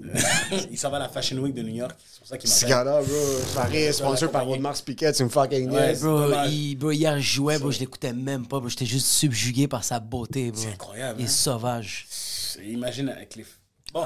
Il 0.72 0.78
s'en 0.78 0.90
va 0.90 0.98
à 0.98 1.00
la 1.02 1.10
Fashion 1.10 1.38
Week 1.38 1.54
de 1.54 1.62
New 1.62 1.76
York. 1.76 1.96
C'est 2.12 2.20
pour 2.20 2.28
ça 2.28 2.38
qu'il 2.38 2.50
Ce 2.50 2.66
m'appelle. 2.66 2.86
gars-là, 2.86 3.02
bro, 3.02 3.16
Paris, 3.54 3.94
sponsor 3.94 4.32
par. 4.32 4.48
Audemars 4.50 4.82
Piquet, 4.82 5.12
tu 5.12 5.24
me 5.26 5.30
fucking 5.30 5.70
Ouais, 5.70 5.96
Bro, 5.98 6.32
il, 6.48 6.76
bro, 6.76 6.92
hier, 6.92 7.18
je 7.20 7.34
jouais, 7.36 7.60
bro, 7.60 7.72
je 7.72 7.80
l'écoutais 7.80 8.14
même 8.14 8.48
pas, 8.48 8.60
bro. 8.60 8.70
J'étais 8.70 8.86
juste 8.86 9.08
subjugué 9.08 9.68
par 9.68 9.84
sa 9.84 10.00
beauté, 10.00 10.52
bro. 10.52 10.62
C'est 10.62 10.70
incroyable, 10.74 11.20
Il 11.20 11.26
est 11.26 11.28
hein? 11.28 11.32
sauvage. 11.32 12.08
Imagine 12.64 13.10
avec 13.10 13.30
Cliff. 13.30 13.60
Bon, 13.94 14.04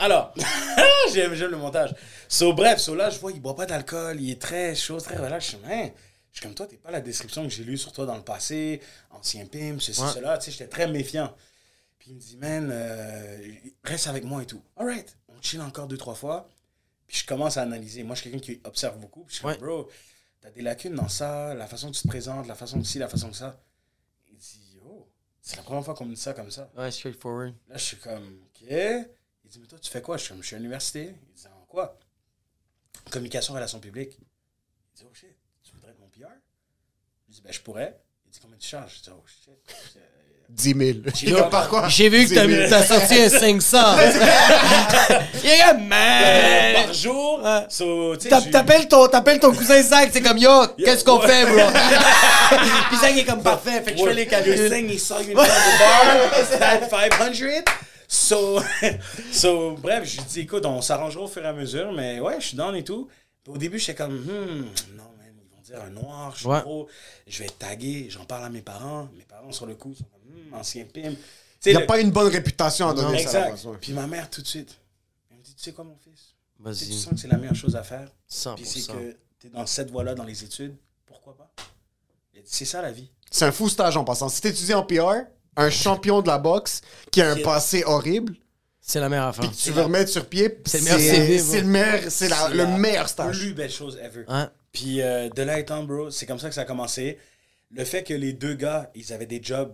alors, 0.00 0.34
j'aime, 1.14 1.34
j'aime 1.34 1.50
le 1.52 1.56
montage. 1.56 1.94
So, 2.28 2.52
bref, 2.52 2.80
so 2.80 2.94
là, 2.96 3.10
je 3.10 3.18
vois, 3.20 3.30
il 3.32 3.40
boit 3.40 3.54
pas 3.56 3.66
d'alcool, 3.66 4.20
il 4.20 4.30
est 4.30 4.40
très 4.42 4.74
chaud, 4.74 4.98
très 5.00 5.16
relax. 5.16 5.44
Je 5.44 5.50
suis, 5.50 5.58
hein, 5.68 5.90
je 6.32 6.38
suis 6.38 6.46
comme 6.46 6.54
toi, 6.54 6.66
t'es 6.66 6.76
pas 6.76 6.90
la 6.90 7.00
description 7.00 7.42
que 7.44 7.50
j'ai 7.50 7.64
lue 7.64 7.78
sur 7.78 7.92
toi 7.92 8.06
dans 8.06 8.16
le 8.16 8.22
passé, 8.22 8.80
ancien 9.10 9.46
pimp, 9.46 9.80
ceci, 9.80 10.00
cela. 10.14 10.36
Tu 10.38 10.46
sais, 10.46 10.50
j'étais 10.52 10.66
très 10.68 10.86
méfiant. 10.88 11.32
Il 12.12 12.16
me 12.16 12.20
dit, 12.20 12.36
man, 12.36 12.68
euh, 12.70 13.54
reste 13.84 14.06
avec 14.06 14.22
moi 14.24 14.42
et 14.42 14.46
tout. 14.46 14.62
All 14.76 14.84
right. 14.86 15.16
On 15.28 15.40
chill 15.40 15.62
encore 15.62 15.88
deux, 15.88 15.96
trois 15.96 16.14
fois. 16.14 16.46
Puis 17.06 17.16
je 17.20 17.26
commence 17.26 17.56
à 17.56 17.62
analyser. 17.62 18.02
Moi, 18.02 18.14
je 18.14 18.20
suis 18.20 18.30
quelqu'un 18.30 18.44
qui 18.44 18.60
observe 18.64 18.98
beaucoup. 18.98 19.24
Puis 19.24 19.36
je 19.36 19.38
suis 19.38 19.46
Ouais. 19.46 19.56
bro, 19.56 19.88
t'as 20.42 20.50
des 20.50 20.60
lacunes 20.60 20.94
dans 20.94 21.08
ça, 21.08 21.54
la 21.54 21.66
façon 21.66 21.90
que 21.90 21.96
tu 21.96 22.02
te 22.02 22.08
présentes, 22.08 22.46
la 22.46 22.54
façon 22.54 22.78
que 22.82 22.86
ci, 22.86 22.98
la 22.98 23.08
façon 23.08 23.30
que 23.30 23.36
ça. 23.36 23.64
Il 24.30 24.36
dit, 24.36 24.78
oh, 24.84 25.10
c'est 25.40 25.56
la 25.56 25.62
première 25.62 25.82
fois 25.82 25.94
qu'on 25.94 26.04
me 26.04 26.14
dit 26.14 26.20
ça 26.20 26.34
comme 26.34 26.50
ça. 26.50 26.70
Ouais, 26.76 26.90
straightforward. 26.90 27.54
Là, 27.68 27.78
je 27.78 27.82
suis 27.82 27.96
comme, 27.96 28.42
OK. 28.44 28.60
Il 28.60 29.50
dit, 29.50 29.58
mais 29.58 29.66
toi, 29.66 29.78
tu 29.78 29.90
fais 29.90 30.02
quoi? 30.02 30.18
Je 30.18 30.24
suis 30.24 30.34
comme, 30.34 30.42
je 30.42 30.46
suis 30.48 30.56
à 30.56 30.58
l'université. 30.58 31.14
Il 31.30 31.32
dit, 31.34 31.46
en 31.46 31.64
quoi? 31.64 31.98
Communication, 33.10 33.54
relations 33.54 33.80
publiques. 33.80 34.18
Il 34.20 34.98
dit, 34.98 35.04
oh 35.10 35.14
shit, 35.14 35.34
tu 35.62 35.72
voudrais 35.72 35.92
être 35.92 35.98
mon 35.98 36.10
PR? 36.10 36.28
Je 37.30 37.36
dis, 37.36 37.40
ben, 37.40 37.50
je 37.54 37.60
pourrais. 37.62 37.98
Il 38.26 38.32
dit, 38.32 38.38
combien 38.38 38.58
tu 38.58 38.68
charges? 38.68 38.98
Je 38.98 39.02
dis, 39.04 39.10
oh 39.10 39.24
shit. 39.26 39.98
Euh, 40.52 40.56
10 40.56 40.74
000. 41.24 41.36
Yo, 41.38 41.44
par 41.48 41.68
quoi? 41.68 41.88
J'ai 41.88 42.08
vu 42.08 42.24
que 42.24 42.28
10 42.28 42.34
t'as 42.34 42.46
000. 42.46 42.68
t'as 42.70 42.82
sorti 42.84 43.18
un 43.20 43.28
500. 43.28 43.78
yeah, 45.44 45.74
man! 45.74 46.84
Par 46.86 46.94
jour. 46.94 47.40
Ouais. 47.42 47.66
So, 47.68 48.16
T'appelles 48.16 48.88
ton, 48.88 49.08
t'appelles 49.08 49.40
ton 49.40 49.52
cousin 49.52 49.82
Zach, 49.82 50.10
c'est 50.12 50.20
comme 50.22 50.38
yo, 50.38 50.66
qu'est-ce 50.78 51.04
qu'on 51.04 51.20
ouais. 51.20 51.26
fait, 51.26 51.46
bro? 51.46 51.60
Puis 52.88 52.96
Zach 52.98 53.16
est 53.16 53.24
comme 53.24 53.42
parfait, 53.42 53.80
fait 53.82 53.92
que 53.92 53.98
je 53.98 54.04
fais 54.04 54.14
les 54.14 54.24
Le 54.24 54.30
calculs. 54.30 54.54
you 54.56 54.64
in 54.92 54.98
front 54.98 55.20
of 55.20 55.26
the 55.26 55.34
bar. 55.34 56.40
Is 56.40 56.58
that 56.58 56.88
500? 56.90 57.64
So, 58.08 58.60
so, 59.32 59.70
bref, 59.80 60.04
je 60.04 60.18
lui 60.18 60.24
dis, 60.28 60.40
écoute, 60.40 60.66
on 60.66 60.82
s'arrangera 60.82 61.24
au 61.24 61.28
fur 61.28 61.42
et 61.42 61.48
à 61.48 61.52
mesure, 61.54 61.92
mais 61.92 62.20
ouais, 62.20 62.36
je 62.40 62.48
suis 62.48 62.56
down 62.58 62.76
et 62.76 62.84
tout. 62.84 63.08
Au 63.48 63.56
début, 63.56 63.78
j'étais 63.78 63.94
comme, 63.94 64.12
hmm, 64.12 64.66
non, 64.96 65.04
man, 65.18 65.32
ils 65.34 65.48
vont 65.50 65.62
dire 65.64 65.78
un 65.86 65.90
noir, 65.90 66.32
je 66.34 66.40
suis 66.40 66.48
Ouais. 66.48 66.60
trop, 66.60 66.88
je 67.26 67.38
vais 67.38 67.46
être 67.46 67.58
tagué, 67.58 68.08
j'en 68.10 68.24
parle 68.24 68.44
à 68.44 68.50
mes 68.50 68.60
parents. 68.60 69.08
Mes 69.16 69.24
parents, 69.24 69.50
sur 69.50 69.64
le 69.64 69.74
coup, 69.74 69.94
sont 69.94 70.04
comme, 70.04 70.21
ancien 70.54 70.84
pimp. 70.84 71.16
Tu 71.60 71.68
Il 71.68 71.72
n'y 71.72 71.76
a 71.76 71.80
le- 71.80 71.86
pas 71.86 72.00
une 72.00 72.10
bonne 72.10 72.28
réputation 72.32 72.88
à 72.88 72.94
donner 72.94 73.18
ça. 73.26 73.50
Exact. 73.50 73.64
ouais. 73.70 73.76
Puis 73.80 73.92
ma 73.92 74.06
mère, 74.06 74.28
tout 74.30 74.42
de 74.42 74.46
suite, 74.46 74.76
elle 75.30 75.38
me 75.38 75.42
dit, 75.42 75.54
tu 75.54 75.62
sais 75.62 75.72
quoi, 75.72 75.84
mon 75.84 75.96
fils? 75.96 76.12
Tu 76.64 76.74
sais, 76.74 76.84
tu 76.86 76.90
Vas-y, 76.92 76.98
sens 77.00 77.12
que 77.14 77.18
c'est 77.20 77.28
la 77.28 77.36
meilleure 77.38 77.54
chose 77.56 77.76
à 77.76 77.82
faire. 77.82 78.08
100%. 78.28 78.54
Puis 78.56 78.64
c'est 78.66 78.92
que 78.92 79.16
tu 79.38 79.46
es 79.46 79.50
dans 79.50 79.66
cette 79.66 79.90
voie-là 79.90 80.14
dans 80.14 80.24
les 80.24 80.42
études, 80.44 80.74
pourquoi 81.06 81.36
pas? 81.36 81.50
C'est 82.44 82.64
ça 82.64 82.82
la 82.82 82.90
vie. 82.92 83.08
C'est 83.30 83.44
un 83.44 83.52
fou 83.52 83.68
stage 83.68 83.96
en 83.96 84.04
passant. 84.04 84.28
Si 84.28 84.40
t'étudies 84.40 84.74
en 84.74 84.82
PR, 84.84 85.24
un 85.56 85.70
champion 85.70 86.22
de 86.22 86.26
la 86.28 86.38
boxe 86.38 86.80
qui 87.10 87.20
a 87.22 87.30
un 87.30 87.36
passé 87.42 87.84
horrible, 87.84 88.34
C'est 88.80 88.98
la 89.00 89.08
meilleure 89.08 89.28
affaire. 89.28 89.48
puis 89.48 89.56
tu 89.56 89.70
veux 89.70 89.82
remettre 89.82 90.10
sur 90.10 90.26
pied, 90.28 90.58
C'est 90.66 90.78
le 90.80 90.84
c'est 90.86 90.96
meilleur 90.96 91.14
CV, 91.14 91.38
c'est 91.38 91.60
le 91.60 91.66
meilleur, 91.68 92.00
c'est 92.10 92.28
la- 92.28 92.36
C'est 92.36 92.50
le 92.50 92.56
la 92.56 92.66
meilleur 92.66 93.08
stage. 93.08 93.38
plus 93.38 93.54
belle 93.54 93.70
chose 93.70 93.98
ever. 94.02 94.24
Hein? 94.28 94.50
Puis 94.72 95.00
euh, 95.02 95.28
de 95.28 95.42
là 95.42 95.58
étant, 95.60 95.84
bro, 95.84 96.10
c'est 96.10 96.26
comme 96.26 96.38
ça 96.40 96.48
que 96.48 96.54
ça 96.54 96.62
a 96.62 96.64
commencé. 96.64 97.18
Le 97.70 97.84
fait 97.84 98.02
que 98.02 98.14
les 98.14 98.32
deux 98.32 98.54
gars, 98.54 98.90
ils 98.94 99.12
avaient 99.12 99.26
des 99.26 99.42
jobs 99.42 99.72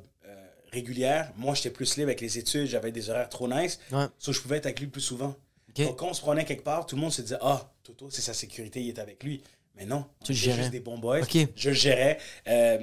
régulières. 0.72 1.32
Moi, 1.36 1.54
j'étais 1.54 1.70
plus 1.70 1.96
libre 1.96 2.08
avec 2.08 2.20
les 2.20 2.38
études, 2.38 2.66
j'avais 2.66 2.92
des 2.92 3.10
horaires 3.10 3.28
trop 3.28 3.48
nice. 3.48 3.78
Ouais. 3.92 4.06
So, 4.18 4.32
je 4.32 4.40
pouvais 4.40 4.56
être 4.58 4.66
avec 4.66 4.80
lui 4.80 4.86
plus 4.86 5.00
souvent. 5.00 5.34
Donc, 5.76 5.96
quand 5.96 6.08
on 6.08 6.14
se 6.14 6.20
prenait 6.20 6.44
quelque 6.44 6.64
part, 6.64 6.86
tout 6.86 6.96
le 6.96 7.02
monde 7.02 7.12
se 7.12 7.22
disait 7.22 7.38
Ah, 7.40 7.72
Toto, 7.84 8.10
c'est 8.10 8.22
sa 8.22 8.34
sécurité, 8.34 8.80
il 8.82 8.88
est 8.88 8.98
avec 8.98 9.22
lui. 9.22 9.42
Mais 9.76 9.86
non, 9.86 10.04
Tu 10.24 10.32
on 10.32 10.34
était 10.34 10.52
juste 10.54 10.70
des 10.70 10.80
bons 10.80 10.98
boys. 10.98 11.20
Je 11.54 11.68
le 11.68 11.74
gérais. 11.74 12.18
Euh, 12.48 12.78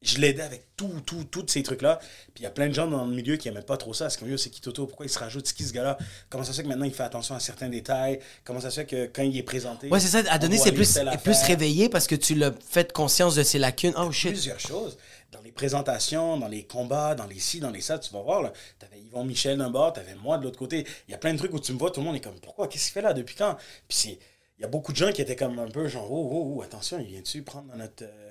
je 0.00 0.18
l'aidais 0.18 0.42
avec 0.42 0.76
tout, 0.76 1.00
tout, 1.04 1.24
tous 1.24 1.46
ces 1.48 1.62
trucs-là. 1.62 1.98
Puis 2.34 2.38
il 2.38 2.42
y 2.44 2.46
a 2.46 2.50
plein 2.50 2.68
de 2.68 2.74
gens 2.74 2.86
dans 2.86 3.04
le 3.04 3.14
milieu 3.14 3.36
qui 3.36 3.48
n'aimaient 3.48 3.62
pas 3.62 3.76
trop 3.76 3.92
ça. 3.92 4.08
C'est 4.10 4.18
comme, 4.18 4.30
yo, 4.30 4.36
c'est 4.36 4.50
qui 4.50 4.60
Toto? 4.60 4.86
Pourquoi 4.86 5.06
il 5.06 5.08
se 5.08 5.18
rajoute? 5.18 5.46
C'est 5.46 5.56
qui 5.56 5.64
ce 5.64 5.72
gars-là? 5.72 5.98
Comment 6.30 6.44
ça 6.44 6.52
se 6.52 6.58
fait 6.58 6.62
que 6.62 6.68
maintenant 6.68 6.84
il 6.84 6.94
fait 6.94 7.02
attention 7.02 7.34
à 7.34 7.40
certains 7.40 7.68
détails? 7.68 8.20
Comment 8.44 8.60
ça 8.60 8.70
se 8.70 8.80
fait 8.80 8.86
que 8.86 9.06
quand 9.06 9.22
il 9.22 9.36
est 9.36 9.42
présenté. 9.42 9.88
Ouais, 9.88 10.00
c'est 10.00 10.08
ça, 10.08 10.30
à 10.30 10.36
on 10.36 10.38
donner, 10.38 10.58
c'est 10.58 10.72
plus, 10.72 10.98
plus 11.22 11.42
réveillé 11.42 11.88
parce 11.88 12.06
que 12.06 12.14
tu 12.14 12.34
l'as 12.34 12.52
fait 12.68 12.92
conscience 12.92 13.34
de 13.34 13.42
ses 13.42 13.58
lacunes. 13.58 13.94
Oh 13.96 14.12
shit. 14.12 14.32
plusieurs 14.32 14.60
choses. 14.60 14.96
Dans 15.32 15.42
les 15.42 15.52
présentations, 15.52 16.38
dans 16.38 16.48
les 16.48 16.62
combats, 16.62 17.14
dans 17.14 17.26
les 17.26 17.38
ci, 17.38 17.60
dans 17.60 17.70
les 17.70 17.82
ça, 17.82 17.98
tu 17.98 18.10
vas 18.14 18.22
voir, 18.22 18.40
là, 18.40 18.52
t'avais 18.78 18.98
Yvon 18.98 19.24
Michel 19.24 19.58
d'un 19.58 19.68
bord, 19.68 19.92
t'avais 19.92 20.14
moi 20.14 20.38
de 20.38 20.44
l'autre 20.44 20.58
côté. 20.58 20.86
Il 21.06 21.10
y 21.10 21.14
a 21.14 21.18
plein 21.18 21.32
de 21.34 21.38
trucs 21.38 21.52
où 21.52 21.60
tu 21.60 21.72
me 21.72 21.78
vois, 21.78 21.90
tout 21.90 22.00
le 22.00 22.06
monde 22.06 22.16
est 22.16 22.20
comme, 22.20 22.38
pourquoi, 22.40 22.66
qu'est-ce 22.66 22.84
qu'il 22.84 22.92
fait 22.94 23.02
là, 23.02 23.12
depuis 23.12 23.34
quand? 23.34 23.56
Puis 23.88 23.98
c'est, 23.98 24.18
il 24.58 24.62
y 24.62 24.64
a 24.64 24.68
beaucoup 24.68 24.92
de 24.92 24.96
gens 24.96 25.12
qui 25.12 25.20
étaient 25.20 25.36
comme 25.36 25.58
un 25.58 25.68
peu 25.68 25.86
genre, 25.86 26.10
oh, 26.10 26.30
oh, 26.32 26.54
oh, 26.56 26.62
attention, 26.62 26.98
il 26.98 27.06
vient-tu 27.06 27.42
prendre 27.42 27.68
dans 27.68 27.76
notre, 27.76 28.04
euh, 28.04 28.27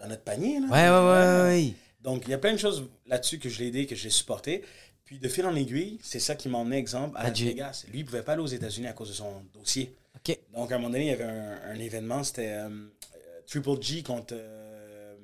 dans 0.00 0.08
notre 0.08 0.22
panier, 0.22 0.60
là? 0.60 0.66
Ouais, 0.68 0.88
ouais, 0.88 1.10
ouais, 1.10 1.42
ouais. 1.68 1.74
Donc, 2.02 2.22
il 2.26 2.30
y 2.30 2.34
a 2.34 2.38
plein 2.38 2.52
de 2.52 2.58
choses 2.58 2.88
là-dessus 3.06 3.38
que 3.38 3.48
je 3.48 3.58
l'ai 3.58 3.66
aidé, 3.68 3.86
que 3.86 3.94
je 3.94 4.04
l'ai 4.04 4.10
supporté. 4.10 4.64
Puis, 5.04 5.18
de 5.18 5.28
fil 5.28 5.44
en 5.46 5.54
aiguille, 5.54 5.98
c'est 6.02 6.20
ça 6.20 6.34
qui 6.34 6.48
m'a 6.48 6.58
emmené, 6.58 6.78
exemple, 6.78 7.16
à 7.18 7.24
Las 7.28 7.34
Jay. 7.36 7.46
Vegas. 7.46 7.84
Lui, 7.92 8.00
il 8.00 8.04
pouvait 8.04 8.22
pas 8.22 8.32
aller 8.32 8.42
aux 8.42 8.46
États-Unis 8.46 8.86
à 8.86 8.92
cause 8.92 9.08
de 9.08 9.14
son 9.14 9.42
dossier. 9.52 9.94
Ok. 10.16 10.38
Donc, 10.54 10.70
à 10.72 10.76
un 10.76 10.78
moment 10.78 10.90
donné, 10.90 11.04
il 11.06 11.08
y 11.08 11.12
avait 11.12 11.24
un, 11.24 11.58
un 11.72 11.78
événement, 11.78 12.22
c'était 12.24 12.48
euh, 12.48 12.68
euh, 12.68 13.40
Triple 13.46 13.80
G 13.82 14.02
contre 14.02 14.34
euh, 14.36 15.14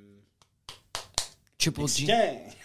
Triple 1.59 1.86
G. 1.89 2.07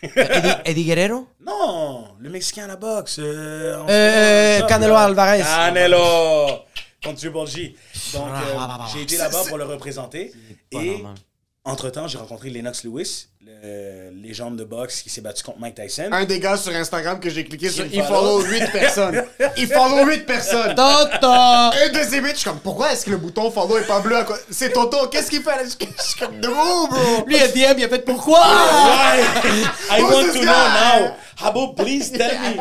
Eddie, 0.03 0.49
Eddie 0.65 0.83
Guerrero? 0.85 1.27
non, 1.39 2.09
le 2.19 2.29
Mexicain 2.29 2.65
à 2.65 2.67
la 2.67 2.75
boxe. 2.75 3.17
Euh, 3.19 4.61
Canelo. 4.67 4.95
Alvarez. 4.95 5.41
Canelo 5.41 6.59
contre 7.03 7.19
Triple 7.19 7.47
G. 7.47 7.75
Donc, 8.13 8.27
Ah, 8.33 8.75
bah. 8.79 8.85
j'ai 8.93 9.03
été 9.03 9.17
là-bas 9.17 9.43
pour 9.47 9.57
le 9.57 9.63
représenter. 9.65 10.31
Et 10.71 10.91
normal. 10.97 11.15
Entre-temps, 11.63 12.07
j'ai 12.07 12.17
rencontré 12.17 12.49
Lennox 12.49 12.83
Lewis, 12.83 13.27
le 13.39 14.09
légende 14.19 14.57
de 14.57 14.63
boxe 14.63 15.01
qui 15.03 15.09
s'est 15.11 15.21
battu 15.21 15.43
contre 15.43 15.59
Mike 15.59 15.75
Tyson. 15.75 16.09
Un 16.11 16.25
des 16.25 16.39
gars 16.39 16.57
sur 16.57 16.73
Instagram 16.75 17.19
que 17.19 17.29
j'ai 17.29 17.43
cliqué 17.45 17.69
sur, 17.69 17.85
il 17.85 18.01
follow. 18.03 18.39
follow 18.39 18.45
8 18.45 18.71
personnes. 18.71 19.23
Il 19.57 19.67
follow 19.67 20.05
8 20.07 20.25
personnes. 20.25 20.75
Toto! 20.75 21.27
Un 21.27 21.89
de 21.93 22.03
ces 22.09 22.19
8, 22.19 22.29
je 22.31 22.35
suis 22.37 22.43
comme, 22.49 22.59
pourquoi 22.61 22.91
est-ce 22.93 23.05
que 23.05 23.11
le 23.11 23.17
bouton 23.17 23.51
follow 23.51 23.77
est 23.77 23.85
pas 23.85 23.99
bleu? 23.99 24.15
à 24.17 24.23
quoi- 24.23 24.39
C'est 24.49 24.71
Toto, 24.73 25.07
qu'est-ce 25.09 25.29
qu'il 25.29 25.43
fait? 25.43 25.51
là? 25.55 25.63
Je 25.63 26.03
suis 26.03 26.19
comme, 26.19 26.39
de 26.41 26.47
où, 26.47 26.87
bro? 26.87 27.25
Lui, 27.27 27.35
il 27.37 27.43
a 27.43 27.47
DM, 27.47 27.77
il 27.79 27.83
a 27.85 27.89
fait 27.89 28.05
pourquoi? 28.05 28.39
I 28.43 30.01
want 30.01 30.23
to 30.33 30.33
guy? 30.33 30.41
know 30.41 30.45
now. 30.45 31.15
Habo, 31.37 31.73
please 31.73 32.11
tell 32.11 32.39
me. 32.39 32.57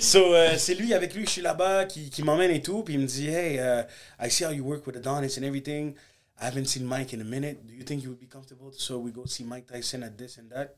So, 0.00 0.34
euh, 0.34 0.54
c'est 0.56 0.74
lui, 0.74 0.94
avec 0.94 1.14
lui, 1.14 1.24
je 1.26 1.30
suis 1.30 1.42
là-bas, 1.42 1.84
qui, 1.84 2.08
qui 2.08 2.22
m'emmène 2.22 2.50
et 2.50 2.62
tout. 2.62 2.82
Puis 2.82 2.94
il 2.94 3.00
me 3.00 3.06
dit, 3.06 3.28
hey, 3.28 3.56
uh, 3.58 3.82
I 4.24 4.30
see 4.30 4.44
how 4.46 4.52
you 4.52 4.64
work 4.64 4.86
with 4.86 4.96
Adonis 4.96 5.36
and 5.38 5.42
everything. 5.44 5.94
I 6.40 6.44
haven't 6.46 6.66
seen 6.66 6.84
Mike 6.86 7.12
in 7.12 7.20
a 7.20 7.24
minute. 7.24 7.66
Do 7.66 7.74
you 7.74 7.82
think 7.82 8.02
you 8.02 8.10
would 8.10 8.20
be 8.20 8.26
comfortable? 8.26 8.70
So 8.72 8.98
we 8.98 9.10
go 9.10 9.24
see 9.26 9.44
Mike 9.44 9.66
Tyson 9.66 10.02
at 10.04 10.16
this 10.16 10.38
and 10.38 10.50
that? 10.50 10.76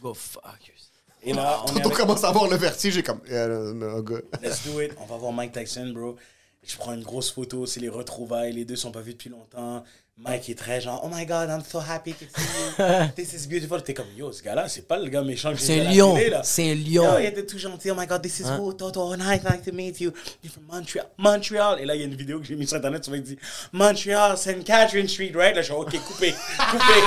Go 0.00 0.14
fuck 0.14 0.60
yourself. 0.66 0.90
Et 1.22 1.32
là, 1.32 1.62
on 1.62 1.66
Toto 1.66 1.88
avec- 1.88 1.96
commence 1.96 2.24
à 2.24 2.28
avoir 2.28 2.48
le 2.48 2.56
vertige, 2.56 2.94
j'ai 2.94 3.02
comme, 3.02 3.20
yeah, 3.28 3.46
no, 3.48 3.72
no, 3.72 4.02
good. 4.02 4.24
Let's 4.42 4.64
do 4.66 4.80
it. 4.80 4.92
On 4.98 5.06
va 5.06 5.16
voir 5.16 5.32
Mike 5.32 5.52
Tyson, 5.52 5.90
bro. 5.94 6.16
Je 6.62 6.76
prends 6.76 6.92
une 6.94 7.02
grosse 7.02 7.30
photo, 7.30 7.66
c'est 7.66 7.80
les 7.80 7.88
retrouvailles. 7.88 8.52
Les 8.54 8.64
deux 8.64 8.76
sont 8.76 8.92
pas 8.92 9.00
vus 9.02 9.12
depuis 9.12 9.30
longtemps. 9.30 9.84
Mike 10.16 10.48
est 10.48 10.54
très 10.54 10.80
genre, 10.80 11.02
oh 11.04 11.08
my 11.12 11.26
god, 11.26 11.50
I'm 11.50 11.60
so 11.68 11.80
happy 11.80 12.12
to 12.12 12.24
see 12.24 12.46
you. 12.78 12.84
This 13.16 13.32
is 13.32 13.48
beautiful. 13.48 13.82
T'es 13.82 13.94
comme, 13.94 14.06
yo, 14.16 14.30
ce 14.30 14.44
gars-là, 14.44 14.68
c'est 14.68 14.86
pas 14.86 14.96
le 14.96 15.08
gars 15.08 15.22
méchant 15.22 15.50
que 15.50 15.58
j'ai 15.58 15.64
C'est 15.66 16.30
là. 16.30 16.42
C'est 16.44 16.76
Yo, 16.76 17.02
lion. 17.02 17.18
il 17.18 17.24
était 17.26 17.44
tout 17.44 17.58
gentil. 17.58 17.90
Oh 17.90 17.96
my 17.98 18.06
god, 18.06 18.22
this 18.22 18.38
is 18.38 18.44
who, 18.44 18.72
Toto. 18.74 19.00
Oh, 19.10 19.16
nice, 19.16 19.42
nice 19.42 19.62
to 19.64 19.72
meet 19.72 20.00
you. 20.00 20.12
You're 20.40 20.52
from 20.52 20.66
Montreal. 20.70 21.06
Montreal. 21.18 21.80
Et 21.80 21.84
là, 21.84 21.96
il 21.96 22.00
y 22.00 22.04
a 22.04 22.06
une 22.06 22.14
vidéo 22.14 22.38
que 22.38 22.46
j'ai 22.46 22.54
mise 22.54 22.68
sur 22.68 22.76
Internet. 22.76 23.02
Tu 23.02 23.10
vas 23.10 23.18
dire, 23.18 23.36
Montreal, 23.72 24.38
St. 24.38 24.62
Catherine 24.64 25.08
Street, 25.08 25.32
right? 25.34 25.56
Là, 25.56 25.62
je 25.62 25.72
suis 25.72 25.74
ok, 25.74 25.90
coupé, 26.06 26.32
coupé. 26.70 27.00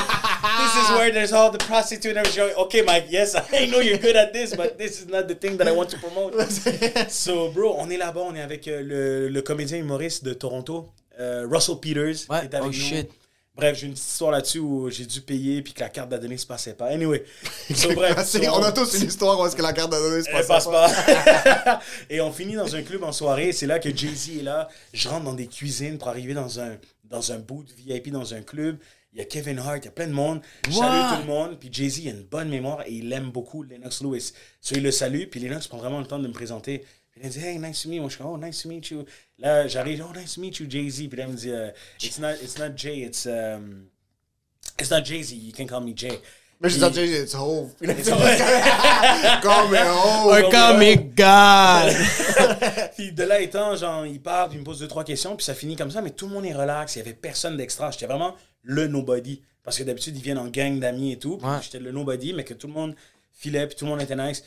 this 0.57 0.83
is 0.83 0.91
where 0.97 1.09
there's 1.13 1.31
all 1.31 1.49
the 1.49 1.63
prostitutes 1.63 2.13
and 2.13 2.17
everything. 2.17 2.53
Ok, 2.57 2.83
Mike, 2.85 3.05
yes, 3.09 3.35
I 3.53 3.67
know 3.67 3.79
you're 3.79 3.99
good 3.99 4.17
at 4.17 4.33
this, 4.33 4.53
but 4.53 4.77
this 4.77 4.99
is 4.99 5.07
not 5.07 5.29
the 5.29 5.35
thing 5.35 5.55
that 5.55 5.67
I 5.69 5.71
want 5.71 5.87
to 5.91 5.97
promote. 5.97 6.33
so, 7.09 7.51
bro, 7.51 7.73
on 7.79 7.89
est 7.89 7.97
là-bas. 7.97 8.19
On 8.21 8.35
est 8.35 8.41
avec 8.41 8.67
euh, 8.67 8.81
le, 8.83 9.29
le 9.29 9.41
comédien 9.41 9.77
humoriste 9.77 10.25
de 10.25 10.33
Toronto, 10.33 10.89
euh, 11.19 11.47
Russell 11.49 11.75
Peters. 11.79 12.29
Ouais. 12.29 12.43
est 12.45 12.53
avec 12.53 12.61
Oh, 12.61 12.65
nous. 12.67 12.71
shit. 12.73 13.09
Bref, 13.55 13.75
j'ai 13.79 13.87
une 13.87 13.93
petite 13.93 14.05
histoire 14.07 14.29
là-dessus 14.31 14.59
où 14.59 14.87
j'ai 14.91 15.07
dû 15.07 15.19
payer 15.21 15.63
puis 15.63 15.73
que 15.73 15.79
la 15.79 15.89
carte 15.89 16.09
d'adonné 16.09 16.37
se 16.37 16.45
passait 16.45 16.75
pas. 16.75 16.89
Anyway, 16.89 17.25
so, 17.75 17.91
bref. 17.95 18.23
C'est- 18.23 18.45
so, 18.45 18.51
on 18.53 18.61
a 18.61 18.71
tous 18.71 18.93
une 19.01 19.07
histoire 19.07 19.39
où 19.39 19.47
est-ce 19.47 19.55
que 19.55 19.63
la 19.63 19.73
carte 19.73 19.89
d'adresse 19.91 20.25
se 20.25 20.31
passe 20.31 20.47
passe 20.47 20.65
pas. 20.65 21.81
et 22.11 22.21
on 22.21 22.31
finit 22.31 22.53
dans 22.55 22.75
un 22.75 22.83
club 22.83 23.03
en 23.03 23.11
soirée. 23.11 23.51
C'est 23.53 23.65
là 23.65 23.79
que 23.79 23.89
Jay-Z 23.95 24.37
est 24.39 24.43
là. 24.43 24.67
Je 24.93 25.09
rentre 25.09 25.23
dans 25.23 25.33
des 25.33 25.47
cuisines 25.47 25.97
pour 25.97 26.07
arriver 26.09 26.35
dans 26.35 26.59
un, 26.59 26.77
dans 27.05 27.31
un 27.31 27.39
boot 27.39 27.67
VIP 27.75 28.11
dans 28.11 28.35
un 28.35 28.41
club. 28.41 28.77
Il 29.13 29.19
y 29.19 29.21
a 29.23 29.25
Kevin 29.25 29.57
Hart, 29.57 29.77
il 29.81 29.85
y 29.85 29.87
a 29.87 29.91
plein 29.91 30.05
de 30.05 30.13
monde. 30.13 30.41
Je 30.67 30.73
salue 30.73 31.15
tout 31.15 31.21
le 31.21 31.33
monde. 31.33 31.57
Puis 31.59 31.69
Jay-Z 31.71 32.05
a 32.05 32.09
une 32.11 32.23
bonne 32.23 32.49
mémoire 32.49 32.81
et 32.85 32.91
il 32.91 33.11
aime 33.11 33.31
beaucoup 33.31 33.63
Lennox 33.63 34.03
Lewis. 34.03 34.33
So, 34.61 34.75
il 34.75 34.83
le 34.83 34.91
salue. 34.91 35.23
Puis 35.31 35.39
Lennox 35.39 35.65
prend 35.65 35.79
vraiment 35.79 35.99
le 35.99 36.05
temps 36.05 36.19
de 36.19 36.27
me 36.27 36.33
présenter. 36.33 36.85
Puis 37.19 37.23
il 37.23 37.27
me 37.27 37.31
dit, 37.33 37.45
hey, 37.45 37.57
nice 37.59 37.81
to 37.81 37.89
meet 37.89 37.97
you. 37.97 38.01
Moi, 38.01 38.09
je 38.09 38.15
suis 38.15 38.23
comme, 38.23 38.33
oh, 38.33 38.37
nice 38.37 38.61
to 38.61 38.69
meet 38.69 38.89
you. 38.89 39.05
Là, 39.39 39.67
j'arrive, 39.67 40.05
oh, 40.07 40.17
nice 40.17 40.35
to 40.35 40.41
meet 40.41 40.59
you, 40.59 40.67
Jay-Z. 40.69 41.07
Puis 41.07 41.17
là, 41.17 41.25
il 41.25 41.31
me 41.31 41.37
dit, 41.37 41.51
euh, 41.51 41.71
it's, 42.01 42.19
not, 42.19 42.33
it's 42.41 42.57
not 42.57 42.75
Jay, 42.75 42.99
it's, 43.01 43.25
um, 43.25 43.87
it's 44.79 44.91
not 44.91 45.03
Jay-Z. 45.03 45.33
You 45.35 45.53
can 45.53 45.65
call 45.65 45.81
me 45.81 45.93
Jay. 45.95 46.19
Mais 46.59 46.69
je 46.69 46.79
Puis- 46.79 46.89
disais, 46.89 47.23
it's 47.23 47.35
Hove. 47.35 47.73
Comme 49.41 49.75
Hove. 49.75 50.33
Un 50.33 50.49
comic 50.49 51.15
god. 51.15 51.93
Puis 52.95 53.11
de 53.11 53.23
là 53.23 53.39
étant, 53.41 53.75
genre, 53.75 54.05
il 54.05 54.19
parle, 54.19 54.49
puis 54.49 54.57
il 54.57 54.61
me 54.61 54.65
pose 54.65 54.79
deux, 54.79 54.87
trois 54.87 55.03
questions, 55.03 55.35
puis 55.35 55.45
ça 55.45 55.53
finit 55.53 55.75
comme 55.75 55.91
ça, 55.91 56.01
mais 56.01 56.09
tout 56.09 56.27
le 56.27 56.33
monde 56.33 56.45
est 56.45 56.53
relax, 56.53 56.95
il 56.95 56.99
y 56.99 57.01
avait 57.01 57.13
personne 57.13 57.57
d'extra. 57.57 57.91
J'étais 57.91 58.07
vraiment 58.07 58.35
le 58.63 58.87
nobody. 58.87 59.43
Parce 59.63 59.77
que 59.77 59.83
d'habitude, 59.83 60.17
ils 60.17 60.23
viennent 60.23 60.37
en 60.39 60.47
gang 60.47 60.79
d'amis 60.79 61.11
et 61.11 61.19
tout. 61.19 61.39
Ouais. 61.43 61.57
J'étais 61.61 61.79
le 61.79 61.91
nobody, 61.91 62.33
mais 62.33 62.43
que 62.43 62.53
tout 62.55 62.67
le 62.67 62.73
monde 62.73 62.95
filait, 63.33 63.67
puis 63.67 63.75
tout 63.75 63.85
le 63.85 63.91
monde 63.91 64.01
était 64.01 64.15
nice. 64.15 64.43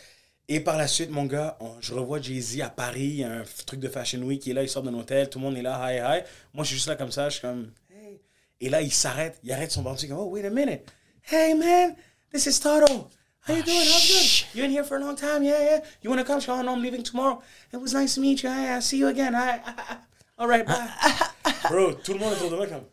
Et 0.53 0.59
par 0.59 0.77
la 0.77 0.89
suite, 0.89 1.11
mon 1.11 1.27
gars, 1.27 1.57
on- 1.61 1.81
je 1.81 1.95
revois 1.95 2.21
Jay-Z 2.21 2.61
à 2.63 2.71
Paris, 2.71 3.05
il 3.05 3.15
y 3.19 3.25
a 3.25 3.31
un 3.31 3.45
truc 3.67 3.79
de 3.79 3.89
Fashion 3.89 4.19
Week, 4.23 4.45
il 4.47 4.51
est 4.51 4.55
là, 4.55 4.63
il 4.65 4.69
sort 4.69 4.83
d'un 4.83 4.93
hôtel, 4.95 5.31
tout 5.31 5.39
le 5.39 5.45
monde 5.45 5.57
est 5.57 5.63
là, 5.63 5.79
hi, 5.81 5.99
hi. 5.99 6.25
Moi, 6.53 6.65
je 6.65 6.69
suis 6.71 6.75
juste 6.77 6.89
là 6.89 6.97
comme 6.97 7.13
ça, 7.13 7.29
je 7.29 7.35
suis 7.35 7.41
comme, 7.41 7.71
hey. 7.95 8.21
Et 8.61 8.69
là, 8.69 8.83
il 8.83 8.93
s'arrête, 8.93 9.39
il 9.45 9.53
arrête 9.53 9.71
son 9.71 9.83
bandit, 9.83 10.09
comme, 10.09 10.19
oh, 10.19 10.25
wait 10.27 10.45
a 10.45 10.51
minute. 10.51 10.91
Hey, 11.31 11.55
man, 11.55 11.95
this 12.33 12.47
is 12.47 12.59
Toto. 12.59 13.09
How 13.47 13.55
you 13.55 13.63
doing? 13.63 13.79
How's 13.79 14.09
good? 14.09 14.59
You 14.59 14.65
in 14.65 14.71
here 14.73 14.83
for 14.83 14.97
a 14.97 15.01
long 15.01 15.15
time? 15.15 15.45
Yeah, 15.45 15.63
yeah. 15.63 15.81
You 16.03 16.11
want 16.11 16.19
to 16.21 16.25
come? 16.27 16.41
Oh, 16.49 16.63
no, 16.63 16.73
I'm 16.73 16.83
leaving 16.83 17.05
tomorrow. 17.05 17.41
It 17.73 17.77
was 17.81 17.95
nice 17.95 18.17
to 18.17 18.21
meet 18.21 18.43
you. 18.43 18.51
I, 18.51 18.77
I 18.77 18.81
see 18.81 18.99
you 18.99 19.07
again. 19.07 19.37
I, 19.37 19.61
all 20.39 20.49
right, 20.49 20.67
bye. 20.67 20.91
Bro, 21.71 21.95
tout 22.03 22.13
le 22.15 22.19
monde 22.19 22.33
autour 22.35 22.51
de 22.51 22.57
moi 22.57 22.67
comme, 22.67 22.85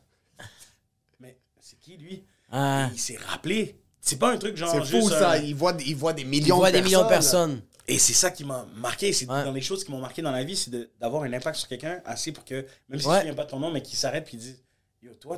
mais 1.19 1.35
c'est 1.59 1.79
qui 1.79 1.97
lui? 1.97 2.23
Ah. 2.51 2.87
Et 2.91 2.93
il 2.95 2.99
s'est 2.99 3.17
rappelé. 3.17 3.79
C'est 4.07 4.17
pas 4.19 4.31
un 4.31 4.37
truc 4.37 4.55
genre 4.57 4.71
C'est 4.71 4.79
fou 4.79 5.01
juste, 5.07 5.09
ça. 5.19 5.33
euh, 5.33 5.37
Il 5.39 5.53
voit, 5.55 5.75
il 5.85 5.95
voit 5.95 6.13
des 6.13 6.21
Il 6.21 6.27
millions 6.29 6.55
voit 6.57 6.71
de 6.71 6.77
des 6.77 6.81
millions 6.81 7.03
de 7.03 7.09
personnes. 7.09 7.61
et 7.87 7.99
c'est 7.99 8.13
ça 8.13 8.31
qui 8.31 8.43
m'a 8.45 8.65
marqué. 8.75 9.11
C'est 9.13 9.29
Ouais. 9.29 9.43
dans 9.43 9.51
les 9.51 9.61
choses 9.61 9.83
qui 9.83 9.91
m'ont 9.91 9.99
marqué 9.99 10.21
dans 10.21 10.31
la 10.31 10.43
vie, 10.43 10.55
c'est 10.55 10.71
d'avoir 10.99 11.23
un 11.23 11.33
impact 11.33 11.57
sur 11.57 11.67
quelqu'un 11.67 11.99
assez 12.05 12.31
pour 12.31 12.45
que, 12.45 12.65
même 12.89 12.99
si 12.99 13.05
Ouais. 13.07 13.13
je 13.13 13.17
ne 13.17 13.19
souviens 13.19 13.33
pas 13.35 13.43
de 13.43 13.49
ton 13.49 13.59
nom, 13.59 13.69
mais 13.71 13.81
qu'il 13.81 13.97
s'arrête 13.97 14.23
puis 14.25 14.37
il 14.37 14.39
dit 14.39 14.55
Yo, 15.03 15.13
toi, 15.13 15.37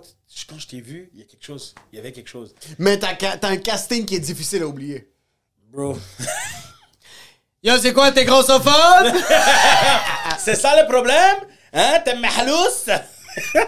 quand 0.49 0.57
je 0.59 0.67
t'ai 0.67 0.79
vu, 0.81 1.09
il 1.13 1.19
y 1.19 1.21
a 1.21 1.25
quelque 1.25 1.43
chose. 1.45 1.75
Il 1.91 1.97
y 1.97 1.99
avait 1.99 2.11
quelque 2.13 2.29
chose. 2.29 2.53
Mais 2.77 2.97
t'as 2.97 3.13
t'as 3.15 3.49
un 3.49 3.57
casting 3.57 4.05
qui 4.05 4.15
est 4.15 4.19
difficile 4.19 4.61
à 4.63 4.67
oublier. 4.67 5.11
Bro. 5.71 5.97
Yo, 7.63 7.77
c'est 7.77 7.91
quoi, 7.93 8.11
t'es 8.11 8.23
grossophobe? 8.25 9.13
c'est 10.39 10.55
ça 10.55 10.81
le 10.81 10.87
problème 10.87 11.37
Hein? 11.73 11.99
T'es 12.05 12.15
mahlous? 12.15 12.87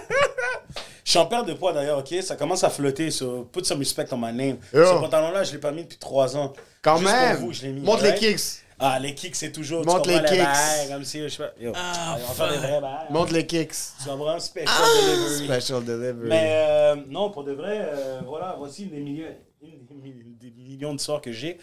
Je 1.11 1.17
suis 1.17 1.19
en 1.19 1.25
perte 1.25 1.45
de 1.45 1.51
poids 1.51 1.73
d'ailleurs, 1.73 1.97
ok? 1.99 2.15
Ça 2.21 2.37
commence 2.37 2.63
à 2.63 2.69
flotter, 2.69 3.11
so 3.11 3.43
put 3.51 3.65
some 3.65 3.79
respect 3.79 4.05
on 4.13 4.17
my 4.17 4.31
name. 4.31 4.59
Yo. 4.73 4.85
Ce 4.85 4.93
pantalon-là, 5.01 5.43
je 5.43 5.51
l'ai 5.51 5.57
pas 5.57 5.73
mis 5.73 5.81
depuis 5.83 5.97
trois 5.97 6.37
ans. 6.37 6.53
Quand 6.81 6.95
Juste 6.95 7.11
même. 7.11 7.35
Pour 7.37 7.47
vous, 7.47 7.51
je 7.53 7.63
l'ai 7.63 7.73
mis. 7.73 7.81
Montre 7.81 8.03
les 8.03 8.15
kicks. 8.15 8.39
Ah, 8.79 8.97
les 8.97 9.13
kicks, 9.13 9.35
c'est 9.35 9.51
toujours. 9.51 9.85
Montre 9.85 10.07
les 10.07 10.23
kicks. 10.23 10.37
bails, 10.39 10.87
comme 10.89 11.03
si, 11.03 11.21
je 11.21 11.27
sais 11.27 11.43
pas. 11.43 11.51
Yo, 11.59 11.73
Ah, 11.75 12.15
on 12.17 12.27
va 12.29 12.33
faire 12.33 12.51
des 12.53 12.65
vrais 12.65 12.79
bails. 12.79 13.07
Montre 13.09 13.33
les 13.33 13.45
kicks. 13.45 13.73
Tu 14.01 14.07
comprends? 14.09 14.39
Special 14.39 14.73
delivery. 15.03 15.45
Special 15.59 15.83
delivery. 15.83 16.29
Mais 16.29 16.53
euh, 16.55 16.95
non, 17.09 17.29
pour 17.29 17.43
de 17.43 17.51
vrai, 17.51 17.89
euh, 17.93 18.21
voilà, 18.25 18.55
voici 18.57 18.83
une 18.83 18.91
des 18.91 19.01
millions, 19.01 19.25
une 19.61 19.85
des 19.85 19.95
mi- 19.95 20.13
des 20.39 20.51
millions 20.51 20.93
d'histoires 20.95 21.19
que 21.19 21.33
j'ai. 21.33 21.57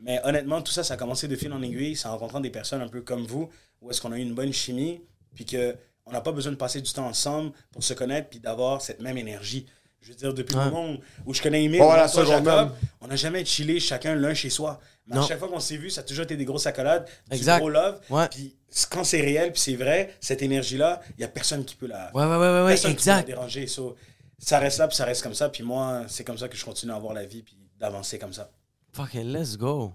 Mais 0.00 0.18
honnêtement, 0.24 0.62
tout 0.62 0.72
ça, 0.72 0.82
ça 0.82 0.94
a 0.94 0.96
commencé 0.96 1.28
de 1.28 1.36
fil 1.36 1.52
en 1.52 1.60
aiguille. 1.60 1.94
C'est 1.94 2.08
en 2.08 2.12
rencontrant 2.12 2.40
des 2.40 2.48
personnes 2.48 2.80
un 2.80 2.88
peu 2.88 3.02
comme 3.02 3.26
vous, 3.26 3.50
où 3.82 3.90
est-ce 3.90 4.00
qu'on 4.00 4.12
a 4.12 4.16
eu 4.16 4.22
une 4.22 4.32
bonne 4.34 4.54
chimie, 4.54 5.02
puis 5.34 5.44
que 5.44 5.76
on 6.06 6.12
n'a 6.12 6.20
pas 6.20 6.32
besoin 6.32 6.52
de 6.52 6.56
passer 6.56 6.80
du 6.80 6.92
temps 6.92 7.06
ensemble 7.06 7.52
pour 7.72 7.82
se 7.82 7.94
connaître, 7.94 8.28
puis 8.28 8.40
d'avoir 8.40 8.80
cette 8.82 9.00
même 9.00 9.16
énergie. 9.18 9.66
Je 10.00 10.10
veux 10.10 10.16
dire, 10.16 10.34
depuis 10.34 10.54
le 10.54 10.64
moment 10.70 10.96
où, 11.24 11.32
je 11.32 11.40
connais 11.40 11.64
Emile, 11.64 11.80
voilà, 11.80 12.02
moi, 12.04 12.12
toi, 12.12 12.24
Jacob, 12.26 12.44
même. 12.68 12.70
on 13.00 13.06
n'a 13.06 13.16
jamais 13.16 13.42
chillé 13.44 13.80
chacun 13.80 14.14
l'un 14.14 14.34
chez 14.34 14.50
soi. 14.50 14.78
Mais 15.06 15.16
à 15.16 15.22
chaque 15.22 15.38
fois 15.38 15.48
qu'on 15.48 15.60
s'est 15.60 15.78
vu, 15.78 15.88
ça 15.88 16.02
a 16.02 16.04
toujours 16.04 16.24
été 16.24 16.36
des 16.36 16.44
grosses 16.44 16.66
accolades, 16.66 17.06
du 17.30 17.36
Exact. 17.36 17.58
gros 17.60 17.70
love. 17.70 18.00
Ouais. 18.10 18.28
Puis 18.28 18.54
quand 18.90 19.02
c'est 19.04 19.22
réel, 19.22 19.50
puis 19.52 19.60
c'est 19.62 19.76
vrai, 19.76 20.14
cette 20.20 20.42
énergie-là, 20.42 21.00
il 21.10 21.20
n'y 21.20 21.24
a 21.24 21.28
personne 21.28 21.64
qui 21.64 21.74
peut 21.74 21.86
la, 21.86 22.10
Ouais, 22.14 22.22
ouais, 22.22 22.30
ouais, 22.30 22.36
ouais, 22.36 22.62
ouais, 22.64 22.68
personne 22.72 22.94
qui 22.96 23.04
peut 23.04 23.10
la 23.10 23.16
exact. 23.20 23.26
déranger. 23.26 23.66
So, 23.66 23.96
ça 24.38 24.58
reste 24.58 24.78
là, 24.78 24.88
puis 24.88 24.96
ça 24.96 25.06
reste 25.06 25.22
comme 25.22 25.32
ça. 25.34 25.48
Puis 25.48 25.62
moi, 25.62 26.02
c'est 26.08 26.24
comme 26.24 26.36
ça 26.36 26.48
que 26.48 26.56
je 26.56 26.64
continue 26.66 26.92
à 26.92 26.96
avoir 26.96 27.14
la 27.14 27.24
vie, 27.24 27.42
puis 27.42 27.56
d'avancer 27.80 28.18
comme 28.18 28.32
ça. 28.34 28.50
Fucking 28.92 29.32
let's 29.32 29.56
go. 29.56 29.94